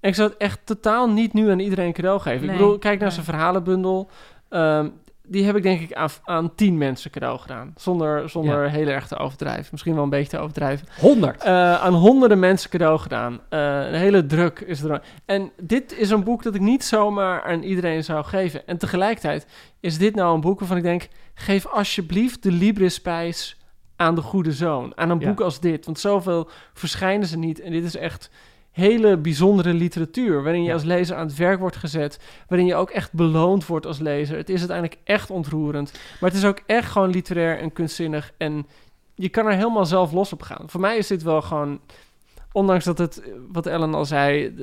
En 0.00 0.08
ik 0.08 0.14
zou 0.14 0.28
het 0.28 0.38
echt 0.38 0.60
totaal 0.64 1.08
niet 1.10 1.32
nu 1.32 1.50
aan 1.50 1.58
iedereen 1.58 1.92
cadeau 1.92 2.20
geven. 2.20 2.40
Nee, 2.46 2.50
ik 2.50 2.56
bedoel, 2.60 2.78
kijk 2.78 2.98
naar 2.98 3.08
nee. 3.08 3.10
zijn 3.10 3.24
verhalenbundel. 3.24 4.10
Ehm, 4.48 4.88
die 5.26 5.44
heb 5.44 5.56
ik 5.56 5.62
denk 5.62 5.80
ik 5.80 5.92
aan, 5.92 6.08
aan 6.24 6.54
tien 6.54 6.78
mensen 6.78 7.10
cadeau 7.10 7.38
gedaan. 7.38 7.72
Zonder, 7.76 8.28
zonder 8.28 8.70
heel 8.70 8.86
erg 8.86 9.06
te 9.08 9.16
overdrijven. 9.18 9.68
Misschien 9.70 9.94
wel 9.94 10.02
een 10.02 10.10
beetje 10.10 10.28
te 10.30 10.38
overdrijven. 10.38 10.86
100. 11.00 11.42
Eh, 11.42 11.74
aan 11.82 11.94
honderden 11.94 12.38
mensen 12.38 12.70
cadeau 12.70 12.98
gedaan. 12.98 13.40
Eh, 13.48 13.58
een 13.86 13.94
hele 13.94 14.26
druk 14.26 14.60
is 14.60 14.82
er. 14.82 15.02
En 15.24 15.50
dit 15.60 15.98
is 15.98 16.10
een 16.10 16.24
boek 16.24 16.42
dat 16.42 16.54
ik 16.54 16.60
niet 16.60 16.84
zomaar 16.84 17.42
aan 17.42 17.62
iedereen 17.62 18.04
zou 18.04 18.24
geven. 18.24 18.66
En 18.66 18.78
tegelijkertijd 18.78 19.46
is 19.80 19.98
dit 19.98 20.14
nou 20.14 20.34
een 20.34 20.40
boek 20.40 20.58
waarvan 20.58 20.76
ik 20.76 20.82
denk... 20.82 21.08
geef 21.34 21.66
alsjeblieft 21.66 22.42
de 22.42 22.50
Libris-prijs 22.52 23.58
aan 23.96 24.14
de 24.14 24.20
goede 24.20 24.52
zoon. 24.52 24.92
Aan 24.96 25.10
een 25.10 25.20
Ja. 25.20 25.28
boek 25.28 25.40
als 25.40 25.60
dit. 25.60 25.84
Want 25.84 25.98
zoveel 25.98 26.48
verschijnen 26.74 27.26
ze 27.26 27.38
niet. 27.38 27.60
En 27.60 27.72
dit 27.72 27.84
is 27.84 27.96
echt 27.96 28.30
hele 28.74 29.16
bijzondere 29.16 29.74
literatuur... 29.74 30.42
waarin 30.42 30.60
je 30.60 30.66
Ja. 30.66 30.72
als 30.72 30.82
lezer 30.82 31.16
aan 31.16 31.26
het 31.26 31.36
werk 31.36 31.58
wordt 31.58 31.76
gezet... 31.76 32.18
waarin 32.48 32.66
je 32.66 32.74
ook 32.74 32.90
echt 32.90 33.12
beloond 33.12 33.66
wordt 33.66 33.86
als 33.86 33.98
lezer. 33.98 34.36
Het 34.36 34.48
is 34.48 34.58
uiteindelijk 34.58 35.00
echt 35.04 35.30
ontroerend. 35.30 35.92
Maar 36.20 36.30
het 36.30 36.38
is 36.38 36.44
ook 36.44 36.60
echt 36.66 36.90
gewoon 36.90 37.10
literair 37.10 37.58
en 37.58 37.72
kunstzinnig... 37.72 38.32
en 38.36 38.66
je 39.14 39.28
kan 39.28 39.46
er 39.46 39.52
helemaal 39.52 39.86
zelf 39.86 40.12
los 40.12 40.32
op 40.32 40.42
gaan. 40.42 40.64
Voor 40.66 40.80
mij 40.80 40.96
is 40.96 41.06
dit 41.06 41.22
wel 41.22 41.42
gewoon... 41.42 41.80
Ondanks 42.52 42.84
dat 42.84 42.98
het, 42.98 43.22
wat 43.52 43.66
Ellen 43.66 43.94
al 43.94 44.04
zei... 44.04 44.54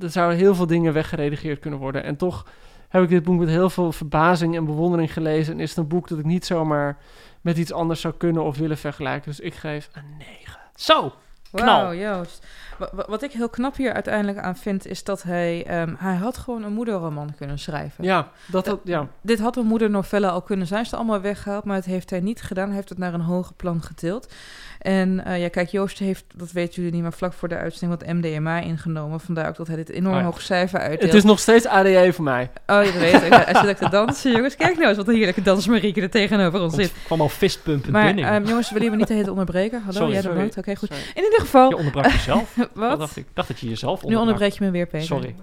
er 0.00 0.10
zouden 0.10 0.38
heel 0.38 0.54
veel 0.54 0.66
dingen 0.66 0.92
weggeredigeerd 0.92 1.58
kunnen 1.58 1.80
worden. 1.80 2.04
En 2.04 2.16
toch 2.16 2.46
heb 2.88 3.02
ik 3.02 3.08
dit 3.08 3.22
boek 3.22 3.38
met 3.38 3.48
heel 3.48 3.70
veel 3.70 3.92
verbazing 3.92 4.56
en 4.56 4.64
bewondering 4.64 5.12
gelezen. 5.12 5.54
En 5.54 5.60
is 5.60 5.68
het 5.68 5.78
een 5.78 5.88
boek 5.88 6.08
dat 6.08 6.18
ik 6.18 6.24
niet 6.24 6.46
zomaar 6.46 6.98
met 7.40 7.58
iets 7.58 7.72
anders 7.72 8.00
zou 8.00 8.14
kunnen 8.14 8.42
of 8.44 8.58
willen 8.58 8.78
vergelijken. 8.78 9.30
Dus 9.30 9.40
ik 9.40 9.54
geef 9.54 9.88
een 9.92 10.16
9. 10.18 10.58
Zo. 10.74 11.12
Knal. 11.52 11.94
Joost. 11.94 12.46
Wa- 12.78 12.88
wa- 12.92 13.04
Wat 13.08 13.22
ik 13.22 13.32
heel 13.32 13.48
knap 13.48 13.76
hier 13.76 13.92
uiteindelijk 13.92 14.38
aan 14.38 14.56
vind, 14.56 14.86
is 14.86 15.04
dat 15.04 15.22
hij... 15.22 15.64
ehm, 15.66 15.94
hij 15.98 16.14
had 16.14 16.36
gewoon 16.38 16.62
een 16.62 16.72
moederroman 16.72 17.34
kunnen 17.36 17.58
schrijven. 17.58 18.04
Ja, 18.04 18.28
dat, 18.46 18.64
dat, 18.64 18.80
ja. 18.84 19.06
Dit 19.20 19.38
had 19.40 19.56
een 19.56 19.66
moedernovelle 19.66 20.28
al 20.30 20.42
kunnen 20.42 20.66
zijn. 20.66 20.86
Ze 20.86 20.96
allemaal 20.96 21.20
weggehaald, 21.20 21.64
maar 21.64 21.76
het 21.76 21.84
heeft 21.84 22.10
hij 22.10 22.20
niet 22.20 22.42
gedaan. 22.42 22.66
Hij 22.66 22.74
heeft 22.76 22.88
het 22.88 22.98
naar 22.98 23.14
een 23.14 23.20
hoger 23.20 23.54
plan 23.54 23.82
getild. 23.82 24.32
En 24.78 25.24
eh, 25.24 25.40
ja, 25.40 25.48
kijk, 25.48 25.68
Joost 25.68 25.98
heeft, 25.98 26.24
dat 26.34 26.52
weten 26.52 26.74
jullie 26.74 26.92
niet, 26.92 27.02
maar 27.02 27.12
vlak 27.12 27.32
voor 27.32 27.48
de 27.48 27.56
uitzending 27.56 28.00
wat 28.00 28.12
MDMA 28.14 28.60
ingenomen. 28.60 29.20
Vandaar 29.20 29.48
ook 29.48 29.56
dat 29.56 29.66
hij 29.66 29.76
dit 29.76 29.88
enorm 29.88 30.14
Oh 30.14 30.20
ja. 30.20 30.24
hoog 30.26 30.40
cijfer 30.42 30.80
uitdeelt. 30.80 31.02
Het 31.02 31.14
is 31.14 31.24
nog 31.24 31.38
steeds 31.38 31.66
ADE 31.66 32.12
voor 32.12 32.24
mij. 32.24 32.50
Oh, 32.66 32.84
je 32.84 32.92
weet 32.98 33.12
het. 33.12 33.44
Hij 33.44 33.54
zit 33.54 33.68
ook 33.70 33.76
te 33.76 33.88
dansen, 33.88 34.30
jongens. 34.32 34.56
Kijk 34.56 34.74
nou 34.76 34.88
eens 34.88 34.96
wat 34.96 35.08
een 35.08 35.14
heerlijke 35.14 35.42
dansmarieke 35.42 36.00
er 36.00 36.10
tegenover 36.10 36.60
ons 36.60 36.74
Komt, 36.74 36.86
zit. 36.86 36.94
kwam 37.04 37.20
al 37.20 37.28
fistpumpend 37.28 37.92
Maar 37.92 38.04
binnen. 38.14 38.24
ehm, 38.32 38.44
jongens, 38.46 38.68
we 38.68 38.74
willen 38.74 38.90
je 38.90 38.96
niet 38.96 39.08
de 39.08 39.14
hele 39.14 39.30
onderbreken. 39.30 39.78
Hallo, 39.78 39.98
Sorry, 39.98 40.12
jij 40.12 40.22
sorry. 40.22 40.50
Oké, 40.58 40.76
goed. 40.76 40.88
Sorry. 40.88 41.04
In 41.14 41.24
ieder 41.24 41.40
geval, 41.40 41.68
je 41.68 41.76
onderbrak 41.76 42.06
jezelf. 42.06 42.56
Wat 42.74 42.88
wat? 42.88 42.98
dacht 42.98 43.16
ik? 43.16 43.26
Dacht 43.34 43.48
dat 43.48 43.58
je 43.60 43.68
jezelf 43.68 44.04
Nu 44.04 44.14
onderbreek 44.16 44.52
je 44.52 44.64
me 44.64 44.70
weer, 44.70 44.86
Peter. 44.86 45.06
Sorry. 45.06 45.34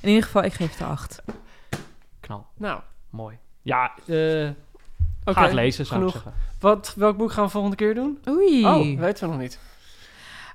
In 0.00 0.08
ieder 0.08 0.22
geval, 0.24 0.42
ik 0.42 0.52
geef 0.52 0.70
het 0.70 0.80
een 0.80 0.86
8. 0.86 1.22
Knal. 2.20 2.46
Nou, 2.56 2.80
Mooi. 3.10 3.38
Ja, 3.62 3.92
eh 4.06 4.48
oké. 5.24 5.32
ga 5.38 5.42
het 5.42 5.52
lezen, 5.52 5.86
zou 5.86 5.98
genoeg. 6.00 6.14
ik 6.16 6.22
zeggen. 6.22 6.42
Wat, 6.60 6.94
welk 6.96 7.16
boek 7.16 7.32
gaan 7.32 7.44
we 7.44 7.50
volgende 7.50 7.76
keer 7.76 7.94
doen? 7.94 8.18
Oei. 8.28 8.66
Oh, 8.66 8.98
weten 8.98 9.24
we 9.24 9.30
nog 9.32 9.40
niet. 9.42 9.58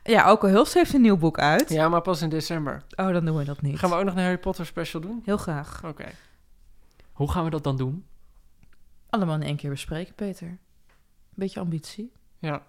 Ja, 0.04 0.24
Alco 0.24 0.48
Hulst 0.48 0.74
heeft 0.74 0.94
een 0.94 1.02
nieuw 1.02 1.18
boek 1.18 1.40
uit. 1.40 1.70
Ja, 1.70 1.90
maar 1.90 2.02
pas 2.02 2.22
in 2.22 2.30
december. 2.30 2.84
Oh, 2.96 3.12
dan 3.14 3.26
doen 3.26 3.38
we 3.38 3.44
dat 3.44 3.62
niet. 3.62 3.80
Gaan 3.80 3.90
we 3.90 3.96
ook 3.96 4.04
nog 4.04 4.16
een 4.16 4.22
Harry 4.22 4.38
Potter 4.38 4.66
special 4.66 5.02
doen? 5.02 5.22
Heel 5.26 5.38
graag. 5.38 5.82
Oké. 5.86 6.06
Hoe 7.12 7.32
gaan 7.32 7.44
we 7.44 7.50
dat 7.50 7.64
dan 7.64 7.78
doen? 7.78 8.06
Allemaal 9.10 9.36
in 9.36 9.44
één 9.44 9.56
keer 9.56 9.70
bespreken, 9.70 10.14
Peter. 10.14 10.58
Beetje 11.34 11.60
ambitie. 11.60 12.12
Ja. 12.40 12.62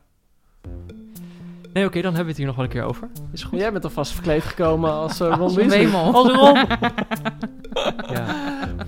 Nee, 1.77 1.85
oké, 1.85 2.01
dan 2.01 2.15
hebben 2.15 2.23
we 2.23 2.29
het 2.29 2.37
hier 2.37 2.47
nog 2.47 2.57
wel 2.57 2.65
een 2.65 2.71
keer 2.71 2.83
over. 2.83 3.09
Is 3.33 3.43
goed. 3.43 3.59
Jij 3.59 3.73
bent 3.73 3.85
alvast 3.85 4.13
verkleed 4.13 4.43
gekomen 4.43 4.93
als 4.93 5.21
uh, 5.21 5.29
Ron 5.29 5.39
Als 5.41 5.57
een 5.57 5.69
Weasley. 5.69 6.01
Als 6.01 6.33
Ron. 6.33 6.55
ja. 8.15 8.25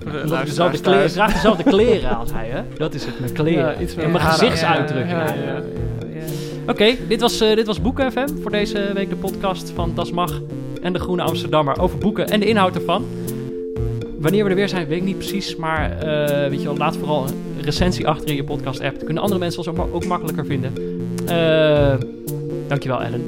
Luisteraars 0.04 0.48
dezelfde 0.48 0.80
kleren, 0.80 1.10
draag 1.10 1.32
dezelfde 1.32 1.62
kleren 1.62 2.16
als 2.18 2.32
hij, 2.32 2.48
hè? 2.48 2.62
Dat 2.78 2.94
is 2.94 3.04
het, 3.04 3.20
mijn 3.20 3.32
kleren. 3.32 3.64
Ja, 3.64 3.80
iets 3.80 3.94
meer 3.94 4.04
en 4.04 4.10
mijn 4.10 4.24
gezichtsuitdrukking. 4.24 5.10
Ja, 5.10 5.34
ja, 5.34 5.42
ja. 5.44 5.62
Oké, 6.66 6.94
dit 7.08 7.20
was, 7.20 7.40
eh, 7.40 7.56
dit 7.56 7.66
was 7.66 7.80
Boeken 7.80 8.12
FM 8.12 8.26
voor 8.42 8.50
deze 8.50 8.90
week 8.94 9.08
de 9.08 9.16
podcast 9.16 9.70
van 9.70 9.92
Das 9.94 10.10
Mag 10.10 10.40
en 10.82 10.92
de 10.92 10.98
Groene 10.98 11.22
Amsterdammer 11.22 11.80
over 11.80 11.98
boeken 11.98 12.28
en 12.28 12.40
de 12.40 12.46
inhoud 12.46 12.74
ervan. 12.74 13.04
Wanneer 14.18 14.44
we 14.44 14.50
er 14.50 14.56
weer 14.56 14.68
zijn, 14.68 14.86
weet 14.86 14.98
ik 14.98 15.04
niet 15.04 15.18
precies, 15.18 15.56
maar 15.56 15.98
eh, 15.98 16.48
weet 16.48 16.60
je 16.60 16.66
wel, 16.66 16.76
laat 16.76 16.96
vooral 16.96 17.26
een 17.26 17.62
recensie 17.62 18.08
achter 18.08 18.28
in 18.28 18.34
je 18.36 18.44
podcast 18.44 18.80
app. 18.80 18.94
Dan 18.96 19.04
kunnen 19.04 19.22
andere 19.22 19.40
mensen 19.40 19.58
ons 19.58 19.68
ook, 19.68 19.76
ma- 19.76 19.92
ook 19.92 20.04
makkelijker 20.06 20.46
vinden. 20.46 20.72
Eh 21.28 21.94
dankjewel 22.68 23.02
Ellen, 23.02 23.24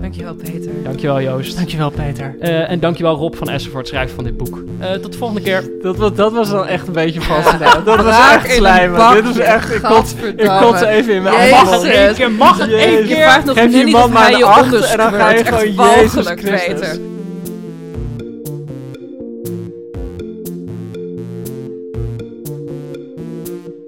Dankjewel, 0.00 0.34
Peter. 0.34 0.70
dankjewel 0.84 1.20
Joost. 1.20 1.56
Dankjewel, 1.56 1.90
Peter. 1.90 2.36
Eh, 2.40 2.70
en 2.70 2.80
dankjewel 2.80 3.14
Rob 3.16 3.34
van 3.34 3.48
Essen 3.48 3.70
voor 3.70 3.80
het 3.80 3.88
schrijven 3.88 4.14
van 4.14 4.24
dit 4.24 4.36
boek. 4.36 4.64
Eh, 4.78 4.92
tot 4.92 5.12
de 5.12 5.18
volgende 5.18 5.42
keer. 5.42 5.70
Dat 5.82 5.96
was, 5.96 6.14
dat 6.14 6.32
was 6.32 6.50
dan 6.50 6.66
echt 6.66 6.86
een 6.86 6.92
beetje 6.92 7.20
gedaan. 7.20 7.84
Dat 7.84 8.02
was 8.04 8.14
echt 8.32 8.60
bakje. 8.96 9.22
Dit 9.22 9.30
is 9.30 9.38
echt... 9.38 9.74
Ik 9.74 9.82
kot, 9.82 10.14
ik 10.36 10.50
kot 10.60 10.80
even 10.80 11.14
in 11.14 11.22
mijn 11.22 11.34
Jezus. 11.34 11.50
Mag 11.50 11.70
het 11.70 11.84
één 11.84 12.14
keer, 12.14 12.30
mag 12.30 12.58
het 12.58 12.70
één 12.72 13.06
keer. 13.06 13.42
Geef 13.44 13.72
je 13.72 13.84
niet 13.84 13.92
man 13.92 14.12
maar 14.12 14.32
een 14.32 14.44
acht 14.44 14.72
en 14.90 14.96
dan 14.96 15.12
ga 15.12 15.30
je 15.30 15.36
Echt 15.38 15.48
gewoon 15.48 15.72
Jezus 15.72 16.26
Christus. 16.26 16.66
Peter. 16.66 17.15